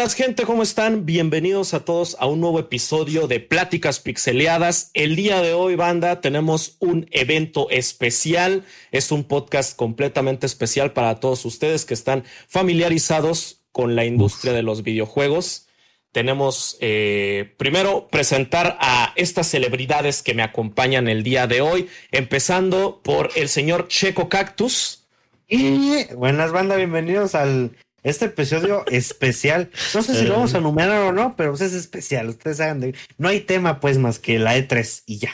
[0.00, 1.04] buenas gente, ¿cómo están?
[1.04, 4.90] Bienvenidos a todos a un nuevo episodio de Pláticas Pixeleadas.
[4.94, 8.64] El día de hoy, banda, tenemos un evento especial.
[8.92, 14.62] Es un podcast completamente especial para todos ustedes que están familiarizados con la industria de
[14.62, 15.68] los videojuegos.
[16.12, 23.02] Tenemos eh, primero presentar a estas celebridades que me acompañan el día de hoy, empezando
[23.04, 25.06] por el señor Checo Cactus.
[25.46, 29.70] Y buenas banda, bienvenidos al este episodio especial.
[29.94, 32.28] No sé si lo vamos a numerar o no, pero pues es especial.
[32.28, 32.94] Ustedes saben de.
[33.18, 35.30] No hay tema, pues, más que la E3 y ya.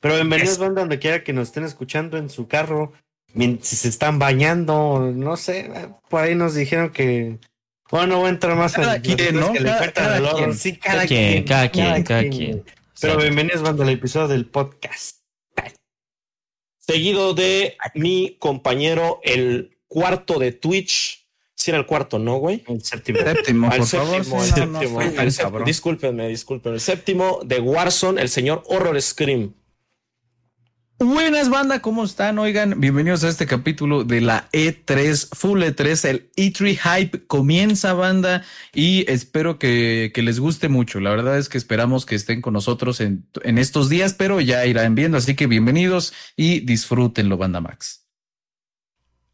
[0.00, 2.92] Pero bienvenidos, banda, donde quiera que nos estén escuchando en su carro,
[3.34, 5.70] si se están bañando, no sé.
[6.08, 7.38] Por ahí nos dijeron que.
[7.90, 9.52] Bueno, voy a entrar más cada quien, ¿no?
[9.94, 10.54] cada, quien.
[10.54, 12.64] Sí, cada, quien, cada quien, cada quien.
[13.00, 15.18] Pero bienvenidos, banda, al episodio del podcast.
[16.78, 21.25] Seguido de mi compañero, el cuarto de Twitch,
[21.56, 22.62] si era el cuarto, ¿no, güey?
[22.68, 23.18] El séptimo.
[23.18, 24.16] Séptimo, por séptimo, favor.
[24.16, 25.64] el séptimo, el séptimo.
[25.64, 26.74] Discúlpenme, discúlpenme.
[26.76, 29.54] El séptimo de Warzone, el señor Horror Scream.
[30.98, 32.38] Buenas banda, ¿cómo están?
[32.38, 38.44] Oigan, bienvenidos a este capítulo de la E3, Full E3, el E3 Hype comienza banda
[38.72, 41.00] y espero que, que, les guste mucho.
[41.00, 44.64] La verdad es que esperamos que estén con nosotros en, en estos días, pero ya
[44.64, 48.05] irán viendo, así que bienvenidos y disfrútenlo, banda Max.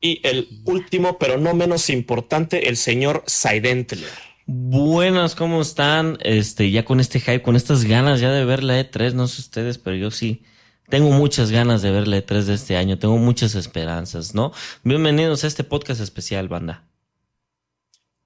[0.05, 4.11] Y el último, pero no menos importante, el señor Saidentler.
[4.47, 6.19] Buenas, ¿cómo están?
[6.23, 9.41] Este, ya con este hype, con estas ganas ya de ver la E3, no sé
[9.41, 10.43] ustedes, pero yo sí
[10.89, 14.53] tengo muchas ganas de ver la E3 de este año, tengo muchas esperanzas, ¿no?
[14.83, 16.85] Bienvenidos a este podcast especial, banda.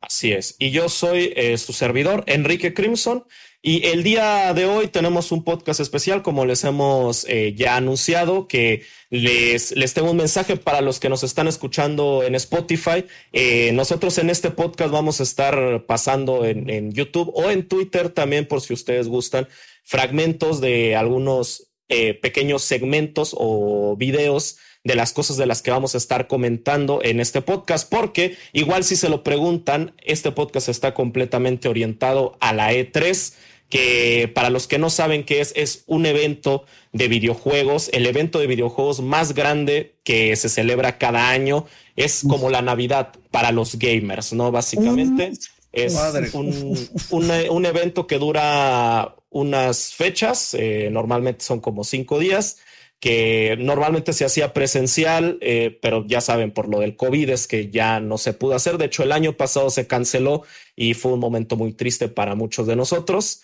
[0.01, 0.57] Así es.
[0.59, 3.25] Y yo soy eh, su servidor, Enrique Crimson.
[3.69, 8.47] Y el día de hoy tenemos un podcast especial, como les hemos eh, ya anunciado,
[8.47, 13.06] que les, les tengo un mensaje para los que nos están escuchando en Spotify.
[13.32, 18.10] Eh, nosotros en este podcast vamos a estar pasando en, en, YouTube o en Twitter
[18.10, 19.49] también, por si ustedes gustan,
[19.82, 25.97] fragmentos de algunos eh, pequeños segmentos o videos de las cosas de las que vamos
[25.97, 30.94] a estar comentando en este podcast, porque igual si se lo preguntan, este podcast está
[30.94, 33.34] completamente orientado a la E3
[33.69, 38.38] que para los que no saben qué es, es un evento de videojuegos, el evento
[38.38, 41.66] de videojuegos más grande que se celebra cada año.
[41.97, 44.50] Es como la Navidad para los gamers, ¿no?
[44.53, 45.32] Básicamente.
[45.72, 45.94] Es
[46.32, 52.56] un, un, un, evento que dura unas fechas, eh, normalmente son como cinco días,
[53.01, 57.71] que normalmente se hacía presencial, eh, pero ya saben, por lo del COVID es que
[57.71, 58.79] ya no se pudo hacer.
[58.79, 62.67] De hecho, el año pasado se canceló y fue un momento muy triste para muchos
[62.67, 63.43] de nosotros.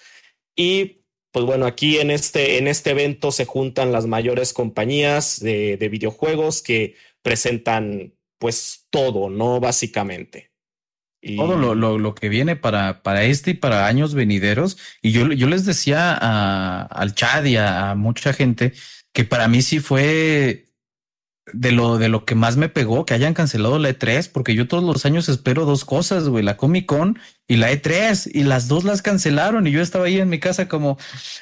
[0.56, 1.02] Y
[1.32, 5.88] pues bueno, aquí en este, en este evento se juntan las mayores compañías de, de
[5.88, 9.60] videojuegos que presentan pues todo, ¿no?
[9.60, 10.50] Básicamente.
[11.36, 14.76] Todo lo, lo, lo, que viene para, para este y para años venideros.
[15.00, 18.72] Y yo, yo les decía a, al chat y a mucha gente
[19.12, 20.66] que para mí sí fue
[21.52, 24.68] de lo, de lo que más me pegó que hayan cancelado la E3, porque yo
[24.68, 27.18] todos los años espero dos cosas, güey, la Comic Con
[27.48, 30.68] y la E3, y las dos las cancelaron, y yo estaba ahí en mi casa
[30.68, 30.98] como,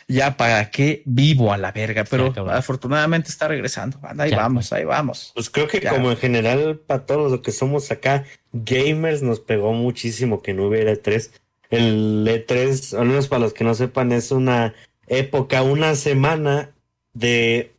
[0.09, 2.05] ya, ¿para qué vivo a la verga?
[2.05, 3.99] Pero sí, afortunadamente está regresando.
[4.03, 4.81] Anda, ahí ya, vamos, pues.
[4.81, 5.33] ahí vamos.
[5.35, 5.91] Pues creo que ya.
[5.91, 10.67] como en general, para todos los que somos acá, gamers, nos pegó muchísimo que no
[10.67, 11.31] hubiera E3.
[11.69, 14.75] El E3, al menos para los que no sepan, es una
[15.07, 16.71] época, una semana
[17.13, 17.73] de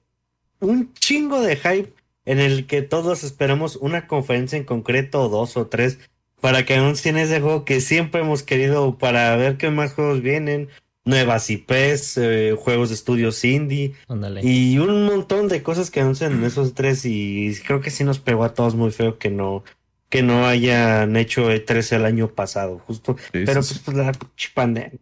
[0.60, 1.94] un chingo de hype
[2.26, 6.00] en el que todos esperamos una conferencia en concreto, o dos o tres,
[6.40, 10.70] para que anuncien ese juego que siempre hemos querido para ver qué más juegos vienen,
[11.06, 14.42] nuevas IPs, eh, juegos de estudios indie Andale.
[14.44, 18.20] y un montón de cosas que anuncian en esos tres y creo que sí nos
[18.20, 19.64] pegó a todos muy feo que no
[20.10, 24.12] que no hayan hecho E3 el año pasado, justo, sí, pero sí, pues, pues la
[24.54, 25.00] pandemia.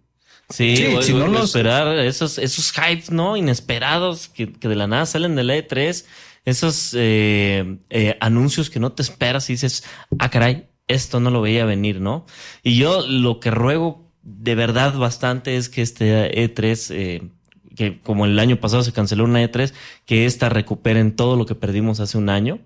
[0.50, 1.46] Sí, sí voy, si voy no los...
[1.46, 3.38] esperar esos, esos hypes, ¿no?
[3.38, 6.06] Inesperados que, que de la nada salen de la E3
[6.46, 9.84] esos eh, eh, anuncios que no te esperas y dices,
[10.18, 12.26] ah, caray, esto no lo veía venir, ¿no?
[12.64, 17.30] Y yo lo que ruego de verdad bastante es que este E3, eh,
[17.76, 19.74] que como el año pasado se canceló una E3,
[20.06, 22.60] que esta recuperen todo lo que perdimos hace un año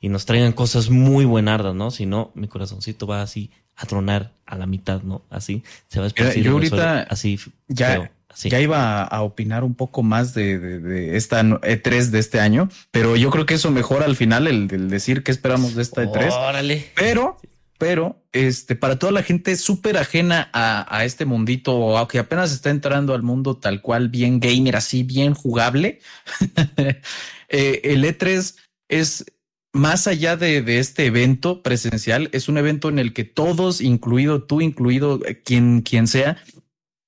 [0.00, 1.90] y nos traigan cosas muy buenardas, ¿no?
[1.90, 5.22] Si no, mi corazoncito va así a tronar a la mitad, ¿no?
[5.30, 6.42] Así se va a esparcir.
[6.42, 7.38] Yo ahorita así
[7.68, 8.08] ya, feo.
[8.44, 12.68] Ya iba a opinar un poco más de, de, de, esta E3 de este año,
[12.90, 16.04] pero yo creo que eso mejora al final el, el decir qué esperamos de esta
[16.04, 16.32] E3.
[16.32, 16.90] Órale.
[16.94, 17.38] Pero,
[17.78, 22.52] pero, este, para toda la gente súper ajena a, a, este mundito, o que apenas
[22.52, 26.00] está entrando al mundo tal cual, bien gamer, así, bien jugable,
[27.48, 28.56] eh, el E3
[28.88, 29.24] es
[29.72, 34.42] más allá de, de, este evento presencial, es un evento en el que todos, incluido
[34.42, 36.42] tú, incluido eh, quien, quien sea,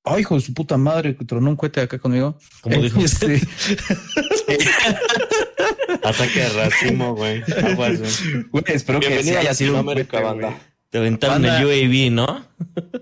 [0.03, 2.39] Ay, hijo de su puta madre, que tronó un cohete acá conmigo.
[2.63, 3.39] ¿Cómo dijo Este,
[6.03, 7.43] Ataque de racimo, güey.
[8.67, 10.43] Espero que sí haya sido un Latinoamérica, cohete, güey.
[10.43, 10.61] banda.
[10.89, 12.47] Te aventaron Banda- el UAV, ¿no?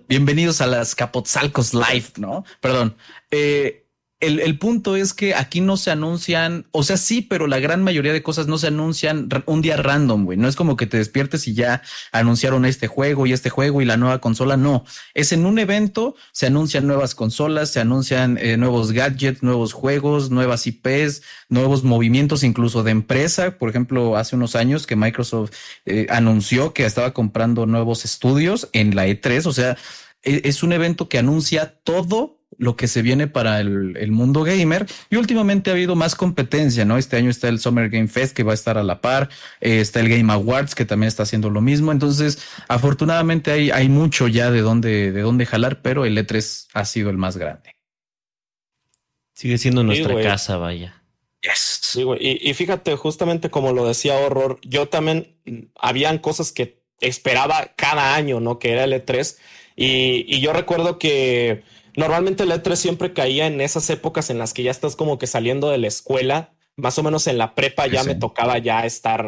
[0.08, 2.44] Bienvenidos a las Capotzalcos Live, ¿no?
[2.60, 2.96] Perdón.
[3.30, 3.86] Eh,
[4.20, 8.12] el, punto es que aquí no se anuncian, o sea, sí, pero la gran mayoría
[8.12, 10.36] de cosas no se anuncian un día random, güey.
[10.36, 13.84] No es como que te despiertes y ya anunciaron este juego y este juego y
[13.84, 14.56] la nueva consola.
[14.56, 14.84] No,
[15.14, 20.30] es en un evento, se anuncian nuevas consolas, se anuncian eh, nuevos gadgets, nuevos juegos,
[20.30, 23.56] nuevas IPs, nuevos movimientos incluso de empresa.
[23.56, 25.52] Por ejemplo, hace unos años que Microsoft
[25.86, 29.46] eh, anunció que estaba comprando nuevos estudios en la E3.
[29.46, 29.76] O sea,
[30.24, 34.42] e- es un evento que anuncia todo lo que se viene para el, el mundo
[34.42, 36.98] gamer y últimamente ha habido más competencia, ¿no?
[36.98, 39.80] Este año está el Summer Game Fest que va a estar a la par, eh,
[39.80, 44.28] está el Game Awards que también está haciendo lo mismo, entonces afortunadamente hay, hay mucho
[44.28, 47.76] ya de dónde, de dónde jalar, pero el E3 ha sido el más grande.
[49.34, 51.00] Sigue siendo nuestra casa, vaya.
[51.42, 51.78] Yes.
[51.80, 52.04] Sí.
[52.18, 57.72] Y, y fíjate, justamente como lo decía Horror, yo también mm, habían cosas que esperaba
[57.76, 58.58] cada año, ¿no?
[58.58, 59.38] Que era el E3.
[59.76, 61.62] Y, y yo recuerdo que
[61.98, 65.26] normalmente el E3 siempre caía en esas épocas en las que ya estás como que
[65.26, 68.08] saliendo de la escuela, más o menos en la prepa ya Sí.
[68.08, 69.26] me tocaba ya estar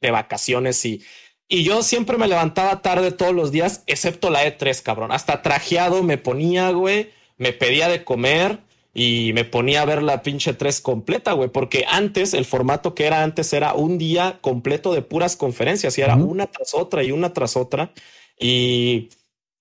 [0.00, 1.02] de vacaciones y,
[1.48, 5.10] y yo siempre me levantaba tarde todos los días, excepto la E3, cabrón.
[5.12, 8.60] Hasta trajeado me ponía, güey, me pedía de comer
[8.94, 13.06] y me ponía a ver la pinche 3 completa, güey, porque antes el formato que
[13.06, 17.10] era antes era un día completo de puras conferencias y era una tras otra y
[17.10, 17.92] una tras otra.
[18.38, 19.08] Y,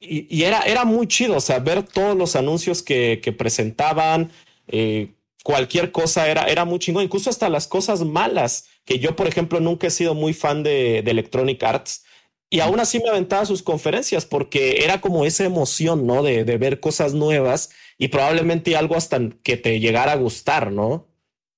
[0.02, 4.32] y, era, era muy chido, o sea, ver todos los anuncios que, que presentaban,
[4.68, 5.14] eh,
[5.44, 9.60] cualquier cosa era, era muy chingón, incluso hasta las cosas malas, que yo, por ejemplo,
[9.60, 12.04] nunca he sido muy fan de, de Electronic Arts.
[12.50, 16.24] Y aún así me aventaba sus conferencias porque era como esa emoción, ¿no?
[16.24, 21.08] De, de ver cosas nuevas y probablemente algo hasta que te llegara a gustar, ¿no?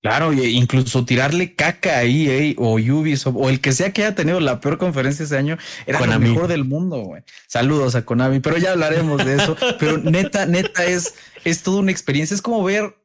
[0.04, 4.14] Claro, y incluso tirarle caca a EA o Ubisoft o el que sea que haya
[4.16, 5.58] tenido la peor conferencia ese año
[5.88, 6.26] era Konami.
[6.28, 7.24] lo mejor del mundo, güey.
[7.48, 9.56] Saludos a Konami, pero ya hablaremos de eso.
[9.80, 11.16] pero neta, neta es,
[11.46, 12.36] es toda una experiencia.
[12.36, 12.98] Es como ver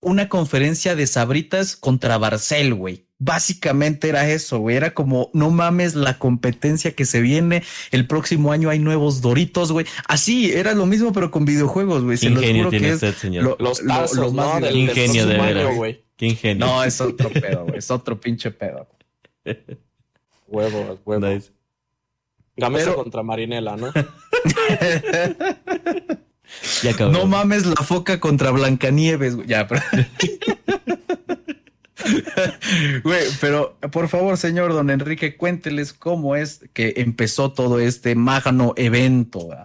[0.00, 3.06] una conferencia de Sabritas contra Barcel, güey.
[3.18, 4.76] Básicamente era eso, güey.
[4.76, 7.62] Era como, no mames la competencia que se viene.
[7.92, 9.86] El próximo año hay nuevos Doritos, güey.
[10.06, 12.16] Así, era lo mismo, pero con videojuegos, güey.
[12.16, 13.44] Se los ingenio juro tiene que es usted, señor.
[13.44, 14.54] lo- Los lo- tazos, lo más ¿no?
[14.54, 15.76] Del, del Ingenio de próximo año, veras.
[15.76, 16.01] güey.
[16.16, 16.66] Qué ingenio.
[16.66, 17.78] No, es otro pedo, güey.
[17.78, 18.86] Es otro pinche pedo.
[20.48, 21.26] Huevo, huevo.
[21.26, 21.50] Nice.
[22.56, 23.92] Gamesa Pero- contra Marinela, ¿no?
[26.82, 27.10] Ya acabó.
[27.12, 29.48] No mames la foca contra Blancanieves, güey.
[29.48, 29.80] Ya, pero...
[33.04, 38.74] Güey, pero por favor, señor don Enrique, cuénteles cómo es que empezó todo este magno
[38.76, 39.38] evento.
[39.40, 39.58] güey.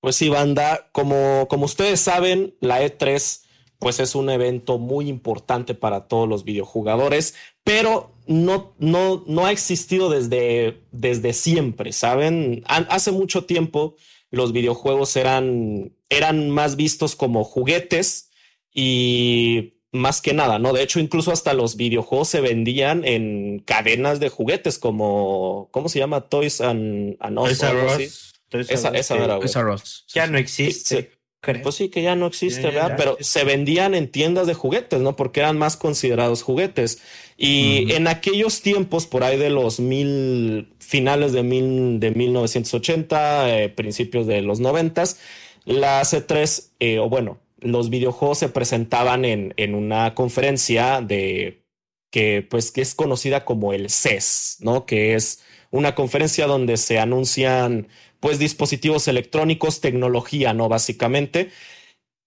[0.00, 3.41] Pues sí, banda, como, como ustedes saben, la E3
[3.82, 7.34] pues es un evento muy importante para todos los videojugadores,
[7.64, 12.62] pero no, no, no ha existido desde, desde siempre, ¿saben?
[12.66, 13.96] Hace mucho tiempo
[14.30, 18.30] los videojuegos eran, eran más vistos como juguetes
[18.72, 20.72] y más que nada, ¿no?
[20.72, 25.98] De hecho, incluso hasta los videojuegos se vendían en cadenas de juguetes como, ¿cómo se
[25.98, 26.28] llama?
[26.28, 28.32] Toys and, and Us, Toys o R algo Us, así.
[28.48, 30.04] Toys R Esa, Us, esa que era, Us.
[30.14, 31.10] Ya no existe.
[31.42, 31.62] Creo.
[31.62, 32.90] Pues sí, que ya no existe, ¿verdad?
[32.90, 35.16] ya, Pero se vendían en tiendas de juguetes, ¿no?
[35.16, 37.02] Porque eran más considerados juguetes.
[37.36, 43.68] Y en aquellos tiempos, por ahí de los mil, finales de, mil, de 1980, eh,
[43.68, 45.18] principios de los noventas,
[45.64, 51.62] la C3, eh, o bueno, los videojuegos se presentaban en, en una conferencia de
[52.10, 54.86] que pues que es conocida como el CES, ¿no?
[54.86, 57.88] Que es una conferencia donde se anuncian
[58.22, 60.68] pues dispositivos electrónicos, tecnología, ¿no?
[60.68, 61.50] Básicamente.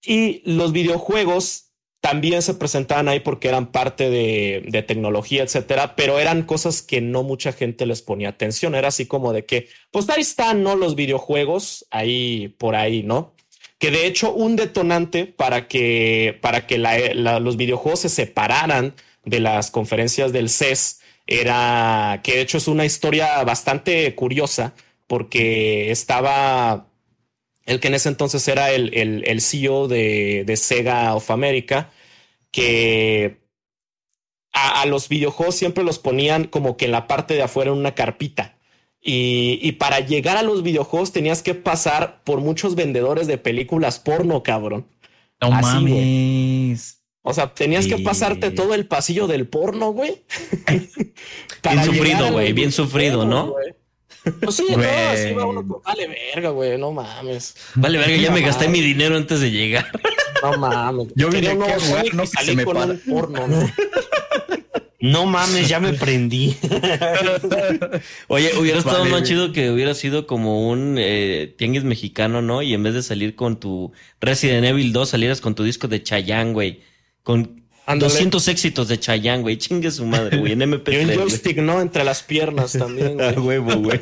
[0.04, 1.70] Y los videojuegos
[2.02, 7.00] también se presentaban ahí porque eran parte de, de tecnología, etcétera, pero eran cosas que
[7.00, 8.74] no mucha gente les ponía atención.
[8.74, 10.76] Era así como de que, pues ahí están, ¿no?
[10.76, 13.34] Los videojuegos, ahí por ahí, ¿no?
[13.78, 19.70] Que de hecho, un detonante para que, para que los videojuegos se separaran de las
[19.70, 24.74] conferencias del CES era que de hecho es una historia bastante curiosa
[25.06, 26.88] porque estaba
[27.64, 31.90] el que en ese entonces era el, el- el CEO de, de Sega of America,
[32.52, 33.38] que
[34.52, 37.78] a, a los videojuegos siempre los ponían como que en la parte de afuera en
[37.78, 38.56] una carpita.
[39.00, 43.98] Y, y para llegar a los videojuegos tenías que pasar por muchos vendedores de películas
[44.00, 44.86] porno, cabrón.
[45.40, 47.02] No Así, mames.
[47.22, 50.24] O sea, tenías que pasarte todo el pasillo del porno, güey.
[50.66, 53.54] bien sufrido, güey, bien sufrido, ¿no?
[54.40, 57.54] Pues sí, no, así va uno, vale verga, güey, no mames.
[57.74, 59.86] Vale verga, ya me gasté mi dinero antes de llegar.
[60.42, 61.08] No mames.
[61.14, 61.66] Yo vine no,
[62.12, 63.70] no salí con un porno, ¿no?
[65.00, 66.56] No mames, ya me prendí.
[68.28, 72.62] Oye, hubiera estado más chido que hubiera sido como un eh, tianguis mexicano, ¿no?
[72.62, 76.02] Y en vez de salir con tu Resident Evil 2, salieras con tu disco de
[76.02, 76.80] Chayanne, güey.
[77.22, 79.56] Con 200 éxitos de Chayanne, güey.
[79.58, 80.52] Chingue su madre, güey.
[80.52, 80.92] En MP3.
[80.92, 81.80] Y un joystick, ¿no?
[81.80, 83.38] Entre las piernas también, güey.
[83.38, 84.00] huevo, güey.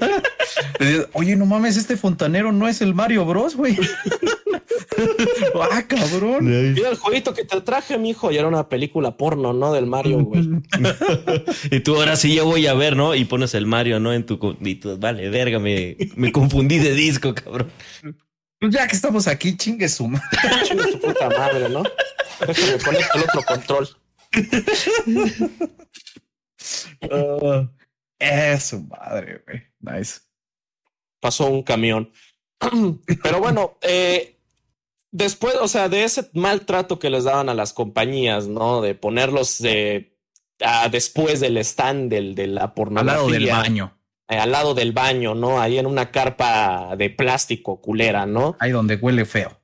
[1.13, 3.77] Oye, no mames, este fontanero no es el Mario Bros, güey.
[5.71, 6.73] ah, cabrón.
[6.75, 8.31] Mira el jueguito que te traje, mijo.
[8.33, 9.73] Y era una película porno, ¿no?
[9.73, 10.49] Del Mario, güey.
[11.71, 13.15] y tú ahora sí ya voy a ver, ¿no?
[13.15, 14.13] Y pones el Mario, ¿no?
[14.13, 14.57] En tu...
[14.61, 17.71] Y tú, vale, verga, me, me confundí de disco, cabrón.
[18.65, 20.27] Pues ya que estamos aquí, chingue su madre.
[20.65, 21.83] Chingue su puta madre, ¿no?
[22.47, 23.87] Déjame poner el otro control.
[27.11, 27.69] uh,
[28.19, 29.65] eso, madre, güey.
[29.81, 30.21] Nice.
[31.21, 32.11] Pasó un camión.
[33.23, 34.41] Pero bueno, eh,
[35.11, 38.81] después, o sea, de ese maltrato que les daban a las compañías, ¿no?
[38.81, 40.17] De ponerlos de,
[40.91, 43.13] después del stand del, de la pornografía.
[43.13, 43.95] Al lado del baño.
[44.29, 45.61] Eh, al lado del baño, ¿no?
[45.61, 48.57] Ahí en una carpa de plástico culera, ¿no?
[48.59, 49.61] Ahí donde huele feo.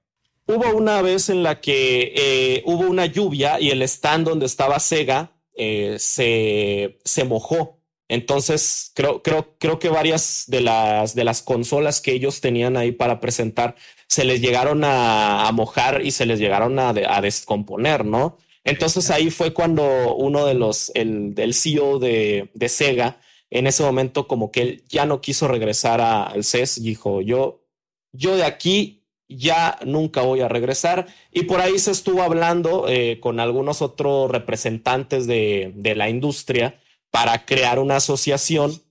[0.46, 4.78] Hubo una vez en la que eh, hubo una lluvia y el stand donde estaba
[4.80, 7.80] Sega eh, se, se mojó.
[8.08, 12.90] Entonces, creo, creo, creo que varias de las, de las consolas que ellos tenían ahí
[12.90, 13.76] para presentar
[14.08, 18.36] se les llegaron a, mojar y se les llegaron a, descomponer, ¿no?
[18.64, 23.20] Entonces ahí fue cuando uno de los, el del CEO de, de Sega,
[23.50, 27.64] en ese momento como que él ya no quiso regresar al CES dijo, yo,
[28.12, 31.06] yo de aquí ya nunca voy a regresar.
[31.30, 36.80] Y por ahí se estuvo hablando eh, con algunos otros representantes de, la industria
[37.10, 38.82] para crear una asociación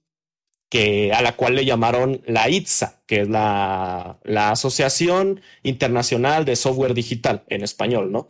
[0.70, 6.56] que, a la cual le llamaron la ITSA, que es la, la Asociación Internacional de
[6.56, 8.28] Software Digital en español, ¿no?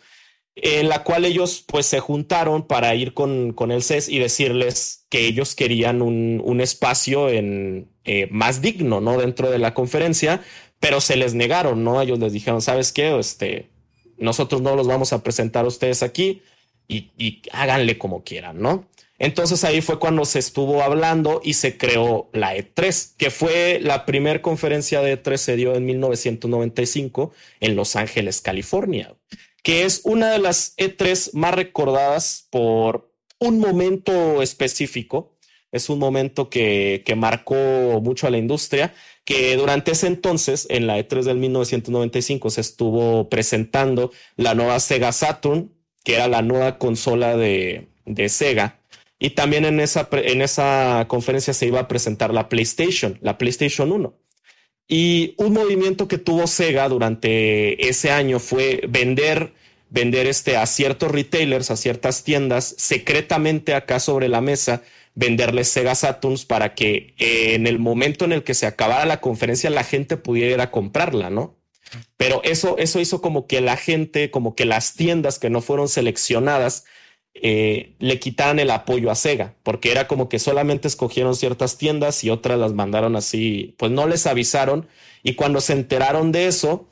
[0.61, 5.05] En la cual ellos pues se juntaron para ir con, con el CES y decirles
[5.09, 9.19] que ellos querían un, un espacio en, eh, más digno, ¿no?
[9.19, 10.41] Dentro de la conferencia,
[10.79, 12.01] pero se les negaron, ¿no?
[12.01, 13.17] Ellos les dijeron, ¿sabes qué?
[13.19, 13.69] Este,
[14.17, 16.41] nosotros no los vamos a presentar a ustedes aquí
[16.87, 18.87] y, háganle como quieran, ¿no?
[19.19, 24.05] Entonces ahí fue cuando se estuvo hablando y se creó la E3, que fue la
[24.05, 29.13] primera conferencia de E3 se dio en 1995 en Los Ángeles, California,
[29.63, 35.35] que es una de las E3 más recordadas por un momento específico.
[35.71, 37.55] Es un momento que, que marcó
[38.01, 38.93] mucho a la industria
[39.29, 45.11] que durante ese entonces, en la E3 del 1995, se estuvo presentando la nueva Sega
[45.11, 45.71] Saturn,
[46.03, 47.89] que era la nueva consola de,
[48.27, 48.79] Sega.
[49.19, 53.91] Y también en esa, en esa conferencia se iba a presentar la PlayStation, la PlayStation
[53.91, 54.15] 1.
[54.91, 59.53] Y un movimiento que tuvo Sega durante ese año fue vender,
[59.91, 64.81] vender este a ciertos retailers, a ciertas tiendas, secretamente acá sobre la mesa,
[65.13, 69.21] venderles Sega Saturns para que eh, en el momento en el que se acabara la
[69.21, 71.55] conferencia la gente pudiera comprarla, ¿no?
[72.17, 75.87] Pero eso, eso hizo como que la gente, como que las tiendas que no fueron
[75.87, 76.85] seleccionadas,
[77.41, 82.23] eh, le quitaran el apoyo a Sega, porque era como que solamente escogieron ciertas tiendas
[82.23, 84.87] y otras las mandaron así, pues no les avisaron
[85.23, 86.87] y cuando se enteraron de eso,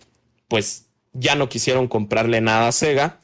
[0.47, 3.19] pues ya no quisieron comprarle nada a Sega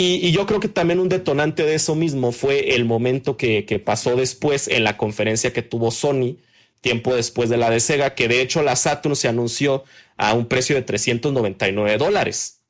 [0.00, 4.14] y, yo creo que también un detonante de eso mismo fue el momento que, pasó
[4.14, 6.36] después en la conferencia que tuvo Sony,
[6.80, 9.82] tiempo después de la de Sega, que de hecho la Saturn se anunció
[10.16, 12.60] a un precio de 399 dólares.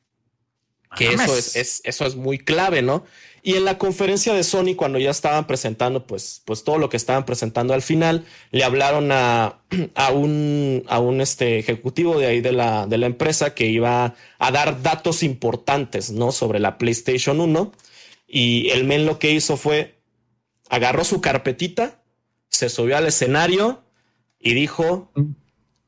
[0.97, 3.05] Que eso es, eso es muy clave, ¿no?
[3.43, 6.97] Y en la conferencia de Sony, cuando ya estaban presentando, pues, pues todo lo que
[6.97, 9.61] estaban presentando al final, le hablaron a,
[9.95, 14.15] a un, a un este, ejecutivo de ahí de la, de la empresa que iba
[14.39, 16.33] a dar datos importantes, ¿no?
[16.33, 17.73] Sobre la PlayStation 1.
[18.27, 19.99] Y el men lo que hizo fue,
[20.69, 22.03] agarró su carpetita,
[22.49, 23.83] se subió al escenario
[24.41, 25.11] y dijo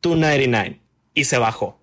[0.02, 0.80] 299 mm.
[1.14, 1.79] y se bajó.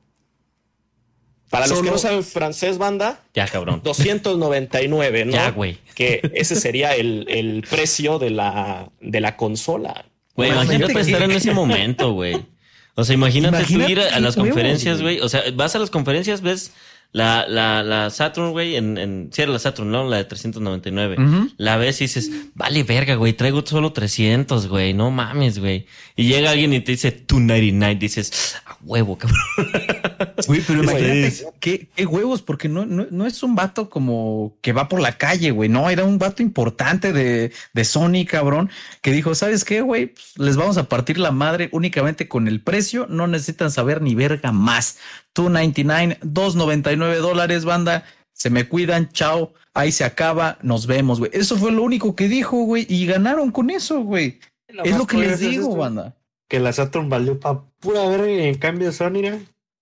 [1.50, 3.22] Para los que no saben francés, banda.
[3.34, 3.82] Ya, cabrón.
[3.84, 5.32] 299, ¿no?
[5.32, 5.78] Ya, güey.
[5.96, 10.06] Que ese sería el, el precio de la, de la consola.
[10.36, 12.46] Güey, imagínate estar en ese momento, güey.
[12.96, 15.20] O sea, imagínate, tú ir a, las conferencias, güey.
[15.20, 16.74] O sea, vas a las conferencias, ves
[17.14, 20.08] La, la, la Saturn, güey, en, en, sí era la Saturn, ¿no?
[20.08, 21.18] La de 399.
[21.58, 25.88] La ves y dices, vale verga, güey, traigo solo 300, güey, no mames, güey.
[26.16, 29.40] Y llega alguien y te dice 299, dices, a huevo, cabrón.
[30.46, 34.72] Güey, pero imagínate, ¿qué, ¿qué, huevos, porque no, no, no, es un vato como que
[34.72, 38.70] va por la calle, güey, no, era un vato importante de, de Sony, cabrón,
[39.02, 40.08] que dijo, ¿sabes qué, güey?
[40.08, 44.14] Pues, les vamos a partir la madre únicamente con el precio, no necesitan saber ni
[44.14, 45.00] verga más.
[45.34, 48.04] 299, 299 dólares, banda.
[48.34, 49.54] Se me cuidan, chao.
[49.74, 51.32] Ahí se acaba, nos vemos, güey.
[51.34, 52.86] Eso fue lo único que dijo, güey.
[52.90, 54.40] Y ganaron con eso, güey.
[54.68, 56.16] es lo que les digo, banda.
[56.48, 59.22] Que la Saturn valió para pura verga y en cambio Sony,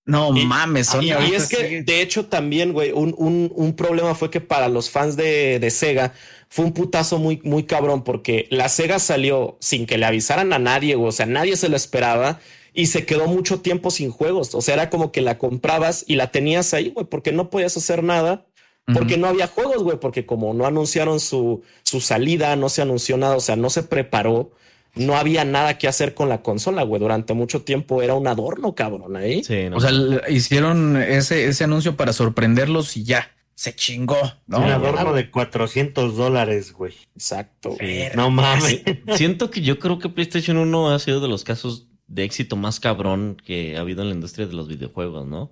[0.05, 1.01] no mames, Sony.
[1.01, 4.91] Y, es que, de hecho, también, güey, un, un, un, problema fue que para los
[4.91, 6.13] fans de, de, Sega
[6.47, 10.59] fue un putazo muy, muy cabrón, porque la Sega salió sin que le avisaran a
[10.59, 11.09] nadie, güey.
[11.09, 12.39] O sea, nadie se lo esperaba
[12.75, 14.53] y se quedó mucho tiempo sin juegos.
[14.53, 17.75] O sea, era como que la comprabas y la tenías ahí, güey, porque no podías
[17.77, 18.45] hacer nada,
[18.93, 23.17] porque no había juegos, güey, porque como no anunciaron su, su salida, no se anunció
[23.17, 24.51] nada, o sea, no se preparó,
[24.93, 26.99] no había nada que hacer con la consola, güey.
[27.01, 29.43] Durante mucho tiempo era un adorno, cabrón, ahí.
[29.43, 29.91] Sí, O sea,
[30.29, 33.31] hicieron ese, ese anuncio para sorprenderlos y ya.
[33.55, 34.17] Se chingó,
[34.47, 34.59] ¿no?
[34.59, 36.93] Un adorno de 400 dólares, güey.
[37.15, 37.77] Exacto.
[38.13, 38.81] No mames.
[39.15, 42.79] Siento que yo creo que PlayStation 1 ha sido de los casos de éxito más
[42.79, 45.51] cabrón que ha habido en la industria de los videojuegos, ¿no?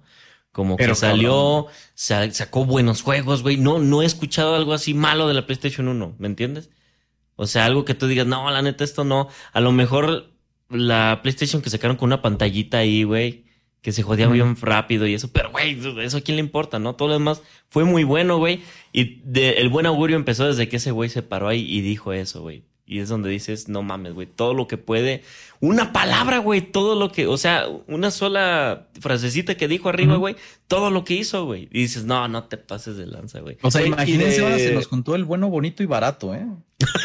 [0.51, 3.57] Como que salió, sacó buenos juegos, güey.
[3.57, 6.69] No, no he escuchado algo así malo de la PlayStation 1, ¿me entiendes?
[7.35, 9.29] O sea, algo que tú digas, no, la neta, esto no.
[9.51, 10.29] A lo mejor
[10.69, 13.45] la PlayStation que sacaron con una pantallita ahí, güey,
[13.81, 16.95] que se jodía bien rápido y eso, pero güey, eso a quién le importa, ¿no?
[16.95, 18.61] Todo lo demás fue muy bueno, güey.
[18.91, 22.13] Y de, el buen augurio empezó desde que ese güey se paró ahí y dijo
[22.13, 22.63] eso, güey.
[22.85, 25.23] Y es donde dices, no mames, güey, todo lo que puede.
[25.61, 30.35] Una palabra, güey, todo lo que, o sea, una sola frasecita que dijo arriba, güey,
[30.67, 31.69] todo lo que hizo, güey.
[31.71, 33.57] Y dices, no, no te pases de lanza, güey.
[33.61, 36.45] O sea, imagínense, ahora se nos juntó el bueno, bonito y barato, ¿eh?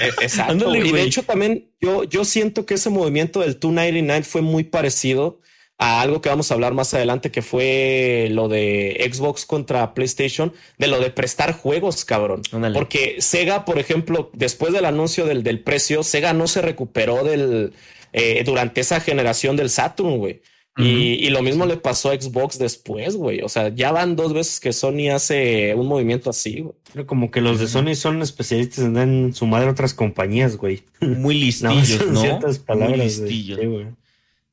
[0.02, 0.74] eh exacto.
[0.74, 5.40] y de hecho también yo, yo siento que ese movimiento del 299 fue muy parecido
[5.78, 10.52] a algo que vamos a hablar más adelante, que fue lo de Xbox contra PlayStation,
[10.76, 12.42] de lo de prestar juegos, cabrón.
[12.74, 17.72] Porque Sega, por ejemplo, después del anuncio del, del precio, Sega no se recuperó del
[18.12, 20.40] eh, durante esa generación del Saturn, güey.
[20.76, 23.42] y, lo mismo le pasó a Xbox después, güey.
[23.42, 27.06] O sea, ya van dos veces que Sony hace un movimiento así, güey.
[27.06, 30.82] Como que los de Sony son especialistas en su madre otras compañías, güey.
[31.00, 32.20] Muy listillos, ¿no?
[32.20, 33.58] Ciertas palabras, Muy listillos.
[33.58, 33.86] güey.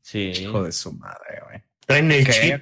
[0.05, 0.31] Sí.
[0.39, 1.63] Hijo de su madre, güey.
[1.87, 2.61] Traen el chip.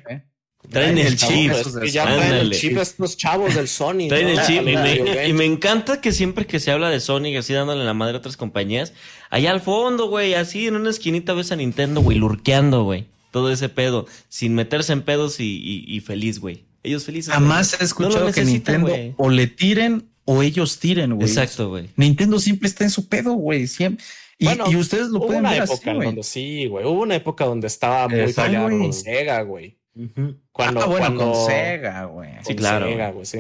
[0.70, 1.52] Traen el chip.
[1.92, 4.08] ya traen el chip estos chavos del Sony.
[4.08, 4.62] Traen el chip.
[5.28, 8.20] Y me, encanta que siempre que se habla de Sony, así dándole la madre a
[8.20, 8.94] otras compañías,
[9.30, 13.08] allá al fondo, güey, así en una esquinita ves a Nintendo, güey, lurqueando, güey.
[13.32, 16.64] Todo ese pedo, sin meterse en pedos y, feliz, güey.
[16.82, 17.34] Ellos felices.
[17.34, 21.28] Jamás he escuchado que Nintendo o le tiren o ellos tiren, güey.
[21.28, 21.90] Exacto, güey.
[21.98, 23.68] Nintendo siempre está en su pedo, güey.
[23.68, 24.06] Siempre.
[24.38, 26.86] Y, ustedes lo pueden ver época donde sí, güey.
[26.86, 29.78] Hubo una época donde estaba muy peleado con Sega, güey.
[30.52, 32.32] Cuando, ah, bueno, con Sega, güey.
[32.42, 32.88] Sí, claro.
[32.88, 33.40] Sega, güey, sí.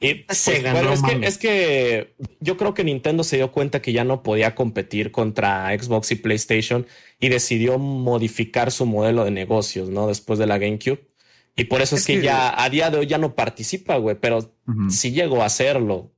[0.00, 3.80] Y pues, Sega, bueno, es, que, es que yo creo que Nintendo se dio cuenta
[3.80, 6.86] que ya no podía competir contra Xbox y PlayStation
[7.20, 10.08] y decidió modificar su modelo de negocios, ¿no?
[10.08, 11.06] Después de la GameCube.
[11.54, 14.54] Y por eso es, que, ya a día de hoy ya no participa, güey, pero
[14.88, 16.12] sí llegó a hacerlo.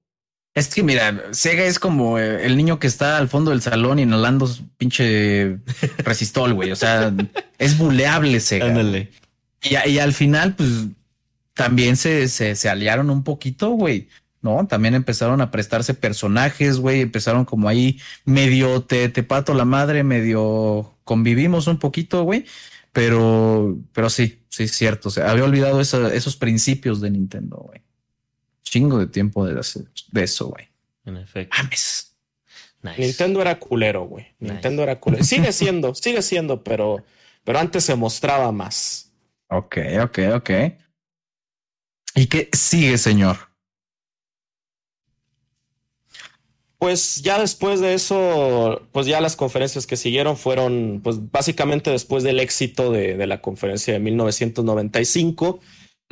[0.55, 3.99] Es que mira, Sega es como eh, el niño que está al fondo del salón
[3.99, 5.59] inhalando pinche
[5.99, 6.71] resistol, güey.
[6.71, 7.13] O sea,
[7.59, 8.81] es buleable Sega.
[9.63, 10.69] Y, y, al final, pues
[11.55, 14.09] también se, se, se aliaron un poquito, güey.
[14.43, 14.67] ¿no?
[14.67, 20.05] También empezaron a prestarse personajes, güey, empezaron como ahí medio te, te pato la madre,
[20.05, 22.45] medio convivimos un poquito, güey,
[22.93, 27.84] pero, pero sí, sí es cierto, o sea, había olvidado esos principios de Nintendo, güey
[28.65, 29.61] chingo de tiempo de,
[30.11, 30.69] de eso, güey.
[31.05, 31.57] En efecto.
[31.63, 32.15] Nice.
[32.99, 34.27] Nintendo era culero, güey.
[34.41, 35.25] Nintendo era culero.
[35.25, 37.05] Sigue siendo, sigue siendo, pero,
[37.45, 39.13] pero antes se mostraba más.
[39.49, 40.51] Ok, ok, ok.
[42.17, 43.37] ¿Y qué sigue, señor?
[46.79, 52.23] Pues ya después de eso, pues ya las conferencias que siguieron fueron, pues básicamente después
[52.23, 55.61] del éxito de, de la conferencia de 1995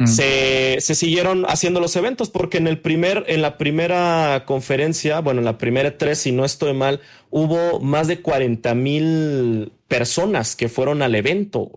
[0.07, 5.45] se, siguieron haciendo los eventos porque en el primer, en la primera conferencia, bueno, en
[5.45, 7.01] la primera tres, si no estoy mal,
[7.31, 11.73] hubo más de 40 mil personas que fueron al evento,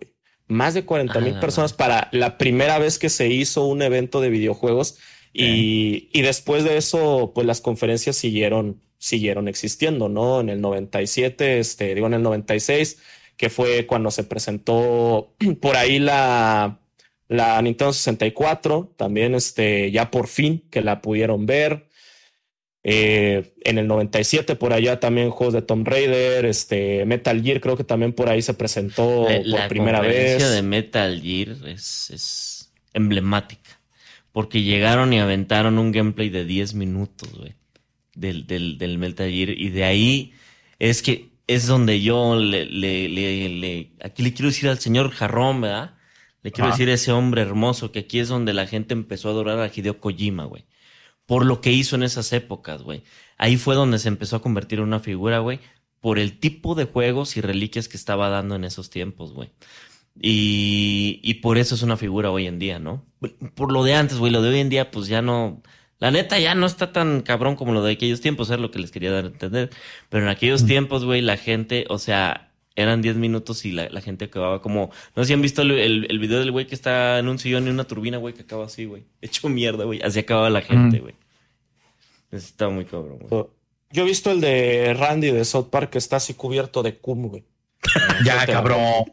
[0.47, 1.39] Más de 40 mil ah.
[1.39, 4.97] personas para la primera vez que se hizo un evento de videojuegos.
[5.34, 10.39] Y, y, después de eso, pues las conferencias siguieron, siguieron existiendo, ¿no?
[10.39, 12.99] En el 97, este, digo, en el 96,
[13.36, 16.80] que fue cuando se presentó por ahí la,
[17.27, 21.88] la Nintendo 64, también este, ya por fin que la pudieron ver.
[22.88, 27.75] Eh, en el 97 por allá también juegos de Tomb Raider, este Metal Gear creo
[27.75, 30.39] que también por ahí se presentó por primera vez.
[30.39, 33.81] La de Metal Gear es, es, emblemática
[34.31, 37.55] porque llegaron y aventaron un gameplay de 10 minutos, güey,
[38.13, 40.33] del, del, del, Metal Gear y de ahí
[40.77, 45.61] es que es donde yo le, le, le, aquí le quiero decir al señor Jarrón,
[45.61, 45.95] ¿verdad?
[46.45, 49.31] Le quiero decir a ese hombre hermoso que aquí es donde la gente empezó a
[49.31, 50.65] adorar a Hideo Kojima, güey
[51.25, 53.03] por lo que hizo en esas épocas, güey.
[53.38, 55.60] Ahí fue donde se empezó a convertir en una figura, güey,
[55.99, 59.51] por el tipo de juegos y reliquias que estaba dando en esos tiempos, güey.
[60.19, 63.05] Y, y por eso es una figura hoy en día, ¿no?
[63.55, 65.62] Por lo de antes, güey, lo de hoy en día, pues ya no.
[65.97, 68.79] La neta ya no está tan cabrón como lo de aquellos tiempos, es lo que
[68.79, 69.71] les quería dar a entender.
[70.10, 72.44] Pero en aquellos tiempos, güey, la gente, o sea,
[72.75, 74.91] eran 10 minutos y la, gente acababa como.
[75.15, 77.67] No sé si han visto el, el, video del güey que está en un sillón
[77.67, 79.03] y una turbina, güey, que acaba así, güey.
[79.21, 80.01] Hecho mierda, güey.
[80.01, 81.15] Así acababa la gente, güey.
[82.31, 83.45] Está muy cabrón, güey.
[83.91, 87.29] Yo he visto el de Randy de South Park que está así cubierto de cum,
[87.29, 87.45] güey.
[88.25, 89.05] ya, cabrón.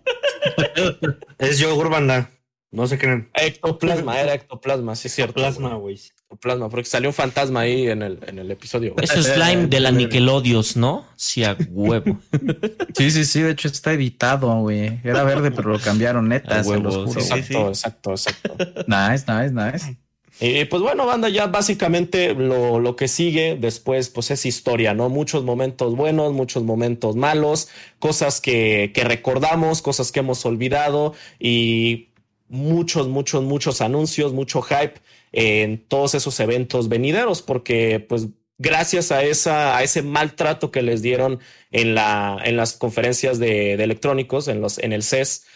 [1.38, 2.30] es yo, banda.
[2.72, 3.28] No se creen.
[3.34, 5.34] Ectoplasma, era ectoplasma, sí es cierto.
[5.34, 6.00] Plasma, güey.
[6.22, 8.94] Ectoplasma, porque salió un fantasma ahí en el, en el episodio.
[9.00, 11.04] Eso es slime de la Nickelodios, ¿no?
[11.14, 12.18] Sí, a huevo.
[12.96, 15.00] sí, sí, sí, de hecho está editado, güey.
[15.04, 17.20] Era verde, pero lo cambiaron neta, se los juro.
[17.20, 18.56] exacto, exacto, exacto.
[18.86, 19.98] nice, nice, nice.
[20.40, 25.10] Y pues bueno, banda, ya básicamente lo, lo, que sigue después, pues es historia, ¿no?
[25.10, 32.08] Muchos momentos buenos, muchos momentos malos, cosas que, que recordamos, cosas que hemos olvidado y
[32.52, 35.00] muchos, muchos, muchos anuncios, mucho hype
[35.32, 41.00] en todos esos eventos venideros, porque pues gracias a, esa, a ese maltrato que les
[41.00, 45.46] dieron en, la, en las conferencias de, electrónicos, en, los, en el CES,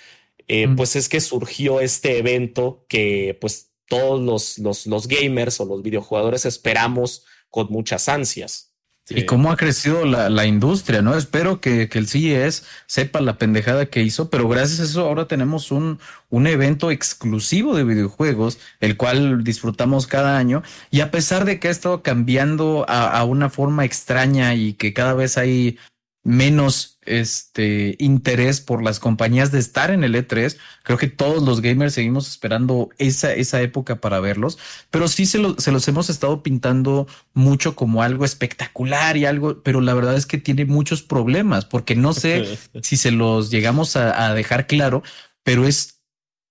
[0.49, 5.67] eh, pues es que surgió este evento que pues todos los, los, los gamers o
[5.67, 8.73] los videojugadores esperamos con muchas ansias.
[9.09, 11.15] Y cómo ha crecido la, la industria, ¿no?
[11.15, 15.29] Espero que, que, el CES sepa la pendejada que hizo, pero gracias a eso ahora
[15.29, 20.65] tenemos un, un evento exclusivo de videojuegos, el cual disfrutamos cada año.
[20.91, 24.93] Y a pesar de que ha estado cambiando a, a una forma extraña y que
[24.93, 25.79] cada vez hay
[26.27, 30.57] menos este interés por las compañías de estar en el E3.
[30.83, 34.59] Creo que todos los gamers seguimos esperando esa, esa época para verlos,
[34.91, 39.81] pero sí se, se los hemos estado pintando mucho como algo espectacular y algo, pero
[39.81, 44.35] la verdad es que tiene muchos problemas porque no sé si se los llegamos a,
[44.35, 45.05] dejar claro,
[45.45, 46.03] pero es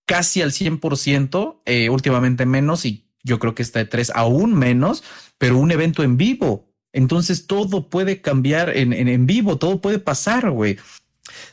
[0.05, 5.03] casi al 100%, eh, últimamente menos y yo creo que está de 3 aún menos,
[5.37, 6.64] pero un evento en vivo
[6.95, 10.77] entonces todo puede cambiar en, en, vivo, todo puede pasar, güey.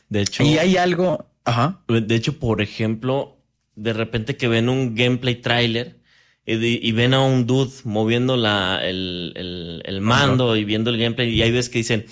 [0.07, 0.41] De hecho.
[0.41, 1.27] Y hay algo.
[1.43, 1.81] Ajá.
[1.89, 3.35] De hecho, por ejemplo,
[3.75, 5.99] de repente que ven un gameplay trailer
[6.45, 11.41] y, ven a un dude moviendo la, el, el, mando y viendo el gameplay, y
[11.41, 12.05] hay veces que dicen,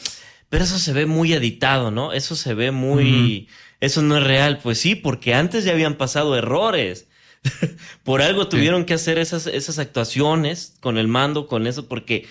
[0.50, 2.12] pero eso se ve muy editado, ¿no?
[2.12, 3.48] Eso se ve muy.
[3.80, 4.60] Eso no es real.
[4.62, 7.08] Pues sí, porque antes ya habían pasado errores.
[8.04, 12.28] Por algo tuvieron que hacer esas, esas actuaciones con el mando, con eso, porque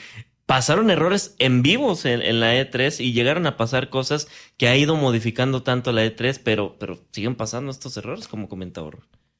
[0.50, 4.96] pasaron errores en vivos en, la E3 y llegaron a pasar cosas que ha ido
[4.96, 8.90] modificando tanto la E3, pero, pero siguen pasando estos errores, como comentaba.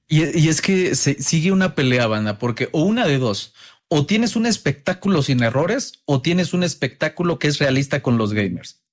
[0.07, 3.55] Y, es que se, sigue una pelea, banda, porque o una de dos,
[3.89, 8.33] o tienes un espectáculo sin errores, o tienes un espectáculo que es realista con los
[8.33, 8.85] gamers.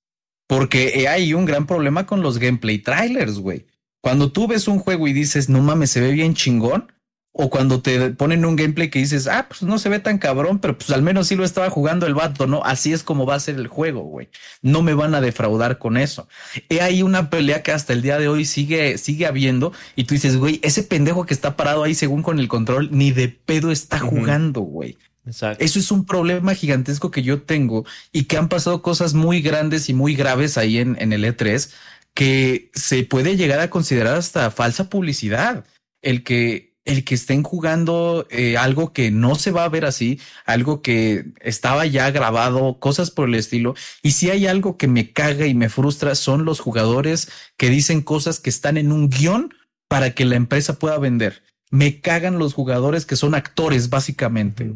[0.48, 3.68] Porque hay un gran problema con los gameplay trailers, güey.
[4.00, 6.92] Cuando tú ves un juego y dices, no mames, se ve bien chingón,
[7.40, 10.58] o cuando te ponen un gameplay que dices, ah, pues no se ve tan cabrón,
[10.58, 12.64] pero pues al menos sí lo estaba jugando el vato, ¿no?
[12.64, 14.28] Así es como va a ser el juego, güey.
[14.60, 16.26] No me van a defraudar con eso.
[16.68, 20.14] He ahí una pelea que hasta el día de hoy sigue, sigue habiendo y tú
[20.14, 23.70] dices, güey, ese pendejo que está parado ahí según con el control, ni de pedo
[23.70, 24.98] está jugando, güey.
[25.24, 25.64] Exacto.
[25.64, 29.88] Eso es un problema gigantesco que yo tengo y que han pasado cosas muy grandes
[29.88, 31.70] y muy graves ahí en, en el E3
[32.14, 35.64] que se puede llegar a considerar hasta falsa publicidad.
[36.02, 40.18] El que el que estén jugando eh, algo que no se va a ver así,
[40.46, 43.74] algo que estaba ya grabado, cosas por el estilo.
[44.02, 48.00] Y si hay algo que me caga y me frustra, son los jugadores que dicen
[48.00, 49.54] cosas que están en un guion
[49.86, 51.42] para que la empresa pueda vender.
[51.70, 54.74] Me cagan los jugadores que son actores, básicamente.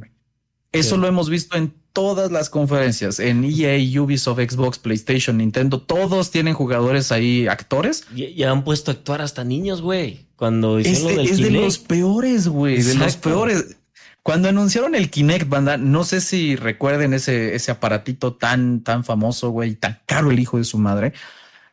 [0.72, 6.30] Eso lo hemos visto en todas las conferencias, en EA, Ubisoft, Xbox, PlayStation, Nintendo, todos
[6.30, 8.06] tienen jugadores ahí, actores.
[8.14, 10.26] Y, han puesto a actuar hasta niños, güey.
[10.36, 13.76] Cuando hicieron lo del es de los peores, güey, de los peores.
[14.22, 19.50] Cuando anunciaron el Kinect, banda, no sé si recuerden ese, ese aparatito tan, tan famoso,
[19.50, 21.12] güey, tan caro el hijo de su madre.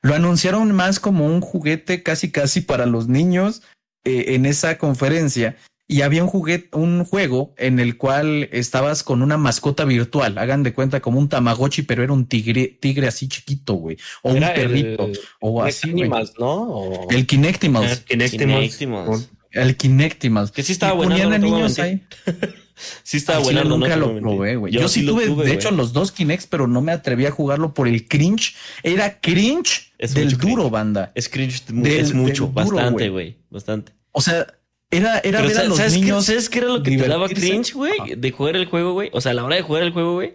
[0.01, 3.61] Lo anunciaron más como un juguete casi, casi para los niños
[4.03, 5.57] eh, en esa conferencia
[5.91, 10.37] y había un juguete, un juego en el cual estabas con una mascota virtual.
[10.37, 13.97] Hagan de cuenta como un Tamagotchi, pero era un tigre, tigre así chiquito, güey.
[14.21, 15.07] O un perrito.
[15.07, 15.91] El, o así.
[16.37, 17.07] ¿no?
[17.09, 18.03] El Kinectimals.
[18.07, 19.29] El Kinectimals.
[19.49, 20.51] El Kinectimals.
[20.51, 21.13] Que sí estaba bueno.
[21.13, 22.03] Ponían a niños ahí.
[23.03, 23.63] sí estaba bueno.
[23.63, 24.71] nunca lo probé, güey.
[24.71, 27.87] Yo, sí tuve, de hecho, los dos Kinects, pero no me atreví a jugarlo por
[27.87, 28.53] el cringe.
[28.83, 31.11] Era cringe del duro, banda.
[31.15, 33.37] Es cringe, es mucho, bastante, güey.
[33.49, 33.93] Bastante.
[34.11, 34.45] O sea,
[34.91, 36.25] era, era ver a los ¿sabes niños.
[36.25, 38.15] Qué, ¿Sabes qué era lo que te daba cringe, güey?
[38.17, 39.09] De jugar el juego, güey.
[39.13, 40.33] O sea, a la hora de jugar el juego, güey.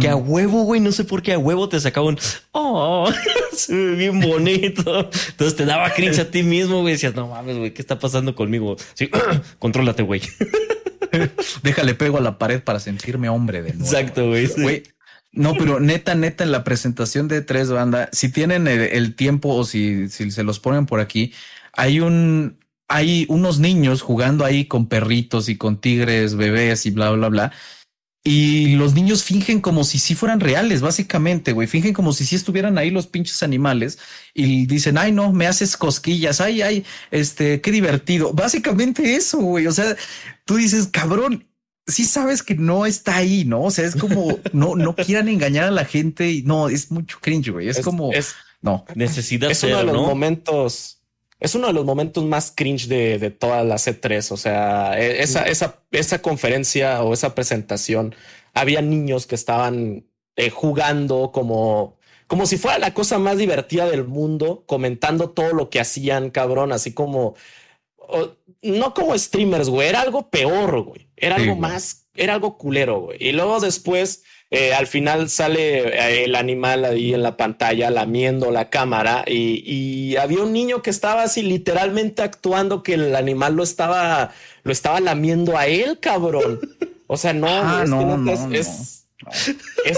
[0.00, 2.18] Que a huevo, güey, no sé por qué a huevo te sacaba un
[2.52, 3.10] oh,
[3.52, 5.10] se ve bien bonito.
[5.28, 6.94] Entonces te daba cringe a ti mismo, güey.
[6.94, 8.76] Decías, no mames, güey, ¿qué está pasando conmigo?
[8.94, 9.10] Sí,
[9.58, 10.22] contrólate, güey.
[11.62, 13.84] Déjale pego a la pared para sentirme hombre de nuevo.
[13.84, 14.82] Exacto, güey.
[15.32, 19.64] No, pero neta, neta, en la presentación de tres banda, si tienen el, tiempo o
[19.64, 21.32] si, si se los ponen por aquí,
[21.72, 22.56] hay un,
[22.94, 27.52] hay unos niños jugando ahí con perritos y con tigres, bebés y bla, bla, bla.
[28.22, 31.66] Y los niños fingen como si sí fueran reales, básicamente, güey.
[31.66, 33.98] Fingen como si sí estuvieran ahí los pinches animales
[34.32, 38.32] y dicen, ay, no, me haces cosquillas, ay, ay, este, qué divertido.
[38.32, 39.66] Básicamente eso, güey.
[39.66, 39.96] O sea,
[40.44, 41.48] tú dices, cabrón,
[41.88, 43.64] sí sabes que no está ahí, ¿no?
[43.64, 47.18] O sea, es como, no, no quieran engañar a la gente y no, es mucho
[47.20, 47.68] cringe, güey.
[47.68, 48.84] Es, como, es, no.
[48.94, 50.93] Necesidad es uno de los momentos
[51.44, 54.32] es uno de los momentos más cringe de, de toda la C3.
[54.32, 58.14] O sea, e, esa, esa, esa conferencia o esa presentación,
[58.54, 64.04] había niños que estaban eh, jugando como, como si fuera la cosa más divertida del
[64.04, 67.34] mundo, comentando todo lo que hacían, cabrón, así como,
[68.62, 73.18] no como streamers, güey, era algo peor, güey, era algo más, era algo culero, güey.
[73.20, 78.52] Y luego después eh, al final sale eh, el animal ahí en la pantalla lamiendo
[78.52, 83.64] la cámara y, había un niño que estaba así literalmente actuando que el animal lo
[83.64, 86.60] estaba, lo estaba lamiendo a él, cabrón.
[87.08, 87.48] O sea, no,
[88.52, 89.06] es,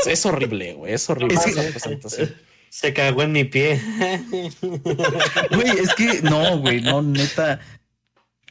[0.07, 1.37] es, horrible, güey, es horrible.
[2.71, 3.81] Se cagó en mi pie.
[5.51, 7.61] Güey, es que no, güey, no, neta.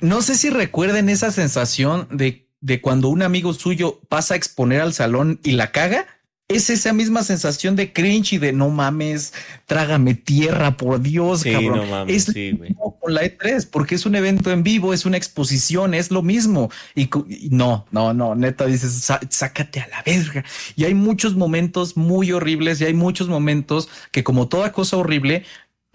[0.02, 4.82] No sé si recuerden esa sensación de de cuando un amigo suyo pasa a exponer
[4.82, 6.08] al salón y la caga,
[6.48, 9.34] es esa misma sensación de cringe y de no mames,
[9.68, 11.78] trágame tierra, por Dios, cabrón.
[11.78, 12.60] No mames, es sí,
[13.00, 16.72] con la E3, porque es un evento en vivo, es una exposición, es lo mismo.
[16.96, 17.08] Y,
[17.52, 20.44] no, no, no, neta dices, sácate a la verga.
[20.76, 25.46] Y hay muchos momentos muy horribles y hay muchos momentos que como toda cosa horrible,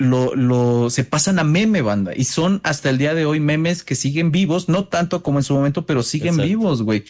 [0.00, 3.84] lo, lo, se pasan a meme banda y son hasta el día de hoy memes
[3.84, 7.04] que siguen vivos, no tanto como en su momento, pero siguen vivos, güey.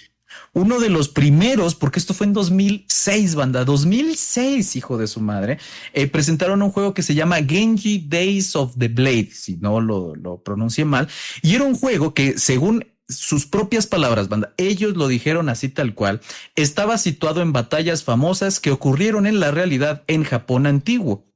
[0.53, 5.59] Uno de los primeros, porque esto fue en 2006, banda, 2006, hijo de su madre,
[5.93, 10.17] eh, presentaron un juego que se llama Genji Days of the Blade, si no lo,
[10.17, 11.09] lo pronuncié mal,
[11.43, 15.95] y era un juego que según sus propias palabras, banda, ellos lo dijeron así tal
[15.95, 16.21] cual,
[16.57, 21.30] estaba situado en batallas famosas que ocurrieron en la realidad en Japón antiguo.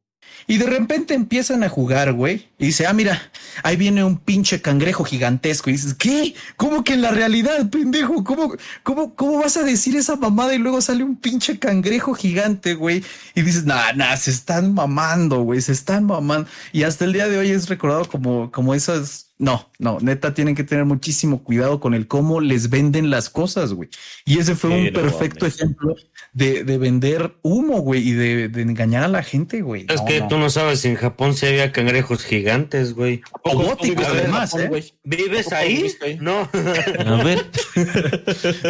[0.47, 2.49] Y de repente empiezan a jugar, güey.
[2.59, 3.31] Y dice, ah, mira,
[3.63, 5.71] ahí viene un pinche cangrejo gigantesco.
[5.71, 6.35] Y dices, ¿qué?
[6.57, 8.25] ¿Cómo que en la realidad, pendejo?
[8.25, 12.75] ¿Cómo, cómo, cómo vas a decir esa mamada y luego sale un pinche cangrejo gigante,
[12.75, 13.03] güey?
[13.35, 16.49] Y dices, nah, nah, se están mamando, güey, se están mamando.
[16.73, 20.55] Y hasta el día de hoy es recordado como, como esas no, no, neta tienen
[20.55, 23.89] que tener muchísimo cuidado con el cómo les venden las cosas, güey.
[24.25, 25.97] Y ese fue un perfecto ejemplo
[26.35, 29.87] de, de, vender humo, güey, y de, de, engañar a la gente, güey.
[29.89, 33.23] Es que tú no sabes si en Japón se había cangrejos gigantes, güey.
[33.43, 34.69] O góticos, además, ¿eh?
[35.05, 35.89] ¿Vives ahí?
[36.21, 36.51] No.
[37.07, 37.47] A ver.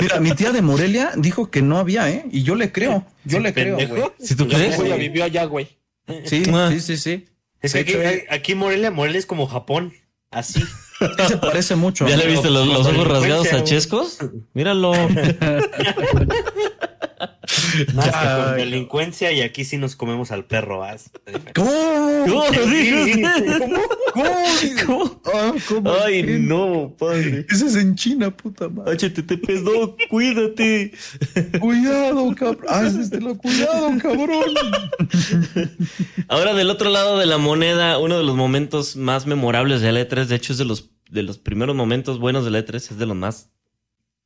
[0.00, 2.26] Mira, mi tía de Morelia dijo que no había, ¿eh?
[2.30, 4.02] Y yo le creo, yo le creo, güey.
[4.20, 4.78] Si tú crees.
[4.78, 5.68] Ella vivió allá, güey.
[6.24, 6.68] Sí, Ah.
[6.70, 7.24] sí, sí, sí.
[7.62, 7.94] Es que aquí,
[8.28, 9.94] aquí Morelia, Morelia es como Japón.
[10.30, 10.62] Así.
[11.28, 12.06] Se parece mucho.
[12.06, 14.18] ¿Ya le viste los, los ojos rasgados a Chescos?
[14.52, 14.92] Míralo.
[17.94, 20.80] Más que con delincuencia y aquí sí nos comemos al perro.
[20.80, 21.10] ¿vas?
[21.54, 21.70] ¿Cómo?
[22.26, 22.44] ¿Cómo?
[24.12, 24.30] ¿Cómo?
[24.86, 25.20] ¿Cómo?
[25.26, 25.92] Ah, ¿cómo?
[26.04, 27.46] Ay, no, padre.
[27.50, 28.96] Eso es en China, puta madre.
[28.96, 30.92] HTTP, no, cuídate.
[31.60, 32.64] Cuidado, cabrón.
[32.68, 34.54] Hazlo, cuidado, cabrón.
[36.28, 40.00] Ahora, del otro lado de la moneda, uno de los momentos más memorables de la
[40.00, 42.98] E3, de hecho, es de los, de los primeros momentos buenos de la E3, es
[42.98, 43.50] de los más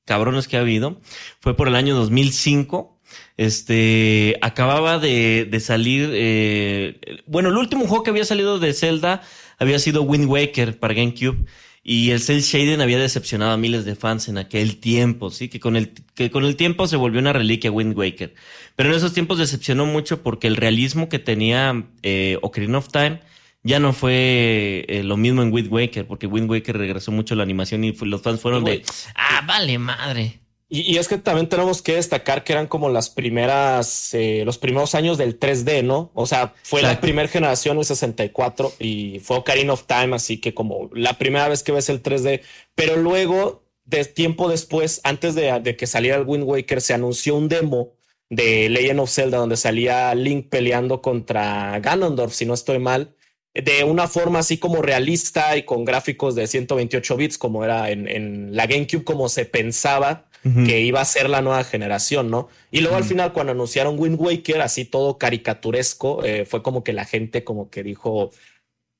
[0.05, 1.01] cabrones que ha habido.
[1.41, 2.98] Fue por el año 2005.
[3.37, 9.23] Este, acababa de, de salir, eh, bueno, el último juego que había salido de Zelda
[9.59, 11.47] había sido Wind Waker para GameCube.
[11.85, 15.59] Y el Cell Shading había decepcionado a miles de fans en aquel tiempo, sí, que
[15.59, 18.35] con el, que con el tiempo se volvió una reliquia Wind Waker.
[18.77, 23.21] Pero en esos tiempos decepcionó mucho porque el realismo que tenía eh, Ocarina of Time
[23.63, 27.43] Ya no fue eh, lo mismo en Wind Waker, porque Wind Waker regresó mucho la
[27.43, 28.83] animación y los fans fueron de,
[29.15, 30.41] ah, vale madre.
[30.71, 34.95] Y, es que también tenemos que destacar que eran como las primeras, eh, los primeros
[34.95, 36.11] años del 3D, ¿no?
[36.13, 40.53] O sea, fue la primera generación, el 64, y fue Ocarina of Time, así que
[40.53, 42.43] como la primera vez que ves el 3D,
[42.75, 47.37] pero luego, de tiempo después, antes de, de que saliera el Wind Waker, se anunció
[47.37, 47.95] un demo
[48.29, 53.15] de Legend of Zelda donde salía Link peleando contra Ganondorf, si no estoy mal,
[53.55, 58.07] de una forma así como realista y con gráficos de 128 bits, como era en,
[58.07, 62.49] en la GameCube, como se pensaba que iba a ser la nueva generación, ¿no?
[62.71, 66.93] Y luego al final cuando anunciaron Wind Waker, así todo caricaturesco, eh, fue como que
[66.93, 68.31] la gente como que dijo,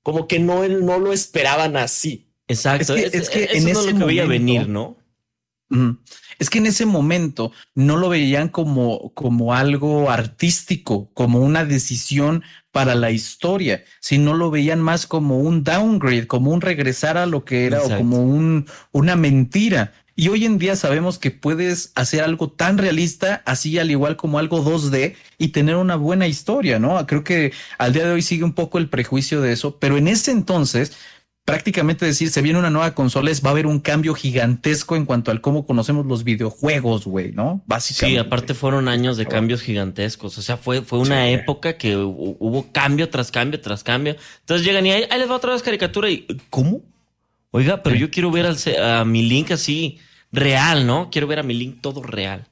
[0.03, 2.27] como que no, no lo esperaban así.
[2.49, 4.97] Exacto, es que, en ese no lo que venir, ¿no?
[6.39, 12.43] Es que en ese momento no lo veían como, como algo artístico, como una decisión
[12.73, 17.45] para la historia, sino lo veían más como un downgrade, como un regresar a lo
[17.45, 19.93] que era o como un, una mentira.
[20.21, 24.41] Y hoy en día sabemos que puedes hacer algo tan realista, así al igual como
[24.41, 27.07] algo 2D y tener una buena historia, ¿no?
[27.07, 30.09] Creo que al día de hoy sigue un poco el prejuicio de eso, pero en
[30.09, 30.97] ese entonces
[31.45, 35.05] prácticamente decir, se viene una nueva consola, es, va a haber un cambio gigantesco en
[35.07, 37.63] cuanto al cómo conocemos los videojuegos, güey, ¿no?
[37.67, 38.21] Básicamente.
[38.21, 40.37] Sí, aparte fueron años de cambios gigantescos.
[40.37, 44.17] O sea, fue, fue una época que hubo cambio tras cambio tras cambio.
[44.41, 46.83] Entonces llegan y ahí, les va otra vez caricatura y, ¿cómo?
[47.53, 50.01] Oiga, pero yo quiero ver al, a mi link así
[50.33, 51.11] real, ¿no?
[51.11, 52.47] Quiero ver a mi link todo real.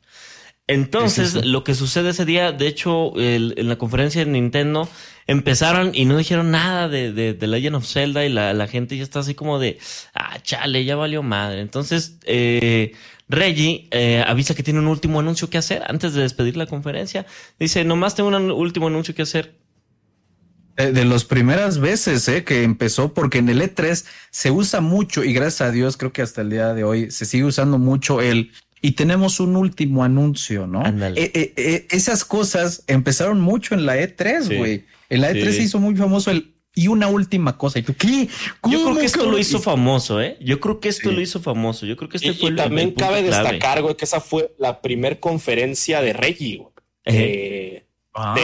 [0.68, 4.88] Entonces, lo que sucede ese día, de hecho, en la conferencia de Nintendo,
[5.28, 8.96] empezaron y no dijeron nada de, de, de Legend of Zelda y la, la, gente
[8.96, 9.78] ya está así como de,
[10.14, 11.60] ah, chale, ya valió madre.
[11.60, 12.94] Entonces, eh,
[13.28, 17.26] Reggie eh, avisa que tiene un último anuncio que hacer antes de despedir la conferencia.
[17.58, 19.54] Dice, nomás tengo un último anuncio que hacer.
[20.76, 25.32] De, las primeras veces eh, que empezó, porque en el E3 se usa mucho y
[25.32, 28.52] gracias a Dios creo que hasta el día de hoy se sigue usando mucho el
[28.82, 30.86] y tenemos un último anuncio, ¿no?
[30.86, 34.84] Eh, eh, eh, esas cosas empezaron mucho en la E3, güey.
[35.08, 37.78] En la E3 se hizo muy famoso el y una última cosa.
[37.78, 38.28] ¿Y tú qué?
[38.70, 40.36] Yo creo que esto lo hizo famoso, ¿eh?
[40.40, 41.86] Yo creo que esto lo hizo famoso.
[41.86, 45.18] Yo creo que este fue y también cabe destacar, güey, que esa fue la primer
[45.18, 47.85] conferencia de Reggie, güey.
[48.16, 48.34] Ah,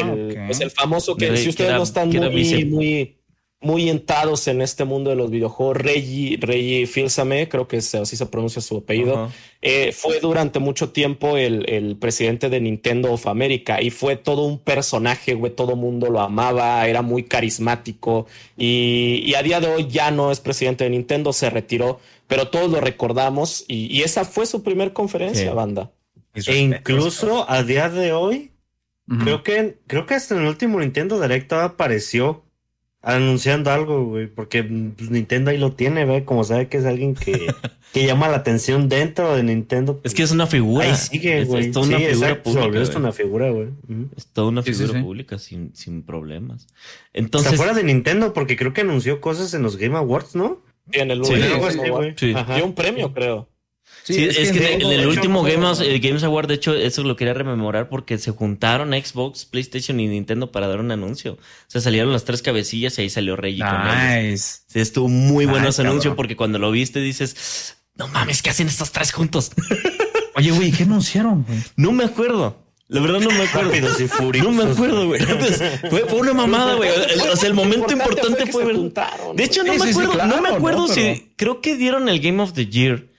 [0.47, 3.17] pues el famoso que si ustedes no están muy, muy
[3.63, 5.77] muy entrados en este mundo de los videojuegos.
[5.77, 9.31] Reggie, Reggie Filsame, creo que así se pronuncia su apellido,
[9.63, 14.59] eh, fue durante mucho tiempo el, presidente de Nintendo of America y fue todo un
[14.59, 20.11] personaje, güey, todo mundo lo amaba, era muy carismático y, a día de hoy ya
[20.11, 24.63] no es presidente de Nintendo, se retiró, pero todos lo recordamos y, esa fue su
[24.63, 25.93] primer conferencia, banda.
[26.35, 28.52] E incluso a día de hoy,
[29.21, 32.45] creo que creo que hasta en el último Nintendo Direct apareció
[33.03, 37.15] anunciando algo, güey, porque pues, Nintendo ahí lo tiene, güey, como sabe que es alguien
[37.15, 37.53] que,
[37.93, 40.01] que llama la atención dentro de Nintendo.
[40.05, 40.87] es que es una figura.
[40.87, 41.67] Ahí sigue, güey.
[41.67, 42.81] Es, toda una figura pública.
[42.81, 43.69] Es una figura, güey.
[44.17, 46.69] Es toda una figura pública sin, sin problemas.
[47.13, 47.53] Entonces.
[47.53, 50.63] Está fuera de Nintendo porque creo que anunció cosas en los Game Awards, ¿no?
[50.91, 51.35] Sí, en el sí,
[52.17, 53.49] sí, Dio un premio, creo.
[54.05, 57.89] Sí, es, que, en el último Games, Games Award, de hecho, eso lo quería rememorar
[57.89, 61.35] porque se juntaron Xbox, PlayStation y Nintendo para dar un anuncio.
[61.35, 61.39] O
[61.69, 64.63] sea, salieron las tres cabecillas y ahí salió Reggie nice.
[64.67, 68.67] Sí, estuvo muy bueno ese anuncio porque cuando lo viste dices, no mames, ¿qué hacen
[68.67, 69.53] estos tres juntos?
[70.35, 71.47] Oye, güey, ¿qué anunciaron?
[71.77, 72.59] No me acuerdo.
[72.89, 73.73] La verdad no me acuerdo.
[74.43, 75.21] no me acuerdo, güey.
[75.89, 76.91] Fue, fue, una mamada, güey.
[77.33, 78.77] O sea, el momento importante fue, ver.
[79.35, 80.27] De hecho, no me acuerdo.
[80.27, 83.12] no me acuerdo si creo que dieron el Game of the Year.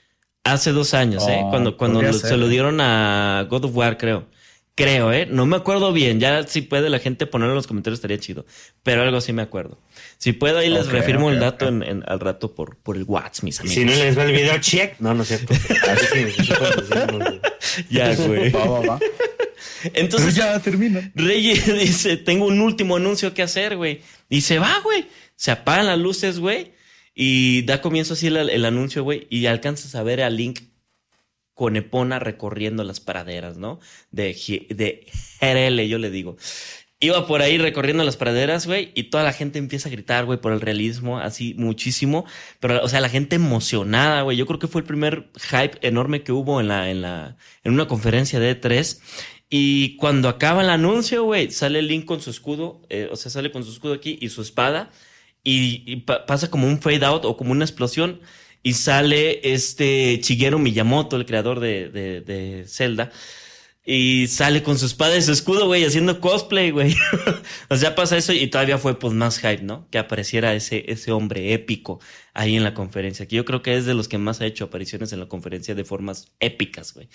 [0.44, 1.42] Hace dos años, ¿eh?
[1.42, 4.28] Oh, cuando cuando se lo dieron a God of War, creo.
[4.76, 5.28] Creo, ¿eh?
[5.30, 6.20] No me acuerdo bien.
[6.20, 8.46] Ya si puede la gente ponerlo en los comentarios estaría chido.
[8.82, 9.78] Pero algo sí me acuerdo.
[10.18, 13.60] Si puedo ahí les reafirmo el dato En, al rato por, por el WhatsApp, mis
[13.60, 13.76] amigos.
[13.76, 15.00] Si no les va el video, check.
[15.00, 15.54] No, no es cierto.
[17.92, 18.52] ya, güey.
[19.94, 21.12] Entonces ya termina.
[21.14, 24.02] Rey dice, tengo un último anuncio que hacer, güey.
[24.28, 25.06] Y se va, güey.
[25.36, 26.73] Se apagan las luces, güey.
[27.16, 30.62] Y da comienzo así el, anuncio, güey, y alcanzas a ver a Link
[31.54, 33.80] con Epona recorriendo las praderas, ¿no?
[34.12, 34.34] De,
[34.70, 35.06] de
[35.40, 36.38] GRL, yo le digo.
[37.00, 40.40] Iba por ahí recorriendo las praderas, güey, y toda la gente empieza a gritar, güey,
[40.40, 42.26] por el realismo, así muchísimo.
[42.60, 44.38] Pero, o sea, la gente emocionada, güey.
[44.38, 47.74] Yo creo que fue el primer hype enorme que hubo en la, en la, en
[47.74, 49.02] una conferencia de E3.
[49.50, 53.52] Y cuando acaba el anuncio, güey, sale Link con su escudo, eh, o sea, sale
[53.52, 54.90] con su escudo aquí y su espada
[55.44, 58.22] y, pasa como un fade out o como una explosión
[58.64, 63.12] y sale este Shigeru Miyamoto, el creador de, de, Zelda,
[63.86, 66.96] y sale con su espada y su escudo, güey, haciendo cosplay, güey.
[67.70, 69.90] o sea, pasa eso y todavía fue pues más hype, ¿no?
[69.92, 72.00] Que apareciera ese, ese hombre épico
[72.34, 74.64] ahí en la conferencia, que yo creo que es de los que más ha hecho
[74.64, 77.10] apariciones en la conferencia de formas épicas, güey.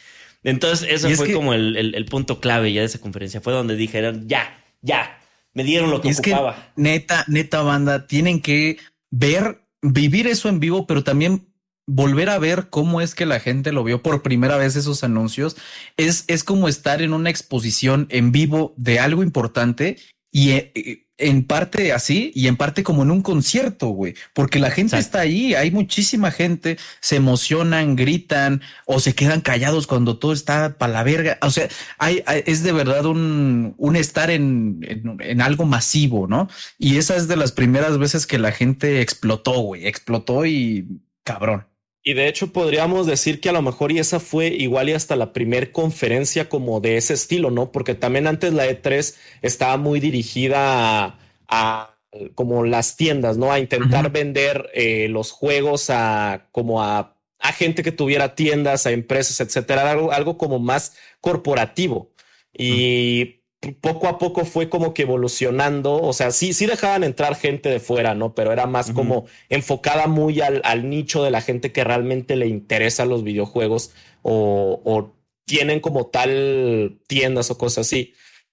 [0.45, 3.41] Entonces, eso fue como el, el, punto clave ya de esa conferencia.
[3.41, 5.19] Fue donde dijeron, ya, ya,
[5.59, 6.55] me dieron lo que es ocupaba.
[6.55, 8.79] Que, neta, neta banda, tienen que
[9.11, 11.49] ver, vivir eso en vivo, pero también
[11.85, 15.57] volver a ver cómo es que la gente lo vio por primera vez esos anuncios
[15.97, 19.97] es, es como estar en una exposición en vivo de algo importante
[20.31, 24.71] y eh, en parte así y en parte como en un concierto, güey, porque la
[24.71, 30.33] gente está ahí, hay muchísima gente, se emocionan, gritan o se quedan callados cuando todo
[30.33, 31.39] está para la verga.
[31.43, 36.49] O sea, hay, es de verdad un, un estar en, en, en, algo masivo, ¿no?
[36.79, 40.87] Y esa es de las primeras veces que la gente explotó, güey, explotó y
[41.25, 41.68] cabrón.
[42.09, 45.15] Y de hecho podríamos decir que a lo mejor y esa fue igual y hasta
[45.15, 47.71] la primer conferencia como de ese estilo, ¿no?
[47.71, 51.95] Porque también antes la E3 estaba muy dirigida a,
[52.35, 53.53] como las tiendas, ¿no?
[53.53, 58.93] A intentar vender eh, los juegos a como a, a, gente que tuviera tiendas, a
[58.93, 62.11] empresas, etcétera, algo, algo como más corporativo.
[62.57, 63.38] Y
[63.81, 67.81] poco a poco fue como que evolucionando, o sea, sí, sí dejaban entrar gente de
[67.81, 68.35] fuera, ¿no?
[68.35, 73.05] Pero era más como enfocada muy al, nicho de la gente que realmente le interesa
[73.05, 73.93] los videojuegos
[74.23, 78.13] o, tienen como tal tiendas o cosas así.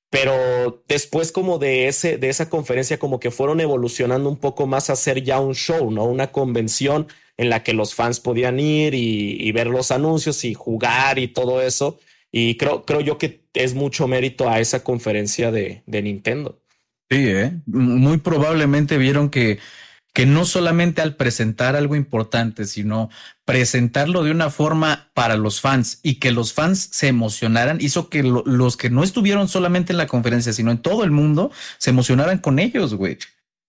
[0.09, 4.89] Pero después como de, ese, de esa conferencia como que fueron evolucionando un poco más
[4.89, 6.05] a hacer ya un show, ¿no?
[6.05, 11.19] Una convención en la que los fans podían ir y ver los anuncios y jugar
[11.19, 11.99] y todo eso.
[12.31, 16.61] Y creo, creo yo que es mucho mérito a esa conferencia de, de Nintendo.
[17.09, 17.53] Sí, ¿eh?
[17.65, 19.59] muy probablemente vieron que,
[20.15, 23.09] que no solamente al presentar algo importante, sino
[23.43, 28.23] presentarlo de una forma para los fans y que los fans se emocionaran, hizo que
[28.23, 32.39] los que no estuvieron solamente en la conferencia, sino en todo el mundo, se emocionaran
[32.39, 33.17] con ellos, güey.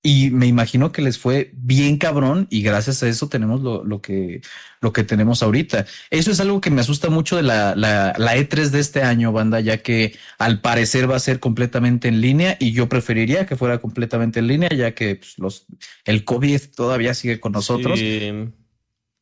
[0.06, 4.00] Y me imagino que les fue bien cabrón y gracias a eso tenemos lo, lo,
[4.00, 4.40] que,
[4.80, 5.84] lo que tenemos ahorita.
[6.10, 9.32] Eso es algo que me asusta mucho de la, la, la, E3 de este año,
[9.32, 13.56] banda, ya que al parecer va a ser completamente en línea y yo preferiría que
[13.56, 15.66] fuera completamente en línea, ya que pues, los,
[16.04, 17.98] el COVID todavía sigue con nosotros.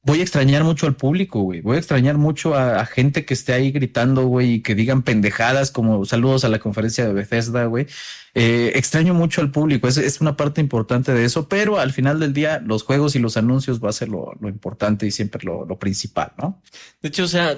[0.05, 1.63] Voy a extrañar mucho al público, güey.
[1.63, 5.71] Voy a extrañar mucho a, gente que esté ahí gritando, güey, y que digan pendejadas
[5.71, 7.87] como saludos a la conferencia de Bethesda, güey.
[8.35, 12.19] Eh, extraño mucho al público, es, es, una parte importante de eso, pero al final
[12.19, 15.41] del día los juegos y los anuncios va a ser lo, lo importante y siempre
[15.45, 16.61] lo, lo, principal, ¿no?
[17.01, 17.57] De hecho, o sea,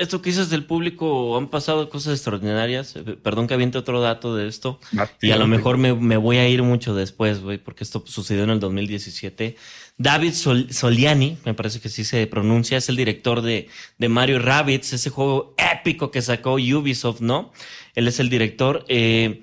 [0.00, 2.96] esto que dices del público, han pasado cosas extraordinarias.
[2.96, 4.80] Eh, perdón que aviente otro dato de esto.
[4.96, 8.02] Ah, y a lo mejor me, me voy a ir mucho después, güey, porque esto
[8.06, 9.56] sucedió en el 2017.
[10.02, 14.92] David Soliani, me parece que sí se pronuncia, es el director de, de Mario Rabbits,
[14.92, 17.52] ese juego épico que sacó Ubisoft, ¿no?
[17.94, 18.84] Él es el director.
[18.88, 19.42] Eh,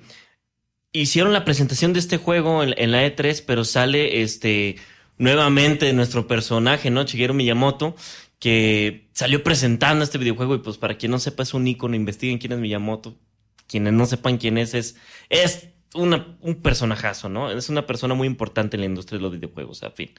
[0.92, 4.76] hicieron la presentación de este juego en, la E3, pero sale este
[5.18, 7.04] nuevamente nuestro personaje, ¿no?
[7.04, 7.96] Shigeru Miyamoto,
[8.38, 12.38] que salió presentando este videojuego y pues para quien no sepa es un icono, investiguen
[12.38, 13.16] quién es Miyamoto.
[13.66, 14.96] Quienes no sepan quién es, es,
[15.28, 17.50] es una, un personajazo, ¿no?
[17.52, 20.10] Es una persona muy importante en la industria de los videojuegos, a fin.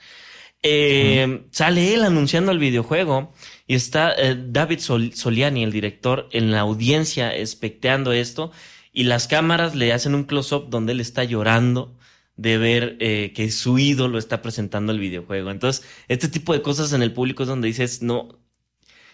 [0.63, 3.33] Eh, sale él anunciando el videojuego
[3.65, 8.51] y está eh, David Soliani, el director, en la audiencia especteando esto
[8.93, 11.97] y las cámaras le hacen un close-up donde él está llorando
[12.35, 15.51] de ver eh, que su ídolo está presentando el videojuego.
[15.51, 18.39] Entonces, este tipo de cosas en el público es donde dices, no,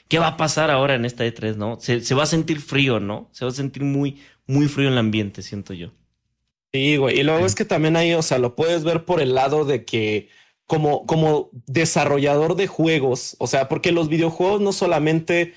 [0.08, 1.80] ¿qué va a pasar ahora en esta E3, no?
[1.80, 3.30] Se, se va a sentir frío, ¿no?
[3.32, 5.92] Se va a sentir muy, muy frío en el ambiente, siento yo.
[6.74, 7.20] Sí, güey.
[7.20, 9.86] Y luego es que también ahí, o sea, lo puedes ver por el lado de
[9.86, 10.30] que
[10.68, 15.54] como, como desarrollador de juegos, o sea, porque los videojuegos no solamente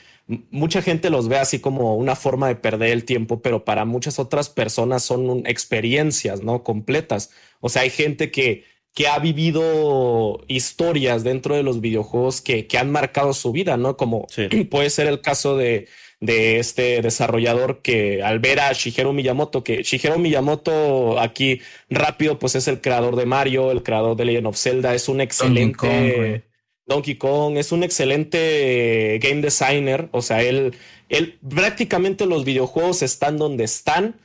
[0.51, 4.21] mucha gente los ve así como una forma de perder el tiempo, pero para muchas
[4.21, 6.63] otras personas son experiencias, ¿no?
[6.63, 7.31] Completas.
[7.61, 12.79] O sea, hay gente que, que ha vivido historias dentro de los videojuegos que, que
[12.79, 13.97] han marcado su vida, ¿no?
[13.97, 14.29] Como
[14.71, 15.89] puede ser el caso de,
[16.21, 22.55] de este desarrollador que al ver a Shigeru Miyamoto, que Shigeru Miyamoto aquí rápido, pues
[22.55, 26.45] es el creador de Mario, el creador de Legend of Zelda, es un excelente...
[26.87, 30.09] Donkey Kong es un excelente game designer.
[30.11, 30.75] O sea, él,
[31.09, 34.17] él prácticamente los videojuegos están donde están,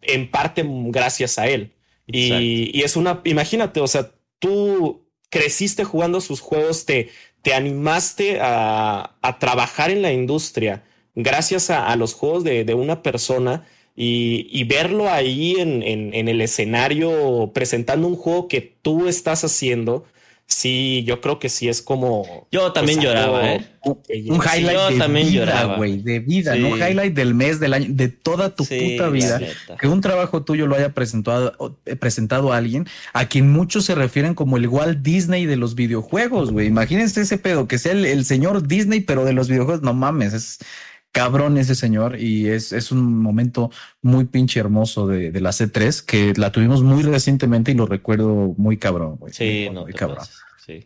[0.00, 1.72] en parte gracias a él.
[2.06, 7.10] Y, es una, imagínate, o sea, tú creciste jugando sus juegos, te,
[7.42, 10.84] te animaste a, trabajar en la industria
[11.14, 18.08] gracias a, los juegos de, una persona y, verlo ahí en, en, el escenario presentando
[18.08, 20.04] un juego que tú estás haciendo
[20.46, 22.46] sí, yo creo que sí es como.
[22.50, 24.24] Yo también pues, lloraba, algo ¿eh?
[24.26, 25.76] Un highlight yo de también vida, lloraba.
[25.76, 26.60] güey, de vida, Sí.
[26.60, 29.40] no highlight del mes, del año, de toda tu Sí, puta vida.
[29.78, 33.94] Que un trabajo tuyo lo haya presentado, eh, presentado a alguien a quien muchos se
[33.94, 36.66] refieren como el Walt Disney de los videojuegos, güey.
[36.66, 40.32] Imagínense ese pedo, que sea el, el señor Disney, pero de los videojuegos, no mames,
[40.32, 40.58] es
[41.14, 43.70] cabrón ese señor y es, es un momento
[44.02, 48.52] muy pinche hermoso de, de la C3 que la tuvimos muy recientemente y lo recuerdo
[48.58, 49.32] muy cabrón, güey.
[49.32, 50.18] Sí, muy, no muy cabrón.
[50.18, 50.36] pases.
[50.66, 50.84] Sí.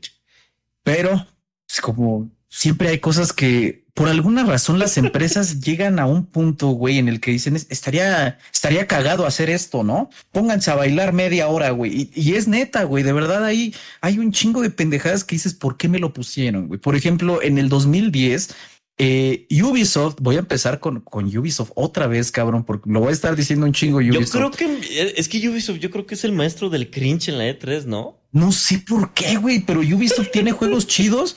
[0.82, 1.26] Pero
[1.68, 6.68] es como siempre hay cosas que por alguna razón las empresas llegan a un punto,
[6.68, 10.08] güey, en el que dicen "Es- estaría, estaría cagado hacer esto, ¿no?
[10.30, 12.02] Pónganse a bailar media hora, güey.
[12.02, 13.02] Y, y es neta, güey.
[13.02, 16.68] De verdad, ahí hay un chingo de pendejadas que dices, ¿por qué me lo pusieron,
[16.68, 16.78] güey?
[16.80, 18.54] Por ejemplo, en el 2010,
[18.98, 23.12] eh, Ubisoft, voy a empezar con, con Ubisoft otra vez, cabrón, porque lo voy a
[23.12, 24.32] estar diciendo un chingo Yo Ubisoft.
[24.32, 27.44] creo que es que Ubisoft, yo creo que es el maestro del cringe en la
[27.44, 28.18] E3, ¿no?
[28.32, 31.36] No sé por qué, güey, pero Ubisoft tiene juegos chidos,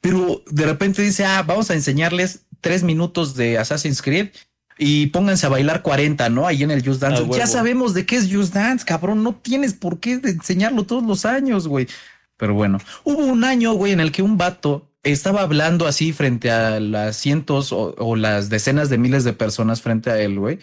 [0.00, 4.30] pero de repente dice, ah, vamos a enseñarles tres minutos de Assassin's Creed
[4.78, 6.46] y pónganse a bailar 40, ¿no?
[6.46, 7.24] Ahí en el Just Dance.
[7.36, 9.22] Ya sabemos de qué es Just Dance, cabrón.
[9.22, 11.86] No tienes por qué enseñarlo todos los años, güey.
[12.36, 16.50] Pero bueno, hubo un año, güey, en el que un vato estaba hablando así frente
[16.50, 20.58] a las cientos o, las decenas de miles de personas frente a él, güey.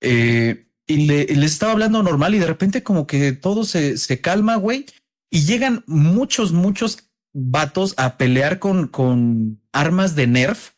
[0.00, 4.56] Eh, y le, estaba hablando normal y de repente como que todo se, se calma,
[4.56, 4.86] güey.
[5.30, 10.70] Y llegan muchos, muchos vatos a pelear con, con armas de Nerf,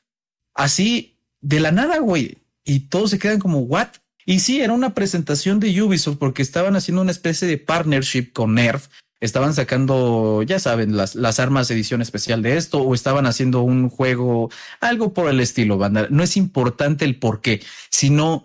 [0.55, 2.39] así de la nada, güey.
[2.65, 3.89] Y todos se quedan como, ¿what?
[4.27, 8.55] Y sí, era una presentación de Ubisoft porque estaban haciendo una especie de partnership con
[8.55, 8.89] Nerf.
[9.21, 13.89] Estaban sacando, ya saben, las, las armas edición especial de esto o estaban haciendo un
[13.91, 14.51] juego,
[14.81, 16.07] algo por el estilo, banda.
[16.11, 18.45] No es importante el por qué, sino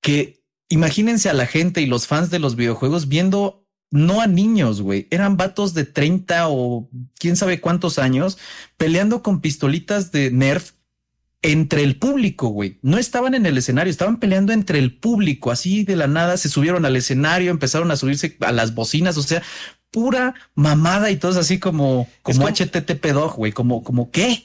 [0.00, 4.82] que imagínense a la gente y los fans de los videojuegos viendo no a niños,
[4.82, 8.36] güey, eran vatos de 30 o quién sabe cuántos años
[8.76, 10.72] peleando con pistolitas de Nerf
[11.40, 12.78] entre el público, güey.
[12.82, 16.48] No estaban en el escenario, estaban peleando entre el público, así de la nada se
[16.48, 19.42] subieron al escenario, empezaron a subirse a las bocinas, o sea,
[19.90, 24.44] pura mamada y todos así como como como- HTTP dog, güey, como como qué?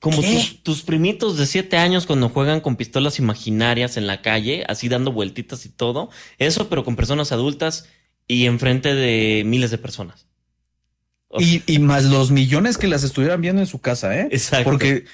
[0.00, 4.64] Como tus, tus primitos de siete años cuando juegan con pistolas imaginarias en la calle,
[4.68, 6.10] así dando vueltitas y todo.
[6.38, 7.86] Eso, pero con personas adultas
[8.26, 10.26] y enfrente de miles de personas.
[11.28, 14.26] O sea, Y, y más los millones que las estuvieran viendo en su casa, ¿eh?
[14.32, 14.68] Exacto.
[14.68, 15.04] Porque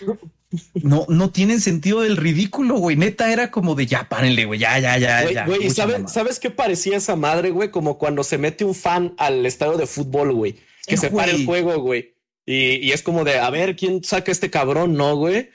[0.82, 2.96] no, no tienen sentido del ridículo, güey.
[2.96, 5.22] Neta era como de ya, párenle, güey, ya, ya, ya.
[5.22, 6.09] Güey, ya, güey, ¿y mucha sabe- mamada.
[6.12, 7.70] ¿sabes qué parecía esa madre, güey?
[7.70, 10.55] Como cuando se mete un fan al estadio de fútbol, güey.
[10.86, 12.14] Que Eh, se para el juego, güey.
[12.46, 14.94] Y, y es como de, a ver, ¿quién saca este cabrón?
[14.94, 15.51] No, güey.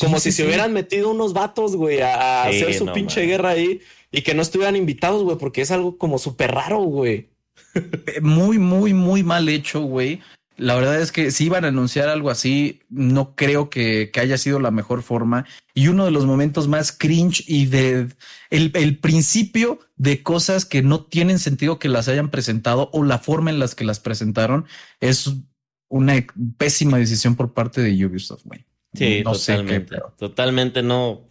[0.00, 0.48] Como sí, si se sí.
[0.48, 3.28] hubieran metido unos vatos, güey, a, a Sí, hacer su no, pinche man.
[3.28, 3.80] guerra ahí
[4.12, 7.28] y que no estuvieran invitados, güey, porque es algo como súper raro, güey.
[7.74, 10.20] Eh, Muy, muy, muy mal hecho, güey.
[10.60, 14.36] La verdad es que si iban a anunciar algo así, no creo que, que haya
[14.38, 15.46] sido la mejor forma.
[15.74, 18.08] Y uno de los momentos más cringe y de
[18.50, 23.18] el, el principio de cosas que no tienen sentido que las hayan presentado o la
[23.18, 24.66] forma en las que las presentaron
[25.00, 25.30] es
[25.88, 26.14] una
[26.58, 28.64] pésima decisión por parte de Ubisoft, güey.
[28.94, 29.88] Sí, no sé qué, totalmente.
[29.88, 31.22] pero- Totalmente no.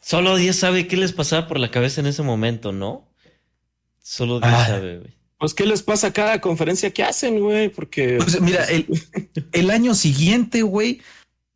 [0.00, 3.08] Solo Dios sabe qué les pasaba por la cabeza en ese momento, ¿no?
[4.02, 4.66] Solo Dios Ah.
[4.66, 5.17] sabe, güey.
[5.38, 7.68] Pues, ¿qué les pasa a cada conferencia que hacen, güey?
[7.68, 8.86] Porque Pues, mira, el,
[9.52, 11.00] el año siguiente, güey,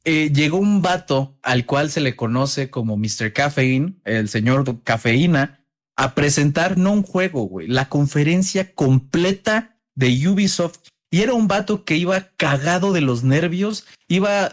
[0.04, 3.32] eh, llegó un vato al cual se le conoce como Mr.
[3.32, 5.64] Caffeine, el señor Cafeína,
[5.96, 10.78] a presentar no un juego, güey, la conferencia completa de Ubisoft.
[11.10, 14.52] Y era un vato que iba cagado de los nervios, iba...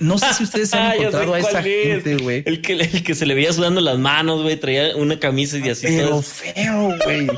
[0.00, 2.02] No sé si ustedes han sé encontrado a esa es.
[2.02, 2.42] gente, güey.
[2.46, 5.68] El que, el que se le veía sudando las manos, güey, traía una camisa y
[5.68, 5.86] así.
[5.86, 6.22] Pero todo.
[6.22, 7.28] feo, güey.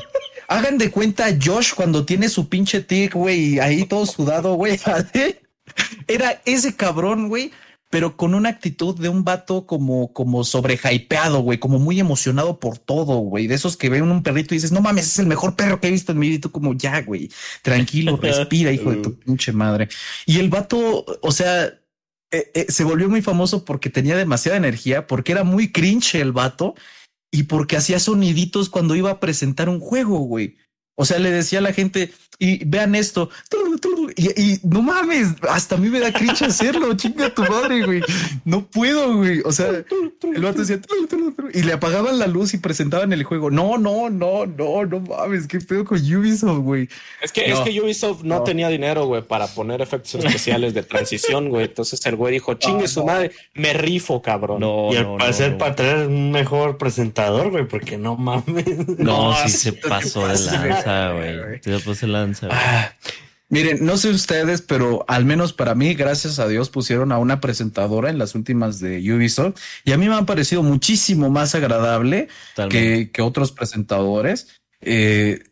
[0.47, 4.79] Hagan de cuenta Josh cuando tiene su pinche tic, güey, ahí todo sudado, güey.
[6.07, 7.51] Era ese cabrón, güey,
[7.89, 12.77] pero con una actitud de un vato como, como sobrehypeado, güey, como muy emocionado por
[12.77, 13.47] todo, güey.
[13.47, 15.87] De esos que ven un perrito y dices, no mames, es el mejor perro que
[15.87, 16.37] he visto en mi vida.
[16.37, 17.29] Y tú como, ya, güey,
[17.61, 19.89] tranquilo, respira, hijo de tu pinche madre.
[20.25, 21.65] Y el vato, o sea,
[22.31, 26.33] eh, eh, se volvió muy famoso porque tenía demasiada energía, porque era muy cringe el
[26.33, 26.75] vato
[27.31, 30.57] y porque hacía soniditos cuando iba a presentar un juego, güey.
[30.99, 33.29] O sea, le decía a la gente, y vean esto,
[34.15, 38.01] y, y no mames, hasta a mí me da cringe hacerlo, chinga tu madre, güey.
[38.45, 39.41] No puedo, güey.
[39.43, 40.79] O sea, el vato decía,
[41.53, 43.49] y le apagaban la luz y presentaban el juego.
[43.49, 46.87] No, no, no, no, no mames, qué pedo con Ubisoft, güey.
[47.21, 47.55] es que, No.
[47.55, 48.43] es que Ubisoft no, No.
[48.43, 51.65] tenía dinero, güey, para poner efectos especiales de transición, güey.
[51.65, 54.59] Entonces el güey dijo, chingue su madre, me rifo, cabrón.
[54.59, 58.87] No, y al no, parecer no, para traer un mejor presentador, güey, porque no mames.
[58.99, 60.61] No, No, sí se ¿qué pasó de pasa,
[62.07, 62.51] lanza, güey?
[62.53, 62.91] Ah,
[63.49, 67.39] Miren, no sé ustedes, pero al menos para mí, gracias a Dios, pusieron a una
[67.39, 72.27] presentadora en las últimas de Ubisoft y a mí me han parecido muchísimo más agradable
[72.69, 74.59] que, que, otros presentadores.
[74.81, 75.43] Eh,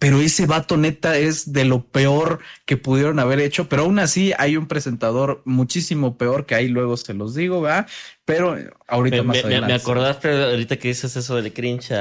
[0.00, 4.32] pero ese vato neta es de lo peor que pudieron haber hecho, pero aún así
[4.38, 7.86] hay un presentador muchísimo peor que ahí luego se los digo, ¿verdad?
[8.24, 8.56] Pero
[8.88, 9.66] ahorita más adelante.
[9.66, 11.92] Me acordaste ahorita que dices eso del cringe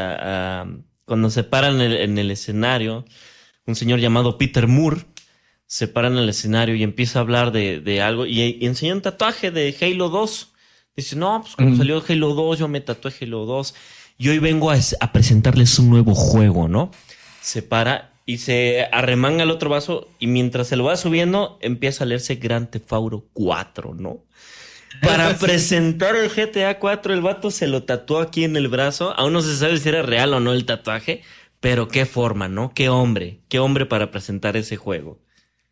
[1.09, 3.03] cuando se paran en el, escenario,
[3.65, 5.05] un señor llamado Peter Moore
[5.65, 9.51] se para en el escenario y empieza a hablar de, algo y, enseña un tatuaje
[9.51, 10.53] de Halo 2.
[10.95, 13.75] Dice, no, pues cuando salió Halo 2 yo me tatué Halo 2
[14.17, 16.91] y hoy vengo a presentarles un nuevo juego, ¿no?
[17.41, 22.03] se para y se arremanga el otro vaso y mientras se lo va subiendo empieza
[22.03, 22.91] a leerse Grand Theft
[23.33, 24.23] 4, ¿no?
[25.01, 29.33] Para presentar el GTA 4 el vato se lo tatuó aquí en el brazo, aún
[29.33, 31.23] no se sabe si era real o no el tatuaje,
[31.59, 32.73] pero qué forma, ¿no?
[32.73, 35.19] Qué hombre, qué hombre para presentar ese juego.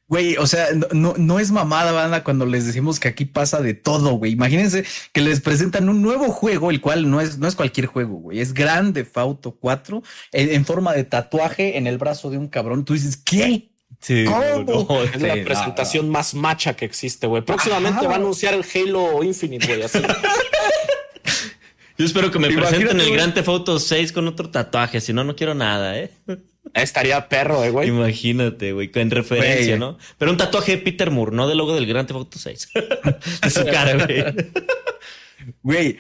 [0.10, 3.74] Güey, o sea, no, no es mamada, banda, cuando les decimos que aquí pasa de
[3.74, 4.32] todo, güey.
[4.32, 8.16] Imagínense que les presentan un nuevo juego, el cual no es, no es cualquier juego,
[8.16, 8.40] güey.
[8.40, 10.02] Es Grande Fauto 4
[10.32, 12.86] en, forma de tatuaje en el brazo de un cabrón.
[12.86, 13.70] Tú dices, ¿qué?
[14.00, 15.02] Sí, ¿Cómo?
[15.04, 17.42] es la presentación más macha que existe, güey.
[17.42, 19.82] Próximamente va a anunciar el Halo Infinite, güey.
[19.84, 20.00] Así.
[21.98, 25.24] Yo espero que me presenten el Grand Theft Auto 6 con otro tatuaje, si no,
[25.24, 26.12] no quiero nada, ¿eh?
[26.74, 27.90] Estaría perro, eh, güey.
[27.90, 29.98] Imagínate, güey, en referencia, ¿no?
[30.20, 32.70] Pero un tatuaje de Peter Moore, no del logo del Grand Theft Auto 6.
[33.42, 34.24] de su cara, güey.
[35.64, 35.98] Güey,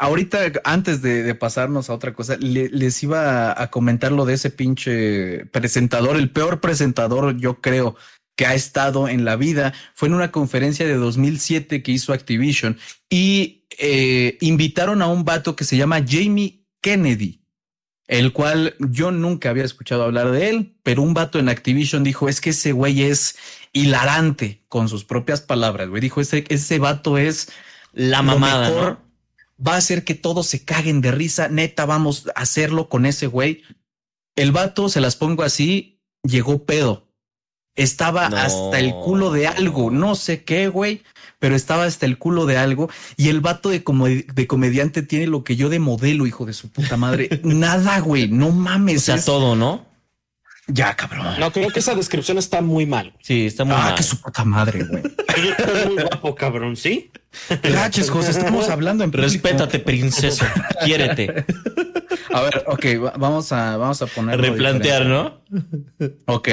[0.00, 5.44] ahorita, antes de, pasarnos a otra cosa, les iba a, comentar lo de ese pinche
[5.46, 7.96] presentador, el peor presentador, yo creo,
[8.34, 9.74] que ha estado en la vida.
[9.94, 12.78] Fue en una conferencia de 2007 que hizo Activision
[13.10, 17.40] y eh, invitaron a un vato que se llama Jamie Kennedy
[18.08, 22.28] el cual yo nunca había escuchado hablar de él, pero un vato en Activision dijo,
[22.28, 23.36] es que ese güey es
[23.72, 26.00] hilarante con sus propias palabras, güey.
[26.00, 27.52] Dijo, ese, ese vato es
[27.92, 28.98] la mamada.
[29.66, 31.48] Va a hacer que todos se caguen de risa.
[31.48, 33.62] Neta, vamos a hacerlo con ese güey.
[34.36, 37.06] El vato, se las pongo así, llegó pedo.
[37.76, 41.02] Estaba hasta el culo de algo, no sé qué, güey,
[41.38, 42.90] pero estaba hasta el culo de algo.
[43.16, 43.82] Y el vato de,
[44.34, 47.40] de comediante tiene lo que yo de modelo, hijo de su puta madre.
[47.44, 48.98] Nada, güey, no mames.
[48.98, 49.89] O sea, todo, ¿no?
[50.72, 51.26] Ya, cabrón.
[51.38, 53.12] No, creo que esa descripción está muy mal.
[53.20, 53.92] Sí, está muy mal.
[53.92, 55.02] Ah, que su puta madre, güey.
[55.58, 57.10] Estás muy guapo, cabrón, ¿sí?
[57.62, 60.52] Gracias, José, estamos hablando en Respétate, princesa.
[60.84, 61.44] Quiérete.
[62.32, 62.86] A ver, ok,
[63.18, 64.40] vamos a, vamos a poner.
[64.40, 65.42] Replantear, ¿no?
[66.26, 66.48] Ok.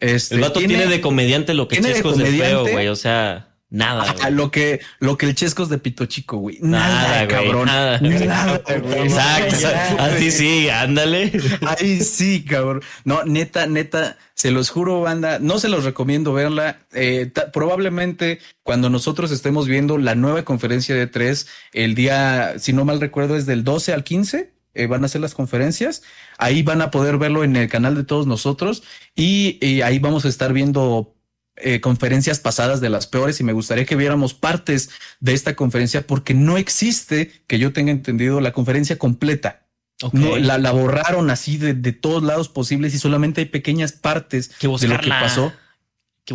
[0.00, 2.88] Este, el vato tiene, de comediante lo que Chescos de, feo, güey.
[2.88, 4.14] O sea, nada.
[4.22, 6.58] Ah, lo que, lo que el Chescos de Pito Chico, güey.
[6.60, 7.66] Nada, cabrón.
[7.66, 9.56] Nada, nada Exacto.
[9.98, 11.32] Así sí, ándale.
[11.66, 12.82] Ahí sí, cabrón.
[13.04, 15.38] No, neta, neta, se los juro, banda.
[15.38, 16.78] No se los recomiendo verla.
[16.92, 22.84] Eh, probablemente cuando nosotros estemos viendo la nueva conferencia de tres, el día, si no
[22.84, 26.02] mal recuerdo, es del 12 al 15 eh, van a hacer las conferencias.
[26.38, 28.84] Ahí van a poder verlo en el canal de todos nosotros
[29.16, 31.16] y, ahí vamos a estar viendo
[31.62, 34.90] eh, conferencias pasadas de las peores y me gustaría que viéramos partes
[35.20, 39.64] de esta conferencia porque no existe, que yo tenga entendido, la conferencia completa.
[40.12, 45.00] No, la, borraron así de, todos lados posibles y solamente hay pequeñas partes de lo
[45.00, 45.52] que pasó.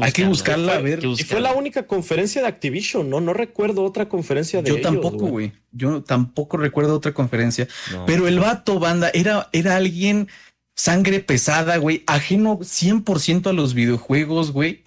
[0.02, 1.04] Hay que buscarla, a ver.
[1.04, 3.22] Y fue la única conferencia de Activision, ¿no?
[3.22, 5.54] No recuerdo otra conferencia de Yo tampoco, güey.
[5.72, 7.68] Yo tampoco recuerdo otra conferencia.
[8.06, 10.28] Pero el vato, banda, era, era alguien
[10.76, 14.83] sangre pesada, güey, ajeno 100% a los videojuegos, güey,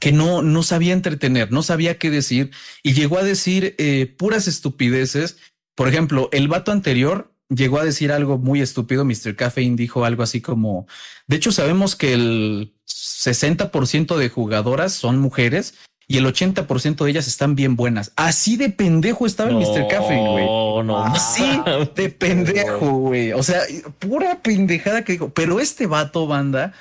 [0.00, 2.50] que no, no sabía entretener, no sabía qué decir
[2.82, 5.38] y llegó a decir eh, puras estupideces.
[5.74, 9.04] Por ejemplo, el vato anterior llegó a decir algo muy estúpido.
[9.04, 9.36] Mr.
[9.36, 10.86] Caffeine dijo algo así como,
[11.26, 15.74] de hecho sabemos que el 60% de jugadoras son mujeres
[16.10, 18.12] y el 80% de ellas están bien buenas.
[18.16, 19.88] Así de pendejo estaba el Mr.
[19.88, 20.46] Caffeine, güey.
[20.84, 21.60] No, Así
[21.94, 23.32] de pendejo, güey.
[23.32, 23.60] O sea,
[23.98, 25.28] pura pendejada que dijo.
[25.28, 26.72] Pero este vato, banda,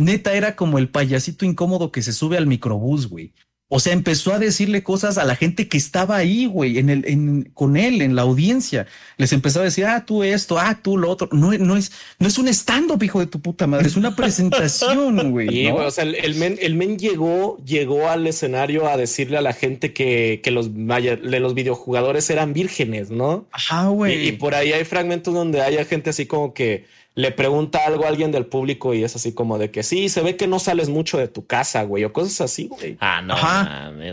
[0.00, 3.32] neta era como el payasito incómodo que se sube al microbús, güey.
[3.72, 7.04] O sea, empezó a decirle cosas a la gente que estaba ahí, güey, en el,
[7.06, 8.88] en, con él, en la audiencia.
[9.16, 11.28] Les empezó a decir, ah, tú esto, ah, tú lo otro.
[11.30, 15.30] No, no es, no es un stand-up, hijo de tu puta madre, es una presentación,
[15.30, 15.48] güey.
[15.48, 19.52] Sí, o sea, el, men, el men llegó, llegó al escenario a decirle a la
[19.52, 23.46] gente que, que los, de los videojugadores eran vírgenes, ¿no?
[23.52, 24.26] Ajá, güey.
[24.26, 28.08] y por ahí hay fragmentos donde haya gente así como que le pregunta algo a
[28.08, 30.88] alguien del público y es así como de que sí, se ve que no sales
[30.88, 32.96] mucho de tu casa, güey, o cosas así, güey.
[33.00, 33.36] Ah, no,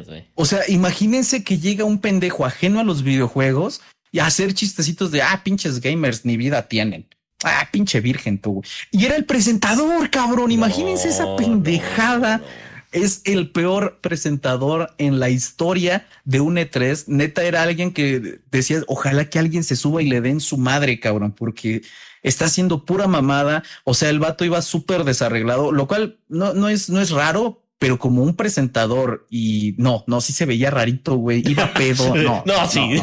[0.06, 0.26] güey.
[0.36, 3.82] O sea, imagínense que llega un pendejo ajeno a los videojuegos
[4.12, 7.08] y a hacer chistecitos de, ah, pinches gamers, ni vida tienen.
[7.44, 8.64] Ah, pinche virgen tú.
[8.92, 10.52] Y era el presentador, cabrón.
[10.52, 12.42] Imagínense esa pendejada.
[13.04, 17.06] Es el peor presentador en la historia de un E3.
[17.08, 21.00] Neta era alguien que decía, ojalá que alguien se suba y le den su madre,
[21.00, 21.82] cabrón, porque
[22.24, 23.64] está haciendo pura mamada.
[23.84, 27.64] O sea, el vato iba súper desarreglado, lo cual no, no, es, no es raro,
[27.80, 31.44] pero como un presentador y no, no, sí se veía rarito, güey.
[31.48, 32.16] Iba pedo.
[32.16, 33.02] No, no, sí.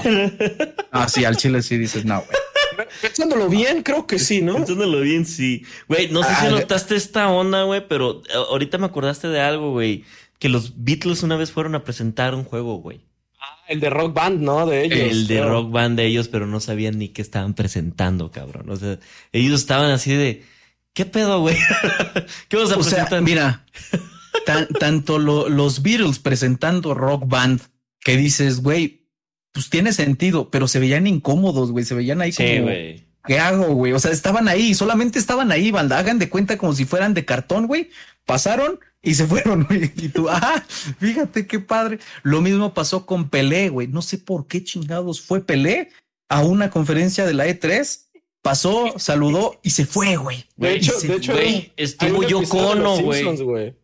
[0.91, 2.39] Ah, sí, al chile sí dices, no, güey.
[3.03, 4.55] Pensándolo bien, creo que sí, ¿no?
[4.55, 5.65] Pensándolo bien, sí.
[5.89, 9.41] Güey, no sé si ah, notaste esta onda, güey, pero eh, ahorita me acordaste de
[9.41, 10.05] algo, güey.
[10.39, 13.01] Que los Beatles una vez fueron a presentar un juego, güey.
[13.41, 14.67] Ah, el de Rock Band, ¿no?
[14.67, 14.99] De ellos.
[14.99, 18.69] El de Rock Band de ellos, pero no sabían ni qué estaban presentando, cabrón.
[18.71, 18.99] O sea,
[19.33, 20.45] ellos estaban así de,
[20.93, 21.57] ¿qué pedo, güey?
[22.49, 23.23] ¿Qué vamos a presentar?
[23.23, 23.65] mira,
[24.79, 27.61] tanto los Beatles presentando Rock Band
[28.01, 29.04] que dices, güey,
[29.55, 31.85] pues tiene sentido, pero se veían incómodos, güey.
[31.85, 32.71] Se veían ahí como.
[33.25, 33.93] ¿Qué hago, güey?
[33.93, 35.97] O sea, estaban ahí, solamente estaban ahí, banda.
[35.97, 37.89] Hagan de cuenta como si fueran de cartón, güey.
[38.27, 39.93] Pasaron y se fueron, güey.
[39.97, 40.63] Y tú, ah,
[40.99, 42.01] fíjate qué padre.
[42.25, 43.87] Lo mismo pasó con Pelé, güey.
[43.87, 45.91] No sé por qué chingados fue Pelé
[46.29, 48.01] a una conferencia de la E3.
[48.43, 50.47] Pasó, saludó y se fue, güey.
[50.57, 53.75] De hecho, de hecho, güey, estuvo yo cono, güey.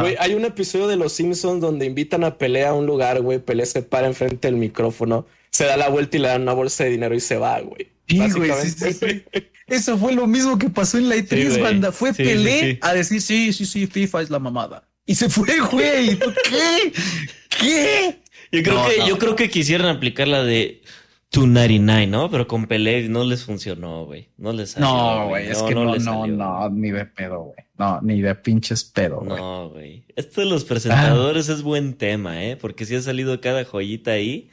[0.00, 3.38] Güey, hay un episodio de Los Simpsons donde invitan a Pelé a un lugar, güey.
[3.38, 6.84] Pelé se para enfrente del micrófono, se da la vuelta y le dan una bolsa
[6.84, 7.88] de dinero y se va, güey.
[8.08, 9.24] Sí, güey, sí, sí,
[9.66, 11.92] Eso fue lo mismo que pasó en la E3, banda.
[11.92, 14.88] Fue Pelé a decir, sí, sí, sí, FIFA es la mamada.
[15.06, 16.18] Y se fue, güey.
[16.48, 16.92] ¿Qué?
[17.48, 18.22] ¿Qué?
[18.52, 20.82] Yo creo que, yo creo que quisieran aplicar la de
[21.32, 22.30] 299, ¿no?
[22.30, 24.28] Pero con Pelé no les funcionó, güey.
[24.36, 24.88] No les salió.
[24.88, 27.56] No, güey, es que no, no, no, ni de pedo, güey.
[27.82, 29.40] No, ni de pinches pedo, güey.
[29.40, 30.04] No, güey.
[30.14, 32.56] Esto de los presentadores es buen tema, ¿eh?
[32.56, 34.50] Porque si ha salido cada joyita ahí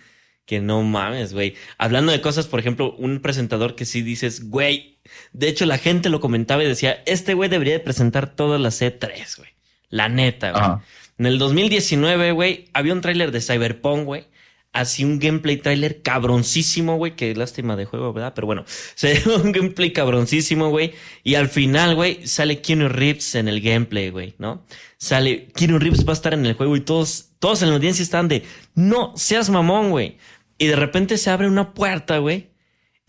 [0.48, 1.54] que no mames, güey.
[1.78, 4.98] Hablando de cosas, por ejemplo, un presentador que sí dices, güey.
[5.32, 8.82] De hecho, la gente lo comentaba y decía, este güey debería de presentar todas las
[8.82, 9.50] C3, güey.
[9.90, 10.82] La neta, güey.
[11.20, 14.26] En el 2019, güey, había un tráiler de Cyberpunk, güey
[14.74, 17.16] así un gameplay trailer cabroncísimo, güey.
[17.16, 18.34] Qué lástima de juego, ¿verdad?
[18.36, 18.64] Pero bueno,
[18.96, 20.94] se un gameplay cabroncísimo, güey.
[21.24, 24.66] Y al final, güey, sale Keanu Reeves en el gameplay, güey, ¿no?
[24.98, 28.04] Sale, Keanu Reeves va a estar en el juego y todos, todos en la audiencia
[28.04, 28.44] están de,
[28.76, 30.18] no seas mamón, güey.
[30.58, 32.50] Y de repente se abre una puerta, güey.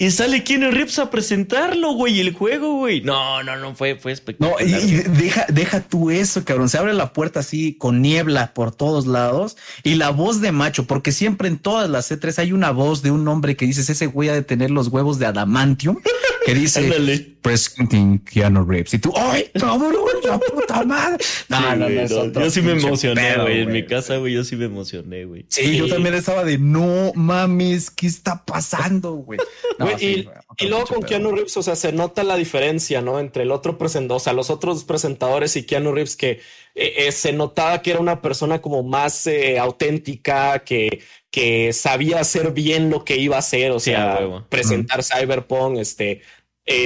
[0.01, 3.03] Y sale Keanu Reeves a presentarlo, güey, el juego, güey.
[3.03, 4.63] No, no, no, fue, fue espectacular.
[4.63, 6.71] No, y, deja, deja tú eso, cabrón.
[6.71, 10.87] Se abre la puerta así con niebla por todos lados y la voz de macho,
[10.87, 14.07] porque siempre en todas las C3 hay una voz de un hombre que dices, ese
[14.07, 15.99] güey ha de tener los huevos de adamantium,
[16.47, 18.95] que dice, presenting Keanu Reeves.
[18.95, 19.95] Y tú, ¡ay, cabrón,
[20.25, 21.23] la puta madre!
[21.49, 23.61] No, no, no, Yo sí me emocioné, güey.
[23.61, 25.45] En mi casa, güey, yo sí me emocioné, güey.
[25.49, 29.39] Sí, yo también estaba de, no mames, ¿qué está pasando, güey?
[29.99, 30.29] y,
[30.69, 33.19] luego con Keanu Reeves, o sea, se nota la diferencia, ¿no?
[33.19, 36.41] Entre el otro presentador, o sea, los otros presentadores y Keanu Reeves, que
[36.75, 42.21] eh, eh, se notaba que era una persona como más eh, auténtica, que, que sabía
[42.21, 46.23] hacer bien lo que iba a hacer, o sea, presentar Cyberpunk, este,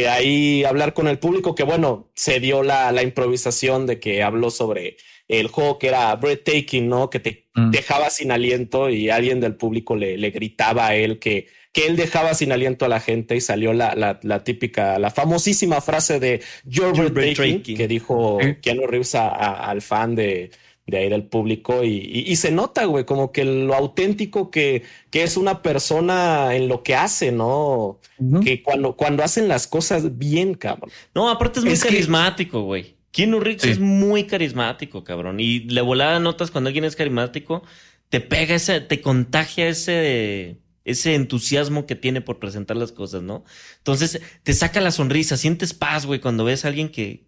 [0.08, 4.50] ahí hablar con el público, que bueno, se dio la, la, improvisación de que habló
[4.50, 4.96] sobre
[5.28, 7.10] el juego que era breathtaking, ¿no?
[7.10, 7.70] Que te mm.
[7.70, 11.96] dejaba sin aliento y alguien del público le, le gritaba a él que que él
[11.96, 16.40] dejaba sin aliento a la gente y salió la, la, típica, la famosísima frase de
[16.64, 20.52] You're breathtaking que dijo Keanu Reeves al fan de,
[20.86, 25.36] de ahí del público y, se nota, güey, como que lo auténtico que, que, es
[25.36, 27.98] una persona en lo que hace, ¿no?
[28.44, 30.90] Que cuando, cuando hacen las cosas bien, cabrón.
[31.12, 32.93] No, aparte es muy carismático, güey.
[33.14, 35.38] Keanu Reeves es muy carismático, cabrón.
[35.38, 37.62] Y le volada notas cuando alguien es carismático,
[38.08, 43.44] te pega ese, te contagia ese ese entusiasmo que tiene por presentar las cosas, ¿no?
[43.78, 47.24] Entonces te saca la sonrisa, sientes paz, güey, cuando ves a alguien que,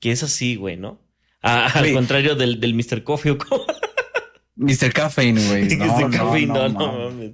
[0.00, 1.00] que es así, güey, ¿no?
[1.42, 3.02] al contrario del, del Mr.
[3.02, 3.64] Coffee o como...
[4.56, 4.92] Mr.
[4.92, 5.68] Caffeine, güey.
[5.78, 6.10] No, Mr.
[6.10, 7.32] Caffeine, no, no, mames.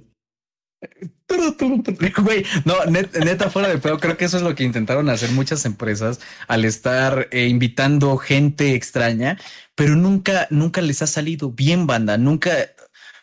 [2.65, 6.19] No, neta, fuera de pedo, creo que eso es lo que intentaron hacer muchas empresas
[6.47, 9.37] al estar eh, invitando gente extraña,
[9.75, 12.17] pero nunca, nunca les ha salido bien, banda.
[12.17, 12.51] Nunca,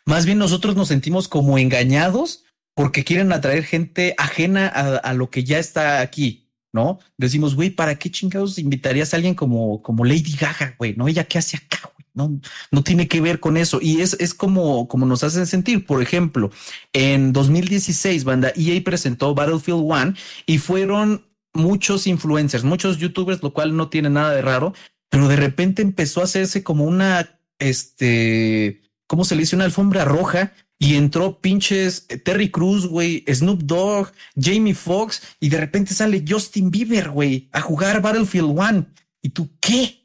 [0.05, 2.45] más bien nosotros nos sentimos como engañados
[2.75, 6.99] porque quieren atraer gente ajena a, lo que ya está aquí, ¿no?
[7.17, 10.95] Decimos, güey, ¿para qué chingados invitarías a alguien como, como Lady Gaga, güey?
[10.97, 11.07] ¿No?
[11.07, 11.94] ¿Ella qué hace acá?
[12.15, 12.41] No,
[12.71, 13.81] no tiene que ver con eso.
[13.83, 15.85] Y es, es como, como nos hacen sentir.
[15.85, 16.51] Por ejemplo,
[16.93, 20.15] en 2016, banda EA presentó Battlefield One
[20.47, 24.75] y fueron muchos influencers, muchos youtubers, lo cual no tiene nada de raro,
[25.09, 29.57] pero de repente empezó a hacerse como una, este, ¿cómo se le dice?
[29.57, 35.59] Una alfombra roja y entró pinches Terry Cruz, güey, Snoop Dogg, Jamie Foxx y de
[35.59, 38.87] repente sale Justin Bieber, güey, a jugar Battlefield One.
[39.23, 40.04] ¿Y tú qué?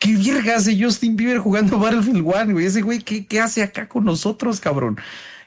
[0.00, 2.66] ¿Qué virga hace Justin Bieber jugando Battlefield One, güey?
[2.66, 4.98] Ese güey, ¿qué, ¿qué hace acá con nosotros, cabrón?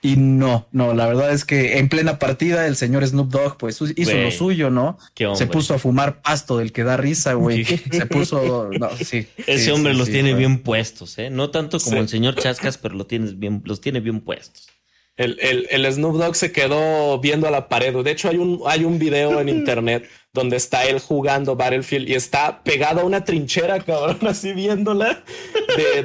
[0.04, 3.80] Y no, no, la verdad es que en plena partida el señor Snoop Dogg pues
[3.96, 4.98] hizo lo suyo, ¿no?
[5.34, 7.64] Se puso a fumar pasto del que da risa, güey.
[7.92, 9.28] Se puso, no, sí.
[9.48, 11.30] Ese hombre los tiene bien puestos, ¿eh?
[11.30, 14.68] No tanto como el señor Chascas, pero lo tienes bien, los tiene bien puestos.
[15.16, 17.96] El, el, el, Snoop Dogg se quedó viendo a la pared.
[18.04, 22.16] De hecho, hay un, hay un video en internet donde está él jugando Battlefield y
[22.16, 25.24] está pegado a una trinchera, cabrón, así viéndola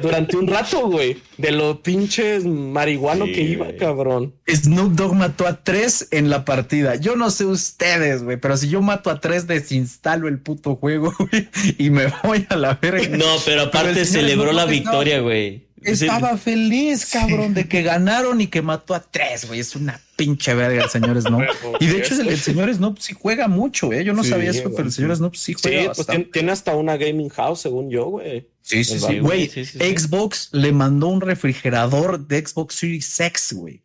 [0.03, 1.17] durante un rato, güey.
[1.37, 4.35] De lo pinches marihuano que iba, cabrón.
[4.47, 6.95] Snoop Dogg mató a tres en la partida.
[6.95, 11.11] Yo no sé ustedes, güey, pero si yo mato a tres, desinstalo el puto juego,
[11.19, 11.49] güey,
[11.79, 13.17] y me voy a la verga.
[13.17, 15.68] No, pero aparte celebró la victoria, güey.
[15.83, 19.59] Estaba feliz, cabrón, de que ganaron y que mató a tres, güey.
[19.59, 21.43] Es una pinche verga el señor Snoop.
[21.79, 24.03] y de hecho, el, señor Snoop sí juega mucho, ¿eh?
[24.03, 25.93] Yo no sabía eso, pero el señor Snoop sí juega.
[25.93, 28.49] Sí, pues tiene, hasta una gaming house, según yo, güey.
[28.61, 29.19] Sí, sí, sí.
[29.19, 33.83] Güey, Xbox le mandó un refrigerador de Xbox Series X, güey.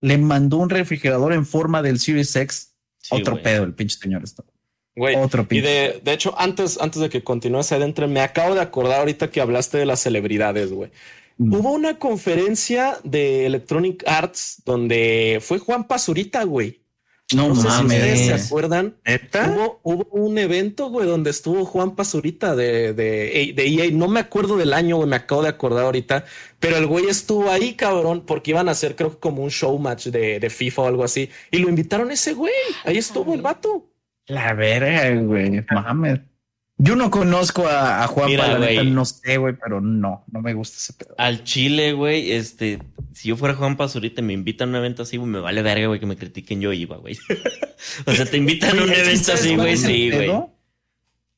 [0.00, 2.74] Le mandó un refrigerador en forma del Series X.
[3.10, 4.46] Otro pedo, el pinche señor Snoop.
[4.98, 8.60] Güey, Otro y de, de, hecho, antes, antes de que continúes adentro, me acabo de
[8.60, 10.90] acordar ahorita que hablaste de las celebridades, güey.
[11.38, 11.54] Mm.
[11.54, 16.82] Hubo una conferencia de Electronic Arts donde fue Juan Pazurita, güey.
[17.34, 18.26] No, mames.
[18.26, 18.96] se acuerdan.
[19.04, 23.90] Hubo, hubo, un evento, güey, donde estuvo Juan Pazurita de, de, de EA.
[23.92, 26.24] No me acuerdo del año, güey, me acabo de acordar ahorita.
[26.58, 29.78] Pero el güey estuvo ahí, cabrón, porque iban a hacer, creo que como un show
[29.78, 31.28] match de, de FIFA o algo así.
[31.50, 32.54] Y lo invitaron ese güey.
[32.84, 33.90] Ahí estuvo el vato.
[34.26, 35.64] La verga, güey.
[35.70, 36.20] Mames.
[36.80, 40.92] Yo no conozco a, Juan Juan no sé, güey, pero no, no me gusta ese
[40.92, 41.14] pedo.
[41.18, 42.78] Al Chile, güey, este,
[43.12, 45.62] si yo fuera Juan Pazurita y me invitan a un evento así, güey, me vale
[45.62, 47.18] verga, güey, que me critiquen, yo iba, güey.
[48.06, 50.30] o sea, te invitan a un evento así, güey, sí, güey.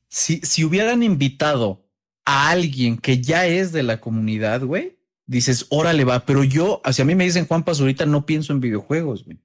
[0.09, 1.87] Si, si hubieran invitado
[2.23, 7.03] a alguien que ya es de la comunidad, güey, dices, órale va, pero yo, hacia
[7.03, 9.39] mí me dicen Juan Pazurita, no pienso en videojuegos, güey.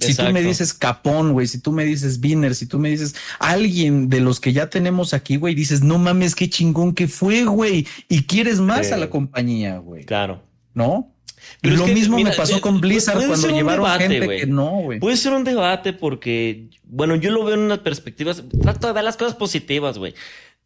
[0.00, 3.14] Si tú me dices Capón, güey, si tú me dices Biner, si tú me dices
[3.38, 7.44] alguien de los que ya tenemos aquí, güey, dices, no mames, qué chingón que fue,
[7.44, 10.04] güey, y quieres más a la compañía, güey.
[10.04, 10.42] Claro.
[10.74, 11.14] ¿No?
[11.60, 14.98] Pero lo mismo me pasó con Blizzard cuando llevaron gente que no, güey.
[15.00, 19.04] Puede ser un debate porque, bueno, yo lo veo en una perspectiva, trato de ver
[19.04, 20.14] las cosas positivas, güey.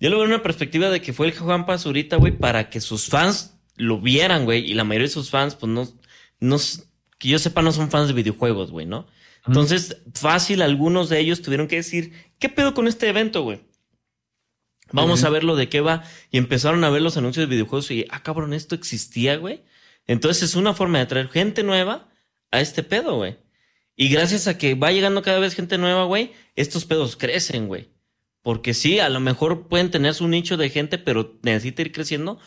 [0.00, 2.80] Yo lo veo en una perspectiva de que fue el Juan Pazurita, güey, para que
[2.80, 5.88] sus fans lo vieran, güey, y la mayoría de sus fans, pues no,
[6.40, 6.58] no,
[7.18, 9.06] que yo sepa, no son fans de videojuegos, güey, ¿no?
[9.46, 13.60] Entonces, fácil, algunos de ellos tuvieron que decir, ¿qué pedo con este evento, güey?
[14.92, 16.04] Vamos a ver lo de qué va.
[16.30, 19.62] Y empezaron a ver los anuncios de videojuegos y, ah, cabrón, esto existía, güey.
[20.06, 22.08] Entonces es una forma de atraer gente nueva
[22.50, 23.36] a este pedo, güey.
[23.96, 27.90] Y gracias a que va llegando cada vez gente nueva, güey, estos pedos crecen, güey.
[28.42, 32.38] Porque sí, a lo mejor pueden tener su nicho de gente, pero necesita ir creciendo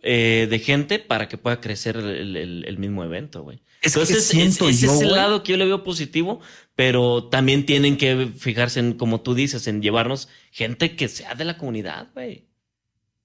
[0.00, 3.62] eh, de gente para que pueda crecer el, mismo evento, güey.
[3.84, 6.40] Entonces, es, ese es el lado que yo le veo positivo,
[6.74, 11.44] pero también tienen que fijarse en, como tú dices, en llevarnos gente que sea de
[11.44, 12.46] la comunidad, güey.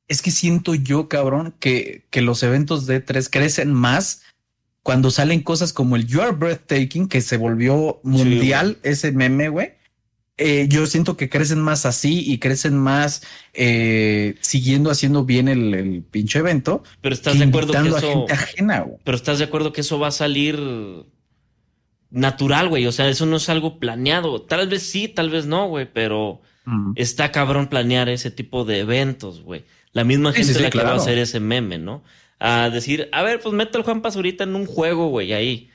[0.07, 4.23] Es que siento yo, cabrón, que, que los eventos de tres crecen más
[4.83, 9.73] cuando salen cosas como el You Are Breathtaking, que se volvió mundial ese meme, güey.
[10.41, 13.21] Eh, yo siento que crecen más así y crecen más
[13.53, 16.81] eh, siguiendo haciendo bien el, pinche evento.
[17.01, 18.25] Pero estás de acuerdo que eso.
[19.03, 20.57] Pero estás de acuerdo que eso va a salir
[22.09, 22.87] natural, güey.
[22.87, 24.41] O sea, eso no es algo planeado.
[24.41, 25.89] Tal vez sí, tal vez no, güey.
[25.91, 26.41] Pero
[26.95, 29.65] está cabrón planear ese tipo de eventos, güey.
[29.91, 32.01] La misma gente la que va a hacer ese meme, ¿no?
[32.39, 35.69] A decir, a ver, pues mete al Juan Pazurita en un juego, güey, ahí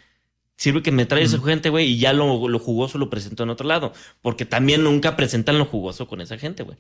[0.56, 3.50] sirve que me trae esa gente, güey, y ya lo, lo, jugoso lo presentó en
[3.50, 3.92] otro lado.
[4.22, 6.78] Porque también nunca presentan lo jugoso con esa gente, güey.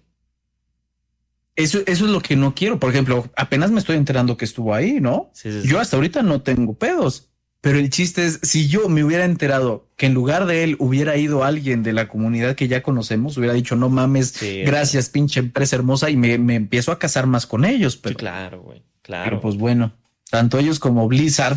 [1.56, 2.80] Eso, eso es lo que no quiero.
[2.80, 5.30] Por ejemplo, apenas me estoy enterando que estuvo ahí, ¿no?
[5.64, 7.30] Yo hasta ahorita no tengo pedos.
[7.60, 11.16] Pero el chiste es, si yo me hubiera enterado que en lugar de él hubiera
[11.16, 15.76] ido alguien de la comunidad que ya conocemos, hubiera dicho, no mames, gracias, pinche empresa
[15.76, 17.96] hermosa, y me, me, empiezo a casar más con ellos.
[17.96, 19.24] Pero, claro, güey, claro.
[19.24, 19.94] Pero pues bueno,
[20.28, 21.56] tanto ellos como Blizzard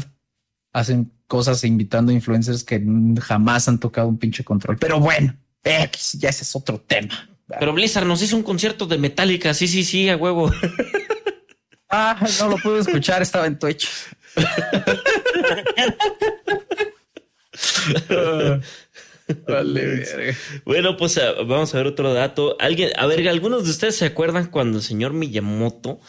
[0.78, 2.84] hacen cosas invitando a influencers que
[3.22, 4.78] jamás han tocado un pinche control.
[4.78, 5.90] Pero bueno, ya
[6.30, 7.30] ese es otro tema.
[7.60, 9.54] Pero Blizzard nos hizo un concierto de Metallica.
[9.54, 10.52] Sí, sí, sí, a huevo.
[11.90, 13.88] Ah, no lo pude escuchar, estaba en Twitch.
[19.48, 22.58] vale, bueno, pues ah, vamos a ver otro dato.
[22.60, 26.02] Alguien, a ver, algunos de ustedes se acuerdan cuando el señor Miyamoto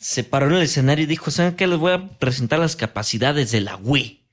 [0.00, 1.66] se paró en el escenario y dijo: ¿Saben qué?
[1.66, 4.24] Les voy a presentar las capacidades de la Wii.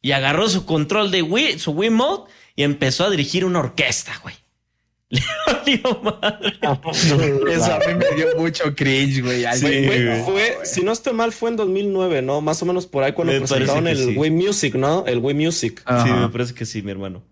[0.00, 4.12] y agarró su control de Wii, su Wii Mode y empezó a dirigir una orquesta,
[4.22, 4.36] güey.
[5.10, 6.52] Le valió madre.
[7.52, 9.44] Eso a mí me dio mucho cringe, güey.
[9.54, 12.40] Sí, fue, fue, si no estoy mal, fue en 2009, ¿no?
[12.40, 14.16] Más o menos por ahí cuando Me presentaron el sí.
[14.16, 15.04] Wii Music, ¿no?
[15.06, 15.82] El Wii Music.
[15.84, 16.04] Ajá.
[16.04, 17.22] Sí, me parece que sí, mi hermano.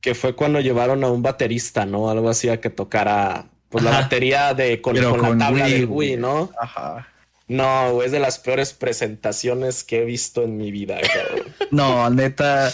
[0.00, 2.08] Que fue cuando llevaron a un baterista, ¿no?
[2.10, 4.00] Algo así a que tocara pues la Ajá.
[4.02, 6.08] batería de con, Pero con con la tabla Wii, del güey.
[6.12, 6.50] Wii, ¿no?
[6.60, 7.06] Ajá.
[7.48, 10.98] No, es de las peores presentaciones que he visto en mi vida.
[11.70, 12.72] No, neta.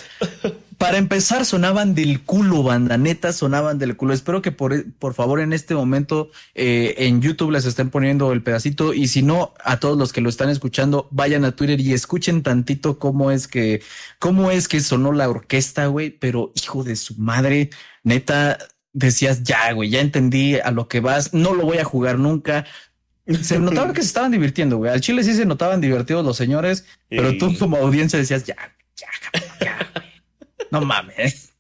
[0.79, 2.97] Para empezar, sonaban del culo, banda.
[2.97, 4.15] Neta, sonaban del culo.
[4.15, 8.43] Espero que por, por favor en este momento eh, en YouTube les estén poniendo el
[8.43, 8.93] pedacito.
[8.93, 12.43] Y si no, a todos los que lo están escuchando, vayan a Twitter y escuchen
[12.43, 13.83] tantito cómo es que,
[14.19, 16.11] cómo es que sonó la orquesta, güey.
[16.11, 17.71] Pero hijo de su madre,
[18.03, 18.59] neta,
[18.93, 21.33] decías ya, güey, ya entendí a lo que vas.
[21.33, 22.65] No lo voy a jugar nunca.
[23.43, 24.91] Se notaba que se estaban divirtiendo, güey.
[24.93, 28.57] Al chile sí se notaban divertidos los señores, pero tú como audiencia decías, ya,
[28.97, 29.07] ya,
[29.61, 30.07] ya, güey.
[30.71, 31.53] No mames.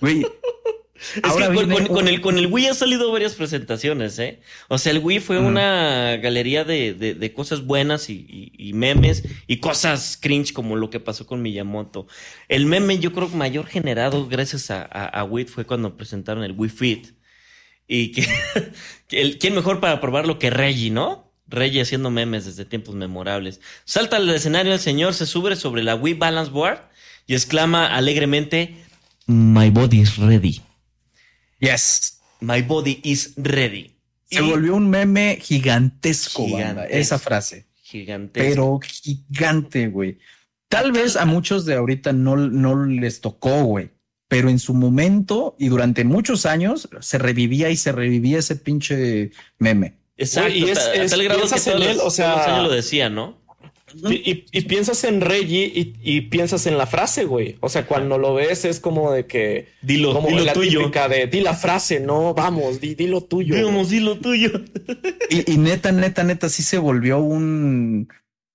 [0.00, 0.26] Güey.
[1.16, 3.34] Es Ahora que con, viene con- con un- el, con el Wii ha salido varias
[3.34, 4.40] presentaciones, ¿eh?
[4.68, 8.72] O sea, el Wii fue una galería de, de- de cosas buenas y, y- y
[8.72, 12.06] memes y cosas cringe como lo que pasó con Miyamoto.
[12.48, 16.52] El meme, yo creo, mayor generado gracias a, a, a Wii fue cuando presentaron el
[16.52, 17.08] Wii Fit.
[17.94, 18.26] Y que,
[19.38, 21.30] ¿quién mejor para probarlo que Reggie, no?
[21.46, 23.60] Reggie haciendo memes desde tiempos memorables.
[23.84, 26.80] Salta al escenario el señor, se sube sobre la Wii Balance Board
[27.26, 28.76] y exclama alegremente:
[29.26, 30.62] My body is ready.
[31.60, 32.22] Yes.
[32.40, 33.94] My body is ready.
[34.30, 36.96] Se volvió un meme gigantesco, banda, Gigantesco.
[36.98, 37.66] esa frase.
[37.82, 38.48] gigantesco.
[38.48, 40.18] Pero gigante, güey.
[40.68, 43.90] Tal vez a muchos de ahorita no, no les tocó, güey.
[44.32, 49.30] Pero en su momento y durante muchos años se revivía y se revivía ese pinche
[49.58, 49.96] meme.
[50.16, 50.54] Exacto.
[50.56, 52.62] Y es- es- tal grado que piensas todos en él, los- o sea- los años
[52.68, 53.42] lo decía, ¿no?
[54.08, 57.58] Y, y- y piensas en Reggie y, y piensas en la frase, güey.
[57.60, 59.68] O sea, cuando lo ves es como de que.
[59.82, 60.78] Dilo, como dilo la tuyo.
[60.78, 63.54] típica de di la frase, no, vamos, di, di lo tuyo.
[63.62, 64.50] Vamos, dilo tuyo.
[65.28, 68.08] Y, y neta, neta, neta, sí se volvió un,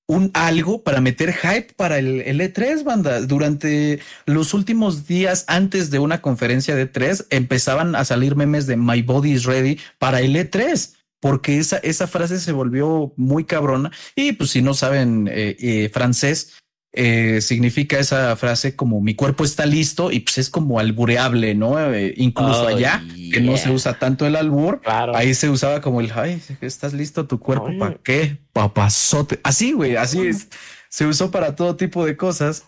[0.07, 3.21] un algo para meter hype para el, el E3, banda.
[3.21, 8.77] Durante los últimos días antes de una conferencia de E3 empezaban a salir memes de
[8.77, 10.93] My Body is Ready para el E3.
[11.19, 13.91] Porque esa, esa frase se volvió muy cabrona.
[14.15, 16.53] Y pues si no saben eh, eh, francés,
[16.93, 21.79] eh, significa esa frase como mi cuerpo está listo y pues es como albureable, ¿no?
[21.93, 25.15] Eh, incluso Oh, allá, que no se usa tanto el albur, Claro.
[25.15, 27.69] Ahí se usaba como el, ay, ¿estás listo tu cuerpo?
[27.77, 28.37] ¿Para qué?
[28.53, 29.39] Papazote.
[29.43, 30.47] Así, güey, así es.
[30.89, 32.63] Se usó para todo tipo de cosas.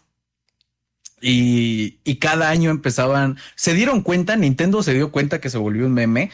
[1.22, 5.86] Y, y cada año empezaban, se dieron cuenta, Nintendo se dio cuenta que se volvió
[5.86, 6.32] un meme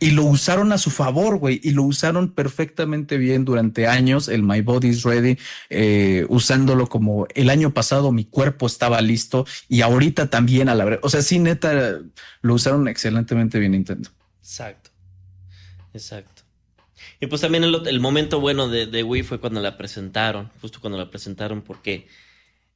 [0.00, 4.42] y lo usaron a su favor, güey, y lo usaron perfectamente bien durante años, el
[4.44, 5.38] My Body's Ready,
[5.70, 10.84] eh, usándolo como el año pasado mi cuerpo estaba listo y ahorita también a la
[10.84, 11.98] verdad, o sea, sí, neta,
[12.42, 14.10] lo usaron excelentemente bien Nintendo.
[14.40, 14.90] Exacto.
[15.92, 16.42] Exacto.
[17.20, 20.80] Y pues también el, el momento bueno de, de Wii fue cuando la presentaron, justo
[20.80, 22.06] cuando la presentaron, porque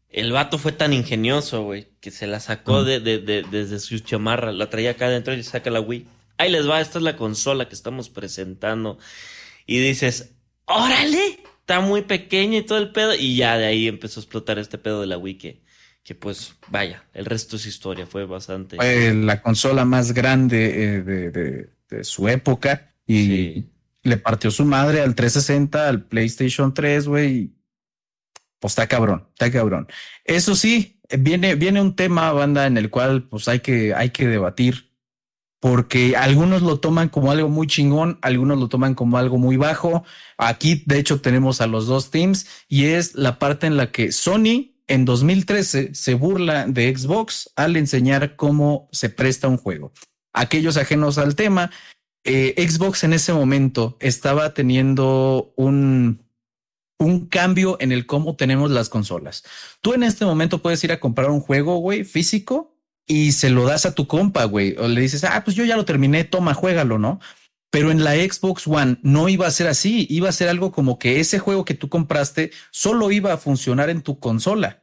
[0.08, 3.98] el vato fue tan ingenioso, güey, que se la sacó de, de- de- desde su
[4.00, 6.06] chamarra, la traía acá adentro y saca la Wii.
[6.42, 8.98] Ahí les va, esta es la consola que estamos presentando.
[9.66, 10.34] Y dices,
[10.64, 13.14] órale, está muy pequeña y todo el pedo.
[13.14, 15.62] Y ya de ahí empezó a explotar este pedo de la Wii que,
[16.02, 18.76] que pues, vaya, el resto es historia, fue bastante.
[18.76, 20.66] Fue la consola más grande
[20.96, 23.70] eh, de, de- de su época y Sí.
[24.02, 27.52] le partió su madre al 360, al PlayStation 3, güey.
[28.58, 29.86] Pues está cabrón, está cabrón.
[30.24, 34.26] Eso sí, viene, viene un tema, banda, en el cual pues hay que, hay que
[34.26, 34.91] debatir.
[35.62, 40.02] Porque algunos lo toman como algo muy chingón, algunos lo toman como algo muy bajo.
[40.36, 44.10] Aquí, de hecho, tenemos a los dos teams y es la parte en la que
[44.10, 49.92] Sony en 2013 se burla de Xbox al enseñar cómo se presta un juego.
[50.32, 51.70] Aquellos ajenos al tema,
[52.24, 56.26] eh, Xbox en ese momento estaba teniendo un,
[56.98, 59.44] un cambio en el cómo tenemos las consolas.
[59.80, 62.71] Tú en este momento puedes ir a comprar un juego, güey, físico
[63.06, 65.76] y se lo das a tu compa, güey, o le dices, ah, pues yo ya
[65.76, 67.20] lo terminé, toma, juégalo, ¿no?
[67.70, 70.98] Pero en la Xbox One no iba a ser así, iba a ser algo como
[70.98, 74.82] que ese juego que tú compraste solo iba a funcionar en tu consola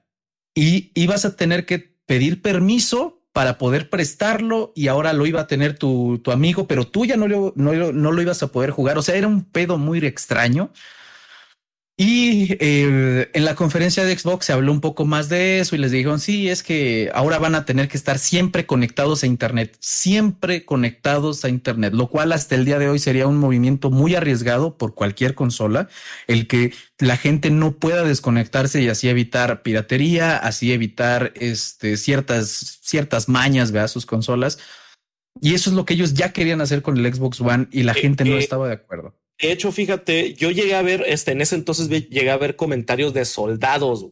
[0.56, 5.48] y ibas a tener que pedir permiso para poder prestarlo y ahora lo iba a
[5.48, 8.72] tener tu, tu amigo, pero tú ya no lo, no, no lo ibas a poder
[8.72, 8.98] jugar.
[8.98, 10.72] O sea, era un pedo muy extraño.
[12.02, 15.80] Y eh, en la conferencia de Xbox se habló un poco más de eso y
[15.80, 19.76] les dijeron, sí, es que ahora van a tener que estar siempre conectados a Internet,
[19.82, 24.16] siempre conectados a Internet, lo cual hasta el día de hoy sería un movimiento muy
[24.16, 25.90] arriesgado por cualquier consola,
[26.28, 32.80] el que la gente no pueda desconectarse y así evitar piratería, así evitar este, ciertas,
[32.82, 34.58] ciertas mañas de sus consolas.
[35.42, 37.94] Y eso es lo que ellos ya querían hacer con el Xbox One y la
[37.94, 39.20] gente no estaba de acuerdo.
[39.40, 43.14] De hecho, fíjate, yo llegué a ver, este, en ese entonces llegué a ver comentarios
[43.14, 44.08] de soldados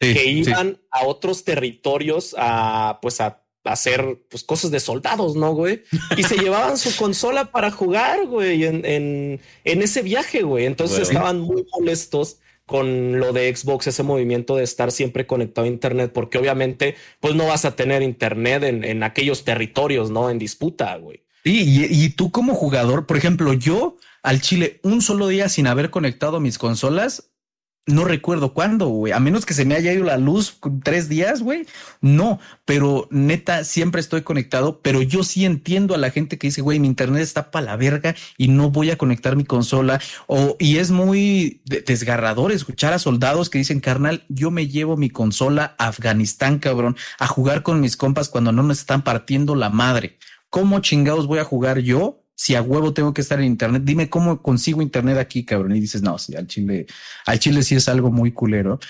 [0.00, 5.82] que iban a otros territorios a, pues, a, hacer pues, cosas de soldados, ¿no, güey?
[6.16, 10.66] Y se llevaban su consola para jugar, güey, en, en, en ese viaje, güey.
[10.66, 15.70] Entonces estaban muy molestos con lo de Xbox, ese movimiento de estar siempre conectado a
[15.70, 20.30] Internet, porque obviamente, pues no vas a tener Internet en, en aquellos territorios, ¿no?
[20.30, 21.22] En disputa, güey.
[21.44, 25.66] Sí, y, y tú como jugador, por ejemplo, yo al Chile un solo día sin
[25.66, 27.28] haber conectado mis consolas.
[27.84, 29.12] No recuerdo cuándo, güey.
[29.12, 31.66] A menos que se me haya ido la luz tres días, güey.
[32.00, 34.80] No, pero neta, siempre estoy conectado.
[34.82, 37.76] Pero yo sí entiendo a la gente que dice, güey, mi internet está para la
[37.76, 40.00] verga y no voy a conectar mi consola.
[40.28, 45.10] O, y es muy desgarrador escuchar a soldados que dicen, carnal, yo me llevo mi
[45.10, 49.70] consola a Afganistán, cabrón, a jugar con mis compas cuando no nos están partiendo la
[49.70, 50.18] madre.
[50.50, 54.10] ¿Cómo chingados voy a jugar yo si a huevo tengo que estar en internet, dime
[54.10, 55.76] cómo consigo internet aquí, cabrón.
[55.76, 56.86] Y dices, no, sí, al Chile,
[57.24, 58.80] al Chile sí es algo muy culero.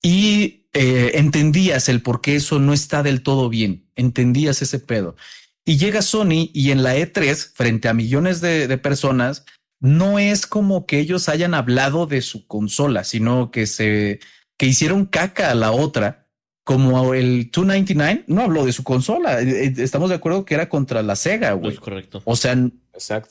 [0.00, 3.90] Y eh, entendías el por qué eso no está del todo bien.
[3.96, 5.16] Entendías ese pedo.
[5.64, 9.44] Y llega Sony y en la E3, frente a millones de, de personas,
[9.80, 14.20] no es como que ellos hayan hablado de su consola, sino que se
[14.56, 16.28] que hicieron caca a la otra
[16.70, 19.40] como el 299 no habló de su consola.
[19.40, 21.74] Eh, eh, estamos de acuerdo que era contra la Sega, güey.
[21.74, 22.22] Correcto.
[22.24, 22.56] O sea,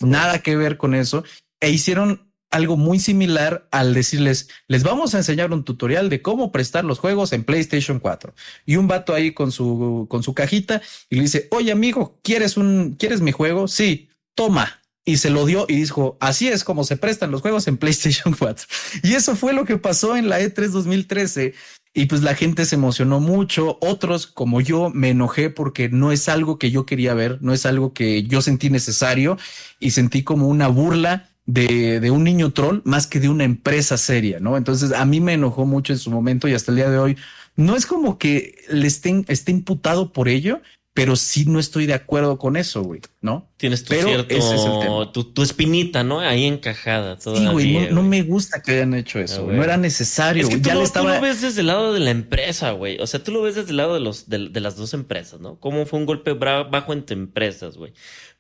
[0.01, 1.23] nada que ver con eso.
[1.59, 6.51] E hicieron algo muy similar al decirles, les vamos a enseñar un tutorial de cómo
[6.51, 8.33] prestar los juegos en PlayStation 4.
[8.65, 12.57] Y un vato ahí con su, con su cajita y le dice, oye amigo, ¿quieres
[12.57, 13.67] un, quieres mi juego?
[13.67, 14.81] Sí, toma.
[15.05, 18.35] Y se lo dio y dijo, así es como se prestan los juegos en PlayStation
[18.37, 18.67] 4.
[19.03, 21.53] Y eso fue lo que pasó en la E3 2013.
[21.99, 23.77] Y pues la gente se emocionó mucho.
[23.81, 27.65] Otros, como yo, me enojé porque no es algo que yo quería ver, no es
[27.65, 29.37] algo que yo sentí necesario
[29.81, 33.97] y sentí como una burla de, de un niño troll más que de una empresa
[33.97, 34.55] seria, ¿no?
[34.55, 37.17] Entonces a mí me enojó mucho en su momento y hasta el día de hoy
[37.57, 40.61] no es como que le estén, esté imputado por ello,
[40.99, 43.49] pero sí no estoy de acuerdo con eso, güey, ¿no?
[43.55, 46.19] Tienes tu cierto, tu, espinita, ¿no?
[46.19, 47.17] Ahí encajada.
[47.17, 50.43] Todavía, sí, güey, no, me gusta que hayan hecho eso, no era necesario.
[50.43, 51.07] Es que ya lo, estaba...
[51.07, 52.99] tú lo ves desde el lado de la empresa, güey.
[52.99, 55.57] O sea, tú lo ves desde el lado de, los, de, las dos empresas, ¿no?
[55.61, 57.93] Cómo fue un golpe bajo entre empresas, güey.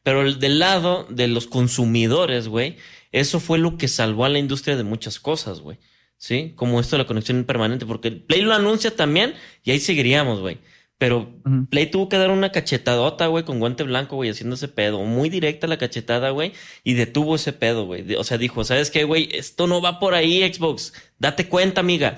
[0.03, 2.75] Pero el del lado de los consumidores, güey,
[3.13, 5.77] eso fue lo que salvó a la industria de muchas cosas, güey.
[6.17, 6.51] ¿Sí?
[6.57, 10.57] Como esto de la conexión permanente, porque Play lo anuncia también y ahí seguiríamos, güey.
[10.99, 11.31] Pero
[11.69, 15.01] Play tuvo que dar una cachetadota, güey, con guante blanco, güey, haciendo ese pedo.
[15.05, 16.51] Muy directa la cachetada, güey,
[16.83, 18.15] y detuvo ese pedo, güey.
[18.15, 19.29] O sea, dijo, ¿sabes qué, güey?
[19.31, 20.91] Esto no va por ahí, Xbox.
[21.17, 22.17] Date cuenta, amiga.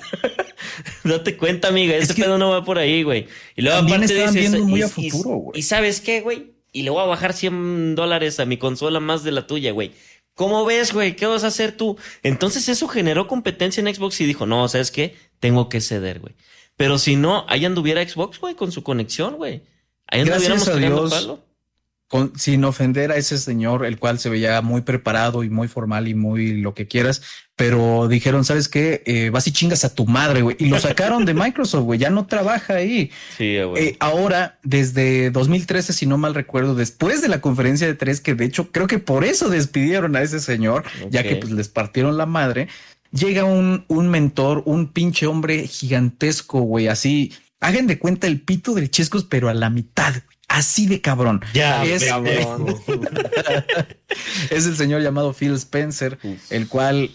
[1.03, 1.95] Date cuenta, amiga.
[1.95, 3.27] Ese pedo no va por ahí, güey.
[3.55, 5.59] Y luego aparte dices, muy a futuro, güey.
[5.59, 6.55] Y, sabes qué, güey?
[6.73, 9.91] Y le voy a bajar 100 dólares a mi consola más de la tuya, güey.
[10.33, 11.15] ¿Cómo ves, güey?
[11.15, 11.99] ¿Qué vas a hacer tú?
[12.23, 15.15] Entonces eso generó competencia en Xbox y dijo, no, ¿sabes qué?
[15.39, 16.33] Tengo que ceder, güey.
[16.77, 19.61] Pero si no, ahí anduviera Xbox, güey, con su conexión, güey.
[20.07, 21.39] Ahí Gracias a Dios,
[22.07, 26.07] Con, sin ofender a ese señor, el cual se veía muy preparado y muy formal
[26.07, 27.21] y muy lo que quieras,
[27.61, 29.03] pero dijeron, ¿sabes qué?
[29.05, 30.55] Eh, vas y chingas a tu madre, güey.
[30.59, 33.11] Y lo sacaron de Microsoft, güey, ya no trabaja ahí.
[33.37, 33.89] Sí, güey.
[33.89, 38.33] Eh, ahora, desde 2013, si no mal recuerdo, después de la conferencia de tres, que
[38.33, 42.17] de hecho creo que por eso despidieron a ese señor, ya que pues les partieron
[42.17, 42.67] la madre,
[43.11, 47.33] llega un, un mentor, un pinche hombre gigantesco, güey, así.
[47.59, 50.13] Hagan de cuenta el pito del Chescos, pero a la mitad,
[50.47, 51.41] así de cabrón.
[51.53, 52.03] Ya, es,
[54.49, 56.17] es el señor llamado Phil Spencer,
[56.49, 57.11] el cual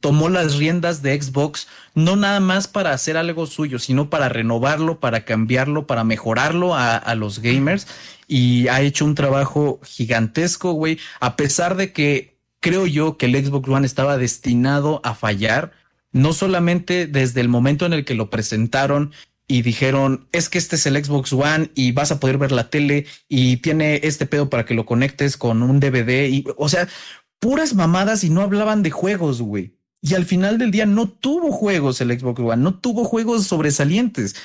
[0.00, 4.98] tomó las riendas de Xbox no nada más para hacer algo suyo, sino para renovarlo,
[4.98, 7.86] para cambiarlo, para mejorarlo a, a los gamers.
[8.26, 12.33] Y ha hecho un trabajo gigantesco, güey, a pesar de que
[12.64, 15.72] creo yo que el Xbox One estaba destinado a fallar,
[16.12, 19.12] no solamente desde el momento en el que lo presentaron
[19.46, 22.70] y dijeron, es que este es el Xbox One y vas a poder ver la
[22.70, 26.88] tele y tiene este pedo para que lo conectes con un DVD y, o sea,
[27.38, 29.76] puras mamadas y no hablaban de juegos, güey.
[30.00, 34.36] Y al final del día no tuvo juegos el Xbox One, no tuvo juegos sobresalientes.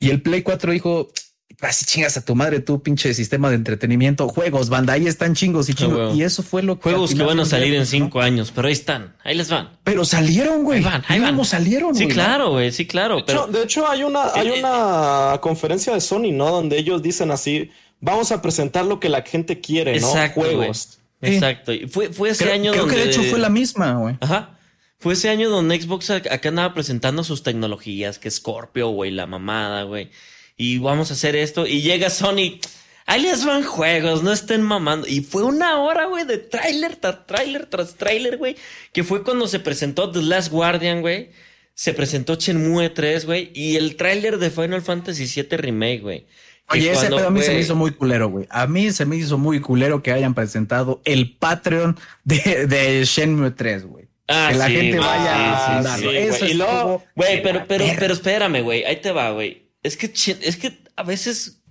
[0.00, 1.12] Y el Play 4 dijo,
[1.60, 5.68] Así chingas a tu madre, tu pinche sistema de entretenimiento, juegos, banda, ahí están chingos
[5.68, 6.14] y chingos.
[6.14, 6.82] y eso fue lo que.
[6.82, 9.70] Juegos que van a salir en cinco años, pero ahí están, ahí les van.
[9.82, 10.78] Pero salieron, güey.
[10.78, 11.44] Ahí van, ahí van.
[11.44, 13.22] salieron, Sí, claro, güey, sí, claro.
[13.22, 16.50] De, hecho, hay una, hay eh, una conferencia de Sony, ¿no?
[16.50, 17.70] Donde ellos dicen así:
[18.00, 20.08] vamos a presentar lo que la gente quiere, ¿no?
[20.34, 21.00] Juegos.
[21.20, 21.72] Exacto.
[21.72, 24.16] Y fue, fue ese año creo que de hecho fue la misma, güey.
[24.20, 24.58] Ajá.
[25.00, 29.84] Fue ese año donde Xbox acá andaba presentando sus tecnologías, que Scorpio, güey, la mamada,
[29.84, 30.10] güey.
[30.58, 31.66] Y vamos a hacer esto.
[31.66, 32.60] Y llega Sony.
[33.06, 35.06] Ahí les van juegos, no estén mamando.
[35.06, 38.56] Y fue una hora, güey, de tráiler tras tráiler tras tráiler, güey.
[38.92, 41.30] Que fue cuando se presentó The Last Guardian, güey.
[41.72, 43.50] Se presentó Shenmue 3, güey.
[43.54, 46.26] Y el tráiler de Final Fantasy VII Remake, güey.
[46.70, 48.46] Oye, ese pedo a mí se me hizo muy culero, güey.
[48.50, 53.52] A mí se me hizo muy culero que hayan presentado el Patreon de, de Shenmue
[53.52, 54.08] 3, güey.
[54.26, 58.60] Ah, que la gente vaya a sí, Eso y luego, güey, pero, pero, pero espérame,
[58.62, 58.84] güey.
[58.84, 59.67] Ahí te va, güey.
[59.82, 61.62] Es que, es que a veces,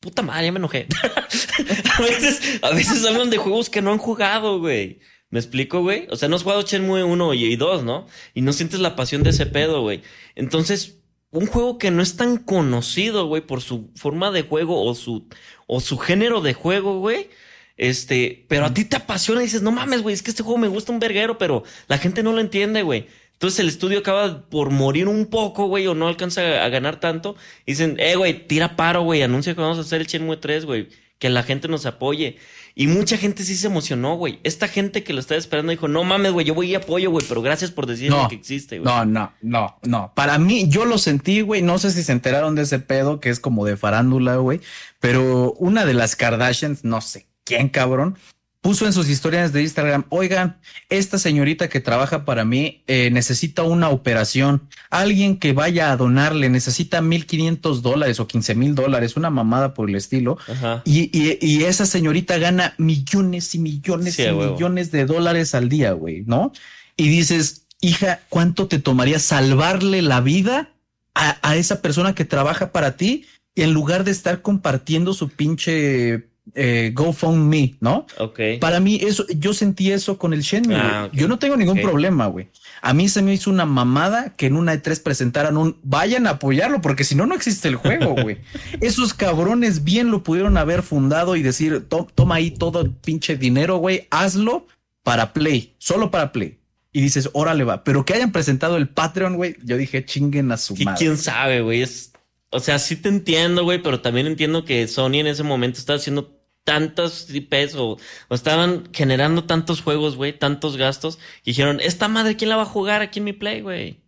[0.00, 0.86] puta madre, ya me enojé.
[1.98, 5.00] a veces, a veces hablan de juegos que no han jugado, güey.
[5.30, 6.06] ¿Me explico, güey?
[6.10, 8.06] O sea, no has jugado Shenmue 1 y 2, ¿no?
[8.32, 10.02] Y no sientes la pasión de ese pedo, güey.
[10.36, 11.00] Entonces,
[11.30, 15.28] un juego que no es tan conocido, güey, por su forma de juego o su,
[15.66, 17.28] o su género de juego, güey.
[17.76, 20.58] Este, pero a ti te apasiona y dices, no mames, güey, es que este juego
[20.58, 23.08] me gusta un verguero, pero la gente no lo entiende, güey.
[23.36, 27.36] Entonces el estudio acaba por morir un poco, güey, o no alcanza a, ganar tanto.
[27.66, 30.64] Y dicen, eh, güey, tira paro, güey, anuncia que vamos a hacer el Shenmue 3,
[30.64, 30.88] güey,
[31.18, 32.38] que la gente nos apoye.
[32.74, 34.40] Y mucha gente sí se emocionó, güey.
[34.42, 37.26] Esta gente que lo estaba esperando dijo, no mames, güey, yo voy y apoyo, güey,
[37.28, 38.90] pero gracias por decirme que existe, güey.
[38.90, 40.12] No, no, no, no.
[40.14, 41.60] Para mí, yo lo sentí, güey.
[41.60, 44.60] No sé si se enteraron de ese pedo que es como de farándula, güey.
[44.98, 48.18] Pero una de las Kardashians, no sé quién, cabrón,
[48.66, 53.62] puso en sus historias de Instagram, oigan, esta señorita que trabaja para mí eh, necesita
[53.62, 59.30] una operación, alguien que vaya a donarle necesita 1.500 dólares o 15 mil dólares, una
[59.30, 60.36] mamada por el estilo,
[60.84, 66.50] y, esa señorita gana millones y millones y millones de dólares al día, güey, ¿no?
[66.96, 70.72] Y dices, hija, ¿cuánto te tomaría salvarle la vida
[71.14, 76.30] a, a esa persona que trabaja para ti en lugar de estar compartiendo su pinche
[76.54, 78.06] eh, GoFundMe, ¿no?
[78.18, 78.40] Ok.
[78.60, 80.76] Para mí, eso, yo sentí eso con el Shenmue.
[80.76, 82.48] Ah, yo no tengo ningún problema, güey.
[82.82, 86.30] A mí se me hizo una mamada que en una E3 presentaran un vayan a
[86.30, 88.38] apoyarlo, porque si no, no existe el juego, güey.
[88.80, 93.78] Esos cabrones bien lo pudieron haber fundado y decir, toma ahí todo el pinche dinero,
[93.78, 94.66] güey, hazlo
[95.02, 96.58] para Play, solo para Play.
[96.92, 97.84] Y dices, órale va.
[97.84, 100.98] Pero que hayan presentado el Patreon, güey, yo dije, chinguen a su madre.
[100.98, 101.82] ¿Quién sabe, güey?
[101.82, 102.12] Es
[102.50, 105.98] o sea, sí te entiendo, güey, pero también entiendo que Sony en ese momento estaba
[105.98, 106.35] haciendo
[106.66, 107.96] tantos IPs o,
[108.28, 111.20] estaban generando tantos juegos, güey, tantos gastos.
[111.44, 114.00] Y dijeron, esta madre, ¿quién la va a jugar aquí en mi play, güey?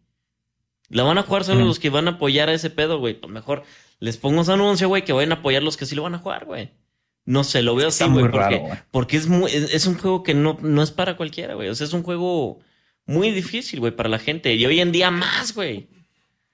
[0.89, 3.15] La van a jugar solo los que van a apoyar a ese pedo, güey.
[3.15, 3.63] Pues mejor
[4.01, 6.19] les pongo ese anuncio, güey, que vayan a apoyar los que sí lo van a
[6.19, 6.71] jugar, güey.
[7.25, 10.59] No sé, lo veo así, güey, porque, porque es, muy, es, un juego que no,
[10.61, 11.69] no es para cualquiera, güey.
[11.69, 12.59] O sea, es un juego
[13.07, 14.53] muy difícil, güey, para la gente.
[14.55, 15.89] Y hoy en día más, güey.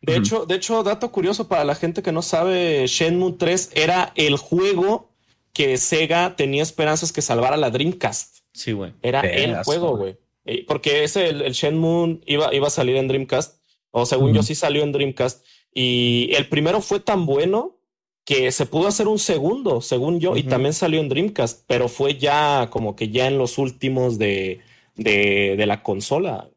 [0.02, 4.12] De hecho, de hecho, dato curioso para la gente que no sabe, Shenmue 3 era
[4.16, 5.13] el juego
[5.54, 8.40] que Sega tenía esperanzas que salvara la Dreamcast.
[8.52, 8.92] Sí, güey.
[9.00, 10.18] Era el juego, güey.
[10.66, 14.82] Porque ese, el, Shenmue iba, iba a salir en Dreamcast, o según yo sí salió
[14.82, 15.42] en Dreamcast.
[15.72, 17.78] Y el primero fue tan bueno
[18.26, 22.18] que se pudo hacer un segundo, según yo, y también salió en Dreamcast, pero fue
[22.18, 24.60] ya como que ya en los últimos de,
[24.96, 26.48] de, de la consola.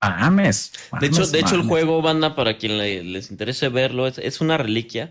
[0.00, 0.72] Mames.
[1.00, 2.78] de hecho, de hecho el juego, banda, para quien
[3.12, 5.10] les interese verlo, es, una reliquia.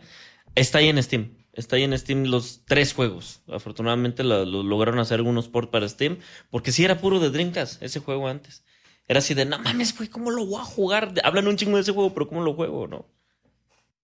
[0.55, 1.29] Está ahí en Steam.
[1.57, 3.41] Está ahí en Steam los tres juegos.
[3.51, 6.19] Afortunadamente lo, lograron hacer algunos ports para Steam.
[6.51, 8.63] Porque sí era puro de Dreamcast ese juego antes.
[9.07, 11.13] Era así de, no mames, güey, ¿cómo lo voy a jugar?
[11.23, 13.07] Hablan un chingo de ese juego, pero ¿cómo lo juego, no?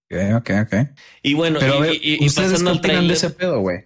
[0.09, 0.89] Ok, ok, ok.
[1.21, 3.85] Y bueno, y, ¿ustedes qué de ese pedo, güey?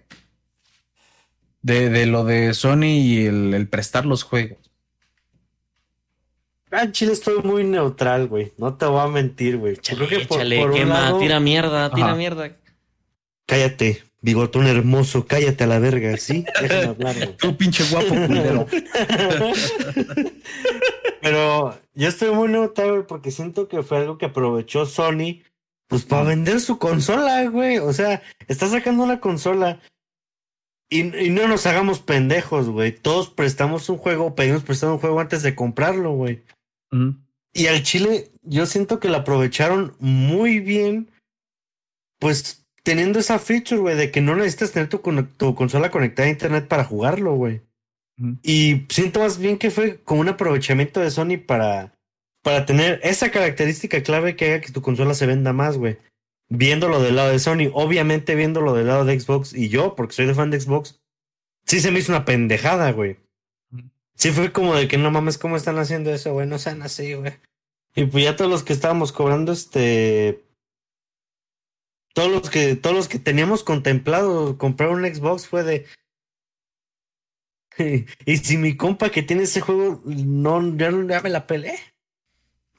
[1.60, 4.58] De, de, lo de Sony y el prestar los juegos.
[6.70, 8.52] Ah, Chile estoy muy neutral, güey.
[8.56, 9.76] No te voy a mentir, güey.
[9.76, 12.56] Chale, quema, tira mierda, tira mierda.
[13.48, 16.44] Cállate, bigotón hermoso, cállate a la verga, ¿sí?
[16.60, 17.16] Déjame hablar.
[17.38, 18.66] Tú pinche guapo culero.
[21.22, 25.40] Pero yo estoy muy neutral, porque siento que fue algo que aprovechó Sony,
[25.86, 27.78] pues para vender su consola, güey.
[27.78, 29.80] O sea, está sacando una consola.
[30.90, 32.92] Y, y no nos hagamos pendejos, güey.
[32.92, 36.42] Todos prestamos un juego, pedimos prestado un juego antes de comprarlo, güey.
[37.54, 41.10] Y al Chile, yo siento que lo aprovecharon muy bien,
[42.18, 45.02] pues teniendo esa feature, güey, de que no necesitas tener tu,
[45.54, 47.60] consola conectada a internet para jugarlo, güey.
[48.42, 51.92] Y siento más bien que fue como un aprovechamiento de Sony para,
[52.42, 55.98] para tener esa característica clave que haga que tu consola se venda más, güey.
[56.48, 60.24] viéndolo del lado de Sony, obviamente viéndolo del lado de Xbox y yo, porque soy
[60.24, 60.98] de fan de Xbox,
[61.66, 63.18] sí se me hizo una pendejada, güey.
[64.14, 66.46] Sí fue como de que no mames, ¿cómo están haciendo eso, güey?
[66.46, 67.34] No sean así, güey.
[67.94, 70.47] Y pues ya todos los que estábamos cobrando, este.
[72.18, 75.86] Todos los que, todos los que teníamos contemplado comprar un Xbox fue de.
[78.26, 81.78] y si mi compa que tiene ese juego, no, ya, ya me la pelé.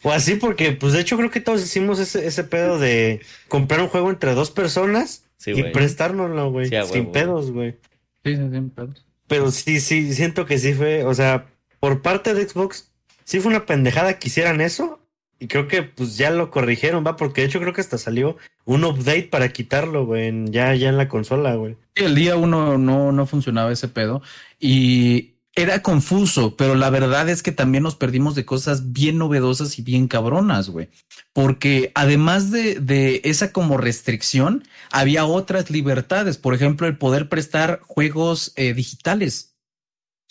[0.03, 3.79] O así, porque, pues de hecho, creo que todos hicimos ese, ese pedo de comprar
[3.79, 6.69] un juego entre dos personas y prestárnoslo, güey.
[6.91, 7.77] sin pedos, güey.
[8.25, 9.05] Sí, sin pedos.
[9.27, 11.47] Pero sí, sí, siento que sí fue, o sea,
[11.79, 12.91] por parte de Xbox,
[13.23, 14.98] sí fue una pendejada que hicieran eso.
[15.39, 18.37] Y creo que pues ya lo corrigieron, va, porque de hecho creo que hasta salió
[18.65, 21.77] un update para quitarlo, güey, ya, ya en la consola, güey.
[21.95, 24.21] el día uno no, no funcionaba ese pedo.
[24.59, 29.79] Y era confuso, pero la verdad es que también nos perdimos de cosas bien novedosas
[29.79, 30.89] y bien cabronas, güey.
[31.33, 36.37] Porque además de, de, esa como restricción, había otras libertades.
[36.37, 39.48] Por ejemplo, el poder prestar juegos eh, digitales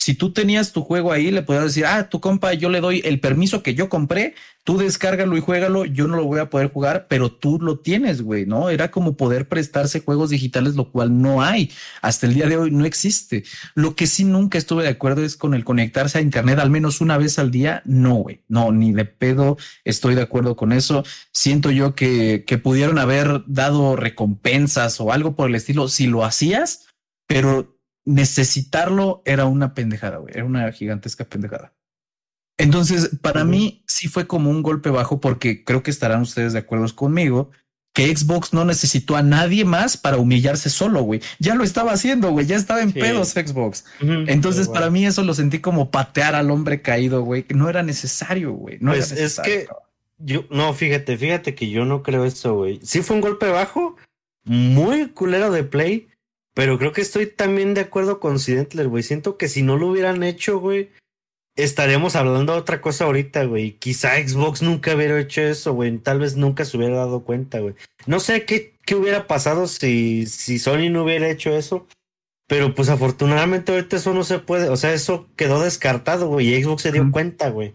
[0.08, 3.02] si tú tenías tu juego ahí, le podías decir, ah, tu compa, yo le doy
[3.04, 6.72] el permiso que yo compré, tú descárgalo y juégalo, yo no lo voy a poder
[6.72, 8.70] jugar, pero tú lo tienes, güey, ¿no?
[8.70, 11.70] Era como poder prestarse juegos digitales, lo cual no hay.
[12.00, 13.44] Hasta el día de hoy no existe.
[13.74, 17.02] Lo que sí nunca estuve de acuerdo es con el conectarse a Internet al menos
[17.02, 17.82] una vez al día.
[17.84, 21.04] No, güey, no, ni de pedo estoy de acuerdo con eso.
[21.32, 26.24] Siento yo que, que pudieron haber dado recompensas o algo por el estilo si lo
[26.24, 26.86] hacías,
[27.26, 27.77] pero
[28.08, 30.32] necesitarlo era una pendejada, güey.
[30.34, 31.74] Era una gigantesca pendejada.
[32.56, 36.58] Entonces, para mí sí fue como un golpe bajo porque creo que estarán ustedes de
[36.58, 37.50] acuerdo conmigo
[37.92, 41.20] que Xbox no necesitó a nadie más para humillarse solo, güey.
[41.38, 42.46] Ya lo estaba haciendo, güey.
[42.46, 43.84] Ya estaba en pedos Xbox.
[44.00, 47.44] Entonces, para mí eso lo sentí como patear al hombre caído, güey.
[47.50, 48.78] No era necesario, güey.
[48.80, 49.66] No pues es que
[50.18, 52.80] yo, no, fíjate, fíjate que yo no creo eso, güey.
[52.82, 53.96] Sí fue un golpe bajo,
[54.44, 56.08] muy culero de play,
[56.58, 59.04] pero creo que estoy también de acuerdo con Sidentler, güey.
[59.04, 60.90] Siento que si no lo hubieran hecho, güey,
[61.54, 63.74] estaríamos hablando de otra cosa ahorita, güey.
[63.74, 65.96] Quizá Xbox nunca hubiera hecho eso, güey.
[65.98, 67.76] Tal vez nunca se hubiera dado cuenta, güey.
[68.06, 71.86] No sé qué, qué hubiera pasado si, si Sony no hubiera hecho eso.
[72.48, 74.68] Pero pues afortunadamente ahorita eso no se puede.
[74.68, 76.52] O sea, eso quedó descartado, güey.
[76.52, 77.72] Y Xbox se dio cuenta, güey.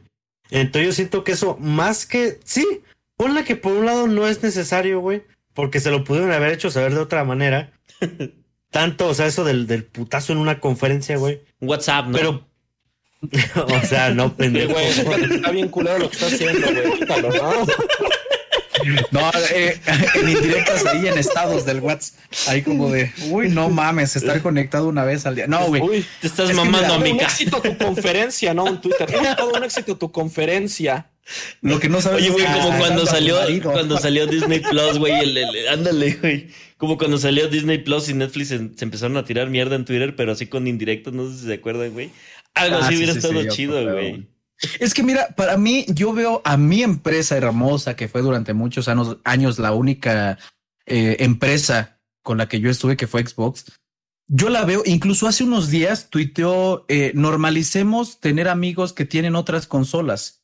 [0.50, 2.38] Entonces yo siento que eso, más que.
[2.44, 2.82] Sí,
[3.16, 5.24] ponle que por un lado no es necesario, güey.
[5.54, 7.72] Porque se lo pudieron haber hecho saber de otra manera.
[8.74, 11.42] tanto, o sea, eso del, del putazo en una conferencia, güey.
[11.62, 12.18] WhatsApp, ¿no?
[12.18, 12.48] Pero,
[13.68, 14.74] o sea, no, pendejo.
[14.74, 14.88] Güey,
[15.36, 17.00] está bien culero lo que está haciendo, güey.
[17.00, 17.66] Quítalo, ¿no?
[19.12, 19.80] No, eh,
[20.16, 22.20] en indirectas ahí en estados del WhatsApp.
[22.48, 25.48] Ahí como de, uy, no mames, estar conectado una vez al día.
[25.48, 25.82] No, güey.
[25.82, 27.16] Uy, te estás mamando, amiga.
[27.16, 28.68] Un éxito tu conferencia, ¿no?
[28.68, 29.10] En Twitter.
[29.38, 31.10] todo un éxito tu conferencia.
[31.62, 35.68] Lo que no sabes Oye, güey, como cuando salió, cuando salió Disney Plus, güey, el,
[35.70, 36.50] ándale, güey.
[36.84, 40.34] Como cuando salió Disney Plus y Netflix se, empezaron a tirar mierda en Twitter, pero
[40.34, 42.12] así con indirectos, no sé si se acuerdan, güey.
[42.56, 44.28] Algo ah, así hubiera estado chido, güey.
[44.82, 48.90] Es que mira, para mí, yo veo a mi empresa hermosa, que fue durante muchos
[48.90, 50.38] años, años la única
[50.86, 53.64] eh, empresa con la que yo estuve, que fue Xbox.
[54.28, 59.68] Yo la veo, incluso hace unos días tuiteó, eh, normalicemos tener amigos que tienen otras
[59.68, 60.43] consolas.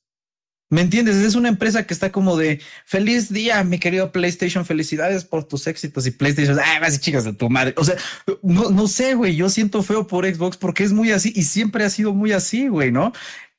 [0.72, 1.16] ¿Me entiendes?
[1.16, 5.66] Es una empresa que está como de feliz día, mi querido PlayStation, felicidades por tus
[5.66, 7.74] éxitos y PlayStation, ay, vas y chicas de tu madre.
[7.78, 7.96] O sea,
[8.44, 11.84] no, no sé, güey, yo siento feo por Xbox porque es muy así y siempre
[11.84, 13.14] ha sido muy así, güey, ¿no?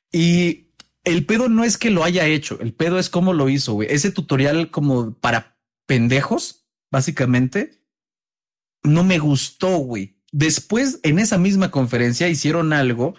[0.09, 0.67] Y
[1.03, 3.89] el pedo no es que lo haya hecho, el pedo es cómo lo hizo, güey.
[3.91, 5.57] Ese tutorial como para
[5.87, 7.81] pendejos, básicamente,
[8.83, 10.15] no me gustó, güey.
[10.31, 13.15] Después, en esa misma conferencia, hicieron algo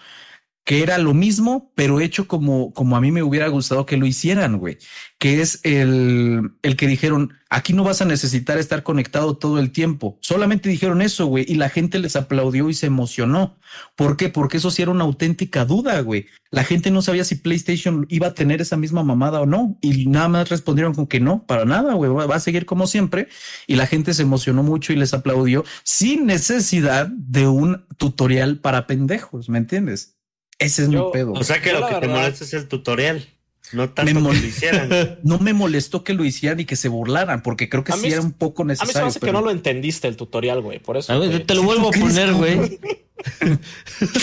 [0.65, 4.07] que era lo mismo, pero hecho como, como a mí me hubiera gustado que lo
[4.07, 4.79] hicieran, güey,
[5.19, 9.73] que es el, el que dijeron, aquí no vas a necesitar estar conectado todo el
[9.73, 10.19] tiempo.
[10.21, 13.59] Solamente dijeron eso, güey, y la gente les aplaudió y se emocionó.
[13.97, 14.29] ¿Por qué?
[14.29, 16.27] Porque eso sí era una auténtica duda, güey.
[16.51, 20.07] La gente no sabía si PlayStation iba a tener esa misma mamada o no, y
[20.07, 23.27] nada más respondieron con que no, para nada, güey, va a seguir como siempre.
[23.67, 28.87] Y la gente se emocionó mucho y les aplaudió sin necesidad de un tutorial para
[28.87, 30.22] pendejos, ¿me entiendes?
[30.63, 31.33] Ese es mi pedo.
[31.33, 33.27] O sea que lo que te molesta es el tutorial.
[33.73, 35.19] No tanto que lo hicieran.
[35.23, 38.21] No me molestó que lo hicieran y que se burlaran, porque creo que sí era
[38.21, 38.91] un poco necesario.
[38.91, 40.79] A mí se me hace que no lo entendiste el tutorial, güey.
[40.79, 41.19] Por eso.
[41.21, 42.79] te, lo vuelvo a poner, güey.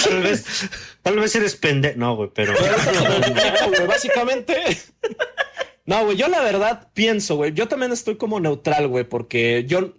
[0.04, 0.46] tal vez,
[1.02, 1.98] tal vez eres pendejo.
[1.98, 2.54] No, güey, pero.
[3.88, 4.56] básicamente.
[5.86, 7.52] No, güey, yo la verdad pienso, güey.
[7.52, 9.96] Yo también estoy como neutral, güey, porque yo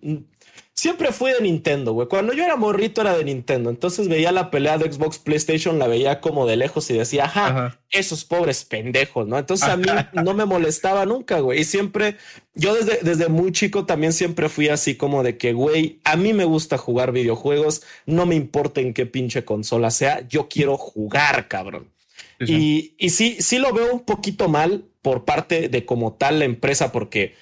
[0.74, 2.08] siempre fui de Nintendo, güey.
[2.08, 3.70] Cuando yo era morrito era de Nintendo.
[3.70, 7.80] Entonces veía la pelea de Xbox PlayStation, la veía como de lejos y decía, ajá,
[7.90, 9.38] esos pobres pendejos, ¿no?
[9.38, 9.84] Entonces a mí
[10.24, 11.60] no me molestaba nunca, güey.
[11.60, 12.16] Y siempre,
[12.54, 16.32] yo desde, desde muy chico también siempre fui así como de que, güey, a mí
[16.32, 21.48] me gusta jugar videojuegos, no me importa en qué pinche consola sea, yo quiero jugar,
[21.48, 21.90] cabrón.
[22.38, 26.46] Y, y sí, sí lo veo un poquito mal por parte de como tal la
[26.46, 27.34] empresa, porque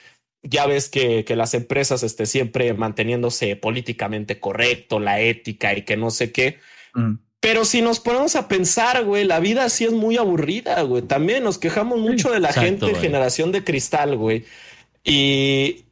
[0.43, 6.10] ya ves que, las empresas este, siempre manteniéndose políticamente correcto, la ética y que no
[6.10, 6.59] sé qué.
[6.94, 7.15] Mm.
[7.40, 11.02] Pero si nos ponemos a pensar, güey, la vida sí es muy aburrida, güey.
[11.02, 14.44] También nos quejamos mucho de la gente generación de cristal, güey.
[15.05, 15.85] Y,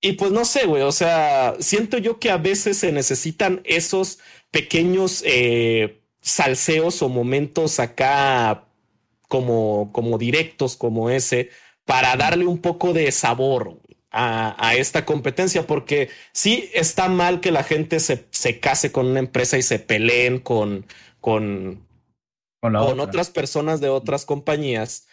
[0.00, 4.18] y pues no sé, güey, o sea, siento yo que a veces se necesitan esos
[4.50, 8.66] pequeños eh, salseos o momentos acá
[9.28, 11.50] como, como directos como ese
[11.90, 13.80] para darle un poco de sabor
[14.12, 19.58] a, esta competencia, porque sí está mal que la gente se, case con una empresa
[19.58, 20.86] y se peleen con,
[21.20, 21.84] con,
[22.60, 25.08] con, otras personas de otras compañías,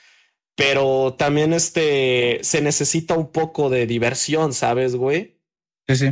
[0.54, 5.40] pero también este, se necesita un poco de diversión, ¿sabes, güey?
[5.88, 6.10] Sí, sí.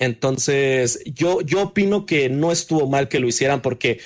[0.00, 4.00] Entonces, yo, yo opino que no estuvo mal que lo hicieran porque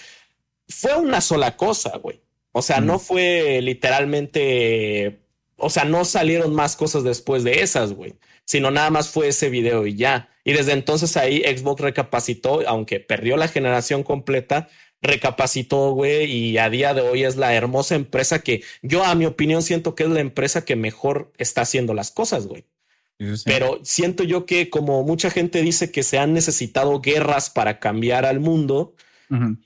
[0.69, 2.21] fue una sola cosa, güey.
[2.53, 5.22] O sea, no fue literalmente
[5.63, 8.15] o sea, no salieron más cosas después de esas, güey,
[8.45, 10.29] sino nada más fue ese video y ya.
[10.45, 14.69] Y desde entonces ahí Xbox recapacitó, aunque perdió la generación completa,
[15.01, 19.25] recapacitó, güey, y a día de hoy es la hermosa empresa que yo, a mi
[19.25, 22.65] opinión, siento que es la empresa que mejor está haciendo las cosas, güey.
[23.45, 28.27] Pero siento yo que como mucha gente dice que se han necesitado guerras para cambiar
[28.27, 28.95] al mundo,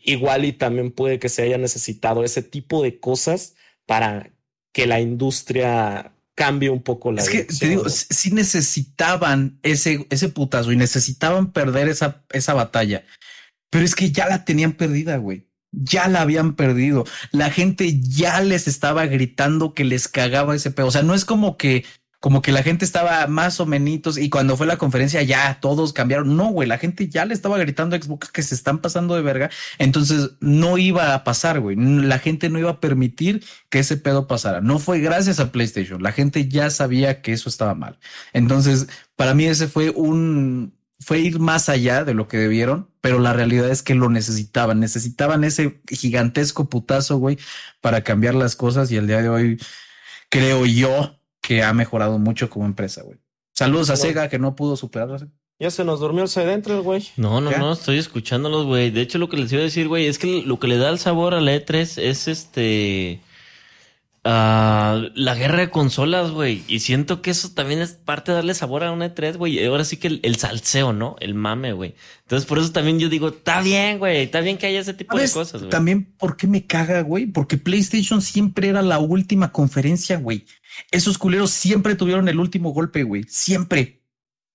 [0.02, 3.56] igual y también puede que se haya necesitado ese tipo de cosas
[3.86, 4.31] para
[4.77, 10.28] que la industria cambie un poco la Es que te digo, si necesitaban ese, ese
[10.28, 13.03] putazo y necesitaban perder esa, esa batalla,
[13.70, 15.48] pero es que ya la tenían perdida, güey.
[15.73, 17.07] Ya la habían perdido.
[17.32, 20.89] La gente ya les estaba gritando que les cagaba ese pedo.
[20.89, 21.86] O sea, no es como que
[22.20, 23.76] como que la gente estaba más o menos
[24.18, 26.36] y cuando fue la conferencia ya todos cambiaron.
[26.36, 29.22] No, güey, la gente ya le estaba gritando a Xbox que se están pasando de
[29.22, 29.51] verga.
[29.78, 31.76] Entonces no iba a pasar, güey.
[31.76, 34.60] La gente no iba a permitir que ese pedo pasara.
[34.60, 36.02] No fue gracias a PlayStation.
[36.02, 37.98] La gente ya sabía que eso estaba mal.
[38.32, 43.18] Entonces, para mí ese fue un, fue ir más allá de lo que debieron, pero
[43.18, 44.80] la realidad es que lo necesitaban.
[44.80, 47.38] Necesitaban ese gigantesco putazo, güey,
[47.80, 49.59] para cambiar las cosas y el día de hoy
[50.30, 51.16] creo yo
[51.47, 53.18] que ha mejorado mucho como empresa, güey.
[53.55, 55.18] Saludos a Sega que no pudo superarlo.
[55.60, 57.06] Ya se nos durmió el dentro, güey.
[57.16, 58.90] No, no, no, estoy escuchándolos, güey.
[58.90, 60.90] De hecho, lo que les iba a decir, güey, es que lo que le da
[60.90, 63.20] el sabor a la E3 es este.
[64.27, 66.65] Uh, la guerra de consolas, güey.
[66.66, 69.65] Y siento que eso también es parte de darle sabor a una E3, güey.
[69.65, 71.15] Ahora sí que el, salseo, ¿no?
[71.20, 71.94] El mame, güey.
[72.23, 74.23] Entonces, por eso también yo digo, está bien, güey.
[74.23, 75.70] Está bien que haya ese tipo de cosas, güey.
[75.70, 77.27] También, ¿por qué me caga, güey?
[77.27, 80.44] Porque PlayStation siempre era la última conferencia, güey.
[80.90, 83.23] Esos culeros siempre tuvieron el último golpe, güey.
[83.28, 84.03] Siempre.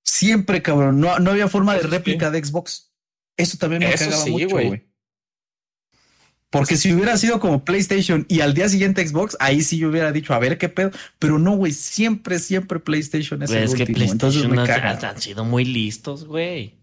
[0.04, 1.00] Siempre, cabrón.
[1.00, 2.92] No, no había forma de réplica de Xbox.
[3.38, 4.91] Eso también me cagaba mucho, güey.
[6.52, 10.12] Porque si hubiera sido como PlayStation y al día siguiente Xbox, ahí sí yo hubiera
[10.12, 10.92] dicho, a ver qué pedo.
[11.18, 13.86] Pero no, güey, siempre, siempre PlayStation es el último.
[13.86, 16.81] Que PlayStation Entonces han sido muy listos, güey.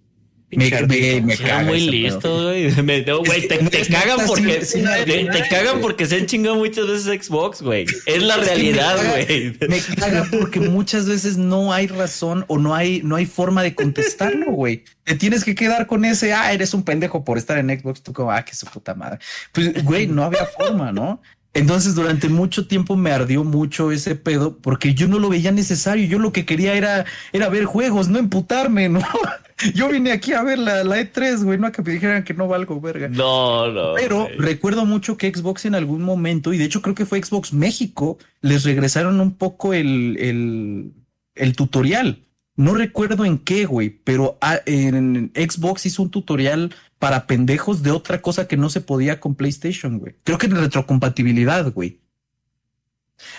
[0.51, 2.71] Me, me, me caga muy listo, güey.
[2.81, 7.85] güey, te, te cagan porque te, cagan porque se han chingado muchas veces Xbox, güey.
[8.07, 9.59] Es la realidad, güey.
[9.69, 13.75] Me, caga porque muchas veces no hay razón o no hay no hay forma de
[13.75, 14.85] contestarlo, güey.
[15.05, 18.15] Te tienes que quedar con ese, ah, eres un pendejo por estar en Xbox, tú
[18.15, 19.19] como, ah, que su puta madre.
[19.53, 21.21] Pues, güey, no había forma, ¿no?
[21.55, 26.07] Entonces, durante mucho tiempo me ardió mucho ese pedo porque yo no lo veía necesario.
[26.07, 29.01] Yo lo que quería era, era ver juegos, no emputarme, ¿no?
[29.75, 32.33] Yo vine aquí a ver la, la E3, güey, no a que me dijeran que
[32.33, 33.09] no valgo verga.
[33.09, 33.95] No, no.
[33.97, 37.53] Pero recuerdo mucho que Xbox en algún momento, y de hecho creo que fue Xbox
[37.53, 40.93] México, les regresaron un poco el, el,
[41.35, 42.23] el tutorial.
[42.55, 48.21] No recuerdo en qué, güey, pero en Xbox hizo un tutorial para pendejos de otra
[48.21, 50.17] cosa que no se podía con PlayStation, güey.
[50.25, 52.01] Creo que en retrocompatibilidad, güey.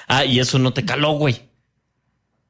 [0.08, 1.50] Ah, y eso no te caló, güey.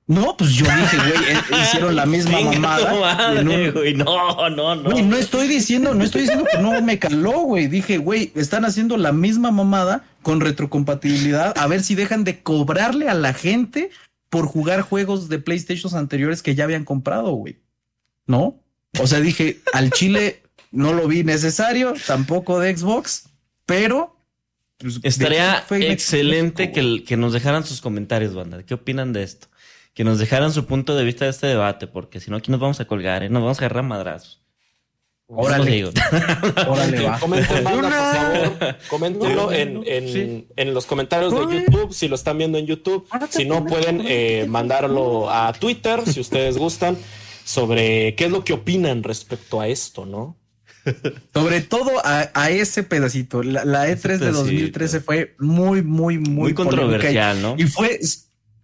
[0.10, 3.44] No, pues yo dije, güey, eh, hicieron la misma mamada.
[3.44, 4.76] no, no, no.
[4.76, 7.68] no estoy diciendo, no estoy diciendo que no me caló, güey.
[7.68, 11.56] Dije, güey, están haciendo la misma mamada con retrocompatibilidad.
[11.56, 13.92] A ver si dejan de cobrarle a la gente
[14.30, 17.60] por jugar juegos de PlayStation anteriores que ya habían comprado, güey.
[18.26, 18.60] ¿No?
[19.00, 20.42] O sea, dije, al Chile
[20.72, 23.30] no lo vi necesario, tampoco de Xbox,
[23.66, 24.18] pero
[24.78, 28.64] pues, estaría excelente que, que nos dejaran sus comentarios, banda.
[28.64, 29.48] ¿Qué opinan de esto?
[30.00, 32.62] que nos dejaran su punto de vista de este debate, porque si no aquí nos
[32.62, 33.30] vamos a colgar, ¿eh?
[33.30, 34.42] nos vamos a agarrar madrazos.
[35.28, 35.86] Órale.
[36.68, 37.20] Órale, va.
[37.20, 38.78] Coméntenlo, por favor.
[38.90, 43.10] Coméntenlo en, en, en, los comentarios de YouTube, si lo están viendo en YouTube.
[43.30, 46.98] Si no, pueden eh, mandarlo a Twitter, si ustedes gustan,
[47.44, 50.39] sobre qué es lo que opinan respecto a esto, ¿no?
[51.34, 53.44] Sobre todo a, ese pedacito.
[53.44, 57.56] La, E3 de 2013 fue muy, muy, muy, muy controversial, ¿no?
[57.58, 58.00] Y fue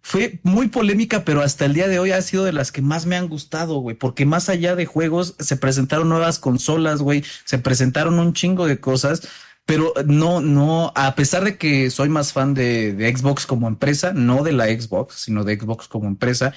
[0.08, 3.08] fue muy polémica, pero hasta el día de hoy ha sido de las que más
[3.08, 7.58] me han gustado, güey, porque más allá de juegos se presentaron nuevas consolas, güey, se
[7.58, 9.28] presentaron un chingo de cosas,
[9.66, 14.14] pero no, no, a pesar de que soy más fan de, de Xbox como empresa,
[14.14, 16.54] no de la Xbox, sino de Xbox como empresa,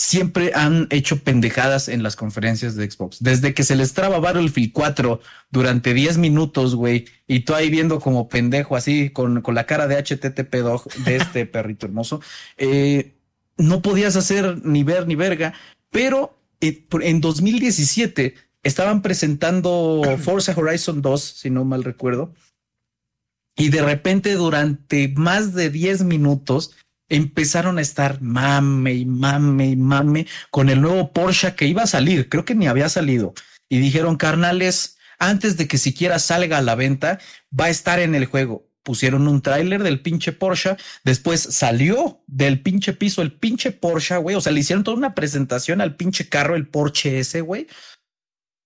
[0.00, 3.18] siempre han hecho pendejadas en las conferencias de Xbox.
[3.20, 5.20] Desde que se les traba Battlefield 4
[5.50, 9.86] durante 10 minutos, güey, y tú ahí viendo como pendejo así con, con la cara
[9.88, 12.22] de HTTP dog de este perrito hermoso,
[12.56, 13.12] eh,
[13.58, 15.52] no podías hacer ni ver ni verga,
[15.90, 22.32] pero eh, en 2017 estaban presentando Forza Horizon 2, si no mal recuerdo,
[23.54, 26.74] y de repente durante más de 10 minutos
[27.10, 31.86] empezaron a estar mame y mame y mame con el nuevo Porsche que iba a
[31.86, 33.34] salir, creo que ni había salido.
[33.68, 37.18] Y dijeron, carnales, antes de que siquiera salga a la venta,
[37.58, 38.66] va a estar en el juego.
[38.82, 44.36] Pusieron un tráiler del pinche Porsche, después salió del pinche piso el pinche Porsche, güey.
[44.36, 47.66] O sea, le hicieron toda una presentación al pinche carro, el Porsche ese, güey.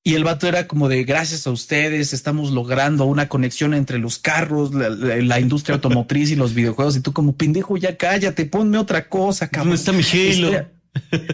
[0.06, 4.18] Y el vato era como de gracias a ustedes estamos logrando una conexión entre los
[4.18, 6.97] carros, la, industria automotriz y los videojuegos.
[6.97, 9.76] Y tú como pendejo, ya cállate, ponme otra cosa, cabrón.
[9.76, 10.68] ¿Dónde está mi Halo?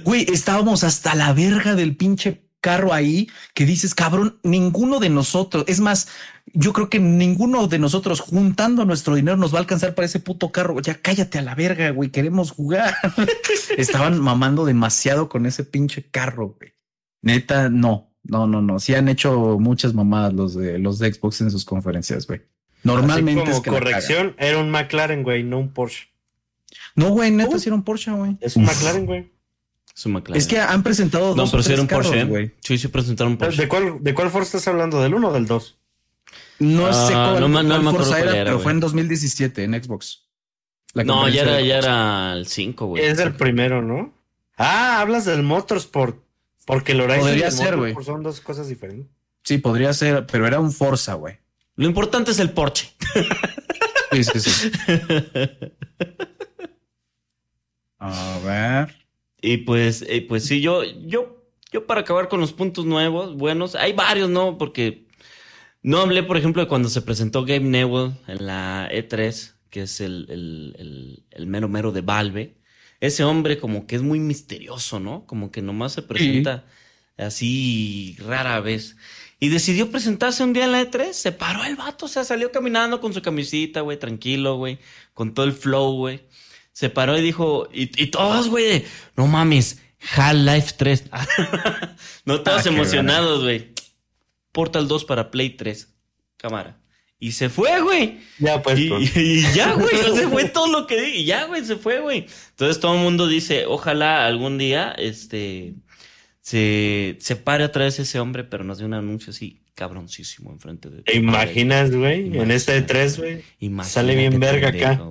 [0.05, 5.64] Güey, estábamos hasta la verga del pinche carro ahí que dices, cabrón, ninguno de nosotros,
[5.66, 6.06] es más,
[6.52, 10.20] yo creo que ninguno de nosotros juntando nuestro dinero nos va a alcanzar para ese
[10.20, 10.78] puto carro.
[10.80, 12.94] Ya cállate a la verga, güey, queremos jugar.
[13.76, 16.74] Estaban mamando demasiado con ese pinche carro, güey.
[17.22, 18.78] Neta, no, no, no, no.
[18.78, 22.42] Sí han hecho muchas mamadas los de los de Xbox en sus conferencias, güey.
[22.82, 26.09] Normalmente como corrección, era un McLaren, güey, no un Porsche.
[26.94, 28.36] No, güey, neta, sí era un Porsche, güey.
[28.40, 29.30] Es un McLaren, güey.
[29.94, 30.40] Es un McLaren.
[30.40, 31.36] Es que han presentado dos.
[31.36, 32.55] No, pero sí era un Porsche, güey.
[32.60, 33.62] Sí, sí presentaron un Porsche.
[33.62, 35.02] ¿De cuál, ¿De cuál Forza estás hablando?
[35.02, 35.78] ¿Del 1 o del 2?
[36.60, 40.26] No sé ah, cuál, no, no, Forza era, pero fue en 2017 en Xbox.
[40.94, 43.05] no, ya era, ya era el 5, güey.
[43.05, 44.14] Es el primero, ¿no?
[44.56, 46.22] Ah, hablas del Motorsport.
[46.66, 47.95] Porque el Horizon podría ser, güey.
[48.05, 49.11] Son dos cosas diferentes.
[49.43, 51.39] Sí, podría ser, pero era un Forza, güey.
[51.77, 52.93] Lo importante es el Porsche.
[54.12, 54.73] Sí, sí, sí.
[58.01, 58.97] A ver.
[59.41, 63.77] Y pues, eh, pues sí, yo, yo, yo para acabar con los puntos nuevos, buenos,
[63.77, 64.59] hay varios, ¿no?
[64.59, 65.07] Porque
[65.82, 70.01] no hablé, por ejemplo, de cuando se presentó Game Newell en la E3, que es
[70.01, 72.60] el, el, el mero mero de Valve
[73.01, 75.27] ese hombre como que es muy misterioso, ¿no?
[75.27, 76.64] Como que nomás se presenta
[77.16, 78.97] así rara vez.
[79.39, 82.52] Y decidió presentarse un día en la E3, se paró el vato, o sea, salió
[82.52, 84.78] caminando con su camisita, güey, tranquilo, güey,
[85.14, 86.27] con todo el flow, güey.
[86.72, 88.85] Se paró y dijo, y, todos, güey,
[89.16, 89.81] no mames,
[90.14, 91.05] Half-Life 3.
[92.27, 93.72] no todos ah, emocionados, güey.
[94.52, 95.89] Portal 2 para Play 3.
[96.36, 96.78] Cámara.
[97.22, 98.18] Y se fue, güey.
[98.38, 98.78] Ya, pues.
[98.78, 99.94] Y, ya, güey.
[100.14, 101.09] se fue todo lo que di.
[101.18, 102.26] Y ya, güey, se fue, güey.
[102.51, 105.74] Entonces todo el mundo dice, ojalá algún día, este,
[106.40, 110.88] se, se pare otra vez ese hombre, pero nos dé un anuncio así cabroncísimo enfrente
[110.88, 111.02] de.
[111.02, 112.36] ¿Te imaginas, güey?
[112.36, 113.44] En este de 3, güey.
[113.84, 115.02] Sale bien verga acá.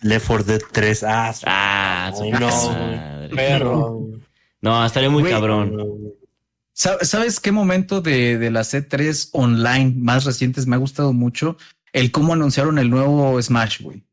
[0.00, 1.04] Le for Dead 3.
[1.04, 4.02] Ah, ah no, Perro.
[4.62, 5.76] No, estaría muy cabrón.
[6.76, 11.56] ¿Sabes qué momento de, de las C3 online más recientes me ha gustado mucho?
[11.94, 14.04] El cómo anunciaron el nuevo Smash, güey.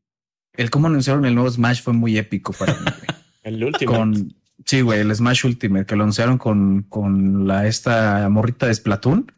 [0.54, 3.18] El cómo anunciaron el nuevo Smash fue muy épico para mí, güey.
[3.42, 3.92] el último.
[3.92, 4.34] Con,
[4.64, 9.30] sí, güey, el Smash Ultimate, que lo anunciaron con, con la, esta morrita de Splatoon.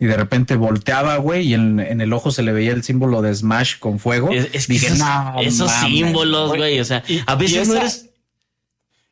[0.00, 3.22] Y de repente volteaba, güey, y en, en, el ojo se le veía el símbolo
[3.22, 4.32] de Smash con fuego.
[4.32, 4.98] Es, que esos,
[5.40, 8.10] esos símbolos, güey, o sea, a veces no eres...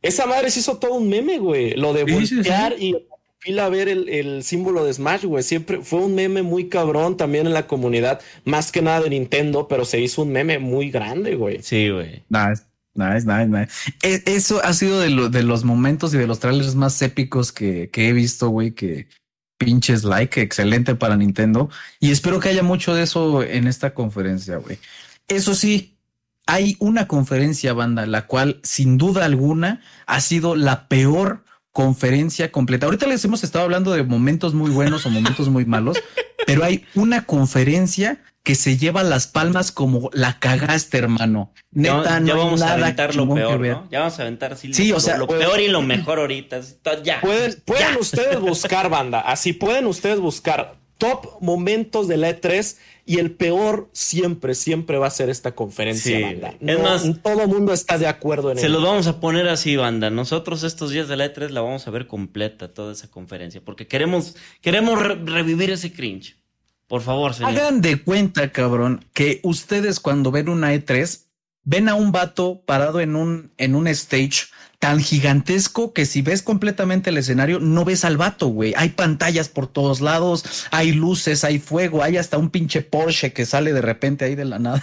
[0.02, 1.74] Esa madre se hizo todo un meme, güey.
[1.74, 2.96] Lo de voltear y
[3.40, 5.42] fila a ver el, símbolo de Smash, güey.
[5.42, 9.66] Siempre fue un meme muy cabrón también en la comunidad, más que nada de Nintendo,
[9.66, 11.62] pero se hizo un meme muy grande, güey.
[11.62, 12.22] Sí, güey.
[12.28, 12.64] Nice,
[12.94, 13.72] nice, nice, nice.
[14.02, 17.88] E, eso ha sido de, de, los momentos y de los trailers más épicos que,
[17.90, 19.08] que he visto, güey, que
[19.56, 21.70] pinches like, excelente para Nintendo.
[21.98, 24.78] Y espero que haya mucho de eso en esta conferencia, güey.
[25.28, 25.96] Eso sí,
[26.46, 32.86] hay una conferencia, banda, la cual sin duda alguna ha sido la peor conferencia completa.
[32.86, 35.98] Ahorita les hemos estado hablando de momentos muy buenos o momentos muy malos,
[36.46, 41.52] pero hay una conferencia que se lleva las palmas como la cagaste, hermano.
[41.72, 43.88] Neta, ya, vamos a aventar lo peor, ¿no?
[43.90, 46.60] Ya vamos a aventar sí, lo, o sea, lo, peor y lo mejor ahorita.
[47.04, 47.20] Ya.
[47.20, 49.20] Pueden, pueden ustedes buscar, banda.
[49.20, 55.08] Así pueden ustedes buscar top momentos de la E3 y el peor siempre, siempre va
[55.08, 56.54] a ser esta conferencia, banda.
[56.60, 59.74] es más, todo el mundo está de acuerdo en Se lo vamos a poner así,
[59.74, 60.10] banda.
[60.10, 63.88] Nosotros estos días de la E3 la vamos a ver completa, toda esa conferencia, porque
[63.88, 66.36] queremos, queremos revivir ese cringe.
[66.86, 67.50] Por favor, señor.
[67.50, 71.24] Hagan de cuenta, cabrón, que ustedes cuando ven una E3,
[71.64, 74.49] ven a un vato parado en un, en un stage
[74.80, 78.72] tan gigantesco que si ves completamente el escenario, no ves al vato, güey.
[78.76, 83.44] Hay pantallas por todos lados, hay luces, hay fuego, hay hasta un pinche Porsche que
[83.44, 84.82] sale de repente ahí de la nada.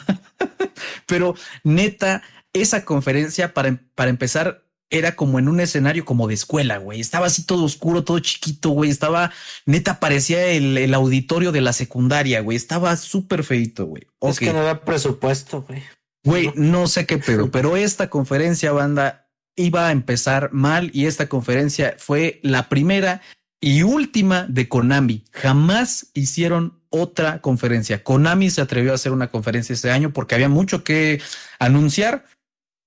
[1.07, 1.33] Pero
[1.63, 2.21] neta,
[2.53, 7.01] esa conferencia, para, para empezar, era como en un escenario como de escuela, güey.
[7.01, 8.91] Estaba así todo oscuro, todo chiquito, güey.
[8.91, 9.31] Estaba,
[9.65, 12.55] neta, parecía el, auditorio de la secundaria, güey.
[12.55, 14.03] Estaba súper feito, güey.
[14.21, 15.83] Es que no da presupuesto, güey.
[16.23, 19.26] Güey, no sé qué pedo, pero esta conferencia, banda,
[19.57, 23.21] iba a empezar mal y esta conferencia fue la primera
[23.59, 25.25] y última de Konami.
[25.33, 28.03] Jamás hicieron otra conferencia.
[28.03, 31.21] Konami se atrevió a hacer una conferencia este año porque había mucho que
[31.59, 32.25] anunciar.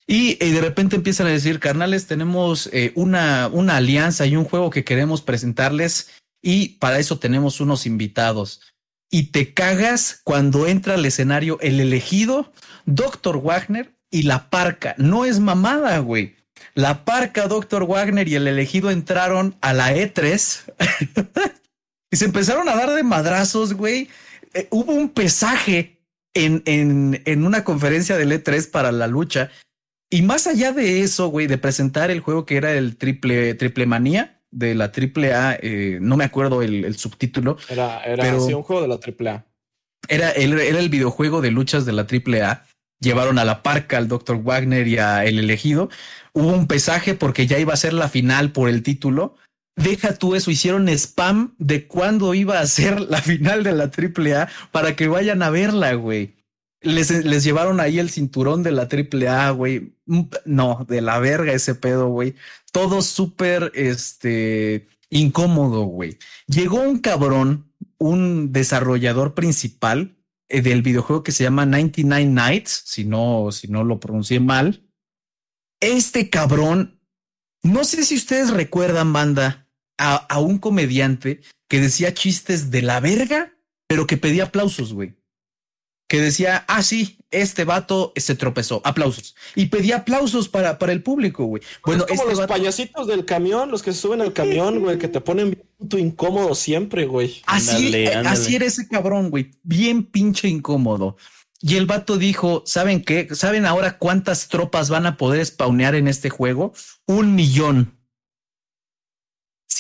[0.07, 4.71] Y, de repente empiezan a decir, carnales, tenemos eh, una, una alianza y un juego
[4.71, 6.09] que queremos presentarles
[6.43, 8.61] y para eso tenemos unos invitados.
[9.09, 12.53] Y te cagas cuando entra al escenario el elegido,
[12.87, 13.41] Dr.
[13.41, 14.95] Wagner y la parca.
[14.99, 16.37] No es mamada, güey.
[16.81, 17.87] La parca, Dr.
[17.87, 20.63] Wagner y el elegido entraron a la E3
[22.11, 24.09] y se empezaron a dar de madrazos, güey.
[24.55, 26.01] Eh, hubo un pesaje
[26.33, 29.51] en, en, en una conferencia del E3 para la lucha.
[30.09, 33.85] Y más allá de eso, güey, de presentar el juego que era el triple, triple
[33.85, 37.59] manía de la triple A, eh, no me acuerdo el, subtítulo.
[37.69, 39.47] Era, era un juego de la triple A.
[40.09, 42.65] Era, era el videojuego de luchas de la triple A
[43.01, 44.43] llevaron a la parca al Dr.
[44.43, 45.89] Wagner y a El Elegido.
[46.33, 49.37] Hubo un pesaje porque ya iba a ser la final por el título.
[49.77, 54.49] Deja tú eso, hicieron spam de cuándo iba a ser la final de la AAA
[54.71, 56.37] para que vayan a verla, güey.
[56.83, 59.95] Les, les llevaron ahí el cinturón de la AAA, güey.
[60.07, 62.37] Mm, no, de la verga ese pedo, güey.
[62.73, 66.19] Todo súper, este, incómodo, güey.
[66.47, 70.17] Llegó un cabrón, un desarrollador principal,
[70.51, 74.87] del videojuego que se llama 99 Nights, si no, si no lo pronuncié mal.
[75.81, 77.01] Este cabrón,
[77.63, 79.69] no sé si ustedes recuerdan, banda,
[79.99, 83.57] a, a un comediante que decía chistes de la verga,
[83.87, 85.21] pero que pedía aplausos, güey
[86.11, 89.37] que decía, ah, sí, este vato se tropezó, aplausos.
[89.55, 91.63] Y pedía aplausos para, para el público, güey.
[91.87, 95.07] Bueno, es como los payasitos del camión, los que se suben al camión, güey, que
[95.07, 97.43] te ponen bien incómodo siempre, güey.
[97.47, 101.17] Así, eh, así era ese cabrón, güey, bien pinche incómodo.
[101.63, 103.29] Y el vato dijo, ¿saben qué?
[103.33, 106.73] ¿Saben ahora cuántas tropas van a poder spawnear en este juego?
[107.07, 108.01] Un millón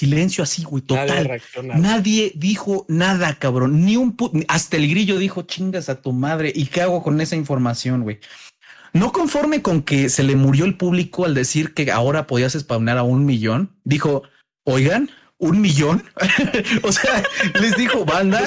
[0.00, 1.42] silencio así, güey, total.
[1.62, 3.84] Nadie, dijo nada, cabrón.
[3.84, 4.16] Ni un
[4.48, 6.50] hasta el grillo dijo chingas a tu madre.
[6.54, 8.18] ¿Y qué hago con esa información, güey?
[8.94, 12.96] No conforme con que se le murió el público al decir que ahora podías spawnar
[12.96, 14.22] a un millón, dijo,
[14.64, 15.10] oigan,
[15.40, 16.04] un millón.
[16.84, 17.22] o sea,
[17.60, 18.44] les dijo, banda,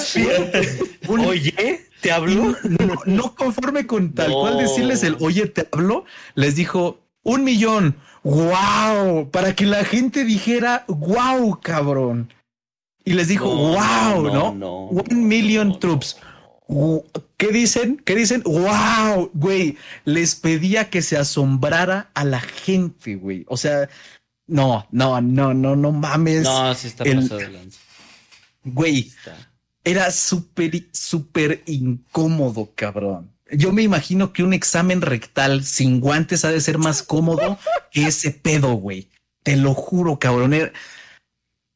[1.07, 2.55] oye, te hablo.
[3.05, 6.05] No, conforme con tal cual decirles el oye, te hablo,
[6.35, 12.33] les dijo un millón wow, para que la gente dijera, wow, cabrón.
[13.05, 14.53] Y les dijo, wow, ¿no?
[14.53, 16.17] no, One million troops.
[17.37, 18.01] ¿Qué dicen?
[18.05, 18.41] ¿Qué dicen?
[18.43, 19.77] Wow, güey.
[20.05, 23.45] Les pedía que se asombrara a la gente, güey.
[23.49, 23.89] O sea,
[24.47, 26.43] no, no, no, no, no mames.
[26.43, 27.39] No, sí está pasado
[28.65, 29.11] Güey,
[29.83, 36.51] era súper, súper incómodo, cabrón yo me imagino que un examen rectal sin guantes ha
[36.51, 37.57] de ser más cómodo
[37.91, 39.09] que ese pedo, güey.
[39.43, 40.71] Te lo juro, cabrón.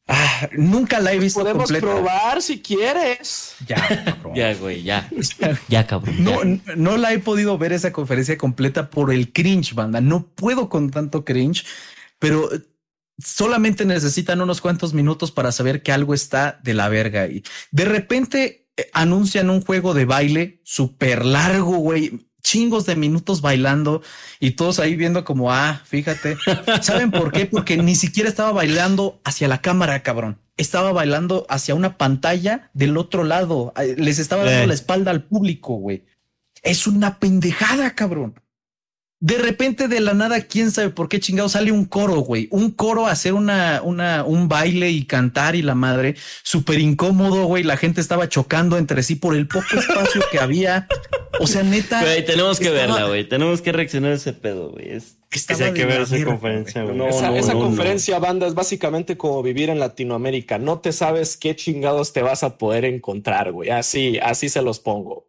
[0.07, 3.56] Ah, nunca la he visto Podemos probar si quieres.
[3.68, 5.10] Ya, ya, güey, ya.
[5.68, 6.23] Ya, cabrón.
[6.23, 6.39] No,
[6.76, 9.99] no la he podido ver esa conferencia completa por el cringe, banda.
[9.99, 11.65] No puedo con tanto cringe,
[12.19, 12.49] pero
[13.18, 17.27] solamente necesitan unos cuantos minutos para saber que algo está de la verga.
[17.27, 22.27] Y de repente anuncian un juego de baile súper largo, güey.
[22.44, 24.02] Chingos de minutos bailando
[24.39, 26.38] y todos ahí viendo como, ah, fíjate.
[26.81, 27.45] ¿Saben por qué?
[27.45, 30.39] Porque ni siquiera estaba bailando hacia la cámara, cabrón.
[30.56, 33.73] Estaba bailando hacia una pantalla del otro lado.
[33.98, 34.68] Les estaba dando eh.
[34.68, 36.06] la espalda al público, güey.
[36.64, 38.39] Es una pendejada, cabrón.
[39.19, 42.48] De repente de la nada, quién sabe por qué chingado sale un coro, güey.
[42.52, 47.45] Un coro a hacer una, una, un baile y cantar y la madre, súper incómodo,
[47.45, 47.64] güey.
[47.64, 50.88] La gente estaba chocando entre sí por el poco espacio que había.
[51.39, 52.02] O sea, neta.
[52.02, 53.27] Güey, tenemos que verla, güey.
[53.27, 54.91] Tenemos que reaccionar a ese pedo, güey.
[54.91, 55.18] Es,
[55.49, 57.10] hay que ver esa conferencia, güey.
[57.39, 60.60] esa, conferencia, banda, es básicamente como vivir en Latinoamérica.
[60.60, 63.72] No te sabes qué chingados te vas a poder encontrar, güey.
[63.72, 65.27] Así, así se los pongo.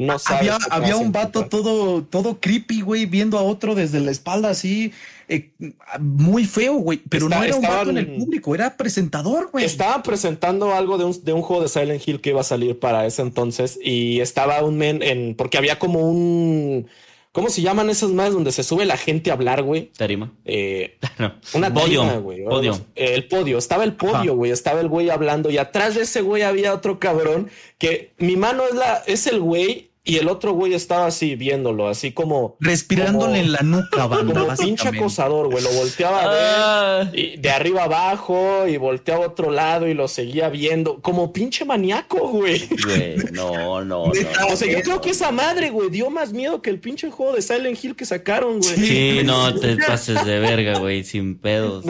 [0.00, 4.12] No sabes había, había un vato todo, todo creepy, güey, viendo a otro desde la
[4.12, 4.92] espalda así,
[5.28, 5.50] eh,
[5.98, 6.98] muy feo, güey.
[7.08, 9.64] Pero no era un vato en el público, era presentador, güey.
[9.64, 12.78] Estaba presentando algo de un, de un, juego de Silent Hill que iba a salir
[12.78, 16.86] para ese entonces y estaba un men en, porque había como un,
[17.32, 19.90] ¿cómo se llaman esas más donde se sube la gente a hablar, güey?
[19.96, 20.32] Tarima.
[20.44, 20.96] Eh,
[21.54, 22.44] Una podio, güey.
[22.44, 22.80] Podio.
[22.94, 26.42] El podio, estaba el podio, güey, estaba el güey hablando y atrás de ese güey
[26.42, 30.72] había otro cabrón que mi mano es la, es el güey y el otro güey
[30.72, 32.56] estaba así viéndolo, así como.
[32.60, 34.40] Respirándole en la nuca, banda.
[34.40, 35.62] Como pinche acosador, güey.
[35.62, 37.10] Lo volteaba a ver ah.
[37.12, 41.02] de arriba abajo y volteaba a otro lado y lo seguía viendo.
[41.02, 42.66] Como pinche maníaco, güey.
[42.84, 44.12] Güey, no, no, no.
[44.50, 47.34] O sea, yo creo que esa madre, güey, dio más miedo que el pinche juego
[47.34, 48.76] de Silent Hill que sacaron, güey.
[48.76, 51.84] Sí, no te pases de verga, güey, sin pedos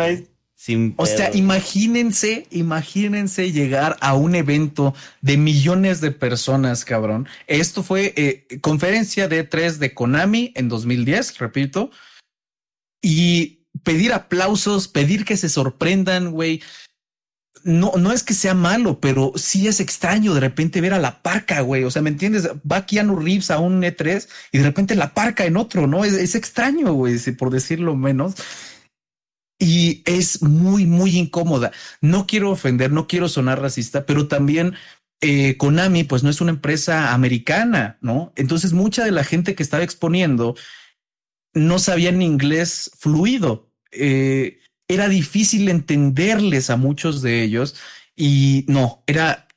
[0.96, 7.28] o sea, imagínense, imagínense llegar a un evento de millones de personas, cabrón.
[7.46, 11.90] Esto fue eh, conferencia de tres de Konami en 2010, repito,
[13.00, 16.60] y pedir aplausos, pedir que se sorprendan, güey.
[17.62, 21.22] No, no es que sea malo, pero sí es extraño de repente ver a la
[21.22, 21.84] parca, güey.
[21.84, 22.48] O sea, ¿me entiendes?
[22.70, 26.04] Va Keanu Reeves a un E3 y de repente la parca en otro, ¿no?
[26.04, 28.34] Es, es extraño, güey, por decirlo menos
[29.58, 31.72] y es muy, muy incómoda.
[32.00, 34.74] No quiero ofender, no quiero sonar racista, pero también
[35.20, 38.32] eh, Konami, pues no es una empresa americana, ¿no?
[38.36, 40.54] Entonces mucha de la gente que estaba exponiendo
[41.54, 43.72] no sabían inglés fluido.
[43.90, 47.74] Eh, era difícil entenderles a muchos de ellos
[48.14, 49.47] y no, era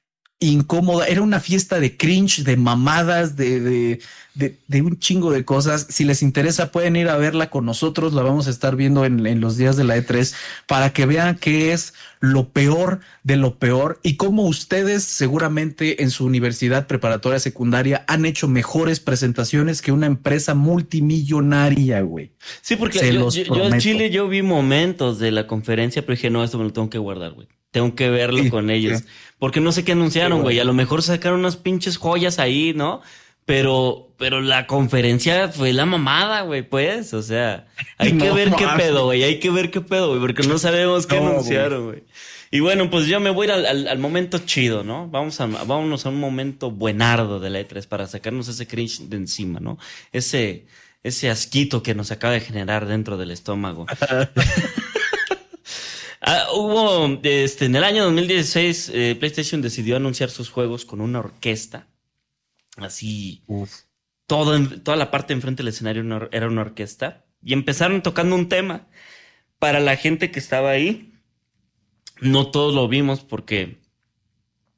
[0.42, 4.00] incómoda, era una fiesta de cringe, de mamadas, de,
[4.34, 5.86] de, un chingo de cosas.
[5.90, 9.26] Si les interesa, pueden ir a verla con nosotros, la vamos a estar viendo en,
[9.28, 10.34] en, los días de la E3
[10.66, 16.10] para que vean qué es lo peor de lo peor y cómo ustedes seguramente en
[16.10, 22.32] su universidad preparatoria secundaria han hecho mejores presentaciones que una empresa multimillonaria, güey.
[22.62, 26.44] Sí, porque yo, yo, en Chile yo vi momentos de la conferencia, pero dije, no,
[26.44, 27.48] esto me lo tengo que guardar, güey.
[27.72, 29.04] Tengo que verlo con ellos.
[29.40, 30.60] Porque no sé qué anunciaron, güey.
[30.60, 33.02] A lo mejor sacaron unas pinches joyas ahí, ¿no?
[33.46, 37.14] Pero, pero la conferencia fue la mamada, güey, pues.
[37.14, 37.68] O sea,
[37.98, 39.24] hay que ver qué pedo, güey.
[39.24, 42.04] Hay que ver qué pedo, güey, porque no sabemos qué anunciaron, güey.
[42.54, 45.08] Y bueno, pues yo me voy al, al, momento chido, ¿no?
[45.08, 49.16] Vamos a, vámonos a un momento buenardo de la E3 para sacarnos ese cringe de
[49.16, 49.80] encima, ¿no?
[50.12, 50.66] Ese,
[51.02, 53.86] ese asquito que nos acaba de generar dentro del estómago.
[56.22, 61.20] Ah, hubo, este, en el año 2016, eh, PlayStation decidió anunciar sus juegos con una
[61.20, 61.88] orquesta.
[62.78, 63.44] Así,
[64.28, 67.26] todo toda la parte enfrente del escenario era una orquesta.
[67.44, 68.88] Y empezaron tocando un tema.
[69.58, 71.14] Para la gente que estaba ahí,
[72.20, 73.80] no todos lo vimos porque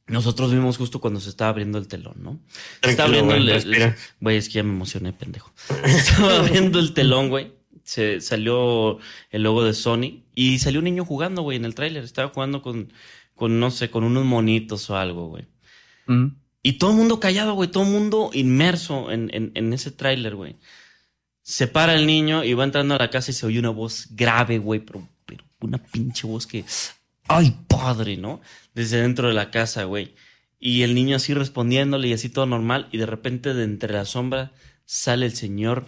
[0.07, 2.41] nosotros vimos justo cuando se estaba abriendo el telón, ¿no?
[2.81, 5.53] estaba abriendo el, Güey, es que ya me emocioné, pendejo.
[5.85, 8.99] estaba abriendo el telón, güey se salió
[9.29, 12.03] el logo de Sony y salió un niño jugando, güey, en el tráiler.
[12.03, 12.91] Estaba jugando con,
[13.35, 15.45] con, no sé, con unos monitos o algo, güey.
[16.07, 16.27] Mm.
[16.63, 20.35] Y todo el mundo callado, güey, todo el mundo inmerso en, en, en ese tráiler,
[20.35, 20.55] güey.
[21.41, 24.07] Se para el niño y va entrando a la casa y se oye una voz
[24.11, 26.63] grave, güey, pero, pero una pinche voz que,
[27.27, 28.39] ay, padre, ¿no?
[28.73, 30.15] Desde dentro de la casa, güey.
[30.57, 32.87] Y el niño así respondiéndole y así todo normal.
[32.93, 34.53] Y de repente de entre la sombra
[34.85, 35.85] sale el señor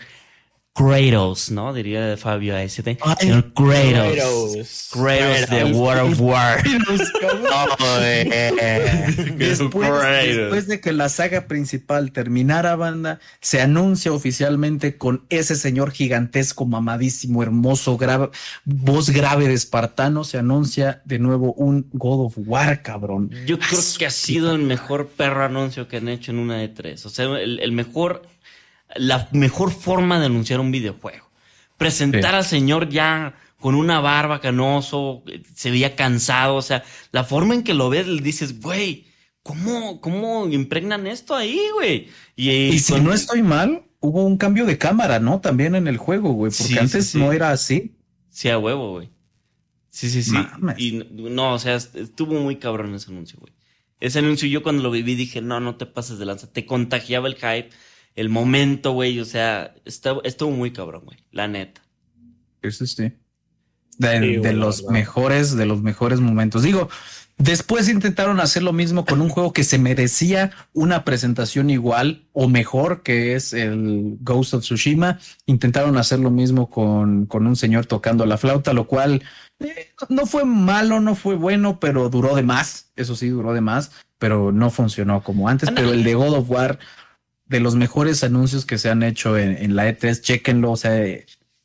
[0.76, 1.74] Kratos, ¿no?
[1.74, 2.82] Diría Fabio AST.
[3.20, 4.90] Señor Kratos.
[4.92, 5.50] Kratos.
[5.50, 6.62] de World of War.
[9.38, 16.66] después, de que la saga principal terminara, banda, se anuncia oficialmente con ese señor gigantesco,
[16.66, 17.98] mamadísimo, hermoso,
[18.66, 20.26] voz grave de espartano.
[20.26, 23.32] Se anuncia de nuevo un God of War, cabrón.
[23.46, 26.68] Yo creo que ha sido el mejor perro anuncio que han hecho en una de
[26.68, 27.06] tres.
[27.06, 28.35] O sea, el mejor
[28.96, 31.30] la mejor forma de anunciar un videojuego.
[31.78, 35.24] Presentar al señor ya con una barba canoso,
[35.56, 39.06] se veía cansado, o sea, la forma en que lo ves, le dices, güey,
[39.44, 42.10] ¿cómo, ¿cómo impregnan esto ahí, güey?
[42.36, 45.42] Y, si no estoy mal, hubo un cambio de cámara, ¿no?
[45.42, 47.96] También en el juego, güey, porque antes no era así.
[48.30, 49.10] Sí, a huevo, güey.
[49.90, 50.36] Sí, sí, sí.
[50.78, 53.54] Y no, o sea, estuvo muy cabrón ese anuncio, güey.
[54.02, 56.52] Ese anuncio yo cuando lo viví dije, no, no te pases de lanza.
[56.52, 57.70] Te contagiaba el hype
[58.16, 59.20] el momento, güey.
[59.20, 61.18] O sea, estuvo muy cabrón, güey.
[61.32, 61.82] La neta.
[62.62, 63.14] Eso sí.
[63.98, 66.64] De, los mejores, de los mejores momentos.
[66.64, 66.90] Digo,
[67.38, 72.50] después intentaron hacer lo mismo con un juego que se merecía una presentación igual o
[72.50, 75.20] mejor, que es el Ghost of Tsushima.
[75.46, 79.24] Intentaron hacer lo mismo con, con un señor tocando la flauta, lo cual
[79.60, 82.92] eh, no fue malo, no fue bueno, pero duró de más.
[82.98, 85.70] Eso sí, duró de más, pero no funcionó como antes.
[85.74, 86.80] Pero el de God of War,
[87.48, 90.72] de los mejores anuncios que se han hecho en, en la E3, chequenlo.
[90.72, 90.92] O sea,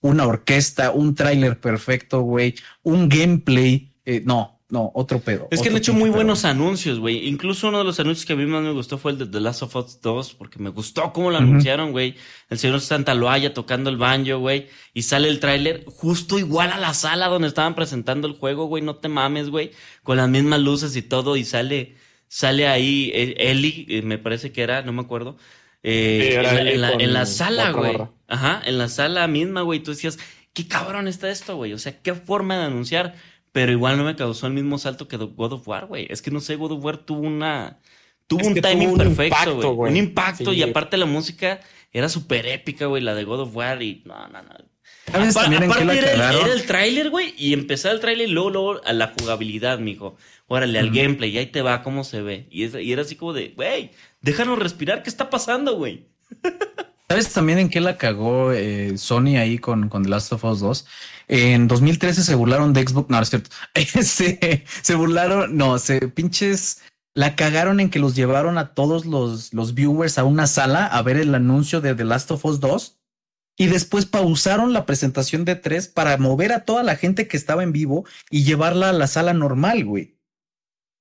[0.01, 3.93] una orquesta, un tráiler perfecto, güey, un gameplay.
[4.05, 5.49] Eh, no, no, otro pedo.
[5.51, 7.29] Es que han hecho muy buenos anuncios, güey.
[7.29, 9.41] Incluso uno de los anuncios que a mí más me gustó fue el de The
[9.41, 12.15] Last of Us 2, porque me gustó cómo lo anunciaron, güey.
[12.49, 14.69] El señor Santa Loaya tocando el banjo, güey.
[14.95, 18.83] Y sale el tráiler justo igual a la sala donde estaban presentando el juego, güey.
[18.83, 19.73] No te mames, güey.
[20.03, 21.37] Con las mismas luces y todo.
[21.37, 21.97] Y sale,
[22.29, 25.37] sale ahí eh, Eli, eh, me parece que era, no me acuerdo.
[25.83, 27.97] Eh, en, la, sala, güey.
[28.29, 29.81] Ajá, en la sala misma, güey.
[29.81, 30.19] Tú decías,
[30.53, 31.73] qué cabrón está esto, güey.
[31.73, 33.15] O sea, qué forma de anunciar.
[33.53, 36.07] Pero igual no me causó el mismo salto que God of War, güey.
[36.09, 37.79] Es que no sé, God of War tuvo una.
[38.27, 39.91] Tuvo un timing perfecto, güey.
[39.91, 40.53] Un impacto.
[40.53, 41.61] Y aparte la música
[41.93, 43.03] era súper épica, güey.
[43.03, 43.83] La de God of War.
[43.83, 44.70] Y no, no, no.
[45.13, 47.35] Aparte era, el tráiler, güey.
[47.37, 50.17] Y empezaba el tráiler y luego, luego a la jugabilidad, mijo.
[50.47, 51.31] Órale, al gameplay.
[51.31, 52.47] Y ahí te va cómo se ve.
[52.51, 56.07] Y, y era así como de, güey, déjanos respirar, ¿qué está pasando, güey?
[57.09, 60.61] ¿Sabes también en qué la cagó eh, Sony ahí con, con The Last of Us
[60.61, 60.87] 2?
[61.27, 63.11] En 2013 se burlaron de Xbox.
[63.11, 63.51] No, es cierto.
[63.75, 66.83] Este, se burlaron, no, se pinches
[67.15, 71.03] la cagaron en que los llevaron a todos los, los viewers a una sala a
[71.03, 73.00] ver el anuncio de The Last of Us 2
[73.61, 77.63] y después pausaron la presentación de 3 para mover a toda la gente que estaba
[77.63, 80.17] en vivo y llevarla a la sala normal, güey.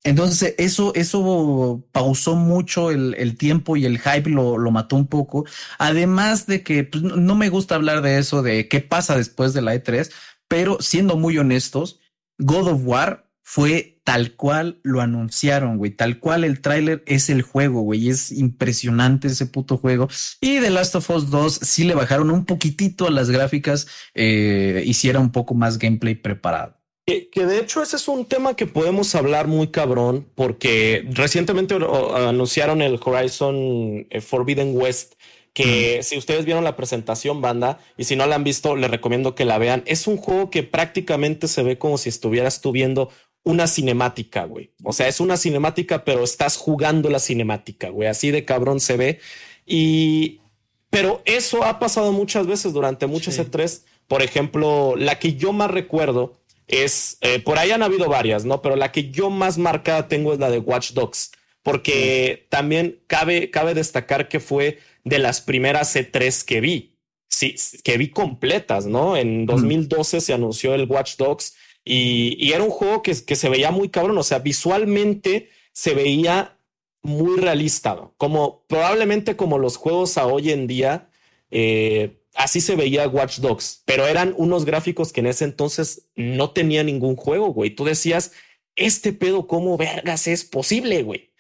[0.04, 5.46] Entonces, eso, eso pausó mucho el, tiempo y el hype lo, lo, mató un poco.
[5.78, 9.62] Además de que pues, no me gusta hablar de eso, de qué pasa después de
[9.62, 10.12] la E3,
[10.50, 12.02] pero siendo muy honestos,
[12.40, 15.90] God of War fue tal cual lo anunciaron, güey.
[15.90, 18.08] Tal cual el tráiler es el juego, güey.
[18.08, 20.08] Es impresionante ese puto juego.
[20.40, 24.84] Y The Last of Us 2 sí le bajaron un poquitito a las gráficas, eh,
[24.86, 26.78] hiciera un poco más gameplay preparado.
[27.08, 32.84] Que, de hecho ese es un tema que podemos hablar muy cabrón porque recientemente anunciaron
[32.84, 35.16] el Horizon eh, Forbidden West
[35.54, 39.36] que si ustedes vieron la presentación banda y si no la han visto les recomiendo
[39.36, 39.84] que la vean.
[39.88, 43.10] Es un juego que prácticamente se ve como si estuvieras tú viendo
[43.44, 44.72] una cinemática, güey.
[44.84, 48.08] O sea, es una cinemática, pero estás jugando la cinemática, güey.
[48.08, 49.20] Así de cabrón se ve.
[49.66, 50.42] Y,
[50.90, 53.42] pero eso ha pasado muchas veces durante muchos sí.
[53.42, 53.84] E3.
[54.08, 58.62] Por ejemplo, la que yo más recuerdo es, eh, por ahí han habido varias, ¿no?
[58.62, 61.32] Pero la que yo más marcada tengo es la de Watch Dogs,
[61.64, 66.96] porque también cabe, cabe destacar que fue de las primeras C3 que vi,
[67.28, 69.18] sí, que vi completas, ¿no?
[69.18, 71.56] En 2012 se anunció el Watch Dogs
[71.92, 76.60] y, era un juego que, que, se veía muy cabrón, o sea, visualmente se veía
[77.02, 81.10] muy realista, como probablemente como los juegos a hoy en día.
[81.50, 86.52] Eh, así se veía Watch Dogs, pero eran unos gráficos que en ese entonces no
[86.52, 87.72] tenía ningún juego, güey.
[87.72, 88.34] Tú decías,
[88.76, 91.32] este pedo, ¿cómo vergas es posible, güey?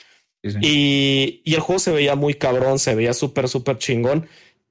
[0.41, 4.27] Y, y, el juego se veía muy cabrón, se veía súper, súper chingón.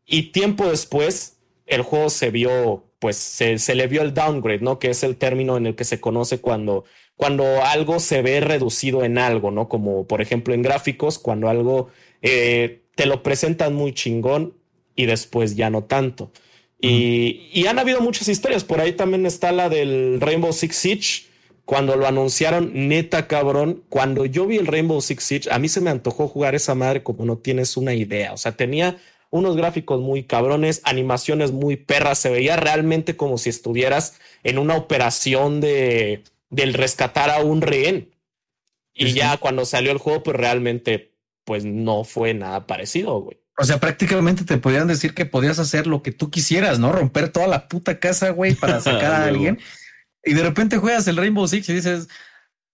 [0.07, 1.37] Y tiempo después,
[1.67, 4.79] el juego se vio, pues se, se, le vio el downgrade, ¿no?
[4.79, 6.85] Que es el término en el que se conoce cuando,
[7.17, 9.69] cuando algo se ve reducido en algo, ¿no?
[9.69, 11.89] Como por ejemplo en gráficos, cuando algo
[12.23, 14.55] eh, te lo presentan muy chingón
[14.97, 16.33] y después ya no tanto.
[16.81, 18.65] Y, han habido muchas historias.
[18.65, 21.23] Por ahí también está la del Rainbow Six Siege.
[21.65, 25.81] Cuando lo anunciaron, neta cabrón, cuando yo vi el Rainbow Six Siege, a mí se
[25.81, 28.33] me antojó jugar esa madre como no tienes una idea.
[28.33, 28.97] O sea, tenía
[29.31, 34.77] unos gráficos muy cabrones, animaciones muy perras, se veía realmente como si estuvieras en una
[34.77, 38.15] operación de del rescatar a un rehén.
[38.95, 41.15] Y ya cuando salió el juego, pues realmente,
[41.45, 43.39] pues no fue nada parecido, güey.
[43.57, 46.93] O sea, prácticamente te podían decir que podías hacer lo que tú quisieras, ¿no?
[46.93, 49.59] Romper toda la puta casa, güey, para sacar a alguien.
[50.25, 52.09] Y de repente juegas el Rainbow Six y dices,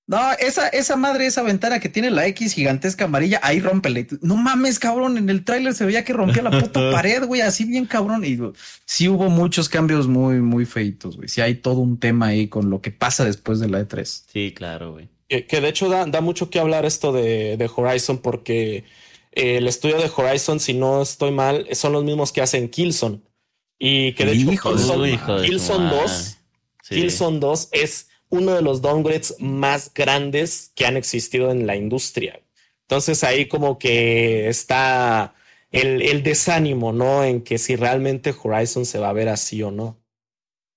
[0.06, 4.06] no, esa, esa madre, esa ventana que tiene la X gigantesca amarilla, ahí rompele.
[4.20, 5.16] No mames, cabrón.
[5.16, 8.22] En el tráiler se veía que rompía la puta pared, güey, así bien cabrón.
[8.24, 8.38] Y
[8.84, 11.28] sí hubo muchos cambios muy, muy feitos, güey.
[11.28, 14.24] Sí hay todo un tema ahí con lo que pasa después de la E3.
[14.30, 15.08] Sí, claro, güey.
[15.28, 18.84] Que, de hecho da, da, mucho que hablar esto de, de Horizon porque
[19.32, 23.20] el estudio de Horizon, si no estoy mal, son los mismos que hacen Killzone.
[23.78, 26.36] Y que de hecho Killzone, 2,
[26.88, 32.40] Killzone 2 es uno de los downgrades más grandes que han existido en la industria.
[32.82, 35.34] Entonces ahí como que está
[35.70, 37.24] el, desánimo, ¿no?
[37.24, 39.98] En que si realmente Horizon se va a ver así o no.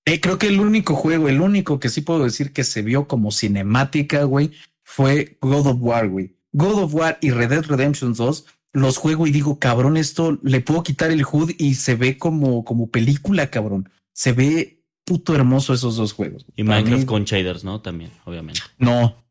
[0.04, 3.06] Eh, creo que el único juego, el único que sí puedo decir que se vio
[3.06, 4.52] como cinemática, güey,
[4.82, 6.34] fue God of War, güey.
[6.52, 10.60] God of War y Red Dead Redemption 2 los juego y digo, cabrón, esto le
[10.60, 13.90] puedo quitar el HUD y se ve como, como película, cabrón.
[14.12, 14.77] Se ve
[15.08, 16.44] puto hermoso esos dos juegos.
[16.54, 17.80] Y Minecraft con shaders, ¿no?
[17.80, 18.60] También, obviamente.
[18.76, 19.24] No.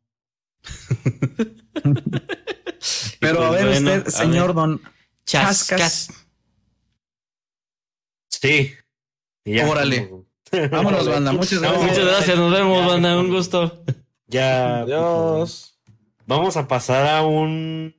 [3.20, 4.82] Pero a ver usted, señor Don
[5.24, 6.08] Chascas.
[8.28, 8.72] Sí.
[9.64, 10.10] Órale.
[10.70, 11.32] Vámonos, banda.
[11.32, 11.82] Muchas gracias.
[11.82, 12.36] Muchas gracias.
[12.36, 13.16] Nos vemos, banda.
[13.20, 13.84] Un gusto.
[14.26, 14.80] Ya.
[14.80, 15.78] Adiós.
[16.26, 17.94] Vamos a pasar a un.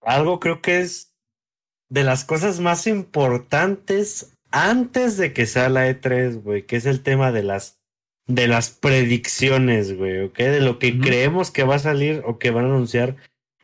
[0.00, 1.12] Algo creo que es
[1.90, 7.02] de las cosas más importantes antes de que sea la E3, güey, que es el
[7.02, 7.80] tema de las
[8.26, 10.38] de las predicciones, güey, ¿ok?
[10.38, 13.16] De lo que creemos que va a salir o que van a anunciar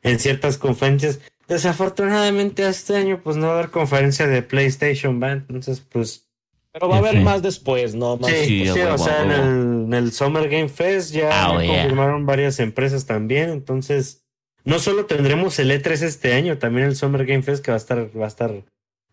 [0.03, 1.21] en ciertas conferencias.
[1.47, 5.33] Desafortunadamente este año pues no va a haber conferencia de PlayStation, ¿va?
[5.33, 6.29] Entonces pues...
[6.73, 8.19] Pero va a haber más después, ¿no?
[8.27, 13.49] sí, sí, o sea, en el, Summer Game Fest ya oh, confirmaron varias empresas también,
[13.49, 14.27] entonces
[14.63, 17.79] no solo tendremos el E3 este año, también el Summer Game Fest que va a
[17.79, 18.63] estar, va a estar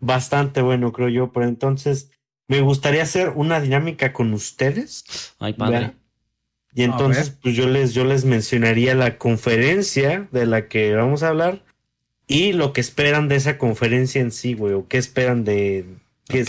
[0.04, 2.12] bastante bueno, creo yo, pero entonces
[2.48, 5.06] me gustaría hacer una dinámica con ustedes.
[5.40, 5.94] Ay, padre.
[6.76, 11.30] Y entonces, pues yo les, yo les mencionaría la conferencia de la que vamos a
[11.30, 11.64] hablar
[12.28, 15.86] y lo que esperan de esa conferencia en sí, güey, o qué esperan de
[16.28, 16.42] qué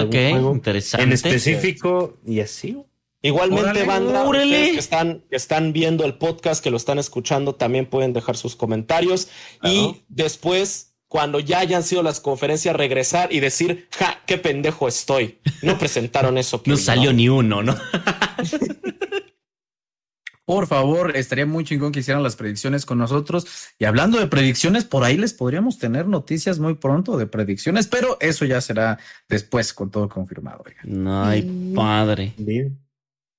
[0.00, 1.04] ok, interesante.
[1.04, 2.78] En específico y así.
[3.22, 8.36] Igualmente, banda, que están, están viendo el podcast, que lo están escuchando, también pueden dejar
[8.36, 9.28] sus comentarios.
[9.62, 15.40] Y después, cuando ya hayan sido las conferencias, regresar y decir, ja, qué pendejo estoy.
[15.60, 16.62] No presentaron eso.
[16.64, 17.76] no salió ni uno, ¿no?
[20.46, 23.46] Por favor, estaría muy chingón que hicieran las predicciones con nosotros.
[23.78, 28.16] Y hablando de predicciones, por ahí les podríamos tener noticias muy pronto de predicciones, pero
[28.18, 28.98] eso ya será
[29.28, 30.64] después con todo confirmado.
[30.82, 31.74] No hay mm.
[31.74, 32.32] padre.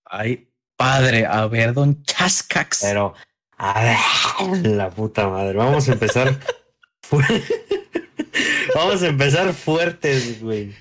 [0.06, 0.48] Ay,
[0.78, 1.26] padre.
[1.26, 2.82] A ver, don Chascax.
[2.84, 3.16] Pero,
[3.58, 3.98] a ver,
[4.68, 5.58] la puta madre.
[5.58, 6.40] Vamos a empezar.
[8.76, 10.74] Vamos a empezar fuertes, güey.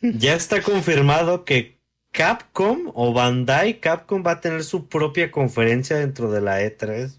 [0.00, 1.78] Ya está confirmado que
[2.12, 7.12] Capcom o Bandai Capcom va a tener su propia conferencia dentro de la E3.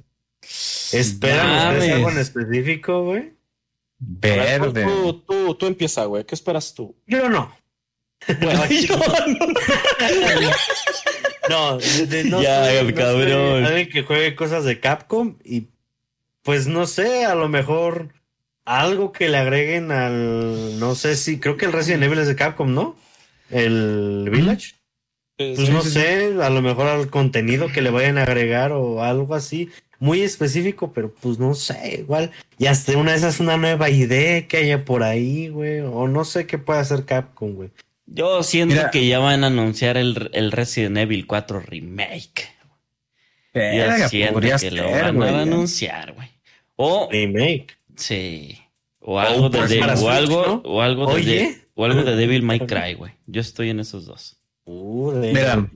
[0.91, 3.33] ¿Esperan ustedes algo en específico, güey?
[3.99, 4.83] Verde.
[4.83, 6.23] Tú, tú, tú empieza, güey.
[6.25, 6.95] ¿Qué esperas tú?
[7.05, 7.53] Yo no.
[8.41, 8.97] Bueno, Yo
[11.49, 11.77] no.
[11.79, 13.65] no, ya, el cabrón.
[13.65, 15.67] alguien que juegue cosas de Capcom y
[16.43, 18.09] pues no sé, a lo mejor
[18.69, 22.35] algo que le agreguen al no sé si creo que el Resident Evil es de
[22.35, 22.95] Capcom, ¿no?
[23.49, 24.75] El Village.
[25.37, 29.33] Pues no sé, a lo mejor al contenido que le vayan a agregar o algo
[29.33, 32.29] así, muy específico, pero pues no sé, igual.
[32.59, 36.23] Y hasta una de esas una nueva idea que haya por ahí, güey, o no
[36.23, 37.69] sé qué puede hacer Capcom, güey.
[38.05, 42.49] Yo siento que ya van a anunciar el, el Resident Evil 4 Remake.
[43.55, 46.27] Yo siento que lo van a anunciar, güey.
[46.75, 47.78] O remake.
[47.99, 48.57] Sí.
[49.01, 53.13] O algo de, o algo, o algo de, o algo de Devil May Cry, güey.
[53.27, 54.41] Yo estoy en esos dos.
[54.65, 55.69] Mira,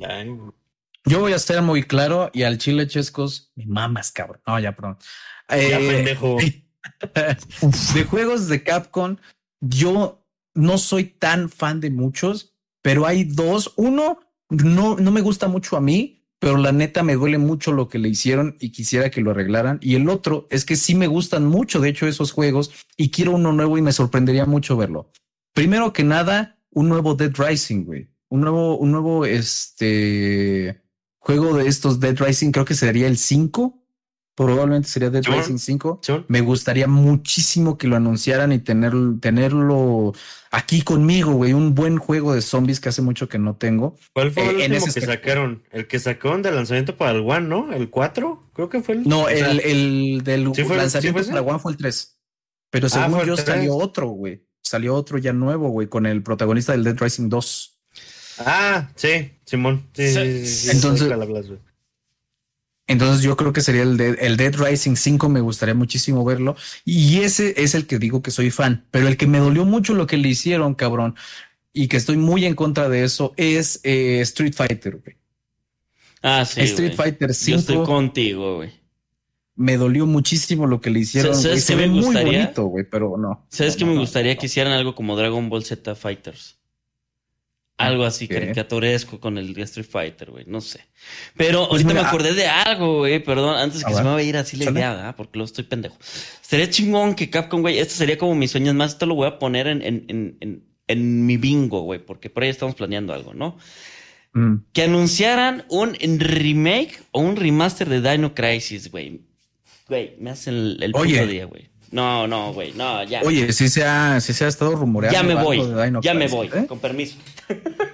[1.06, 4.42] yo voy a ser muy claro y al chile chescos, mi mamas, cabrón.
[4.48, 5.04] No, ya pronto.
[5.50, 6.38] ya eh, pendejo.
[7.94, 9.18] de juegos de Capcom,
[9.60, 13.74] yo no soy tan fan de muchos, pero hay dos.
[13.76, 14.20] Uno,
[14.50, 18.00] no, no me gusta mucho a mí, pero la neta me duele mucho lo que
[18.00, 19.80] le hicieron y quisiera que lo arreglaran.
[19.82, 23.32] Y el otro es que sí me gustan mucho, de hecho, esos juegos y quiero
[23.32, 25.12] uno nuevo y me sorprendería mucho verlo.
[25.54, 30.82] Primero que nada, un nuevo Dead Rising, güey un nuevo, un nuevo este,
[31.20, 33.83] juego de estos Dead Rising, creo que sería el 5.
[34.36, 36.02] Probablemente sería Dead Rising 5.
[36.28, 40.14] Me gustaría muchísimo que lo anunciaran y tener, tenerlo
[40.50, 41.54] aquí conmigo, güey.
[41.54, 43.96] Un buen juego de zombies que hace mucho que no tengo.
[44.14, 45.64] ¿Cuál fue el eh, que sacaron?
[45.72, 47.72] El que sacaron de lanzamiento para el One, ¿no?
[47.72, 48.50] ¿El 4?
[48.54, 49.08] Creo que fue el.
[49.08, 52.20] No, el, el, del lanzamiento para el One fue el 3.
[52.72, 54.48] Pero ah, según yo salió otro, güey.
[54.64, 57.80] Salió otro ya nuevo, güey, con el protagonista del Dead Rising 2.
[58.40, 59.90] Ah, sí, Simón.
[59.96, 61.08] entonces,
[62.88, 66.56] entonces yo creo que sería el, el Dead Rising 5, me gustaría muchísimo verlo.
[66.84, 68.86] Y ese es el que digo que soy fan.
[68.92, 71.16] Pero el que me dolió mucho lo que le hicieron, cabrón,
[71.72, 75.18] y que estoy muy en contra de eso, es eh, Street Fighter, güey.
[76.22, 76.62] Ah, sí.
[76.62, 77.52] Street Fighter 5.
[77.52, 78.72] Yo estoy contigo, güey.
[79.56, 81.36] Me dolió muchísimo lo que le hicieron.
[81.36, 83.46] Se ve muy bonito, güey, pero no.
[83.50, 86.58] ¿Sabes que me gustaría que hicieran algo como Dragon Ball Z Fighters?
[87.78, 90.46] Algo así, caricaturesco con el Street Fighter, güey.
[90.48, 90.82] No sé.
[91.36, 93.22] Pero pues ahorita me acordé de algo, güey.
[93.24, 95.16] Perdón, antes que se me vaya a ir así la idea, ¿ah?
[95.16, 95.98] porque lo estoy pendejo.
[96.42, 97.80] Sería chingón que Capcom, güey.
[97.80, 98.92] Esto sería como mis sueños más.
[98.92, 102.50] Esto lo voy a poner en, en, en, en, mi bingo, güey, porque por ahí
[102.50, 103.58] estamos planeando algo, ¿no?
[104.34, 104.58] Mm.
[104.72, 109.22] Que anunciaran un remake o un remaster de Dino Crisis, güey.
[109.88, 111.74] Güey, me hacen el, el puto día, güey.
[111.94, 113.22] No, no, güey, no, ya.
[113.24, 115.16] Oye, sí se ha, sí se ha estado rumoreando.
[115.16, 115.62] Ya me voy,
[116.02, 116.66] ya me voy, ¿eh?
[116.68, 117.18] con permiso.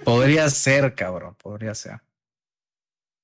[0.04, 2.02] Podría ser, cabrón, podría ser.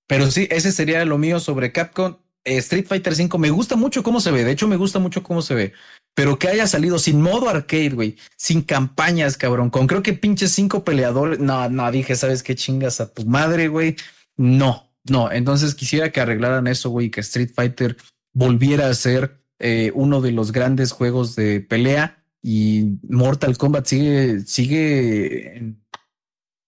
[0.08, 2.18] Pero sí, ese sería lo mío sobre Capcom.
[2.44, 4.44] Eh, Street Fighter V me gusta mucho cómo se ve.
[4.44, 5.74] De hecho, me gusta mucho cómo se ve.
[6.14, 8.18] Pero que haya salido sin modo arcade, güey.
[8.38, 9.70] Sin campañas, cabrón.
[9.70, 11.40] Con creo que pinches cinco peleadores.
[11.40, 13.96] No, no, dije, ¿sabes qué chingas a tu madre, güey?
[14.38, 15.32] No, no.
[15.32, 17.10] Entonces quisiera que arreglaran eso, güey.
[17.10, 17.98] Que Street Fighter
[18.34, 24.42] volviera a ser eh, uno de los grandes juegos de pelea y Mortal Kombat sigue,
[24.42, 25.74] sigue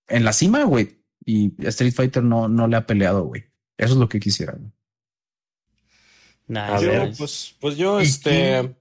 [0.10, 0.98] la cima, güey.
[1.26, 3.44] Y Street Fighter no, no le ha peleado, güey.
[3.78, 4.58] Eso es lo que quisiera.
[6.48, 8.74] Yo, pues, pues yo, este.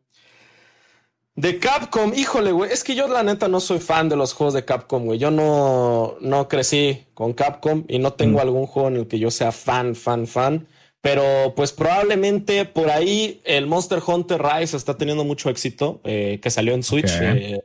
[1.34, 2.72] De Capcom, híjole, güey.
[2.72, 5.18] Es que yo, la neta, no soy fan de los juegos de Capcom, güey.
[5.18, 8.40] Yo no, no crecí con Capcom y no tengo mm.
[8.40, 10.66] algún juego en el que yo sea fan, fan, fan.
[11.02, 16.50] Pero pues probablemente por ahí el Monster Hunter Rise está teniendo mucho éxito, eh, que
[16.50, 17.60] salió en Switch eh,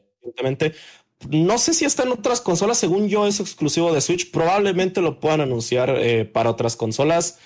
[1.30, 4.32] No sé si está en otras consolas, según yo es exclusivo de Switch.
[4.32, 7.40] Probablemente lo puedan anunciar eh, para otras consolas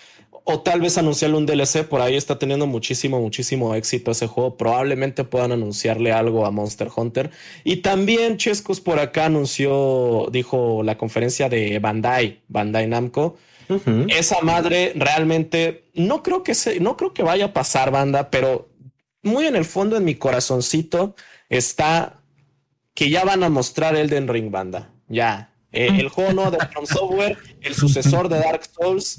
[0.48, 1.88] o tal vez anunciarle un DLC.
[1.88, 4.58] Por ahí está teniendo muchísimo, muchísimo éxito ese juego.
[4.58, 7.32] Probablemente puedan anunciarle algo a Monster Hunter.
[7.64, 13.38] Y también Chescos por acá anunció, dijo la conferencia de Bandai, Bandai Namco
[14.10, 18.70] esa madre realmente no creo que se, no creo que vaya a pasar, banda, pero
[19.24, 21.16] muy en el fondo, en mi corazoncito,
[21.50, 22.22] está
[22.96, 24.90] que ya van a mostrar Elden Ring, banda.
[25.08, 25.52] Ya.
[25.72, 29.18] Eh, el juego no de From Software, el sucesor de Dark Souls.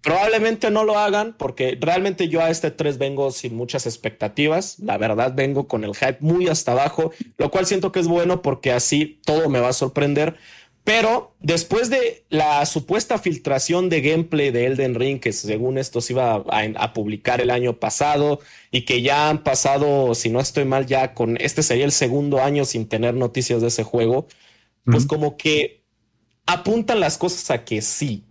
[0.00, 4.78] Probablemente no lo hagan porque realmente yo a este 3 vengo sin muchas expectativas.
[4.78, 8.42] La verdad, vengo con el hype muy hasta abajo, lo cual siento que es bueno
[8.42, 10.36] porque así todo me va a sorprender.
[10.84, 16.14] Pero después de la supuesta filtración de gameplay de Elden Ring, que según esto se
[16.14, 18.40] iba a, publicar el año pasado
[18.70, 22.42] y que ya han pasado, si no estoy mal, ya con este sería el segundo
[22.42, 24.26] año sin tener noticias de ese juego,
[24.84, 25.82] pues como que
[26.46, 28.24] apuntan las cosas a que sí.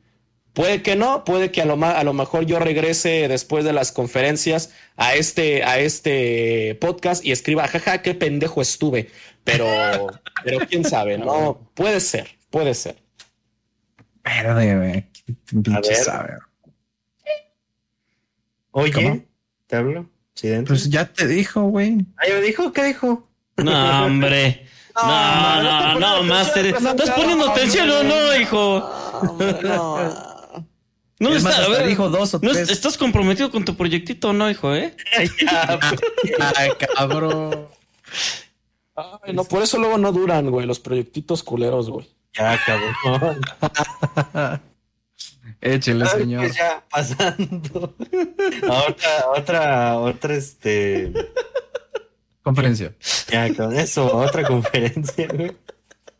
[0.53, 3.91] Puede que no, puede que a lo, a lo mejor yo regrese después de las
[3.91, 9.09] conferencias a este, a este podcast y escriba, jaja, qué pendejo estuve.
[9.43, 9.65] Pero,
[10.43, 11.69] pero quién sabe, ¿no?
[11.75, 12.38] Puede ser.
[12.49, 12.97] Puede ser.
[14.23, 15.05] Verde, güey.
[15.45, 16.37] Pinche sabe.
[18.71, 19.27] Oye,
[19.67, 20.09] ¿te hablo?
[20.65, 22.05] Pues ya te dijo, güey.
[22.17, 22.71] ¿Ah, ya me dijo?
[22.71, 23.27] ¿Qué dijo?
[23.57, 24.65] No, hombre.
[24.95, 26.67] No, no, no, Master.
[26.67, 28.89] ¿Estás poniendo atención o no, hijo?
[29.63, 30.29] No.
[31.19, 32.69] No, está, a ver, dijo dos o tres.
[32.69, 34.95] ¿Estás comprometido con tu proyectito o no, hijo, eh?
[36.55, 37.67] Ay, cabrón.
[38.95, 42.07] Ay, no, por eso luego no duran, güey, los proyectitos culeros, güey.
[42.33, 43.41] Ya, cabrón.
[45.61, 46.51] Échele, señor.
[46.51, 47.95] Ya, pasando.
[48.63, 51.11] otra, otra, otra, este.
[52.41, 52.93] Conferencia.
[53.29, 55.27] Ya, con eso, otra conferencia,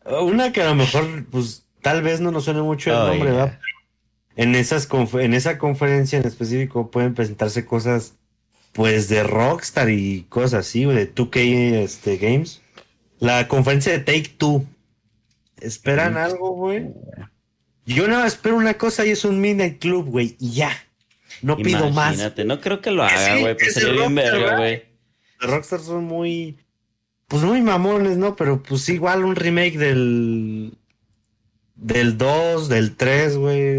[0.04, 3.58] Una que a lo mejor, pues, tal vez no nos suene mucho el nombre, ¿verdad?
[4.36, 8.14] En, esas en esa conferencia en específico pueden presentarse cosas,
[8.72, 12.60] pues, de Rockstar y cosas así, de 2K este, Games.
[13.18, 14.66] La conferencia de Take Two
[15.60, 16.90] ¿Esperan algo, güey?
[17.86, 20.70] Yo nada espero una cosa y es un Midnight Club, güey, y ya.
[21.42, 22.14] No pido más.
[22.14, 24.82] Imagínate, no creo que lo haga, güey, pues sería bien verga, güey.
[25.40, 26.58] Los Rockstar son muy,
[27.26, 28.36] pues muy mamones, ¿no?
[28.36, 30.76] Pero pues igual un remake del,
[31.74, 33.78] del 2, del 3, güey,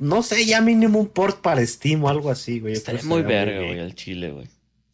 [0.00, 2.72] no sé, ya mínimo un port para Steam o algo así, güey.
[2.72, 4.46] Estaría muy verga, güey, al chile, güey.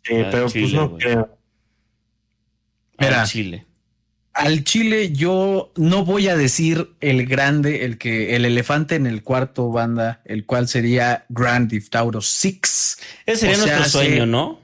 [0.03, 1.39] Sí, pero pues no creo.
[2.99, 3.67] Mira, Chile
[4.35, 9.23] al Chile yo no voy a decir el grande, el que el elefante en el
[9.23, 12.99] cuarto banda, el cual sería Grand Theft Auto 6.
[13.27, 14.61] Ese sería nuestro sueño, ¿no?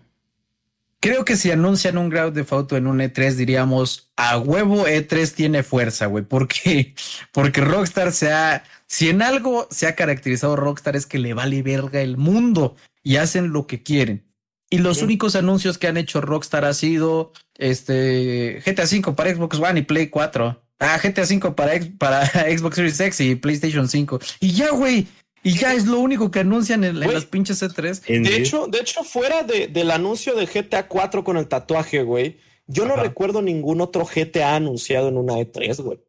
[1.01, 5.33] Creo que si anuncian un Grand Theft Auto en un E3 diríamos a huevo E3
[5.33, 6.95] tiene fuerza, güey, porque
[7.33, 11.63] porque Rockstar se ha si en algo se ha caracterizado Rockstar es que le vale
[11.63, 14.25] verga el mundo y hacen lo que quieren.
[14.71, 19.59] Y los únicos anuncios que han hecho Rockstar ha sido este GTA V para Xbox
[19.59, 20.63] One y Play 4.
[20.81, 22.27] Ah, GTA V para, para
[22.59, 24.19] Xbox Series X y PlayStation 5.
[24.41, 25.07] Y ya, güey.
[25.43, 28.23] Y ya es lo único que anuncian en, las pinches E3.
[28.23, 32.39] De hecho, de hecho, fuera de, del anuncio de GTA 4 con el tatuaje, güey,
[32.67, 36.01] yo no recuerdo ningún otro GTA anunciado en una E3, güey.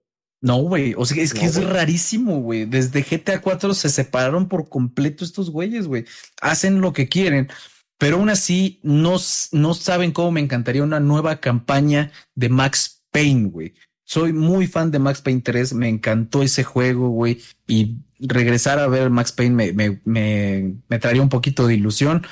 [0.41, 0.93] No, güey.
[0.97, 2.65] O sea, es que es rarísimo, güey.
[2.65, 6.05] Desde GTA 4 se separaron por completo estos güeyes, güey.
[6.41, 7.49] Hacen lo que quieren,
[7.99, 9.17] pero aún así no,
[9.51, 13.75] no saben cómo me encantaría una nueva campaña de Max Payne, güey.
[14.03, 17.39] Soy muy fan de Max Payne 3, me encantó ese juego, güey.
[17.67, 22.25] Y regresar a ver Max Payne me, me, me traería un poquito de ilusión,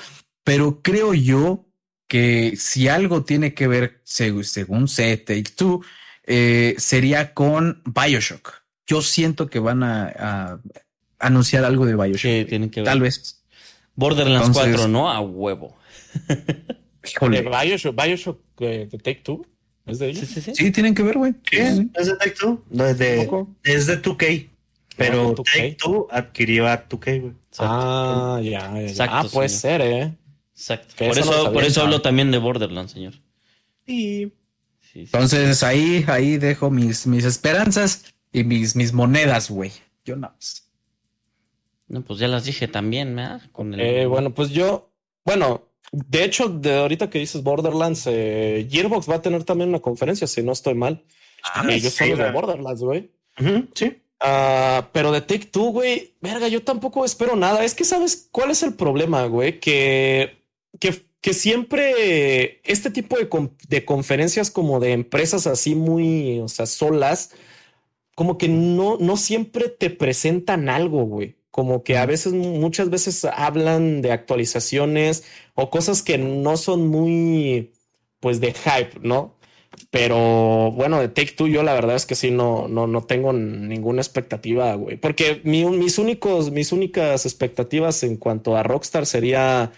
[0.44, 1.68] pero creo yo
[2.08, 5.82] que si algo tiene que ver, según sé, Take Two,
[6.24, 8.54] eh, sería con Bioshock.
[8.86, 10.62] Yo siento que van a,
[11.20, 12.22] anunciar algo de Bioshock.
[12.22, 12.86] Sí, tienen que ver.
[12.86, 13.44] Tal vez.
[13.98, 15.12] Borderlands 4, ¿no?
[15.12, 15.76] A huevo.
[17.22, 19.46] Bioshock, Bioshock eh, de Take Two.
[19.86, 20.28] ¿Es de ellos?
[20.28, 20.72] Sí, sí, sí.
[20.72, 21.34] tienen que ver, güey.
[21.52, 22.64] ¿Es de Take Two?
[22.70, 23.30] No, es de,
[23.64, 24.50] es de 2K.
[24.96, 27.34] Pero Take Two adquirió a 2K, güey.
[27.58, 28.82] Ah, ya, ya.
[28.82, 30.14] Exacto, ah, puede ser, ¿eh?
[30.54, 30.94] Exacto.
[30.98, 33.14] por eso, por eso hablo también de Borderlands, señor.
[33.86, 34.32] Sí.
[34.94, 39.72] Entonces ahí, ahí dejo mis, mis esperanzas y mis, mis monedas, güey.
[40.06, 40.34] Yo no.
[41.88, 43.42] No, pues ya las dije también, ¿verdad?
[43.52, 44.92] Con eh, bueno, pues yo,
[45.24, 49.80] bueno, de hecho, de ahorita que dices Borderlands, eh, Gearbox va a tener también una
[49.80, 51.04] conferencia, si no estoy mal.
[51.44, 53.10] Ah, yo soy de Borderlands, güey.
[53.74, 54.02] sí.
[54.20, 57.64] Ah, pero de Take Two, güey, verga, yo tampoco espero nada.
[57.64, 60.38] Es que sabes cuál es el problema, güey, que,
[60.80, 67.32] que que siempre este tipo de, conferencias como de empresas así muy, o sea, solas,
[68.16, 71.36] como que no, no siempre te presentan algo, güey.
[71.58, 75.24] Como que a veces, muchas veces hablan de actualizaciones
[75.56, 77.74] o cosas que no son muy,
[78.20, 79.36] pues, de hype, ¿no?
[79.90, 83.34] Pero bueno, de Take Two, yo la verdad es que sí, no, no, no tengo
[83.34, 84.98] ninguna expectativa, güey.
[84.98, 89.72] Porque mis únicos, mis únicas expectativas en cuanto a Rockstar sería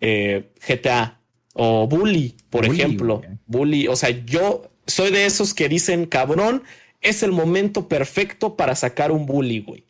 [0.00, 1.20] eh, GTA
[1.52, 3.20] o Bully, por ejemplo.
[3.44, 6.62] Bully, o sea, yo soy de esos que dicen, cabrón,
[7.02, 9.85] es el momento perfecto para sacar un Bully, güey.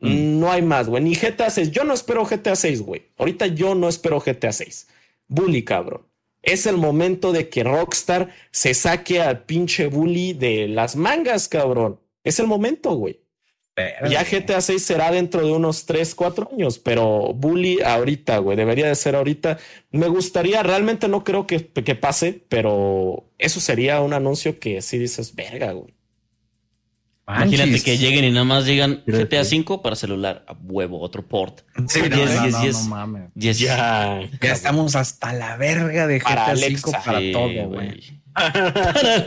[0.00, 0.40] Mm.
[0.40, 1.02] No hay más, güey.
[1.02, 1.70] Ni GTA 6.
[1.70, 3.02] Yo no espero GTA 6, güey.
[3.18, 4.88] Ahorita yo no espero GTA 6.
[5.28, 6.02] Bully, cabrón.
[6.42, 12.00] Es el momento de que Rockstar se saque al pinche Bully de las mangas, cabrón.
[12.24, 13.20] Es el momento, güey.
[14.10, 18.88] Ya GTA 6 será dentro de unos 3, 4 años, pero Bully ahorita, güey, debería
[18.88, 19.58] de ser ahorita.
[19.90, 24.98] Me gustaría, realmente no creo que, que pase, pero eso sería un anuncio que sí
[24.98, 25.94] dices, verga, güey.
[27.36, 31.60] Imagínate que lleguen y nada más digan GTA 5 para celular, a huevo, otro port.
[31.88, 33.30] Sí, no, no, mames.
[33.34, 38.20] Ya, ya estamos hasta la verga de GTA 5 para todo, güey.
[38.32, 39.24] para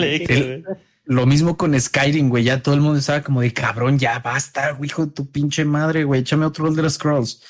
[1.05, 2.43] lo mismo con Skyrim, güey.
[2.43, 5.65] Ya todo el mundo estaba como de cabrón, ya basta, güey, hijo de tu pinche
[5.65, 6.21] madre, güey.
[6.21, 7.41] Échame otro Elder Scrolls.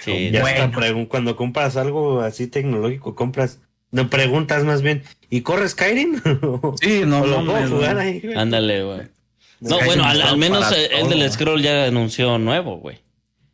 [0.00, 1.08] sí, ya bueno.
[1.08, 3.60] cuando compras algo así tecnológico, compras,
[3.90, 6.20] no preguntas más bien, ¿y corre Skyrim?
[6.80, 9.15] Sí, no, no, puedo jugar ahí, Ándale, güey.
[9.60, 12.98] No, bueno, al, menos el del Scroll ya anunció nuevo, güey.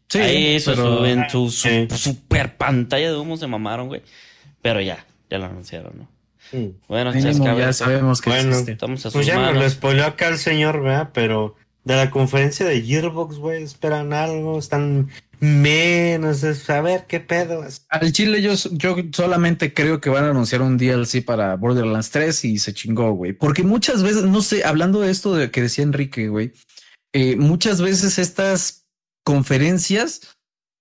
[0.08, 4.02] Sí, Ahí eso en su, super pantalla de humo se mamaron, güey.
[4.60, 6.08] Pero ya, ya lo anunciaron, ¿no?
[6.86, 10.82] Bueno, ya sabemos que bueno, estamos a Pues ya nos lo spoiló acá el señor,
[10.82, 11.10] ¿verdad?
[11.14, 15.08] Pero de la conferencia de Gearbox, güey, esperan algo, están
[15.42, 17.66] menos, a ver qué pedo.
[17.88, 22.44] Al Chile yo, yo solamente creo que van a anunciar un DLC para Borderlands 3
[22.44, 23.32] y se chingó, güey.
[23.32, 26.52] Porque muchas veces, no sé, hablando de esto de que decía Enrique, güey,
[27.12, 28.86] eh, muchas veces estas
[29.24, 30.38] conferencias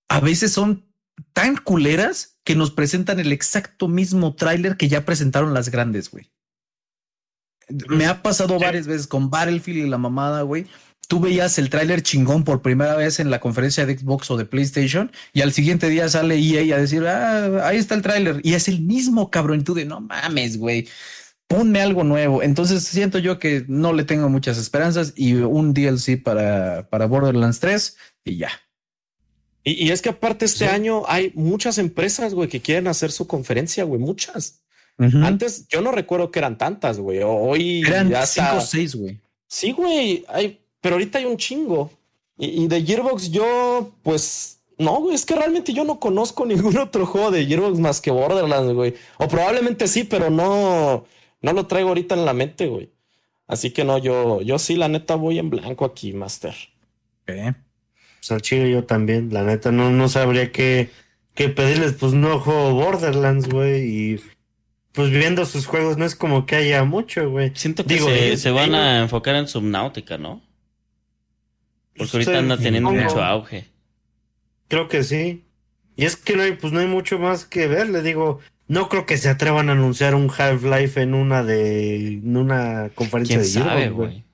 [0.08, 0.86] a veces son
[1.32, 6.30] tan culeras que nos presentan el exacto mismo tráiler que ya presentaron las grandes, güey.
[7.88, 10.66] Me ha pasado varias veces con Battlefield y la mamada, güey.
[11.08, 14.46] Tú veías el tráiler chingón por primera vez en la conferencia de Xbox o de
[14.46, 18.40] PlayStation y al siguiente día sale EA a decir, ah, ahí está el tráiler.
[18.42, 19.60] Y es el mismo cabrón.
[19.60, 20.88] Y tú de, no mames, güey.
[21.48, 22.42] Ponme algo nuevo.
[22.42, 27.60] Entonces siento yo que no le tengo muchas esperanzas y un DLC para, para Borderlands
[27.60, 28.50] 3 y ya.
[29.64, 33.84] Y, es que aparte este año hay muchas empresas, güey, que quieren hacer su conferencia,
[33.84, 34.60] güey, muchas.
[34.98, 37.20] Antes yo no recuerdo que eran tantas, güey.
[37.24, 39.18] Hoy eran ya cinco o seis, güey.
[39.48, 41.90] Sí, güey, hay, pero ahorita hay un chingo.
[42.36, 47.06] Y, de Gearbox yo, pues, no, güey, es que realmente yo no conozco ningún otro
[47.06, 48.94] juego de Gearbox más que Borderlands, güey.
[49.16, 51.06] O probablemente sí, pero no,
[51.40, 52.90] no lo traigo ahorita en la mente, güey.
[53.46, 56.54] Así que no, yo, yo sí, la neta voy en blanco aquí, Master.
[57.26, 57.54] ¿Qué?
[58.18, 60.90] Pues al chile yo también, la neta, no, no sabría qué,
[61.34, 64.20] qué pedirles, pues no juego Borderlands, güey, y
[64.92, 67.52] pues viendo sus juegos no es como que haya mucho, güey.
[67.54, 70.40] Siento que se, se, van a enfocar en Subnautica, ¿no?
[71.96, 73.66] Porque ahorita anda teniendo mucho auge.
[74.68, 75.44] Creo que sí.
[75.96, 78.88] Y es que no hay, pues no hay mucho más que ver, le digo, no
[78.88, 83.44] creo que se atrevan a anunciar un Half-Life en una de en una conferencia de
[83.44, 84.24] sabe, güey.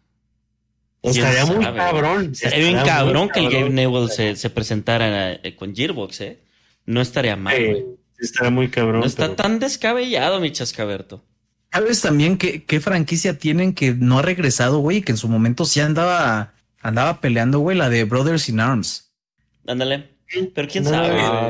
[1.02, 2.30] Estaría muy cabrón.
[2.32, 6.40] Estaría bien cabrón que el Gabe Newell se, se, presentara eh, con Gearbox, ¿eh?
[6.86, 7.84] No estaría mal, güey.
[8.18, 9.00] estaría muy cabrón.
[9.00, 11.22] No está tan descabellado, mi chascaberto.
[11.72, 15.02] ¿Sabes también qué, qué franquicia tienen que no ha regresado, güey?
[15.02, 16.54] Que en su momento sí andaba,
[16.88, 19.12] andaba peleando, güey, la de Brothers in Arms.
[19.66, 20.18] Ándale.
[20.54, 21.20] Pero quién sabe.
[21.20, 21.48] Ah,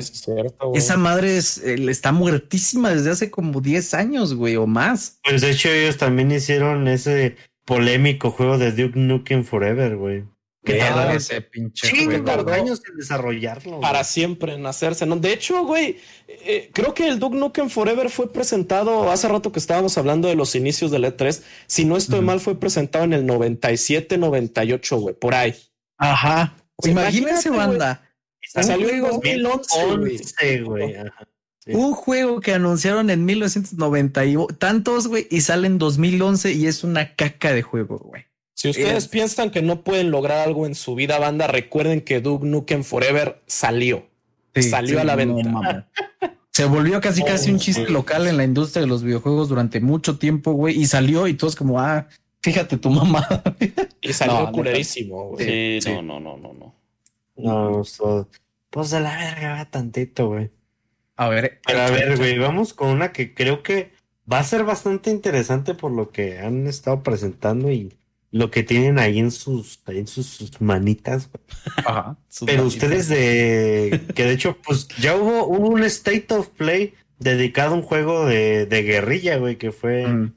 [0.74, 5.19] Esa madre es, está muertísima desde hace como 10 años, güey, o más.
[5.24, 10.24] Pues de hecho ellos también hicieron ese polémico juego de Duke Nukem Forever, güey.
[10.64, 12.51] ¿Qué tal ese pinche juego?
[12.51, 13.80] años en desarrollarlo.
[13.80, 15.16] Para siempre en hacerse, ¿no?
[15.16, 19.59] De hecho, güey, eh, creo que el Duke Nukem Forever fue presentado hace rato que
[19.59, 21.43] estábamos hablando de los inicios del E3.
[21.66, 25.55] Si no estoy mal, fue presentado en el 97, 98, güey, por ahí.
[25.97, 26.55] Ajá.
[26.85, 28.02] Imagínense, banda.
[28.43, 30.97] Salió en 2011, güey.
[31.66, 36.82] Un juego que anunciaron en 1990 y tantos, güey, y sale en 2011 y es
[36.82, 38.28] una caca de juego, güey.
[38.59, 42.44] Si ustedes piensan que no pueden lograr algo en su vida, banda, recuerden que Duke
[42.44, 44.09] Nukem Forever salió.
[44.52, 45.89] salió a la venta.
[46.51, 50.18] Se volvió casi casi un chiste local en la industria de los videojuegos durante mucho
[50.18, 52.09] tiempo, güey, y salió y todos como, ah,
[52.43, 53.28] fíjate tu mamá.
[54.01, 55.80] y salió culerísimo, güey.
[55.80, 56.74] Sí, no, no, no, no, no.
[57.36, 57.85] No,
[58.70, 60.51] pues de la verga va tantito, güey.
[61.14, 61.60] A ver.
[61.64, 63.93] Pero a ver, güey, vamos con una que creo que
[64.30, 67.97] va a ser bastante interesante por lo que han estado presentando y
[68.31, 71.31] lo que tienen ahí en sus, en sus, manitas.
[71.77, 77.73] Ajá, Pero ustedes de que de hecho, pues ya hubo, un State of Play dedicado
[77.75, 80.35] a un juego de, de guerrilla, güey, que fue mm.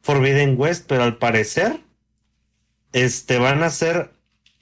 [0.00, 1.80] Forbidden West, pero al parecer,
[2.92, 4.10] este, van a hacer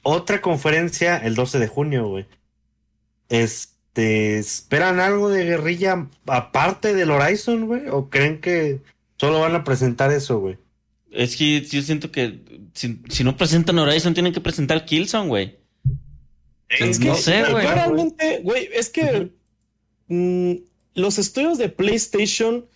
[0.03, 2.27] otra conferencia el 12 de junio, güey.
[3.29, 7.89] Este, ¿esperan algo de guerrilla aparte del Horizon, güey?
[7.89, 8.81] ¿O creen que
[9.17, 10.59] solo van a presentar eso, güey?
[11.11, 12.41] Es que yo siento que
[12.74, 15.59] si, no presentan Horizon, tienen que presentar Killzone, güey.
[16.69, 17.66] Es que, no sé, güey.
[17.66, 19.31] Realmente, güey, es que
[20.09, 20.53] mm,
[20.94, 22.66] los estudios de PlayStation,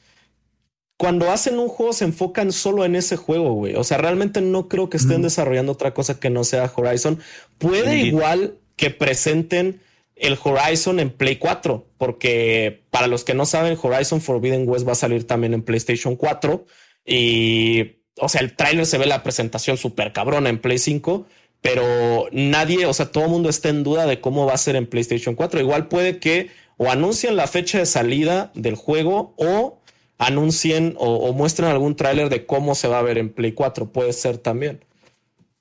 [0.99, 3.75] cuando hacen un juego, se enfocan solo en ese juego, güey.
[3.75, 7.19] O sea, realmente no creo que estén desarrollando otra cosa que no sea Horizon.
[7.59, 9.81] Puede igual que presenten
[10.15, 14.93] el Horizon en Play 4, porque para los que no saben, Horizon Forbidden West va
[14.93, 16.67] a salir también en PlayStation 4
[17.05, 21.27] y o sea, el tráiler se ve la presentación súper cabrona en Play 5,
[21.61, 24.77] pero nadie, o sea, todo el mundo está en duda de cómo va a ser
[24.77, 25.61] en PlayStation 4.
[25.61, 29.81] Igual puede que o anuncien la fecha de salida del juego o
[30.19, 33.93] anuncien o, muestren algún tráiler de cómo se va a ver en Play 4.
[33.93, 34.85] Puede ser también.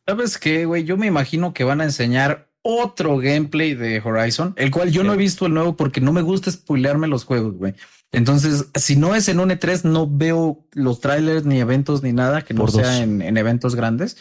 [0.07, 0.83] ¿Sabes qué, güey?
[0.83, 5.13] Yo me imagino que van a enseñar otro gameplay de Horizon, el cual yo no
[5.13, 7.73] he visto el nuevo porque no me gusta spoilearme los juegos, güey.
[8.15, 12.43] Entonces, si no es en un E3, no veo los trailers ni eventos ni nada
[12.43, 14.17] que no sea en, eventos grandes.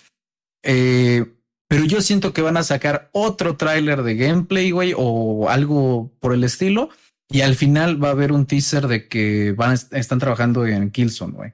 [0.64, 1.24] Eh,
[1.68, 6.34] pero yo siento que van a sacar otro tráiler de gameplay, güey, o algo por
[6.34, 6.88] el estilo.
[7.30, 11.32] Y al final va a haber un teaser de que van, están trabajando en Killzone,
[11.32, 11.52] güey.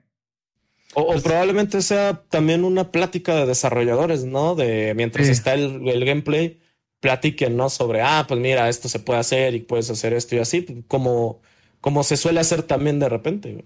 [0.94, 4.54] O, probablemente sea también una plática de desarrolladores, ¿no?
[4.54, 6.58] De mientras está el, el, gameplay,
[7.00, 7.68] platiquen, ¿no?
[7.68, 11.42] Sobre, ah, pues mira, esto se puede hacer y puedes hacer esto y así, como
[11.80, 13.64] como se suele hacer también de repente.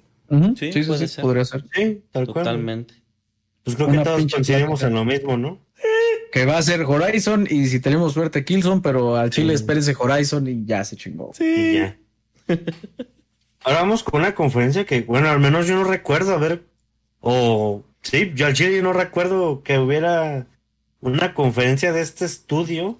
[0.56, 1.64] Sí, sí, sí, podría ser.
[1.74, 2.94] Sí, tal Totalmente.
[3.62, 5.58] Pues creo que todos coincidimos en lo mismo, ¿no?
[6.32, 10.46] Que va a ser Horizon y si tenemos suerte Killzone, pero al Chile espérense Horizon
[10.48, 11.30] y ya se chingó.
[11.34, 11.74] Sí.
[11.74, 11.96] ya.
[13.64, 16.64] Ahora vamos con una conferencia que, bueno, al menos yo no recuerdo, a ver,
[17.20, 20.46] o sí, yo al Chile no recuerdo que hubiera
[21.00, 22.98] una conferencia de este estudio,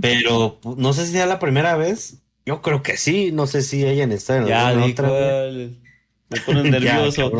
[0.00, 3.84] pero no sé si sea la primera vez yo creo que sí, no sé si
[3.84, 5.10] hayan estado en ya, otra.
[6.30, 7.30] Me ponen nervioso.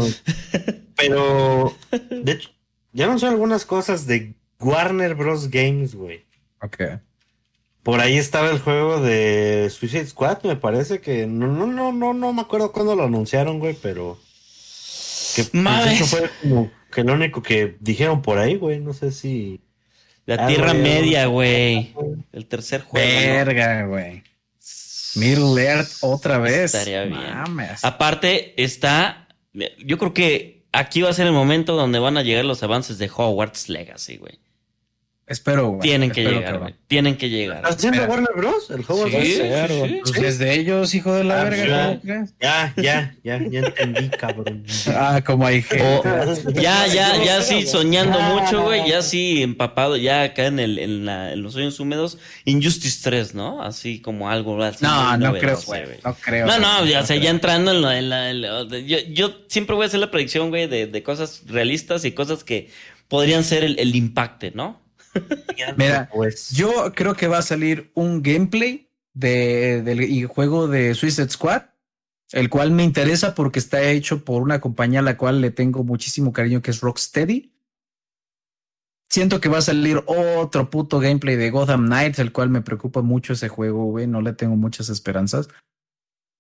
[0.96, 1.74] Pero,
[2.10, 2.50] de hecho,
[2.92, 5.48] ya no son algunas cosas de Warner Bros.
[5.48, 6.26] Games, güey.
[6.60, 6.82] Ok.
[7.82, 12.12] Por ahí estaba el juego de Suicide Squad, me parece que no, no, no, no,
[12.12, 14.18] no me acuerdo cuándo lo anunciaron, güey, pero
[15.34, 18.78] que pues, eso fue como que lo único que dijeron por ahí, güey.
[18.78, 19.62] No sé si.
[20.26, 21.94] La Tierra Media, güey.
[22.30, 23.06] El tercer juego.
[23.06, 24.22] Verga, güey.
[25.22, 26.74] Earth otra vez.
[26.74, 27.22] Estaría bien.
[27.82, 29.28] Aparte, está.
[29.84, 32.98] Yo creo que aquí va a ser el momento donde van a llegar los avances
[32.98, 34.38] de Hogwarts Legacy, güey.
[35.28, 35.80] Espero, güey.
[35.80, 36.74] Tienen que llegar, güey.
[36.86, 37.58] Tienen que llegar.
[37.58, 38.70] ¿Estás haciendo Warner Bros?
[38.70, 42.00] El juego sí, sí, pues desde ellos, hijo de la ah, verga.
[42.40, 44.64] Ya, ya, ya, ya entendí, cabrón.
[44.86, 46.02] Ah, como hay gente.
[46.54, 48.88] ya, ya, ya sí, soñando mucho, güey.
[48.88, 52.16] Ya sí, empapado, ya acá en, el, en, la, en los sueños húmedos.
[52.46, 53.62] Injustice 3, ¿no?
[53.62, 54.82] Así como algo así.
[54.82, 55.82] No, no creo, güey.
[56.02, 56.46] No creo.
[56.46, 58.30] No, no, ya, o sea, ya entrando en la.
[58.30, 62.06] En la, yo, yo siempre voy a hacer la predicción, güey, de, de cosas realistas
[62.06, 62.70] y cosas que
[63.08, 64.87] podrían ser el, el impacto, ¿no?
[65.76, 66.50] Mira, pues.
[66.50, 71.62] yo creo que va a salir un gameplay de, del juego de Suicide Squad,
[72.32, 75.84] el cual me interesa porque está hecho por una compañía a la cual le tengo
[75.84, 77.52] muchísimo cariño, que es Rocksteady.
[79.10, 83.00] Siento que va a salir otro puto gameplay de Gotham Knights, el cual me preocupa
[83.00, 84.06] mucho ese juego, güey.
[84.06, 85.48] No le tengo muchas esperanzas.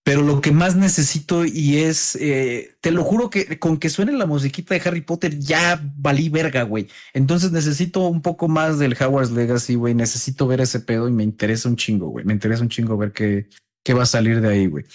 [0.08, 4.12] Pero lo que más necesito y es, eh, te lo juro que con que suene
[4.12, 6.88] la musiquita de Harry Potter ya valí verga, güey.
[7.12, 9.92] Entonces necesito un poco más del Howard's Legacy, güey.
[9.92, 12.24] Necesito ver ese pedo y me interesa un chingo, güey.
[12.24, 13.50] Me interesa un chingo ver qué,
[13.84, 14.86] qué va a salir de ahí, güey.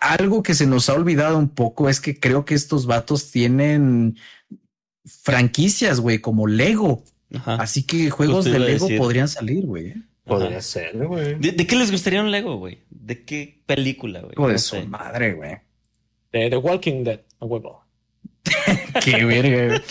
[0.00, 4.18] Algo que se nos ha olvidado un poco es que creo que estos vatos tienen
[5.04, 7.04] franquicias, güey, como Lego.
[7.44, 9.94] Así que juegos de Lego podrían salir, güey.
[10.26, 11.36] Podría ser, güey.
[11.36, 12.80] ¿De, qué les gustaría un Lego, güey?
[12.90, 14.52] ¿De qué película, güey?
[14.52, 15.58] de su madre, güey.
[16.32, 17.84] De The Walking Dead, a huevo.
[19.04, 19.82] qué verga,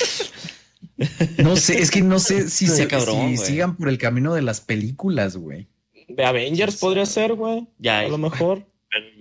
[1.38, 4.42] No sé, es que no sé si, se, cabrón, si sigan por el camino de
[4.42, 5.68] las películas, güey.
[6.10, 7.68] De Avengers podría ser, güey.
[7.80, 8.00] Ya.
[8.02, 8.68] A lo mejor.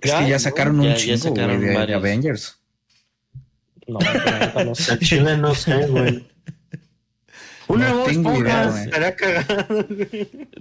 [0.01, 2.59] Es que ya sacaron un chingo, güey, de, Avengers.
[3.87, 3.99] No,
[4.65, 4.99] no sé.
[4.99, 6.27] Chile no sé, güey.
[7.67, 9.85] Una no voz estaría cagado.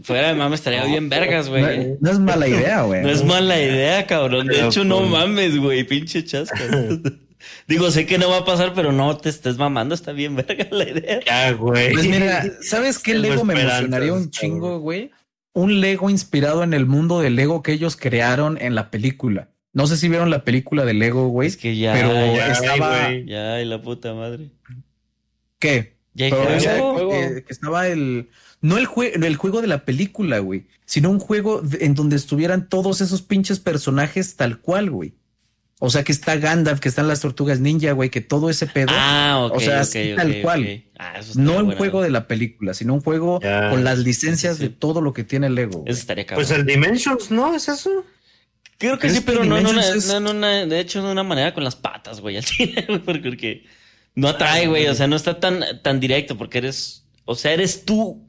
[0.02, 1.96] Fuera de mames, estaría bien vergas, güey.
[2.00, 3.02] No, es mala idea, güey.
[3.02, 4.46] No es mala idea, cabrón.
[4.46, 5.84] De hecho, no mames, güey.
[5.84, 6.58] Pinche chasca.
[7.68, 9.94] Digo, sé que no va a pasar, pero no te estés mamando.
[9.94, 11.20] Está bien verga la idea.
[11.26, 11.92] Ya, güey.
[11.92, 15.10] Pues mira, ¿sabes qué Lego me emocionaría un chingo, güey?
[15.52, 19.50] Un Lego inspirado en el mundo de Lego que ellos crearon en la película.
[19.72, 21.48] No sé si vieron la película de Lego, güey.
[21.48, 23.12] Es que ya, pero ya, estaba...
[23.12, 24.50] ya, y la puta madre.
[25.58, 25.93] ¿Qué?
[26.14, 28.28] Ya que, estaba el.
[28.60, 28.88] No el,
[29.22, 30.66] el juego de la película, güey.
[30.86, 35.14] Sino un juego en donde estuvieran todos esos pinches personajes tal cual, güey.
[35.80, 38.88] O sea, que está Gandalf, que están las tortugas ninja, güey, que todo ese pedo.
[38.90, 39.56] Ah, ok.
[39.56, 39.82] O sea,
[40.16, 40.84] tal cual.
[40.98, 45.00] Ah, no un juego de la película, sino un juego con las licencias de todo
[45.00, 45.84] lo que el Lego.
[45.86, 46.46] Eso estaría cabrón.
[46.46, 47.54] Pues el Dimensions, ¿no?
[47.54, 48.04] ¿Es eso?
[48.78, 52.20] Creo que sí, pero no, no, no, de hecho, de una manera con las patas,
[52.20, 53.64] güey, al chile, porque
[54.14, 54.86] no atrae, güey.
[54.86, 57.06] O sea, no está tan, tan directo porque eres.
[57.24, 58.26] O sea, eres tú.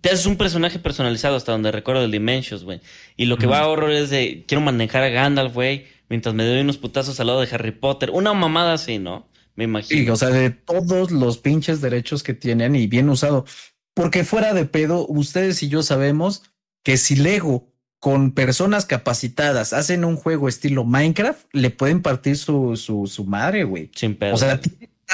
[0.00, 2.80] Te haces un personaje personalizado hasta donde recuerdo el Dimensions, güey.
[3.16, 4.44] Y lo que va a horror es de.
[4.46, 5.86] Quiero manejar a Gandalf, güey.
[6.08, 8.10] Mientras me doy unos putazos al lado de Harry Potter.
[8.10, 9.28] Una mamada así, ¿no?
[9.56, 10.02] Me imagino.
[10.02, 13.46] Sí, o sea, de todos los pinches derechos que tienen y bien usado.
[13.94, 16.42] Porque fuera de pedo, ustedes y yo sabemos
[16.82, 22.76] que si Lego con personas capacitadas hacen un juego estilo Minecraft, le pueden partir su,
[22.76, 23.90] su, su madre, güey.
[23.94, 24.34] Sin pedo.
[24.34, 24.60] O sea,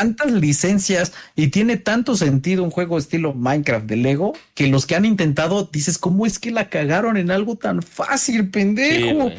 [0.00, 4.94] tantas licencias y tiene tanto sentido un juego estilo Minecraft de Lego que los que
[4.96, 9.30] han intentado dices, ¿cómo es que la cagaron en algo tan fácil, pendejo?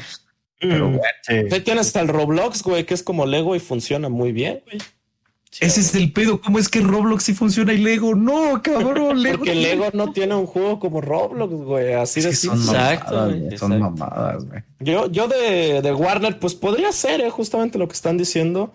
[0.59, 4.61] Pero mm, bueno, tienes el Roblox, güey, que es como Lego y funciona muy bien,
[4.65, 4.77] güey.
[5.59, 6.39] Ese es el pedo.
[6.39, 9.21] ¿Cómo es que Roblox sí funciona y Lego no, cabrón?
[9.21, 11.93] Lego Porque Lego no tiene un juego como Roblox, güey.
[11.93, 12.61] Así de simple.
[12.61, 14.61] Exacto, Son mamadas, güey.
[14.79, 18.71] Yo, yo de, de, Warner, pues podría ser eh, justamente lo que están diciendo.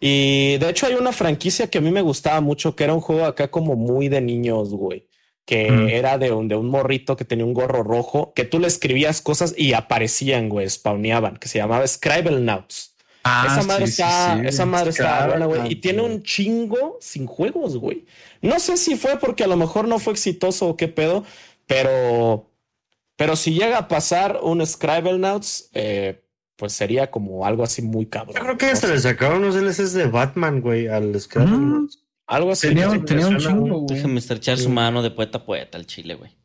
[0.00, 3.00] Y de hecho hay una franquicia que a mí me gustaba mucho, que era un
[3.00, 5.08] juego acá como muy de niños, güey.
[5.44, 8.66] Que era de un, de un morrito que tenía un gorro rojo, que tú le
[8.66, 12.96] escribías cosas y aparecían, güey, spawneaban, que se llamaba Scribble Nauts.
[13.22, 15.72] Ah, esa madre está, esa madre está buena, güey.
[15.72, 18.04] Y tiene un chingo sin juegos, güey.
[18.40, 21.24] No sé si fue porque a lo mejor no fue exitoso o qué pedo,
[21.66, 22.48] pero,
[23.16, 26.22] pero si llega a pasar un Scribble Nauts, eh,
[26.56, 28.34] pues sería como algo así muy cabrón.
[28.36, 31.46] Yo creo que se le sacaron unos DLCs de Batman, güey, al Scrap.
[31.46, 31.88] Mm.
[32.26, 32.68] algo así.
[32.68, 33.96] Tenía, tenía un chingo, güey.
[33.96, 36.36] Déjame estrechar su mano de poeta a poeta al chile, güey.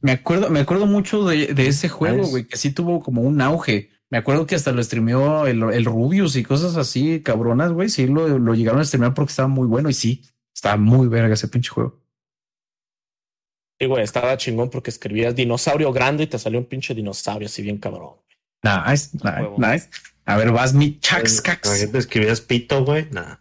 [0.00, 3.40] Me acuerdo, me acuerdo mucho de, de ese juego, güey, que sí tuvo como un
[3.42, 3.90] auge.
[4.08, 7.88] Me acuerdo que hasta lo streameó el, el Rubius y cosas así cabronas, güey.
[7.88, 10.24] Sí, lo, lo llegaron a streamear porque estaba muy bueno y sí,
[10.54, 12.00] estaba muy verga ese pinche juego.
[13.78, 17.62] Sí, güey, estaba chingón porque escribías dinosaurio grande y te salió un pinche dinosaurio así
[17.62, 18.14] bien cabrón.
[18.62, 19.88] Nice, nice, nice.
[20.26, 21.90] A ver, vas mi chaxcax.
[21.90, 23.08] ¿Te escribías pito, güey?
[23.10, 23.36] Nah.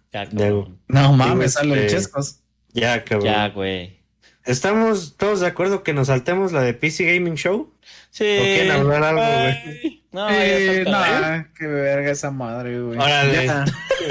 [0.88, 2.40] no mames, salen este, chescos.
[2.74, 3.32] Ya, cabrón.
[3.32, 4.00] Ya, güey.
[4.46, 7.72] ¿Estamos todos de acuerdo que nos saltemos la de PC Gaming Show?
[8.10, 8.24] Sí.
[8.24, 10.00] ¿O quieren hablar algo, güey?
[10.12, 12.98] No, eh, no, qué verga esa madre, güey.
[12.98, 13.66] Ya,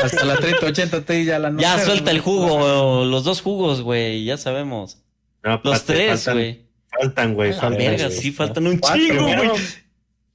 [0.05, 4.25] hasta la 3080 Ti ya la no Ya suelta el jugo, los dos jugos, güey,
[4.25, 5.03] ya sabemos.
[5.43, 6.69] No, los tres, güey.
[6.87, 7.53] Faltan, güey.
[7.53, 9.51] Faltan, verga, sí, faltan un chingo, güey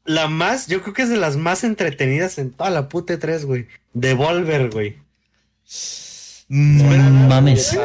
[0.05, 3.45] la más, yo creo que es de las más entretenidas en toda la puta 3,
[3.45, 3.67] güey.
[3.93, 4.97] Devolver, güey.
[6.49, 7.77] Mm, mames.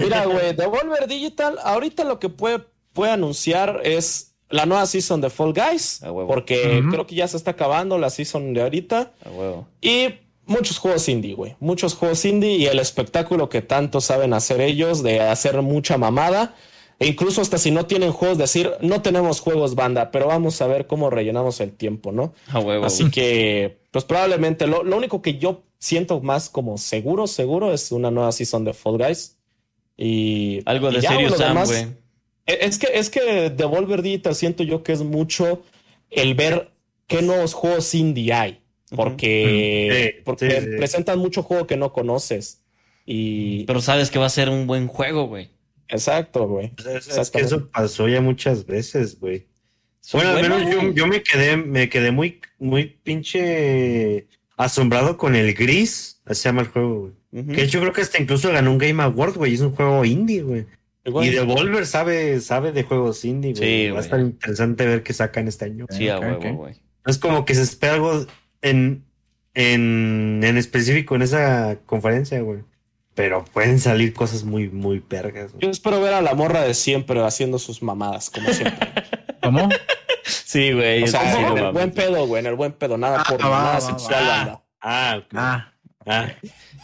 [0.00, 5.30] Mira, güey, Devolver Digital, ahorita lo que puede, puede anunciar es la nueva season de
[5.30, 6.00] Fall Guys.
[6.02, 9.12] Porque creo que ya se está acabando la season de ahorita.
[9.80, 10.14] Y
[10.46, 11.56] muchos juegos indie, güey.
[11.60, 16.56] Muchos juegos indie y el espectáculo que tanto saben hacer ellos de hacer mucha mamada.
[17.00, 20.66] E incluso hasta si no tienen juegos, decir, no tenemos juegos banda, pero vamos a
[20.66, 22.34] ver cómo rellenamos el tiempo, ¿no?
[22.82, 28.10] Así que, pues probablemente lo, único que yo siento más como seguro, seguro es una
[28.10, 29.36] nueva season de Fall Guys.
[29.96, 31.86] Y algo de Serious Sam, güey.
[32.46, 35.62] E, es que, es que Devolver Digital siento yo que es mucho
[36.10, 36.72] el ver
[37.06, 38.60] qué nuevos juegos indie hay.
[38.94, 40.48] Porque, porque
[40.78, 42.62] presentan mucho juego que no conoces.
[43.06, 43.64] Y...
[43.64, 45.50] Pero sabes que va a ser un buen juego, güey.
[45.88, 46.72] Exacto, güey.
[46.78, 49.46] es que eso pasó ya muchas veces, güey.
[50.12, 56.20] Bueno, al menos yo, me quedé, me quedé muy, muy pinche asombrado con el gris.
[56.24, 57.00] Así se llama el juego,
[57.32, 57.46] güey.
[57.54, 59.54] Que yo creo que hasta incluso ganó un Game Award, güey.
[59.54, 60.66] Es un juego indie, güey.
[61.04, 63.90] Y Devolver sabe, sabe de juegos indie, güey.
[63.90, 65.86] Va a estar interesante ver qué sacan este año.
[65.90, 66.74] Sí, a huevo, güey.
[67.06, 68.26] Es como que se espera algo
[68.62, 69.04] en,
[69.54, 72.60] en, en específico en esa conferencia, güey.
[73.18, 75.50] Pero pueden salir cosas muy, muy vergas.
[75.58, 78.88] Yo espero ver a la morra de siempre haciendo sus mamadas, como siempre.
[79.42, 79.68] ¿Cómo?
[80.22, 81.02] Sí, güey.
[81.02, 83.80] O sea, en el buen pedo, güey, en el buen pedo, nada por ah, nada
[83.80, 84.62] sexual, anda.
[84.80, 85.72] Ah, ah,
[86.06, 86.28] ah.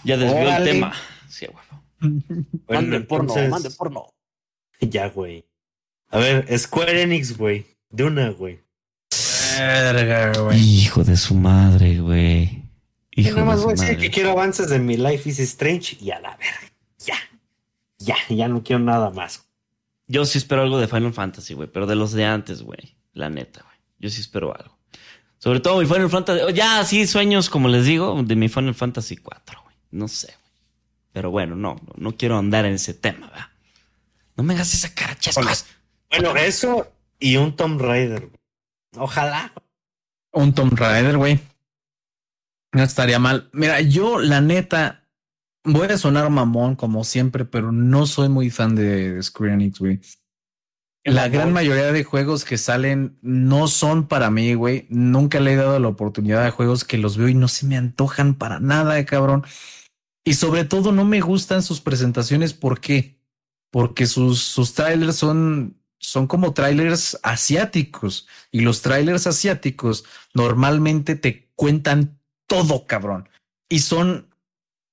[0.02, 0.92] Ya desvió el tema.
[1.28, 2.24] Sí, güey.
[2.68, 4.12] mande porno, mande porno.
[4.80, 5.46] Ya, güey.
[6.10, 7.64] A ver, Square Enix, güey.
[7.90, 8.58] De una, güey.
[10.56, 12.63] Hijo de su madre, güey.
[13.16, 16.10] Hijo nada más voy a decir que quiero avances de mi Life is Strange y
[16.10, 16.72] a la verga.
[16.98, 17.16] Ya.
[17.98, 19.46] Ya, ya no quiero nada más.
[20.06, 22.96] Yo sí espero algo de Final Fantasy, güey, pero de los de antes, güey.
[23.12, 23.76] La neta, güey.
[23.98, 24.76] Yo sí espero algo.
[25.38, 26.52] Sobre todo mi Final Fantasy.
[26.54, 29.76] Ya, sí, sueños, como les digo, de mi Final Fantasy 4, güey.
[29.92, 30.62] No sé, güey.
[31.12, 33.48] Pero bueno, no, no, quiero andar en ese tema, ¿verdad?
[34.36, 35.66] No me hagas esa cara, chascas.
[36.10, 38.30] Bueno, eso y un Tomb Raider.
[38.96, 39.52] Ojalá.
[40.32, 41.38] Un Tomb Raider, güey.
[42.74, 43.48] No estaría mal.
[43.52, 45.04] Mira, yo la neta
[45.62, 50.00] voy a sonar mamón como siempre, pero no soy muy fan de Square Enix, güey.
[51.04, 54.86] La gran mayoría de juegos que salen no son para mí, güey.
[54.88, 57.76] Nunca le he dado la oportunidad de juegos que los veo y no se me
[57.76, 59.44] antojan para nada, cabrón.
[60.24, 62.54] Y sobre todo no me gustan sus presentaciones.
[62.54, 63.20] ¿Por qué?
[63.70, 68.26] Porque sus, sus trailers son, son como trailers asiáticos.
[68.50, 73.28] Y los trailers asiáticos normalmente te cuentan todo, cabrón.
[73.68, 74.28] Y son,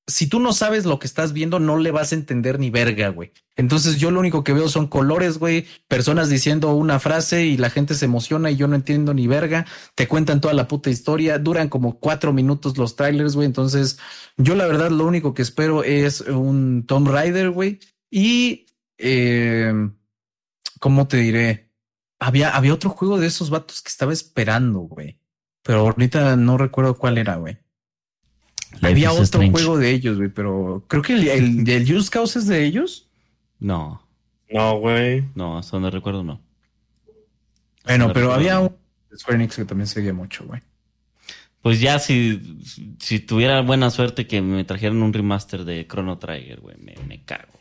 [0.07, 3.09] si tú no sabes lo que estás viendo, no le vas a entender ni verga,
[3.09, 3.31] güey.
[3.55, 7.69] Entonces yo lo único que veo son colores, güey, personas diciendo una frase y la
[7.69, 9.65] gente se emociona y yo no entiendo ni verga.
[9.95, 13.45] Te cuentan toda la puta historia, duran como cuatro minutos los trailers, güey.
[13.45, 13.99] Entonces
[14.37, 17.79] yo la verdad lo único que espero es un Tomb Raider, güey.
[18.09, 18.67] Y,
[18.97, 19.73] eh,
[20.79, 21.69] ¿cómo te diré?
[22.19, 25.20] Había, había otro juego de esos vatos que estaba esperando, güey.
[25.63, 27.57] Pero ahorita no recuerdo cuál era, güey.
[28.81, 32.65] Había otro juego de ellos, güey, pero creo que el, el, Just Cause es de
[32.65, 33.09] ellos.
[33.59, 34.01] No.
[34.49, 35.25] No, güey.
[35.35, 36.41] No, hasta donde recuerdo no.
[37.85, 38.75] Bueno, pero había un
[39.15, 40.61] Square Enix que también seguía mucho, güey.
[41.61, 42.59] Pues ya si,
[42.99, 47.23] si tuviera buena suerte que me trajeran un remaster de Chrono Trigger, güey, me, me
[47.23, 47.60] cago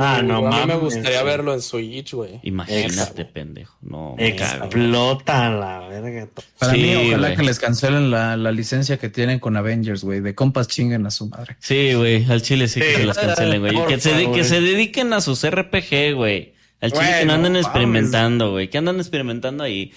[0.00, 2.40] ah, no, a mí me gustaría verlo en Switch, güey.
[2.42, 3.76] Imagínate, pendejo.
[3.80, 6.28] No, Explota la verga.
[6.58, 10.20] Para mí, ojalá que les cancelen la, la, licencia que tienen con Avengers, güey.
[10.20, 11.56] De compas chinguen a su madre.
[11.60, 12.24] Sí, güey.
[12.30, 13.86] Al chile sí, que se las cancelen, güey.
[13.86, 16.54] Que se, que se dediquen a sus RPG, güey.
[16.80, 18.68] Al chile que no anden experimentando, güey.
[18.68, 19.92] Que andan experimentando ahí.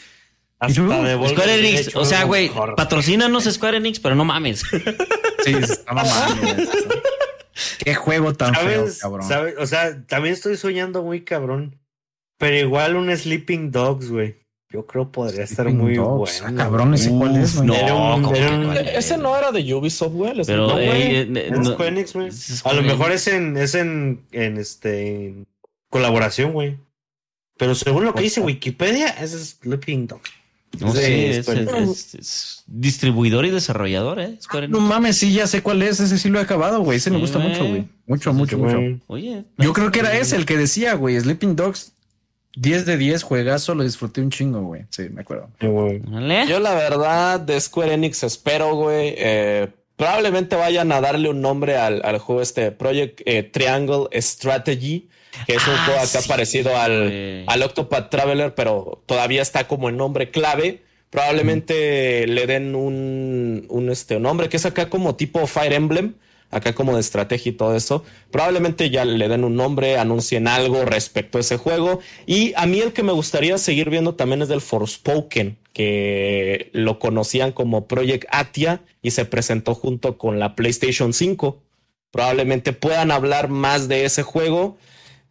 [0.68, 4.64] Square Enix, o sea, güey, patrocínanos Square Enix, pero no mames.
[5.46, 6.64] Sí, está mamando.
[7.84, 9.28] Qué juego tan feo, cabrón.
[9.60, 11.80] O sea, también estoy soñando muy cabrón.
[12.38, 14.38] Pero igual un Sleeping Dogs, güey.
[14.72, 16.28] Yo creo podría estar muy bueno.
[16.46, 17.74] Ah, cabrón, ese cuál es, No,
[18.78, 20.34] ese no era de Ubisoft, güey.
[20.46, 22.06] Pero, no, eh, güey.
[22.64, 25.34] A lo mejor es en, es en, en este
[25.90, 26.78] colaboración, güey.
[27.58, 30.32] Pero según lo que dice Wikipedia, es Sleeping Dogs.
[30.80, 34.38] No sé, es, distribuidor y desarrollador, ¿eh?
[34.70, 36.00] no mames, sí, ya sé cuál es.
[36.00, 36.98] Ese sí lo he acabado, güey.
[36.98, 37.88] Ese me gusta mucho, güey.
[38.06, 38.78] Mucho, mucho, mucho.
[39.08, 39.44] Oye.
[39.58, 41.20] Yo creo que era ese el que decía, güey.
[41.20, 41.94] Sleeping Dogs,
[42.56, 43.76] 10 de 10, juegazo.
[43.76, 44.86] Lo disfruté un chingo, güey.
[44.90, 45.50] Sí, me acuerdo.
[45.60, 49.16] Yo, la verdad, de Square Enix espero, güey.
[49.18, 55.10] Eh, probablemente vayan a darle un nombre al, al juego este, Project eh, Triangle Strategy
[55.46, 59.90] que es un ah, juego acá parecido al, al Octopath Traveler, pero todavía está como
[59.90, 60.82] el nombre clave.
[61.10, 66.14] Probablemente le den un, un, este, nombre que es acá como tipo Fire Emblem,
[66.52, 68.04] acá como de estrategia y todo eso.
[68.32, 72.00] Probablemente ya le den un nombre, anuncien algo respecto a ese juego.
[72.28, 77.00] Y a mí el que me gustaría seguir viendo también es del Forspoken, que lo
[77.00, 81.60] conocían como Project Atia y se presentó junto con la PlayStation 5.
[82.12, 84.78] Probablemente puedan hablar más de ese juego.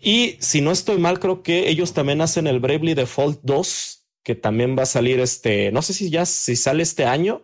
[0.01, 4.35] Y si no estoy mal, creo que ellos también hacen el Bravely Default 2, que
[4.35, 7.43] también va a salir este, no sé si ya si sale este año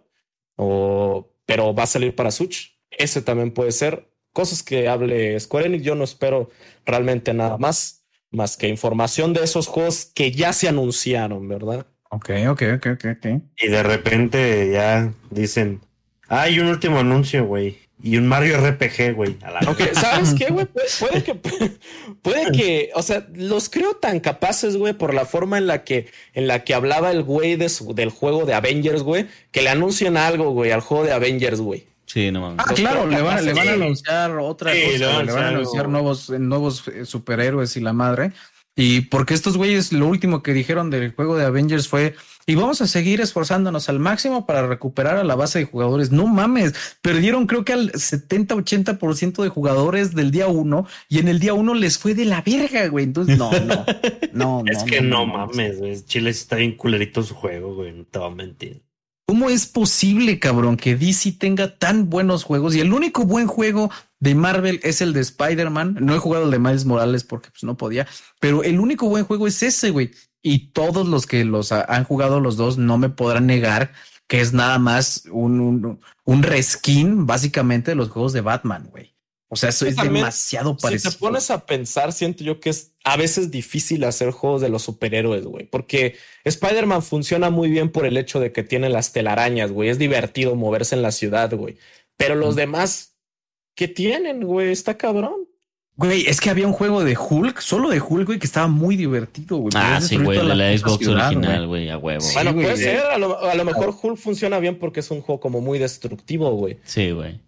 [0.57, 2.79] o pero va a salir para Switch.
[2.91, 4.09] Ese también puede ser.
[4.33, 5.85] Cosas que hable Square Enix.
[5.85, 6.51] Yo no espero
[6.85, 11.87] realmente nada más, más que información de esos juegos que ya se anunciaron, ¿verdad?
[12.11, 13.43] Ok, ok, ok, ok, ok.
[13.59, 15.81] Y de repente ya dicen,
[16.29, 17.79] hay un último anuncio, güey.
[18.05, 19.39] Y un Mario RPG, güey.
[19.95, 20.67] ¿sabes qué, güey?
[21.01, 21.35] puede, que,
[22.21, 26.13] puede que, o sea, los creo tan capaces, güey, por la forma en la que,
[26.35, 30.19] en la que hablaba el güey de del juego de Avengers, güey, que le anuncien
[30.19, 31.87] algo, güey, al juego de Avengers, güey.
[32.05, 32.59] Sí, no mames.
[32.69, 36.29] Ah, claro, le van, le van, a anunciar otra cosa, le van a anunciar nuevos,
[36.29, 38.33] nuevos eh, superhéroes y la madre.
[38.77, 42.17] Y porque estos güeyes, lo último que dijeron del juego de Avengers fue,
[42.47, 46.13] y vamos a seguir esforzándonos al máximo para recuperar a la base de jugadores.
[46.13, 51.29] No mames, perdieron creo que al 70, 80% de jugadores del día uno y en
[51.29, 53.05] el día uno les fue de la verga, güey.
[53.05, 53.85] Entonces, no, no,
[54.33, 54.65] no.
[54.71, 56.05] es que no, mames, güey.
[56.05, 57.93] Chile está bien culerito su juego, güey.
[57.93, 58.83] No te voy a mentir.
[59.27, 63.91] ¿Cómo es posible, cabrón, que DC tenga tan buenos juegos y el único buen juego
[64.21, 65.97] de Marvel es el de Spider-Man?
[66.01, 68.07] No he jugado el de Miles Morales porque pues no podía,
[68.39, 70.11] pero el único buen juego es ese, güey.
[70.47, 73.93] Y todos los que los han jugado los dos no me podrán negar
[74.27, 79.15] que es nada más un, un, reskin básicamente de los juegos de Batman, güey.
[79.49, 81.11] O sea, eso es demasiado parecido.
[81.13, 84.69] Si te pones a pensar, siento yo que es a veces difícil hacer juegos de
[84.69, 89.13] los superhéroes, güey, porque Spider-Man funciona muy bien por el hecho de que tiene las
[89.13, 89.89] telarañas, güey.
[89.89, 91.79] Es divertido moverse en la ciudad, güey.
[92.17, 93.17] Pero los demás,
[93.75, 94.73] ¿qué tienen, güey?
[94.73, 95.49] Está cabrón.
[95.97, 98.97] Güey, es que había un juego de Hulk, solo de Hulk, güey, que estaba muy
[98.97, 99.73] divertido, güey.
[99.77, 102.25] Ah, sí, güey, de la, Xbox original, güey, a huevo.
[102.35, 105.79] bueno, puede ser, a lo, mejor Hulk funciona bien porque es un juego como muy
[105.79, 106.79] destructivo, güey.
[106.85, 107.41] Sí, güey.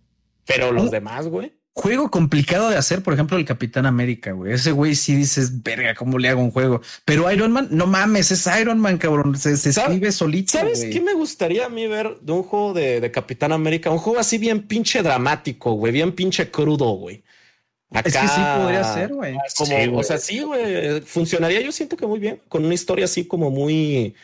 [0.47, 1.53] Pero los demás, güey.
[1.73, 4.53] Juego complicado de hacer, por ejemplo, el Capitán América, güey.
[4.53, 6.81] Ese güey sí dices, verga, ¿cómo le hago un juego?
[7.05, 9.37] Pero Iron Man, no mames, es Iron Man, cabrón.
[9.37, 10.53] Se, se escribe solito.
[10.53, 13.91] ¿Sabes qué me gustaría a mí ver de un juego de, de Capitán América?
[13.91, 17.23] Un juego así bien pinche dramático, güey, bien pinche crudo, güey.
[17.91, 19.37] Acá, es que sí podría ser, güey.
[19.57, 21.01] Como, o sea, sí, güey.
[21.03, 24.15] Funcionaría, yo siento que muy bien, con una historia así como muy,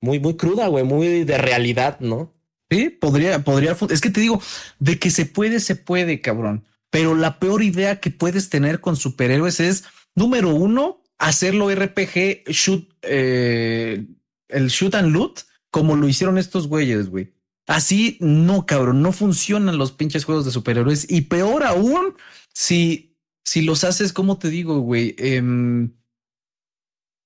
[0.00, 2.32] muy, muy cruda, güey, muy de realidad, ¿no?
[2.70, 3.76] Sí, podría, podría.
[3.90, 4.40] Es que te digo,
[4.78, 6.64] de que se puede, se puede, cabrón.
[6.90, 9.84] Pero la peor idea que puedes tener con superhéroes es,
[10.14, 14.06] número uno, hacerlo RPG, shoot, eh,
[14.48, 15.40] el shoot and loot,
[15.70, 17.32] como lo hicieron estos güeyes, güey.
[17.66, 21.08] Así no, cabrón, no funcionan los pinches juegos de superhéroes.
[21.08, 22.14] Y peor aún,
[22.52, 23.09] si
[23.50, 25.16] si los haces, como te digo, güey?
[25.18, 25.92] Em,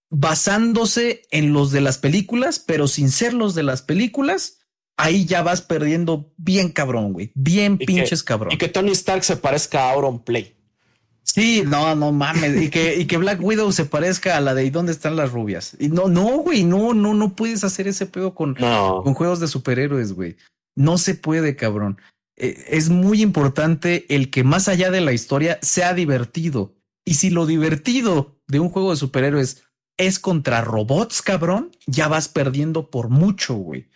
[0.08, 4.60] basándose en los de las películas, pero sin ser los de las películas,
[4.96, 7.30] ahí ya vas perdiendo bien cabrón, güey.
[7.34, 8.54] Bien pinches cabrón.
[8.54, 10.56] Y que Tony Stark se parezca a Auron Play.
[11.24, 12.58] Sí, no, no mames.
[12.58, 15.30] Y que, y que Black Widow se parezca a la de ¿y dónde están las
[15.30, 15.76] rubias?
[15.78, 19.48] Y no, no, güey, no, no, no puedes hacer ese pedo con, con juegos de
[19.48, 20.38] superhéroes, güey.
[20.74, 21.98] No se puede, cabrón.
[22.36, 26.74] Eh, es muy importante el que más allá de la historia sea divertido.
[27.04, 29.64] Y si lo divertido de un juego de superhéroes
[29.96, 33.88] es contra robots, cabrón, ya vas perdiendo por mucho, güey.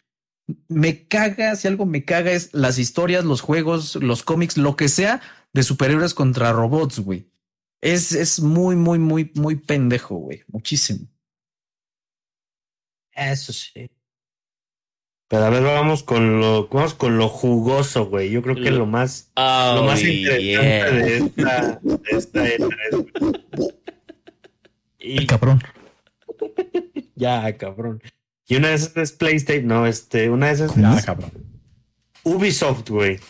[0.68, 4.88] Me caga, si algo me caga es las historias, los juegos, los cómics, lo que
[4.88, 5.20] sea
[5.52, 7.30] de superhéroes contra robots, güey.
[7.80, 10.42] Es, es muy, muy, muy, muy pendejo, güey.
[10.48, 11.06] Muchísimo.
[13.12, 13.90] Eso sí.
[15.28, 18.30] Pero a ver, vamos con lo, vamos con lo jugoso, güey.
[18.30, 23.74] Yo creo que lo más, lo más interesante de esta, de esta E3.
[24.98, 25.62] Y, cabrón.
[27.14, 28.02] ya, cabrón.
[28.46, 31.30] Y una de esas es PlayStation, no, este, una de esas es cabrón.
[32.22, 33.20] Ubisoft, güey.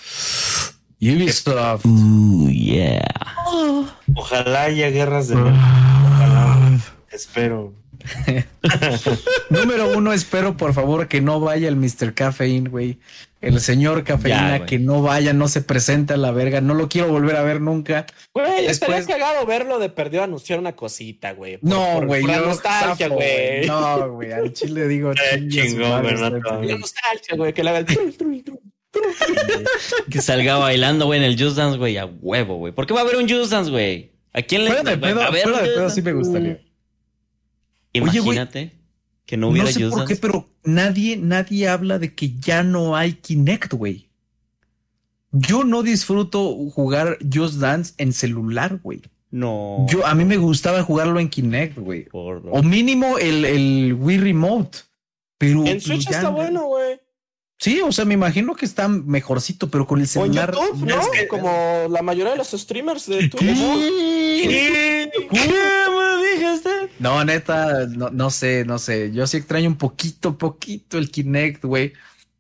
[1.01, 1.85] Ubisoft.
[1.85, 3.03] Uh, yeah.
[4.15, 6.79] Ojalá haya guerras de Ojalá.
[7.11, 7.75] Espero.
[9.51, 12.15] Número uno, espero por favor que no vaya el Mr.
[12.15, 12.99] Caffeine, güey.
[13.41, 16.61] El señor Cafeína, que no vaya, no se presente a la verga.
[16.61, 18.05] No lo quiero volver a ver nunca.
[18.35, 21.59] Güey, estaría cagado verlo de perdió anunciar una cosita, güey.
[21.63, 22.25] No, güey.
[22.25, 23.65] La nostalgia, güey.
[23.67, 24.33] No, güey.
[24.33, 25.13] Al chile digo.
[25.49, 27.53] chingón, La nostalgia, güey.
[27.53, 27.87] Que le haga el.
[30.11, 32.73] que salga bailando, güey, en el Just Dance, güey, a huevo, güey.
[32.73, 34.13] ¿Por qué va a haber un Just Dance, güey?
[34.33, 34.81] ¿A quién le va
[35.27, 35.91] a ver?
[35.91, 36.61] sí me gustaría.
[37.93, 38.73] Imagínate
[39.25, 42.97] que no hubiera No sé por qué, pero nadie, nadie habla de que ya no
[42.97, 44.09] hay Kinect, güey.
[45.33, 49.03] Yo no disfruto jugar Just Dance en celular, güey.
[49.31, 49.87] No.
[49.91, 52.09] Yo, a mí me gustaba jugarlo en Kinect, güey.
[52.13, 54.79] O mínimo el, el Wii Remote.
[55.37, 56.99] Pero en Switch está bueno, güey.
[57.61, 60.55] Sí, o sea, me imagino que está mejorcito, pero con el celular.
[60.55, 61.11] O YouTube, ¿no?
[61.11, 63.29] que, como la mayoría de los streamers de.
[63.31, 65.11] ¿Qué?
[66.37, 66.89] Dijiste?
[67.01, 69.11] No, neta, no, no sé, no sé.
[69.13, 71.95] Yo sí extraño un poquito, poquito el Kinect, güey.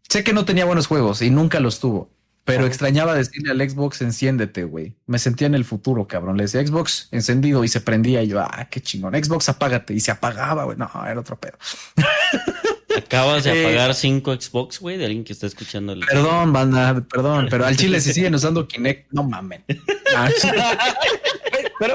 [0.08, 2.10] Sé que no tenía buenos juegos y nunca los tuvo.
[2.44, 4.94] Pero extrañaba decirle al Xbox, enciéndete, güey.
[5.06, 6.38] Me sentía en el futuro, cabrón.
[6.38, 8.22] Le decía Xbox encendido y se prendía.
[8.22, 9.12] Y yo, ah, qué chingón.
[9.12, 9.92] Xbox, apágate.
[9.92, 10.78] Y se apagaba, güey.
[10.78, 11.58] No, era otro pedo.
[12.98, 16.00] Acabas de eh, apagar cinco Xbox, güey, de alguien que está escuchando el.
[16.00, 19.64] Perdón, banda, perdón, pero al chile si siguen usando Kinect, no mamen.
[21.78, 21.94] pero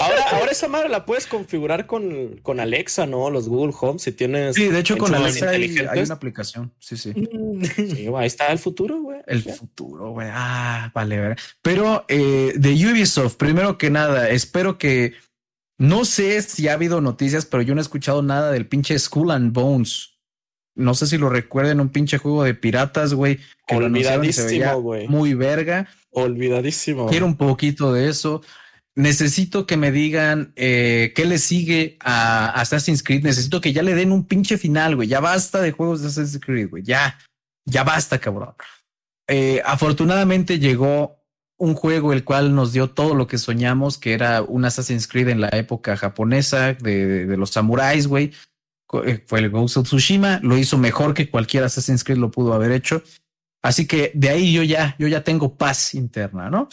[0.00, 3.30] ahora, ahora esa madre la puedes configurar con, con Alexa, ¿no?
[3.30, 4.54] Los Google Home, si tienes.
[4.56, 6.72] Sí, de hecho, con Alexa hay, una aplicación.
[6.78, 7.12] Sí, sí.
[7.76, 9.20] sí ahí está el futuro, güey.
[9.26, 10.28] El futuro, güey.
[10.30, 11.38] Ah, vale, ver.
[11.62, 15.14] Pero eh, de Ubisoft, primero que nada, espero que.
[15.80, 19.30] No sé si ha habido noticias, pero yo no he escuchado nada del pinche Skull
[19.30, 20.17] and Bones
[20.78, 23.40] no sé si lo recuerden, un pinche juego de piratas, güey.
[23.68, 25.08] Olvidadísimo, güey.
[25.08, 25.88] Muy verga.
[26.10, 27.08] Olvidadísimo.
[27.08, 28.42] Quiero un poquito de eso.
[28.94, 33.24] Necesito que me digan eh, qué le sigue a Assassin's Creed.
[33.24, 35.08] Necesito que ya le den un pinche final, güey.
[35.08, 36.84] Ya basta de juegos de Assassin's Creed, güey.
[36.84, 37.18] Ya,
[37.64, 38.54] ya basta, cabrón.
[39.26, 41.18] Eh, afortunadamente llegó
[41.58, 45.28] un juego el cual nos dio todo lo que soñamos, que era un Assassin's Creed
[45.28, 48.32] en la época japonesa de, de los samuráis, güey.
[49.04, 52.54] Eh, fue el Ghost of Tsushima, lo hizo mejor que cualquier Assassin's Creed lo pudo
[52.54, 53.02] haber hecho.
[53.62, 56.68] Así que de ahí yo ya, yo ya tengo paz interna, ¿no?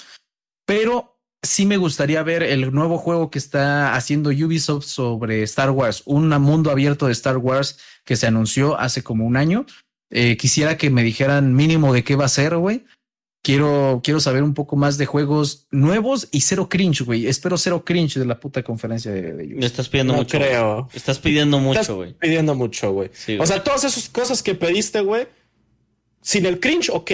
[0.65, 6.03] Pero sí me gustaría ver el nuevo juego que está haciendo Ubisoft sobre Star Wars,
[6.05, 9.65] un mundo abierto de Star Wars que se anunció hace como un año.
[10.09, 12.85] Eh, quisiera que me dijeran mínimo de qué va a ser, güey.
[13.45, 17.27] Quiero, quiero saber un poco más de juegos nuevos y cero cringe, güey.
[17.27, 20.39] Espero cero cringe de la puta conferencia de, de Me estás pidiendo mucho.
[20.39, 20.89] creo.
[20.95, 22.13] Estás pidiendo mucho, güey.
[22.13, 23.11] Pidiendo mucho, güey.
[23.39, 25.27] o sea, todas esas cosas que pediste, güey.
[26.23, 27.11] Sin el cringe, ok.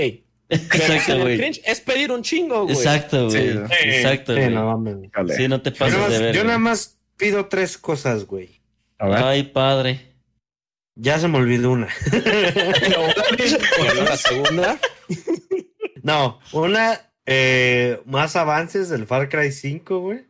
[0.48, 1.38] Exacto, güey.
[1.38, 2.77] cringe es pedir un chingo, güey.
[2.77, 3.50] Exacto, güey.
[3.50, 5.35] Exacto, güey.
[5.35, 6.34] Sí, no, te pases de ver.
[6.34, 8.61] Yo nada más pido tres cosas, güey.
[9.00, 10.14] Ay, padre.
[10.95, 11.90] Ya se me olvidó una.
[14.06, 14.80] la segunda.
[16.04, 20.26] No, una eh, más avances del Far Cry 5, güey.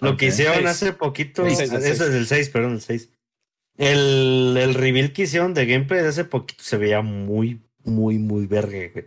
[0.00, 3.10] Lo que hicieron hace poquito, ese es el 6, perdón, el 6.
[3.76, 8.46] El, el reveal que hicieron de gameplay de hace poquito se veía muy, muy, muy
[8.46, 9.06] verga, güey.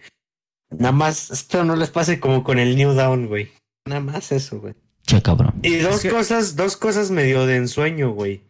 [0.69, 3.51] Nada más, esto no les pase como con el New Down, güey.
[3.85, 4.73] Nada más eso, güey.
[5.05, 5.53] Che, cabrón.
[5.63, 8.43] Y dos cosas, dos cosas medio de ensueño, güey.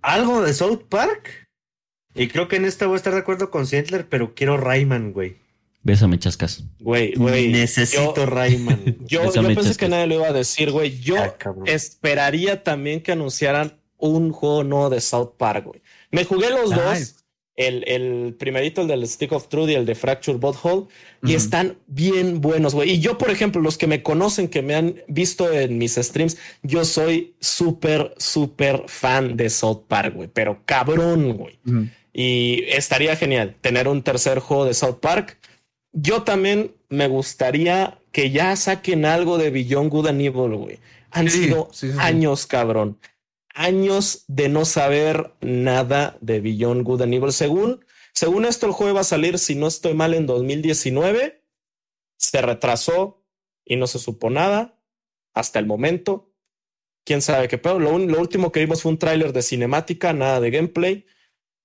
[0.00, 1.48] Algo de South Park.
[2.14, 5.12] Y creo que en esta voy a estar de acuerdo con Sientler, pero quiero Rayman,
[5.12, 5.41] güey.
[5.84, 6.62] Bésame, chascas.
[6.78, 7.48] Güey, güey.
[7.48, 8.98] Necesito Rayman.
[9.06, 11.00] Yo, yo pensé que nadie lo iba a decir, güey.
[11.00, 11.36] Yo ah,
[11.66, 15.82] esperaría también que anunciaran un juego nuevo de South Park, güey.
[16.10, 17.16] Me jugué los dos.
[17.54, 20.86] El, el, primerito, el del Stick of Truth y el de Fracture Butthole,
[21.22, 22.92] y están bien buenos, güey.
[22.92, 26.38] Y yo, por ejemplo, los que me conocen, que me han visto en mis streams,
[26.62, 31.58] yo soy súper, súper fan de South Park, güey, pero cabrón, güey.
[32.14, 35.38] Y estaría genial tener un tercer juego de South Park
[35.92, 40.78] yo también me gustaría que ya saquen algo de Beyond Good and Evil, güey.
[41.10, 42.98] Han sido años, cabrón.
[43.54, 47.32] Años de no saber nada de Beyond Good and Evil.
[47.32, 51.42] Según, según esto, el juego va a salir, si no estoy mal, en 2019.
[52.16, 53.22] Se retrasó
[53.64, 54.78] y no se supo nada
[55.34, 56.30] hasta el momento.
[57.04, 60.40] Quién sabe qué pero Lo, lo último que vimos fue un tráiler de cinemática, nada
[60.40, 61.06] de gameplay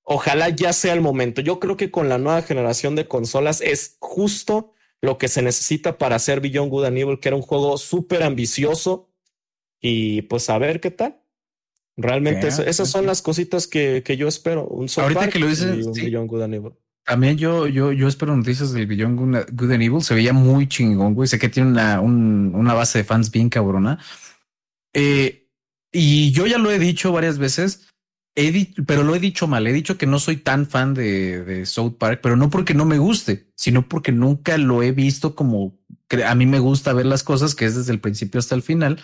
[0.09, 1.41] ojalá ya sea el momento.
[1.41, 5.97] Yo creo que con la nueva generación de consolas es justo lo que se necesita
[5.97, 9.11] para hacer Beyond Good and Evil, que era un juego súper ambicioso.
[9.81, 11.21] Y pues a ver qué tal.
[11.97, 14.65] Realmente esas son las cositas que, que yo espero.
[14.67, 16.71] Un Ahorita que lo dices, Beyond Good and Evil.
[17.03, 20.01] También yo, yo, yo espero noticias del Beyond Good and Evil.
[20.01, 21.27] Se veía muy chingón, güey.
[21.27, 23.99] Sé que tiene una, una base de fans bien cabrona.
[24.93, 25.49] Eh,
[25.91, 27.87] y yo ya lo he dicho varias veces
[28.85, 29.65] pero lo he dicho mal.
[29.65, 32.85] He dicho que no soy tan fan de, de, South Park, pero no porque no
[32.85, 35.79] me guste, sino porque nunca lo he visto como
[36.25, 39.01] a mí me gusta ver las cosas, que es desde el principio hasta el final.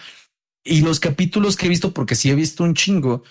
[0.64, 3.24] Y los capítulos que he visto, porque sí he visto un chingo,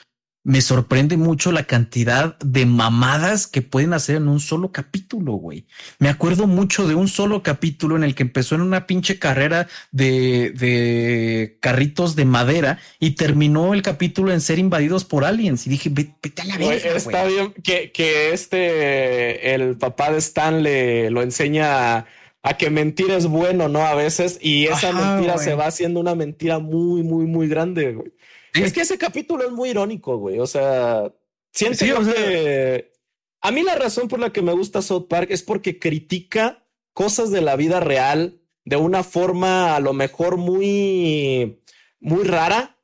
[0.45, 5.67] me sorprende mucho la cantidad de mamadas que pueden hacer en un solo capítulo, güey.
[5.99, 9.69] Me acuerdo mucho de un solo capítulo en el que empezó en una pinche carrera
[9.93, 15.67] de, de carritos de madera y terminó el capítulo en ser invadidos por aliens.
[15.67, 16.91] Y dije, vete a la verga.
[16.97, 22.07] Está bien que, que este, el papá de Stan le lo enseña
[22.43, 23.83] a que mentir es bueno, ¿no?
[23.83, 28.13] A veces, y esa mentira se va haciendo una mentira muy, muy, muy grande, güey.
[28.55, 30.39] Es que ese capítulo es muy irónico, güey.
[30.39, 31.13] O sea,
[31.53, 32.93] siento que
[33.41, 37.31] a mí la razón por la que me gusta South Park es porque critica cosas
[37.31, 41.63] de la vida real de una forma a lo mejor muy,
[42.01, 42.79] muy rara,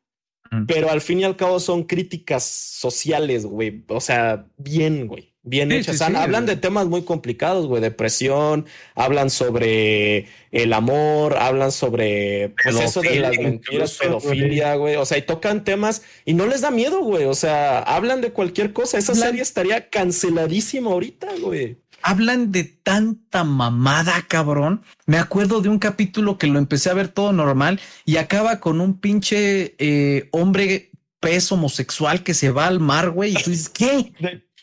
[0.66, 3.84] pero al fin y al cabo son críticas sociales, güey.
[3.88, 5.36] O sea, bien, güey.
[5.48, 6.00] Bien hechas.
[6.00, 7.82] hablan de temas muy complicados, güey.
[7.82, 14.96] Depresión, hablan sobre el amor, hablan sobre pues, eso de las mentiras, pedofilia, güey.
[14.96, 17.24] O sea, y tocan temas y no les da miedo, güey.
[17.24, 18.98] O sea, hablan de cualquier cosa.
[18.98, 24.82] Esa serie estaría canceladísima ahorita, güey hablan de tanta mamada, cabrón.
[25.06, 28.80] Me acuerdo de un capítulo que lo empecé a ver todo normal y acaba con
[28.80, 33.32] un pinche eh, hombre pez homosexual que se va al mar, güey.
[33.32, 34.12] Y tú dices, ¿qué?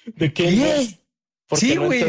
[0.05, 0.49] ¿De, qué?
[1.51, 2.03] sí, güey.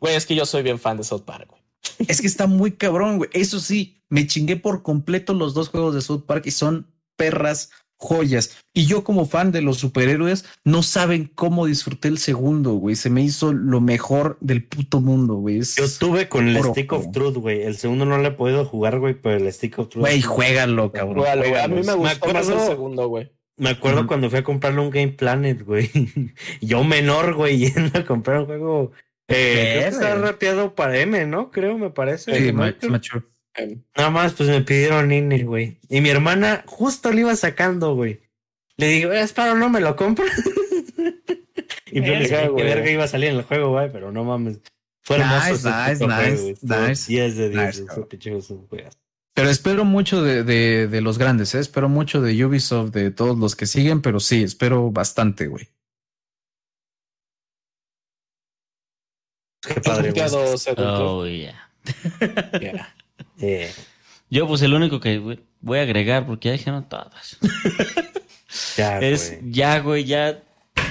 [0.00, 0.14] güey.
[0.14, 1.62] es que yo soy bien fan de South Park, güey.
[2.08, 3.30] Es que está muy cabrón, güey.
[3.32, 7.70] Eso sí, me chingué por completo los dos juegos de South Park y son perras
[7.96, 8.56] joyas.
[8.72, 12.96] Y yo como fan de los superhéroes, no saben cómo disfruté el segundo, güey.
[12.96, 15.62] Se me hizo lo mejor del puto mundo, güey.
[15.62, 17.62] Yo tuve con el Stick of Truth, güey.
[17.62, 20.02] El segundo no le he podido jugar, güey, pero el Stick of Truth.
[20.02, 21.26] Güey, juégalo, cabrón.
[21.26, 23.30] A mí me gustó más el segundo, güey.
[23.56, 25.90] Me acuerdo cuando fui a comprarle un Game Planet, güey.
[26.60, 28.92] Yo menor, güey, yendo a comprar un juego.
[29.28, 31.50] Eh, está rapeado para M, ¿no?
[31.50, 32.34] Creo, me parece.
[32.36, 33.24] Sí, mature.
[33.96, 35.78] Nada más, pues me pidieron INE, güey.
[35.88, 38.20] Y mi hermana justo lo iba sacando, güey.
[38.76, 40.24] Le digo, espero, no me lo compro.
[41.86, 44.60] y pensé que verga iba a salir en el juego, güey, pero no mames.
[45.02, 45.70] Fue hermoso.
[45.70, 47.84] Nice, nice, nice, 10 de 10.
[49.34, 51.58] Pero espero mucho de, de, de los grandes, ¿eh?
[51.58, 55.68] espero mucho de Ubisoft, de todos los que siguen, pero sí, espero bastante, güey.
[59.66, 60.12] Qué padre.
[60.76, 61.70] Oh, yeah.
[62.60, 62.94] yeah.
[63.40, 63.72] Eh,
[64.30, 67.38] yo, pues el único que voy a agregar, porque ya dijeron todas.
[68.76, 69.52] ya, es, güey.
[69.52, 70.42] ya, güey, ya.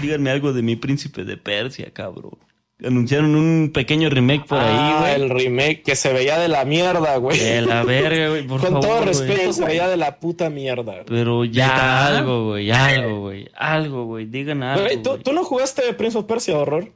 [0.01, 2.37] Díganme algo de mi príncipe de Persia, cabrón.
[2.83, 5.13] Anunciaron un pequeño remake por ahí, ah, güey.
[5.13, 7.39] El remake que se veía de la mierda, güey.
[7.39, 8.47] De la verga, güey.
[8.59, 11.03] Con todo respeto, se veía de la puta mierda.
[11.05, 12.71] Pero ya algo, güey.
[12.71, 13.47] Algo, güey.
[13.55, 14.25] Algo, güey.
[14.25, 14.87] Digan algo.
[15.01, 16.91] ¿tú, ¿tú, no jugaste Prince of Persia, horror?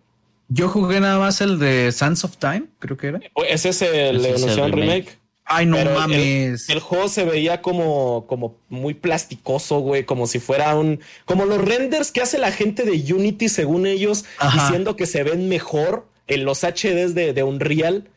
[0.49, 3.19] Yo jugué nada más el de Sands of Time, creo que era.
[3.49, 4.71] Ese es el, el remake.
[4.71, 5.19] remake.
[5.49, 6.69] Ay, no mames.
[6.69, 10.99] El, juego se veía como, como muy plasticoso, güey, como si fuera un.
[11.25, 15.47] Como los renders que hace la gente de Unity, según ellos, diciendo que se ven
[15.47, 18.09] mejor en los HDs de, de Unreal.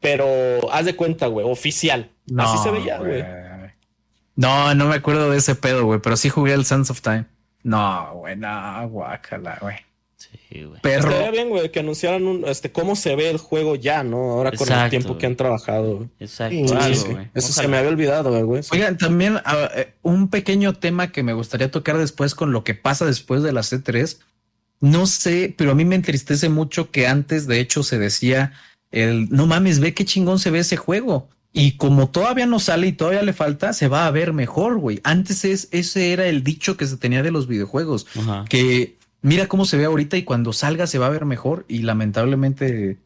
[0.00, 2.10] Pero haz de cuenta, güey, oficial.
[2.36, 3.24] Así se veía, güey.
[4.34, 7.24] No, no me acuerdo de ese pedo, güey, pero sí jugué el Sense of Time.
[7.62, 9.76] No, güey, no, guácala, güey.
[10.56, 10.80] Sí, güey.
[10.80, 11.10] Perro.
[11.10, 14.32] Estaría bien, güey, que anunciaran un, este, cómo se ve el juego ya, ¿no?
[14.32, 16.08] Ahora con el tiempo que han trabajado.
[16.18, 16.56] Exacto.
[17.34, 18.62] Eso se me había olvidado, güey.
[18.70, 19.38] Oigan, también
[19.74, 23.52] eh, un pequeño tema que me gustaría tocar después con lo que pasa después de
[23.52, 24.18] la C3.
[24.80, 28.52] No sé, pero a mí me entristece mucho que antes, de hecho, se decía
[28.90, 31.28] el no mames, ve qué chingón se ve ese juego.
[31.52, 35.00] Y como todavía no sale y todavía le falta, se va a ver mejor, güey.
[35.04, 38.06] Antes es, ese era el dicho que se tenía de los videojuegos,
[38.50, 38.95] que
[39.26, 42.98] mira cómo se ve ahorita y cuando salga se va a ver mejor y lamentablemente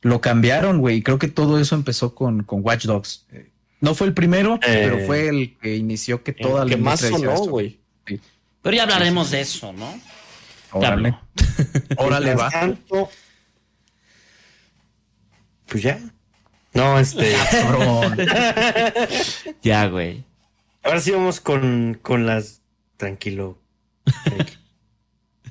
[0.00, 1.02] lo cambiaron, güey.
[1.02, 3.26] Creo que todo eso empezó con, con Watch Dogs.
[3.32, 6.76] Eh, no fue el primero, eh, pero fue el que inició que toda el que
[6.78, 7.78] más sonó, güey.
[8.62, 10.00] Pero ya hablaremos de eso, ¿no?
[10.72, 11.16] Órale.
[11.98, 12.50] Órale, va.
[15.66, 16.00] Pues ya.
[16.72, 17.32] No, este.
[19.62, 20.24] ya, güey.
[20.82, 22.62] Ahora sí vamos con, con las.
[22.96, 23.58] Tranquilo.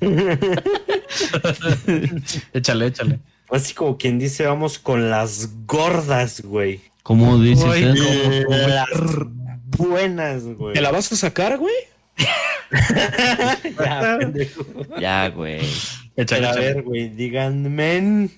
[2.52, 3.18] échale, échale.
[3.50, 6.80] Así como quien dice, vamos con las gordas, güey.
[7.02, 7.64] ¿Cómo dices
[8.48, 8.88] las
[9.76, 10.74] buenas, güey.
[10.74, 11.74] ¿Te la vas a sacar, güey?
[15.00, 15.60] ya, güey.
[16.16, 18.28] Échale, a ver, güey, díganme.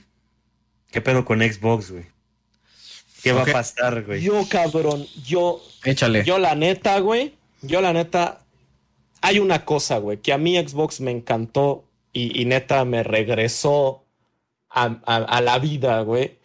[0.90, 2.04] ¿Qué pedo con Xbox, güey?
[3.22, 4.22] ¿Qué va a pasar, güey?
[4.22, 5.62] Yo, cabrón, yo.
[5.84, 6.24] Échale.
[6.24, 7.34] Yo, la neta, güey.
[7.62, 8.40] Yo, la neta,
[9.20, 14.04] hay una cosa, güey, que a mí Xbox me encantó y, neta me regresó
[14.68, 16.38] a, la vida, güey.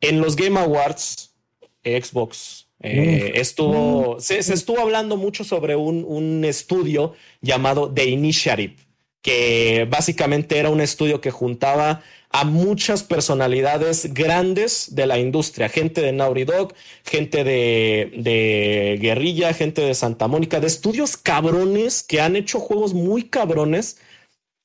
[0.00, 1.34] En los Game Awards,
[1.82, 8.76] Xbox eh, estuvo, se, estuvo hablando mucho sobre un, un estudio llamado The Initiative,
[9.22, 16.00] que básicamente era un estudio que juntaba a muchas personalidades grandes de la industria, gente
[16.02, 16.74] de Naughty Dog,
[17.04, 22.92] gente de, de Guerrilla, gente de Santa Mónica, de estudios cabrones que han hecho juegos
[22.92, 23.98] muy cabrones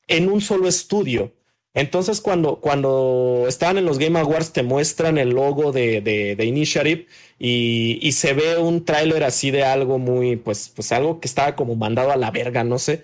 [0.07, 1.31] en un solo estudio.
[1.75, 6.45] Entonces, cuando, cuando estaban en los Game Awards, te muestran el logo de, de, de
[6.45, 7.07] Initiative
[7.39, 11.55] y, y, se ve un tráiler así de algo muy, pues, pues algo que estaba
[11.55, 13.03] como mandado a la verga, no sé.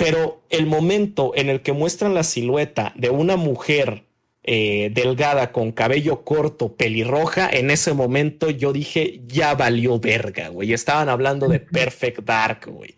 [0.00, 4.04] Pero el momento en el que muestran la silueta de una mujer
[4.42, 10.72] eh, delgada con cabello corto, pelirroja, en ese momento yo dije, ya valió verga, güey.
[10.72, 12.94] Estaban hablando de Perfect Dark, güey.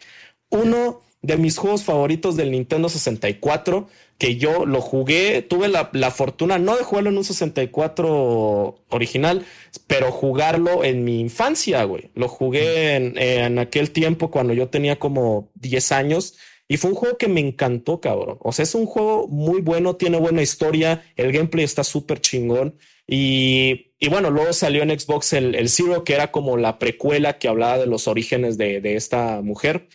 [0.48, 6.56] Uno de mis juegos favoritos del Nintendo 64 que yo lo jugué, tuve la, fortuna
[6.56, 9.44] no de jugarlo en un 64 original,
[9.88, 12.10] pero jugarlo en mi infancia, güey.
[12.14, 16.34] Lo jugué en, en, aquel tiempo cuando yo tenía como 10 años
[16.68, 18.38] y fue un juego que me encantó, cabrón.
[18.40, 22.78] O sea, es un juego muy bueno, tiene buena historia, el gameplay está súper chingón.
[23.06, 27.38] Y, y, bueno, luego salió en Xbox el, el, Zero, que era como la precuela
[27.38, 29.88] que hablaba de los orígenes de, de esta mujer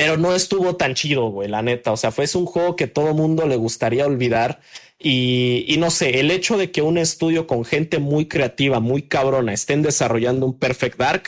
[0.00, 1.92] pero no estuvo tan chido, güey, la neta.
[1.92, 4.60] O sea, fue un juego que todo mundo le gustaría olvidar.
[4.98, 9.02] Y, y, no sé, el hecho de que un estudio con gente muy creativa, muy
[9.02, 11.22] cabrona, estén desarrollando un Perfect Dark,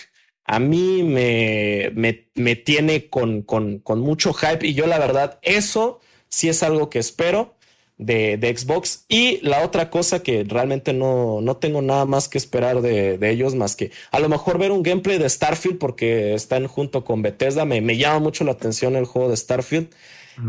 [0.44, 4.66] a mí me, me, me tiene con, con, con mucho hype.
[4.66, 7.54] Y yo, la verdad, eso sí es algo que espero
[7.98, 9.04] de, Xbox.
[9.08, 13.54] Y la otra cosa que realmente no, no tengo nada más que esperar de, ellos,
[13.54, 17.64] más que a lo mejor ver un gameplay de Starfield, porque están junto con Bethesda.
[17.64, 19.88] Me, me llama mucho la atención el juego de Starfield.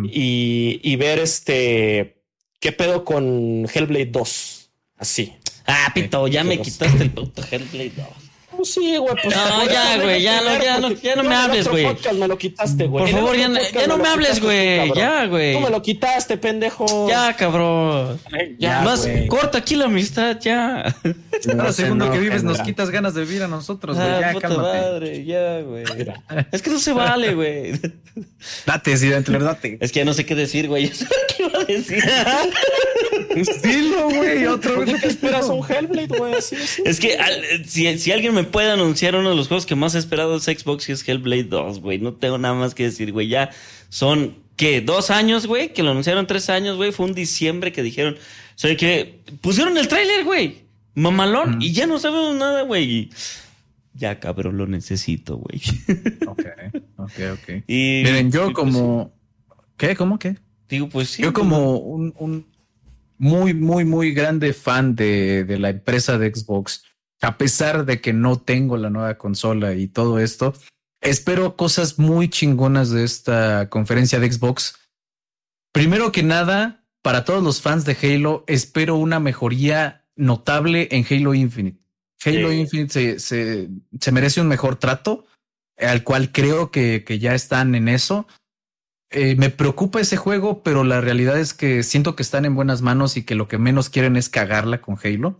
[0.09, 2.15] y, y, ver este
[2.59, 4.69] qué pedo con Hellblade 2.
[4.97, 5.33] Así.
[5.65, 8.22] Ah, Pito, ya me quitaste el puto Hellblade 2.
[8.63, 9.13] Pues sí, güey.
[9.21, 11.85] Pues no, ya, güey, ya, no, ya, no, ya no me hables, güey.
[12.17, 13.03] me lo quitaste, güey.
[13.03, 14.93] Por favor, ya, ya no me hables, güey.
[14.93, 15.55] Ya, güey.
[15.55, 17.09] Tú me lo quitaste, pendejo.
[17.09, 18.21] Ya, cabrón.
[18.57, 20.95] Ya, Más corta aquí la amistad, ya.
[21.45, 24.07] Cada segundo que vives nos quitas ganas de vivir a nosotros, güey.
[24.07, 25.83] Ah, ya, puta madre, ya, güey.
[26.53, 27.73] Es que no se vale, güey.
[28.65, 29.77] Date, sí, date.
[29.81, 30.89] Es que ya no sé qué decir, güey.
[31.35, 32.01] ¿Qué iba a decir?
[33.35, 34.45] Estilo, güey.
[34.45, 36.33] Otro ¿Por qué esperas un Hellblade, güey?
[36.33, 36.81] Así, así.
[36.85, 37.17] Es que
[37.65, 40.43] si, si alguien me puede anunciar uno de los juegos que más he esperado es
[40.43, 41.99] Xbox y es Hellblade 2, güey.
[41.99, 43.27] No tengo nada más que decir, güey.
[43.27, 43.49] Ya
[43.89, 44.81] son, ¿qué?
[44.81, 45.73] Dos años, güey.
[45.73, 46.91] Que lo anunciaron tres años, güey.
[46.91, 48.17] Fue un diciembre que dijeron, o
[48.57, 50.63] sea, que pusieron el tráiler, güey.
[50.95, 51.61] Mamalón.
[51.61, 53.09] Y ya no sabemos nada, güey.
[53.93, 55.61] Ya, cabrón, lo necesito, güey.
[56.27, 56.41] Ok,
[56.97, 57.63] ok, ok.
[57.67, 59.13] Y, Miren, yo pues, como...
[59.77, 59.95] ¿Qué?
[59.95, 60.37] ¿Cómo qué?
[60.69, 61.21] Digo, pues sí.
[61.21, 62.47] Yo como un, un
[63.23, 66.83] muy, muy, muy grande fan de, de la empresa de Xbox
[67.23, 70.53] a pesar de que no tengo la nueva consola y todo esto,
[71.01, 74.75] espero cosas muy chingonas de esta conferencia de Xbox.
[75.71, 81.33] Primero que nada, para todos los fans de Halo, espero una mejoría notable en Halo
[81.33, 81.79] Infinite.
[82.25, 83.69] Halo Infinite se,
[83.99, 85.25] se, merece un mejor trato,
[85.77, 88.27] al cual creo que, que ya están en eso.
[89.13, 92.81] Eh, me preocupa ese juego, pero la realidad es que siento que están en buenas
[92.81, 95.39] manos y que lo que menos quieren es cagarla con Halo.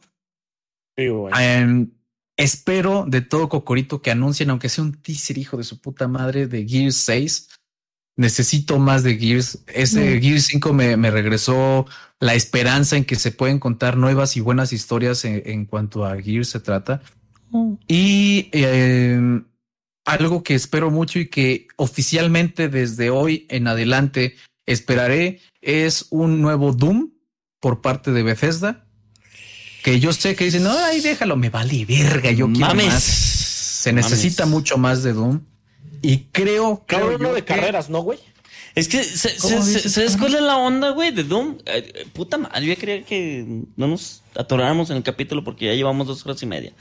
[0.95, 1.89] Em,
[2.37, 6.45] espero de todo Cocorito que anuncien, aunque sea un teaser, hijo de su puta madre,
[6.45, 7.49] de Gears 6.
[8.15, 9.63] Necesito más de Gears.
[9.65, 11.87] Ese Gears 5 me, me, regresó
[12.19, 16.49] la esperanza en que se pueden contar nuevas y buenas historias en, cuanto a Gears
[16.49, 17.01] se trata.
[17.87, 19.45] Y em,
[20.05, 26.73] algo que espero mucho y que oficialmente desde hoy en adelante esperaré es un nuevo
[26.73, 27.11] Doom
[27.59, 28.83] por parte de Bethesda
[29.83, 33.03] que yo sé que dicen, no, ay, déjalo, me vale verga, yo quiero más.
[33.03, 35.41] Se necesita mucho más de Doom.
[36.01, 36.95] Y creo que.
[36.95, 38.17] uno de carreras, ¿no, güey?
[38.75, 41.57] Es que se, se, se, la onda, güey, de Doom.
[41.65, 46.07] Eh, puta madre, yo quería que no nos atoráramos en el capítulo porque ya llevamos
[46.07, 46.71] dos horas y media.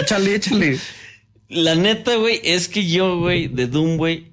[0.00, 0.78] Échale, échale.
[1.48, 4.32] La neta, güey, es que yo, güey, de Doom, güey,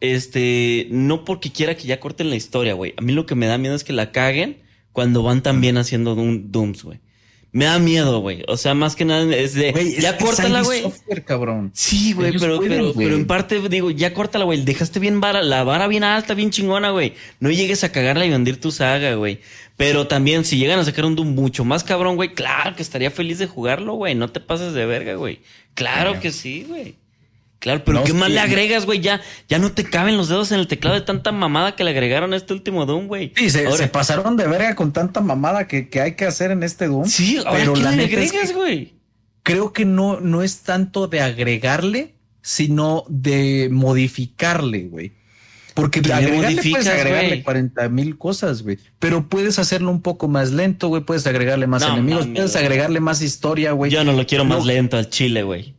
[0.00, 2.94] este, no porque quiera que ya corten la historia, güey.
[2.96, 4.58] A mí lo que me da miedo es que la caguen
[4.92, 7.00] cuando van también haciendo Dooms, güey.
[7.50, 8.44] Me da miedo, güey.
[8.46, 9.96] O sea, más que nada es de.
[10.00, 10.84] ya córtala, güey.
[11.72, 14.62] Sí, güey, pero, pero, en parte digo, ya córtala, güey.
[14.62, 17.14] Dejaste bien vara, la vara bien alta, bien chingona, güey.
[17.40, 19.40] No llegues a cagarla y vendir tu saga, güey.
[19.78, 23.10] Pero también, si llegan a sacar un Doom mucho más cabrón, güey, claro que estaría
[23.10, 24.14] feliz de jugarlo, güey.
[24.14, 25.40] No te pases de verga, güey.
[25.74, 26.96] Claro que sí, güey.
[27.58, 29.00] Claro, pero ¿qué más le agregas, güey?
[29.00, 31.90] Ya, ya no te caben los dedos en el teclado de tanta mamada que le
[31.90, 33.32] agregaron a este último Doom, güey.
[33.36, 37.06] Sí, se, pasaron de verga con tanta mamada que, hay que hacer en este Doom.
[37.06, 38.98] Sí, pero ¿qué le agregas, güey?
[39.48, 45.12] creo que no, no es tanto de agregarle, sino de modificarle, güey.
[45.72, 48.78] Porque de agregarle puedes agregarle 40 mil cosas, güey.
[48.98, 51.02] Pero puedes hacerlo un poco más lento, güey.
[51.02, 53.90] Puedes agregarle más enemigos, puedes agregarle más historia, güey.
[53.90, 55.77] Yo no lo quiero más lento al chile, güey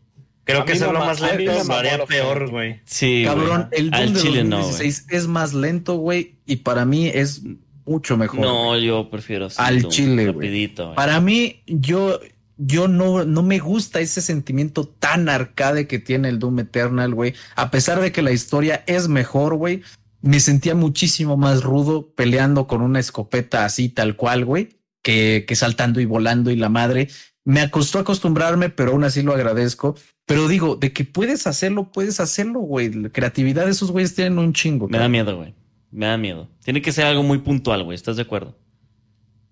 [0.49, 2.81] Creo que ser lo más lento lo haría peor, güey.
[2.85, 7.43] Sí, Cabrón, el Doom de 2016 es más lento, güey, y para mí es
[7.85, 8.39] mucho mejor.
[8.39, 10.67] No, yo prefiero al Chile, güey.
[10.95, 12.19] Para mí, yo,
[12.57, 17.33] yo no, no me gusta ese sentimiento tan arcade que tiene el Doom Eternal, güey.
[17.55, 19.81] A pesar de que la historia es mejor, güey,
[20.21, 24.69] me sentía muchísimo más rudo peleando con una escopeta así, tal cual, güey,
[25.01, 27.09] que, que saltando y volando y la madre.
[27.45, 29.95] Me costó acostumbrarme, pero aún así lo agradezco.
[30.29, 32.93] Pero digo, de que puedes hacerlo, puedes hacerlo, güey.
[32.93, 34.87] La creatividad de esos güeyes tienen un chingo.
[34.87, 35.55] Me da miedo, güey.
[35.89, 36.47] Me da miedo.
[36.63, 37.95] Tiene que ser algo muy puntual, güey.
[37.95, 38.55] ¿Estás de acuerdo?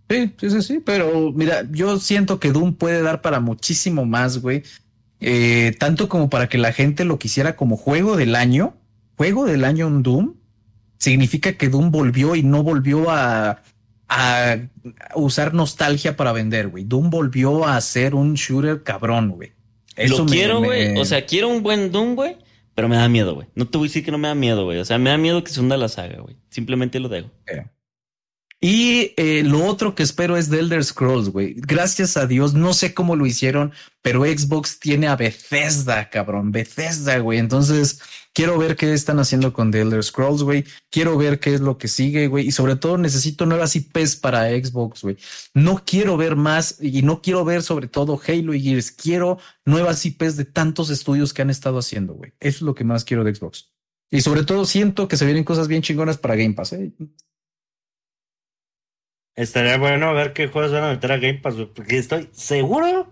[0.08, 0.80] Sí, sí, sí, sí.
[0.86, 4.62] Pero mira, yo siento que Doom puede dar para muchísimo más, güey.
[5.20, 8.76] Eh, tanto como para que la gente lo quisiera como juego del año.
[9.16, 10.36] Juego del año en Doom.
[11.00, 13.64] Significa que Doom volvió y no volvió a,
[14.10, 14.58] a
[15.16, 16.84] usar nostalgia para vender, güey.
[16.84, 19.57] Doom volvió a ser un shooter cabrón, güey.
[19.98, 20.98] Eso lo quiero, güey.
[20.98, 22.38] O sea, quiero un buen Doom, güey.
[22.76, 23.48] Pero me da miedo, güey.
[23.56, 24.78] No te voy a decir que no me da miedo, güey.
[24.78, 26.38] O sea, me da miedo que se hunda la saga, güey.
[26.50, 27.32] Simplemente lo dejo.
[28.60, 31.56] Y eh, lo otro que espero es The Elder Scrolls, güey.
[31.58, 36.52] Gracias a Dios, no sé cómo lo hicieron, pero Xbox tiene a Bethesda, cabrón.
[36.52, 37.40] Bethesda, güey.
[37.40, 38.00] Entonces,
[38.38, 40.64] quiero ver qué están haciendo con The Elder Scrolls, güey.
[40.92, 42.48] Quiero ver qué es lo que sigue, güey.
[42.48, 45.18] Y sobre todo necesito nuevas IPs para Xbox, güey.
[45.56, 48.92] No quiero ver más y no quiero ver sobre todo Halo y Gears.
[48.92, 52.34] Quiero nuevas IPs de tantos estudios que han estado haciendo, güey.
[52.40, 53.74] Eso es lo que más quiero de Xbox.
[54.12, 56.92] Y sobre todo siento que se vienen cosas bien chingonas para Game Pass, ¿eh?
[59.36, 63.12] Estaría bueno ver qué juegos van a meter a Game Pass, porque estoy seguro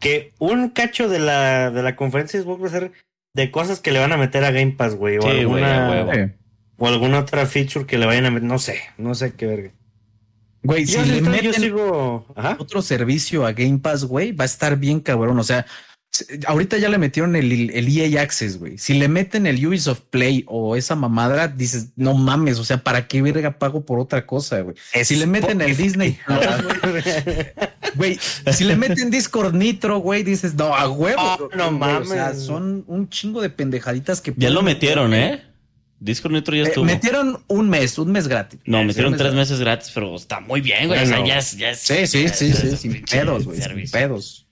[0.00, 2.92] que un cacho de la, de la conferencia Xbox va a ser
[3.36, 5.18] de cosas que le van a meter a Game Pass, güey.
[5.18, 6.32] O, alguna,
[6.78, 8.48] o alguna otra feature que le vayan a meter.
[8.48, 9.72] No sé, no sé qué verga.
[10.62, 11.74] Güey, si le meten
[12.58, 15.38] otro servicio a Game Pass, güey, va a estar bien cabrón.
[15.38, 15.66] O sea,
[16.46, 18.78] Ahorita ya le metieron el, el EA Access, güey.
[18.78, 23.06] Si le meten el Ubisoft Play o esa mamadra, dices, no mames, o sea, ¿para
[23.06, 24.76] qué verga pago por otra cosa, güey?
[25.04, 26.18] Si le meten el Disney
[27.96, 28.18] güey,
[28.52, 31.20] si le meten Discord Nitro, güey, dices, no, a huevo.
[31.20, 32.10] Ah, no mames.
[32.10, 34.32] O sea, son un chingo de pendejaditas que.
[34.36, 35.42] Ya lo metieron, ¿eh?
[35.98, 36.84] Discord Nitro ya eh, estuvo.
[36.84, 38.60] metieron un mes, un mes gratis.
[38.66, 41.02] No, metieron tres meses gratis, pero está muy bien, güey.
[41.02, 43.60] o sea, ya es, ya Sí, sí, sí, sí, sin pedos, güey.
[43.60, 44.45] Sin pedos.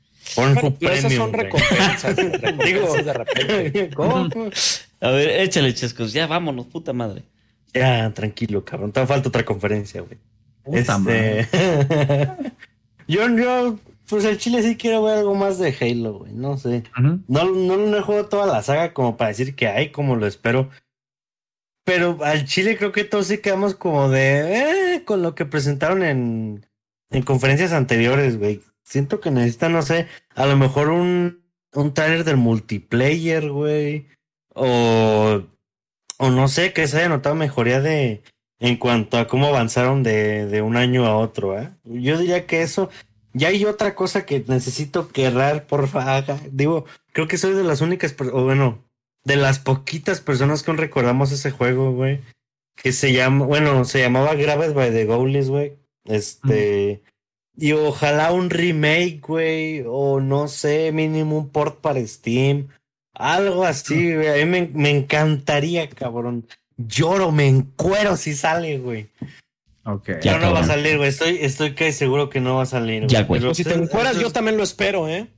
[0.81, 2.17] Esas son recompensas.
[2.65, 3.91] Digo, de repente.
[3.95, 4.29] ¿Cómo?
[5.01, 6.13] A ver, échale, chescos.
[6.13, 7.23] Ya vámonos, puta madre.
[7.73, 8.93] Ya, tranquilo, cabrón.
[8.93, 10.19] Te falta otra conferencia, güey.
[10.63, 10.93] Puta este...
[10.93, 11.49] madre.
[13.09, 13.79] yo, yo,
[14.09, 16.33] pues el chile sí quiero ver algo más de Halo, güey.
[16.33, 16.85] No sé.
[16.97, 20.27] No, no, no he jugado toda la saga como para decir que hay, como lo
[20.27, 20.71] espero.
[21.85, 26.03] Pero al chile creo que todos sí quedamos como de eh, con lo que presentaron
[26.03, 26.67] en,
[27.11, 32.25] en conferencias anteriores, güey siento que necesita, no sé, a lo mejor un, un trailer
[32.25, 34.07] del multiplayer, güey.
[34.55, 35.43] O,
[36.19, 38.23] o no sé, que se haya notado mejoría de
[38.61, 41.71] en cuanto a cómo avanzaron de, de un año a otro, ¿eh?
[41.85, 42.89] Yo diría que eso.
[43.33, 46.39] Ya hay otra cosa que necesito querrar, por favor.
[46.53, 48.85] Digo, creo que soy de las únicas, o bueno,
[49.25, 52.21] de las poquitas personas que recordamos ese juego, güey.
[52.77, 55.79] Que se llama, bueno, se llamaba Graves by the Goalies, güey.
[56.05, 57.03] Este.
[57.57, 62.69] Y ojalá un remake, güey, o no sé, mínimo un port para Steam.
[63.15, 64.29] Algo así, güey.
[64.29, 66.47] A mí me, encantaría, cabrón.
[66.77, 69.09] Lloro, me encuero si sale, güey.
[69.85, 70.11] Ok.
[70.23, 71.09] Ya no va a salir, güey.
[71.09, 73.07] Estoy, estoy casi seguro que no va a salir.
[73.07, 73.55] Ya, güey.
[73.55, 75.29] si te encueras, yo también lo espero, ¿eh?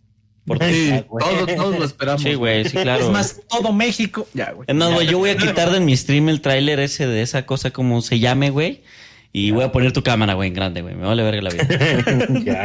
[0.47, 2.23] Porque sí, todos, todos, lo esperamos.
[2.23, 3.05] Sí, güey, sí, claro.
[3.05, 4.27] Es más, todo México.
[4.33, 4.67] Ya, güey.
[4.73, 7.73] Más, güey, yo voy a quitar de mi stream el tráiler ese de esa cosa
[7.73, 8.83] como se llame, güey.
[9.39, 10.95] Y voy a poner tu cámara, güey, en grande, güey.
[10.95, 11.69] Me vale verga la vida.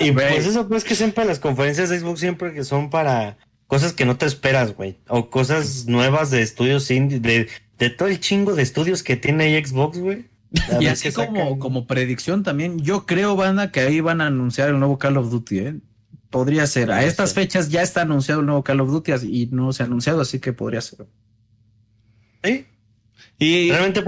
[0.00, 3.38] y pues eso, pues que siempre las conferencias de Xbox siempre que son para
[3.68, 4.98] cosas que no te esperas, güey.
[5.06, 7.46] O cosas nuevas de estudios indie, de,
[7.78, 10.26] de todo el chingo de estudios que tiene Xbox, güey.
[10.80, 14.80] Y así como, como predicción también, yo creo, banda, que ahí van a anunciar el
[14.80, 15.76] nuevo Call of Duty, ¿eh?
[16.28, 16.90] Podría ser.
[16.90, 19.86] A estas fechas ya está anunciado el nuevo Call of Duty y no se ha
[19.86, 21.06] anunciado, así que podría ser.
[22.42, 22.66] Sí,
[23.38, 24.02] y, Realmente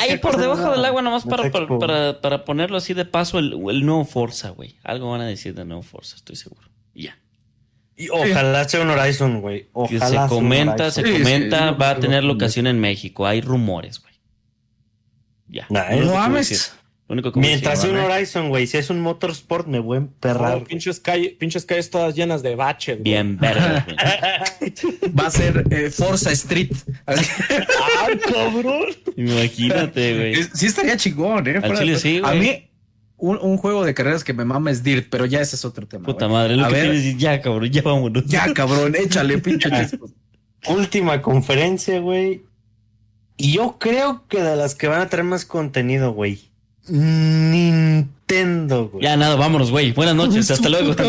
[0.00, 3.84] ahí, por debajo del agua, nomás para, para, para, ponerlo así de paso, el, el
[3.84, 4.76] nuevo Forza, güey.
[4.82, 6.68] Algo van a decir de nuevo Forza, estoy seguro.
[6.94, 7.18] ya.
[7.96, 9.68] Y ojalá sea un Horizon, güey.
[9.72, 10.28] Ojalá.
[10.28, 13.26] Se comenta, se comenta, va a tener locación en México.
[13.26, 14.14] Hay rumores, güey.
[15.46, 15.66] Ya.
[15.70, 16.16] no
[17.08, 17.36] ames.
[17.36, 20.58] Mientras sea un Horizon, güey, si es un Motorsport, me voy a emperrar.
[20.58, 23.02] Oh, pinches, calles, todas llenas de baches.
[23.02, 23.84] Bien verde.
[25.18, 26.72] Va a ser eh, Forza Street.
[27.06, 27.14] ah,
[28.32, 28.86] cabrón.
[29.16, 30.34] Imagínate, güey.
[30.54, 31.60] Sí estaría chingón, ¿eh?
[31.62, 32.68] Al chile sí, A mí,
[33.16, 36.04] un, juego de carreras que me mama es Dirt, pero ya ese es otro tema.
[36.04, 38.26] Puta madre, lo a que ver, decir, ya cabrón, ya vámonos.
[38.26, 39.70] Ya cabrón, échale, pinche
[40.68, 42.44] Última conferencia, güey.
[43.36, 46.53] Y yo creo que de las que van a traer más contenido, güey.
[46.86, 49.04] Nintendo, güey.
[49.04, 49.92] Ya nada, vámonos, güey.
[49.92, 50.94] Buenas noches, hasta luego.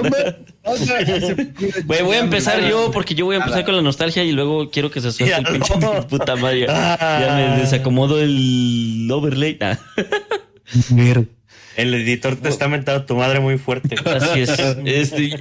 [1.86, 4.72] Güey, voy a empezar yo porque yo voy a empezar con la nostalgia y luego
[4.72, 5.76] quiero que se suelte el pinche
[6.10, 6.62] puta madre.
[6.62, 7.58] Ya me ah.
[7.60, 9.60] desacomodo el overlay.
[9.62, 9.78] Ah.
[11.78, 13.96] El editor te está mentando tu madre muy fuerte.
[14.06, 14.60] Así es.
[14.86, 15.32] Este,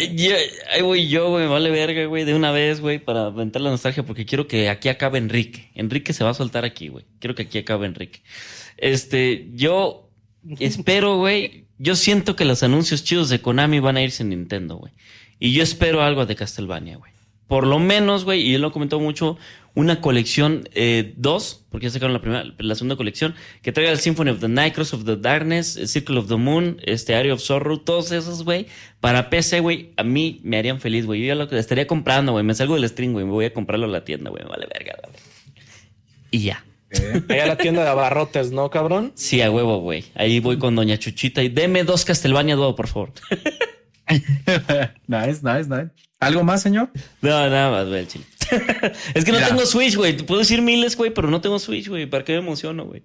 [0.72, 4.02] ahí voy yo, güey, vale verga, güey, de una vez, güey, para aventar la nostalgia,
[4.02, 5.70] porque quiero que aquí acabe Enrique.
[5.74, 7.04] Enrique se va a soltar aquí, güey.
[7.20, 8.22] Quiero que aquí acabe Enrique.
[8.76, 10.03] Este, yo
[10.58, 14.76] espero, güey, yo siento que los anuncios chidos de Konami van a irse en Nintendo,
[14.76, 14.92] güey.
[15.38, 17.12] Y yo espero algo de Castlevania, güey.
[17.46, 19.36] Por lo menos, güey, y él lo comentó mucho,
[19.74, 23.98] una colección 2, eh, porque ya sacaron la primera, la segunda colección, que traiga el
[23.98, 27.40] Symphony of the Night, Cross of the Darkness, Circle of the Moon, este Area of
[27.40, 28.66] Sorrow, todos esos, güey,
[29.00, 31.20] para PC, güey, a mí me harían feliz, güey.
[31.20, 33.86] Yo ya lo estaría comprando, güey, me salgo del string, güey, me voy a comprarlo
[33.86, 35.14] a la tienda, güey, vale verga, güey.
[36.30, 36.64] Y ya.
[36.92, 39.12] A la tienda de abarrotes, ¿no, cabrón?
[39.14, 40.04] Sí, a huevo, güey.
[40.14, 43.12] Ahí voy con Doña Chuchita y deme dos Castlevania Duo, por favor.
[45.06, 45.90] nice, nice, nice.
[46.20, 46.90] ¿Algo más, señor?
[47.20, 48.24] No, nada más, güey, chile.
[49.14, 50.16] es que no tengo Switch, güey.
[50.16, 52.06] Puedo decir miles, güey, pero no tengo Switch, güey.
[52.06, 53.02] ¿Para qué me emociono, güey?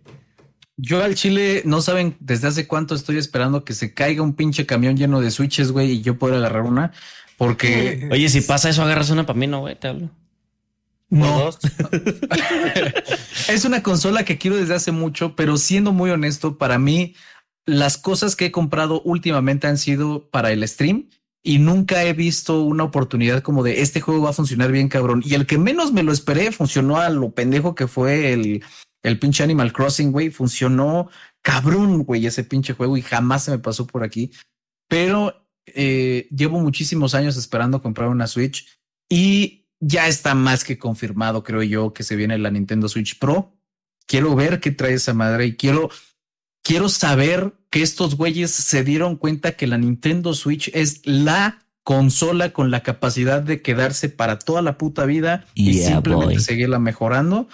[0.78, 4.66] Yo al Chile no saben desde hace cuánto estoy esperando que se caiga un pinche
[4.66, 6.94] camión lleno de switches, güey, y yo pueda agarrar una.
[7.38, 8.08] Porque.
[8.12, 10.10] Oye, si pasa eso, agarras una para mí, no, güey, te hablo.
[11.10, 11.50] No.
[13.50, 17.16] es una consola que quiero desde hace mucho, pero siendo muy honesto, para mí,
[17.66, 21.10] las cosas que he comprado últimamente han sido para el stream
[21.44, 25.24] y nunca he visto una oportunidad como de este juego va a funcionar bien, cabrón.
[25.26, 28.64] Y el que menos me lo esperé funcionó a lo pendejo que fue el,
[29.04, 30.30] el pinche Animal Crossing, güey.
[30.30, 31.10] Funcionó
[31.42, 34.32] cabrón, güey, ese pinche juego y jamás se me pasó por aquí.
[34.88, 38.68] Pero eh, llevo muchísimos años esperando comprar una Switch
[39.10, 43.56] y ya está más que confirmado, creo yo, que se viene la Nintendo Switch Pro.
[44.06, 45.90] Quiero ver qué trae esa madre y quiero
[46.64, 52.54] quiero saber que estos güeyes se dieron cuenta que la Nintendo Switch es la consola
[52.54, 57.48] con la capacidad de quedarse para toda la puta vida y simplemente seguirla mejorando.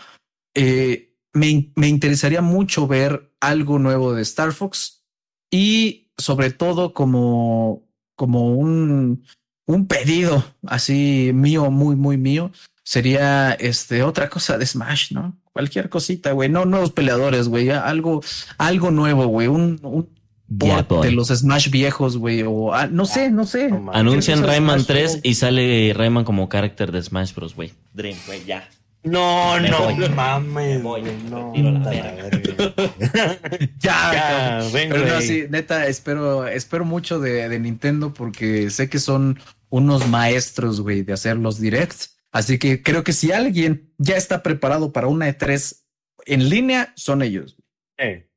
[0.54, 5.06] Eh, me, me, interesaría mucho ver algo nuevo de Star Fox
[5.52, 9.24] y sobre todo como, como un,
[9.66, 12.52] un pedido así mío, muy, muy mío,
[12.84, 15.38] sería este otra cosa de Smash, ¿no?
[15.53, 16.50] Cualquier cosita, güey.
[16.50, 17.69] No nuevos peleadores, güey.
[17.69, 18.22] Algo,
[18.58, 19.48] algo nuevo, güey.
[19.48, 20.10] Un, un
[20.48, 22.44] de los Smash viejos, güey.
[22.44, 23.69] O ah, no sé, no sé.
[23.94, 27.74] Anuncian Rayman 3 y sale Rayman como carácter de Smash Bros, güey.
[27.94, 28.68] Dream, güey, ya.
[29.06, 30.82] No, no, mames.
[30.82, 30.98] No,
[33.80, 39.00] ya, ya Pero no, sí, neta, espero, espero mucho de, de Nintendo porque sé que
[39.00, 44.17] son unos maestros, güey, de hacer los directs Así que creo que si alguien ya
[44.17, 45.84] está preparado para una E3
[46.25, 47.56] en línea, son ellos.
[47.98, 48.30] Eh,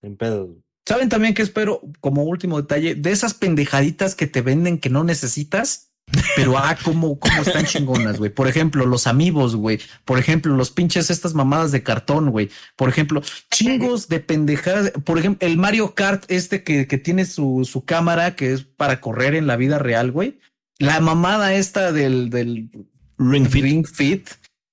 [0.00, 0.56] en pedo.
[0.88, 5.04] ¿Saben también que espero, como último detalle, de esas pendejaditas que te venden que no
[5.04, 5.91] necesitas?
[6.36, 8.30] Pero ah, cómo, cómo están chingonas, güey.
[8.30, 9.80] Por ejemplo, los amigos, güey.
[10.04, 12.50] Por ejemplo, los pinches estas mamadas de cartón, güey.
[12.76, 14.92] Por ejemplo, chingos de pendejadas.
[15.04, 19.00] Por ejemplo, el Mario Kart este que, que tiene su, su cámara que es para
[19.00, 20.38] correr en la vida real, güey.
[20.78, 22.70] La mamada esta del, del
[23.18, 23.62] Ring Fit.
[23.62, 24.28] Ring Fit.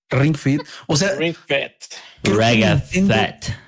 [0.09, 0.61] Ring Fit.
[0.87, 1.73] O sea, Ring Fit.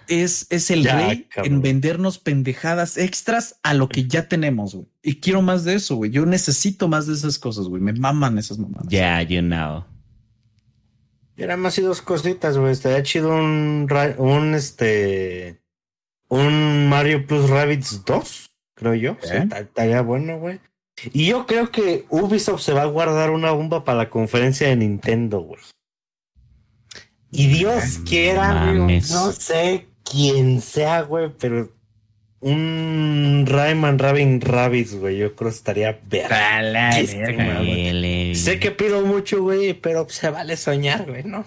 [0.08, 4.88] Es, es el rey en vendernos pendejadas extras a lo que ya tenemos, güey.
[5.02, 6.12] Y quiero más de eso, güey.
[6.12, 7.82] Yo necesito más de esas cosas, güey.
[7.82, 8.88] Me maman esas mamadas.
[8.90, 9.86] Yeah, you know.
[11.38, 12.74] Y eran más y dos cositas, güey.
[12.74, 15.62] Estaría chido un, un este.
[16.28, 19.18] Un Mario Plus Rabbits 2, creo yo.
[19.24, 19.48] ¿Eh?
[19.60, 20.60] estaría bueno, güey.
[21.14, 24.76] Y yo creo que Ubisoft se va a guardar una bomba para la conferencia de
[24.76, 25.60] Nintendo, güey.
[27.32, 31.72] Y Dios quiera, no sé quién sea, güey, pero
[32.42, 36.28] un Rayman Rabin Rabbids, güey, yo creo que estaría bien.
[38.36, 41.46] Sé que pido mucho, güey, pero se vale soñar, güey, ¿no?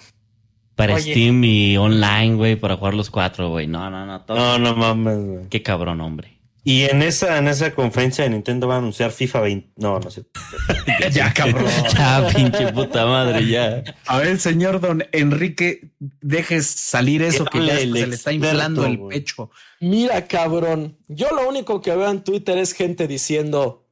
[0.75, 3.67] Para Steam y online, güey, para jugar los cuatro, güey.
[3.67, 4.25] No, no, no.
[4.29, 5.49] No, no mames, güey.
[5.49, 6.39] Qué cabrón, hombre.
[6.67, 9.73] Y en esa, en esa conferencia de Nintendo va a anunciar FIFA 20.
[9.77, 10.25] No, no sé.
[11.13, 11.67] ya, cabrón.
[11.95, 13.85] ya, pinche puta madre, ya.
[14.07, 18.99] A ver, señor don Enrique, dejes salir eso que ya se le está inflando el
[19.09, 19.51] pecho.
[19.81, 20.97] Mira, cabrón.
[21.07, 23.87] Yo lo único que veo en Twitter es gente diciendo: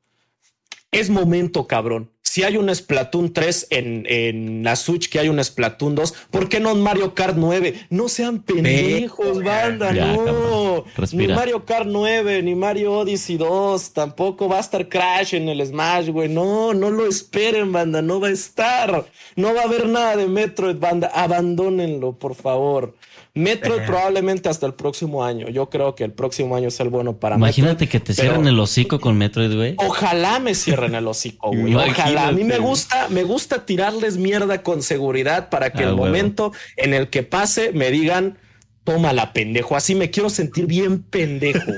[0.91, 5.45] Es momento, cabrón si hay un Splatoon 3 en, en la Switch, que hay un
[5.45, 7.75] Splatoon 2, ¿por qué no en Mario Kart 9?
[7.91, 10.87] No sean pendejos, banda, no.
[11.13, 15.67] Ni Mario Kart 9, ni Mario Odyssey 2, tampoco va a estar Crash en el
[15.67, 16.31] Smash, güey.
[16.31, 19.05] No, no lo esperen, banda, no va a estar.
[19.37, 21.09] No va a haber nada de Metroid, banda.
[21.09, 22.95] Abandónenlo, por favor.
[23.35, 25.49] Metroid probablemente hasta el próximo año.
[25.49, 28.61] Yo creo que el próximo año es el bueno para Imagínate que te cierren el
[28.61, 29.75] hocico con Metroid, güey.
[29.79, 31.75] Ojalá me cierren el hocico, güey.
[31.91, 32.29] Ojalá.
[32.29, 36.93] A mí me gusta, me gusta tirarles mierda con seguridad para que el momento en
[36.93, 38.37] el que pase me digan,
[38.85, 39.77] toma la pendejo.
[39.77, 41.61] Así me quiero sentir bien pendejo.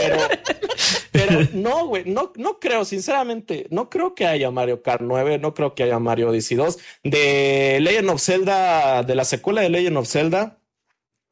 [0.00, 0.18] pero,
[1.14, 5.54] pero no, güey, no, no creo, sinceramente, no creo que haya Mario Kart 9, no
[5.54, 6.78] creo que haya Mario Odyssey 2.
[7.04, 10.58] De Legend of Zelda, de la secuela de Legend of Zelda,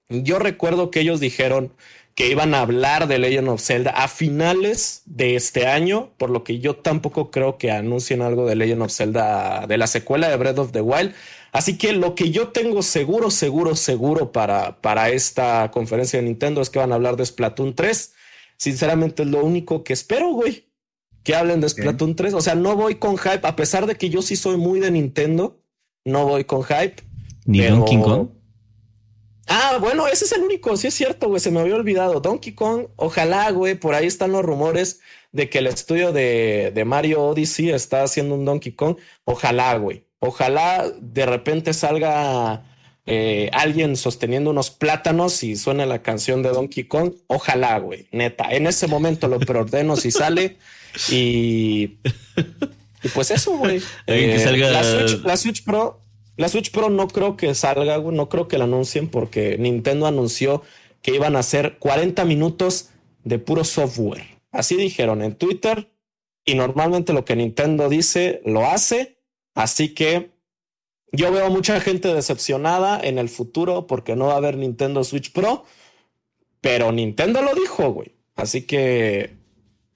[0.09, 1.75] yo recuerdo que ellos dijeron
[2.15, 6.45] que iban a hablar de Legend of Zelda a finales de este año, por lo
[6.45, 10.37] que yo tampoco creo que anuncien algo de Legend of Zelda de la secuela de
[10.37, 11.13] Breath of the Wild.
[11.51, 16.61] Así que lo que yo tengo seguro, seguro, seguro para, para esta conferencia de Nintendo
[16.61, 18.15] es que van a hablar de Splatoon 3
[18.63, 20.69] sinceramente es lo único que espero, güey.
[21.25, 22.35] Que hablen de Splatoon 3.
[22.35, 24.93] O sea, no voy con hype, a pesar de que yo sí soy muy de
[24.93, 25.61] Nintendo,
[26.05, 27.03] no voy con hype.
[27.45, 28.29] Ni Donkey Kong.
[29.49, 32.21] Ah, bueno, ese es el único, sí es cierto, güey, se me había olvidado.
[32.21, 35.01] Donkey Kong, ojalá, güey, por ahí están los rumores
[35.33, 38.97] de que el estudio de, de Mario Odyssey está haciendo un Donkey Kong.
[39.25, 40.07] Ojalá, güey.
[40.21, 42.65] Ojalá de repente salga
[43.05, 48.45] eh, alguien sosteniendo unos plátanos y suena la canción de Donkey Kong, ojalá, güey, neta.
[48.51, 50.57] En ese momento lo preordeno si sale
[51.11, 51.99] y,
[53.03, 53.83] y pues eso, güey.
[54.07, 54.45] Eh,
[55.25, 56.01] la, Switch, Pro,
[56.37, 60.07] la Switch Pro no creo que salga, güey, no creo que la anuncien porque Nintendo
[60.07, 60.63] anunció
[61.03, 62.91] que iban a hacer 40 minutos
[63.25, 64.39] de puro software.
[64.53, 65.89] Así dijeron en Twitter
[66.45, 69.19] y normalmente lo que Nintendo dice lo hace,
[69.55, 70.32] así que
[71.13, 75.33] yo veo mucha gente decepcionada en el futuro porque no va a haber Nintendo Switch
[75.33, 75.65] Pro,
[76.61, 78.17] pero Nintendo lo dijo, güey.
[78.35, 79.37] Así que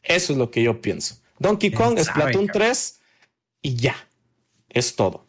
[0.02, 1.16] eso es lo que yo pienso.
[1.38, 3.00] Donkey Kong, Splatoon 3
[3.62, 3.96] y ya.
[4.68, 5.26] Es todo.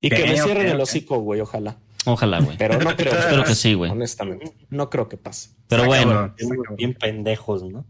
[0.00, 1.78] Y que me cierren el hocico, güey, ojalá.
[2.04, 2.56] Ojalá, güey.
[2.56, 3.12] Pero no creo.
[3.12, 3.90] Espero que sí, güey.
[3.90, 4.52] Honestamente.
[4.70, 5.50] No creo que pase.
[5.68, 6.34] Pero bueno.
[6.76, 7.86] Bien pendejos, ¿no?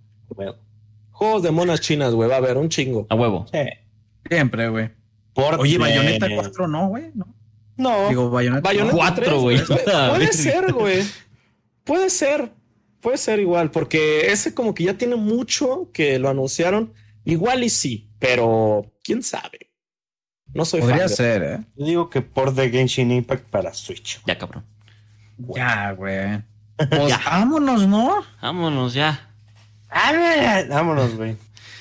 [1.11, 2.29] Juegos de monas chinas, güey.
[2.29, 3.07] Va a haber un chingo.
[3.11, 3.47] A huevo.
[4.29, 4.91] Siempre, güey.
[5.39, 7.35] Oye, Bayonetta 4 no, güey, ¿no?
[7.77, 8.09] No.
[8.09, 9.61] Digo, Bayonetta, 4, güey.
[9.65, 11.05] Puede ser, güey.
[11.85, 12.53] Puede ser.
[13.01, 16.93] Puede ser igual, porque ese como que ya tiene mucho que lo anunciaron.
[17.25, 19.71] Igual y sí, pero quién sabe.
[20.53, 21.61] No soy Podría fan ser, ¿eh?
[21.77, 24.21] Yo digo que por The Genshin Impact para Switch.
[24.27, 24.65] Ya, cabrón.
[25.39, 26.43] Ya, güey.
[26.91, 28.23] Pues vámonos, ¿no?
[28.41, 29.33] Vámonos ya.
[30.69, 31.37] Vámonos, güey.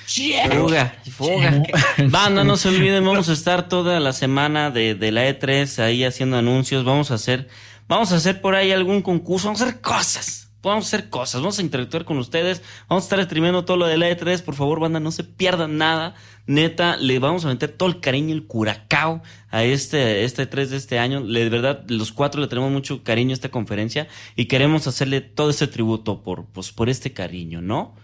[0.08, 1.62] Fuga, fuga.
[2.08, 6.02] Banda, no se olviden, vamos a estar toda la semana de, de, la E3 ahí
[6.02, 6.82] haciendo anuncios.
[6.82, 7.48] Vamos a hacer,
[7.88, 10.50] vamos a hacer por ahí algún concurso, vamos a hacer cosas.
[10.62, 13.86] Vamos a hacer cosas, vamos a interactuar con ustedes, vamos a estar streameando todo lo
[13.86, 14.42] de la E3.
[14.42, 16.14] Por favor, banda, no se pierdan nada.
[16.46, 20.76] Neta, le vamos a meter todo el cariño, el curacao a este, este E3 de
[20.78, 21.20] este año.
[21.20, 25.50] de verdad, los cuatro le tenemos mucho cariño a esta conferencia y queremos hacerle todo
[25.50, 27.94] este tributo por, pues, por este cariño, ¿no?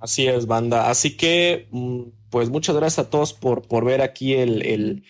[0.00, 0.90] Así es, banda.
[0.90, 5.04] Así que, mm, pues muchas gracias a todos por, por ver aquí el, el,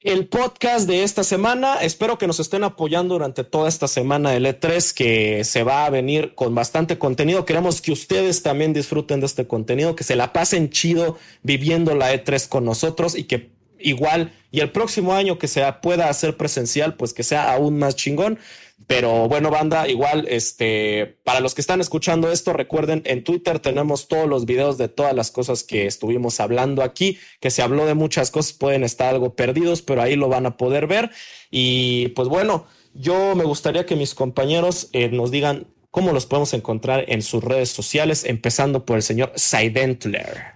[0.00, 1.82] el, podcast de esta semana.
[1.82, 5.90] Espero que nos estén apoyando durante toda esta semana del E3, que se va a
[5.90, 7.44] venir con bastante contenido.
[7.44, 12.14] Queremos que ustedes también disfruten de este contenido, que se la pasen chido viviendo la
[12.14, 13.50] E3 con nosotros y que
[13.84, 17.96] igual, y el próximo año que se pueda hacer presencial, pues que sea aún más
[17.96, 18.38] chingón.
[18.86, 24.08] Pero bueno, banda, igual, este, para los que están escuchando esto, recuerden, en Twitter tenemos
[24.08, 27.94] todos los videos de todas las cosas que estuvimos hablando aquí, que se habló de
[27.94, 31.10] muchas cosas, pueden estar algo perdidos, pero ahí lo van a poder ver.
[31.50, 36.54] Y pues bueno, yo me gustaría que mis compañeros eh, nos digan cómo los podemos
[36.54, 40.51] encontrar en sus redes sociales, empezando por el señor Sidentler.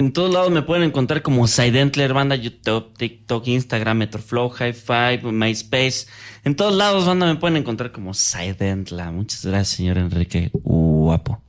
[0.00, 6.06] En todos lados me pueden encontrar como Sidentler, banda YouTube, TikTok, Instagram, Metroflow, Hi5, MySpace.
[6.42, 9.10] En todos lados, banda, me pueden encontrar como Sidentla.
[9.10, 10.48] Muchas gracias, señor Enrique.
[10.54, 11.42] Guapo.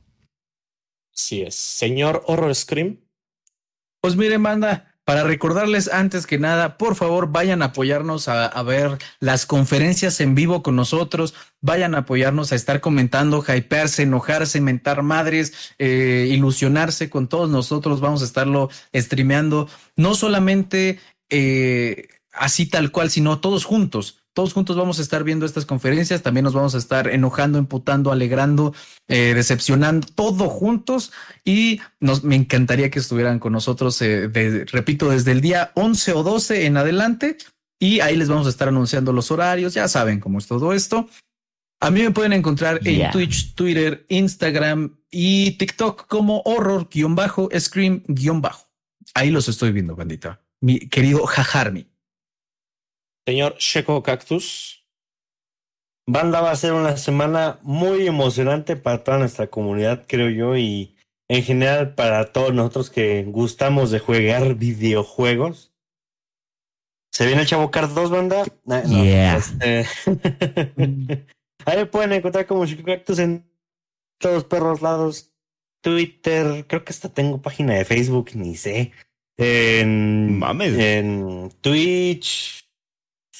[1.14, 1.54] Así es.
[1.54, 3.00] Señor Horror Scream.
[4.02, 8.98] Pues miren, banda, para recordarles antes que nada, por favor, vayan a apoyarnos a, ver
[9.18, 15.02] las conferencias en vivo con nosotros, vayan a apoyarnos a estar comentando, hypearse, enojarse, mentar
[15.02, 18.00] madres, eh, ilusionarse con todos nosotros.
[18.00, 21.00] Vamos a estarlo streameando, no solamente
[21.30, 26.22] eh, así tal cual, sino todos juntos todos juntos vamos a estar viendo estas conferencias,
[26.22, 28.74] también nos vamos a estar enojando, emputando, alegrando,
[29.08, 31.12] eh, decepcionando, todo juntos
[31.44, 34.28] y nos, me encantaría que estuvieran con nosotros, eh,
[34.72, 37.36] repito, desde el día 11 o 12 en adelante
[37.78, 41.08] y ahí les vamos a estar anunciando los horarios, ya saben cómo es todo esto.
[41.80, 48.68] A mí me pueden encontrar en Twitch, Twitter, Instagram y TikTok como horror-scream-bajo.
[49.14, 50.40] Ahí los estoy viendo, bandita.
[50.60, 51.91] Mi querido Jajarmi.
[53.26, 54.84] Señor Checo Cactus.
[56.06, 60.96] Banda va a ser una semana muy emocionante para toda nuestra comunidad, creo yo, y
[61.28, 65.72] en general para todos nosotros que gustamos de jugar videojuegos.
[67.12, 68.44] Se viene el Chavo Card 2, banda.
[68.68, 69.36] Ah, yeah.
[69.36, 69.86] Este,
[71.66, 73.48] Ahí pueden encontrar como Chico Cactus en
[74.18, 75.32] todos perros lados.
[75.82, 78.92] Twitter, creo que hasta tengo página de Facebook, ni sé.
[79.36, 80.78] En, Mames.
[80.78, 82.61] en Twitch.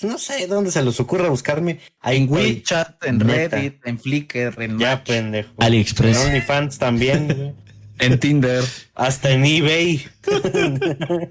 [0.03, 1.81] No sé dónde se les ocurre buscarme.
[2.03, 5.51] en WeChat, en Reddit, en Flickr, en Ya, pendejo.
[5.59, 6.21] AliExpress.
[6.21, 7.55] En OnlyFans también.
[7.99, 8.65] en Tinder.
[8.95, 10.07] Hasta en eBay.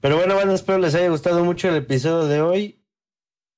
[0.00, 2.78] Pero bueno, bueno, espero les haya gustado mucho el episodio de hoy.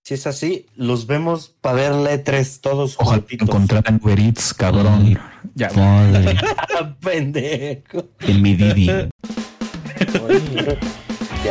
[0.02, 3.48] Si es así, los vemos para verle tres todos Ojalá juntitos.
[3.48, 5.18] encontraran Eats, cabrón.
[5.54, 5.70] Ya.
[7.00, 8.10] Pendejo.
[8.20, 8.90] El mi Didi.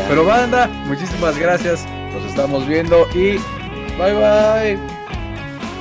[0.07, 1.85] Pero banda, muchísimas gracias.
[2.13, 3.37] Nos estamos viendo y
[3.97, 4.77] bye bye.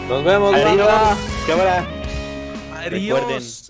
[0.08, 0.76] Nos vemos, Adiós.
[0.76, 1.16] banda.
[1.46, 1.84] Cámara.
[2.74, 3.20] Adiós.
[3.20, 3.61] Recuerden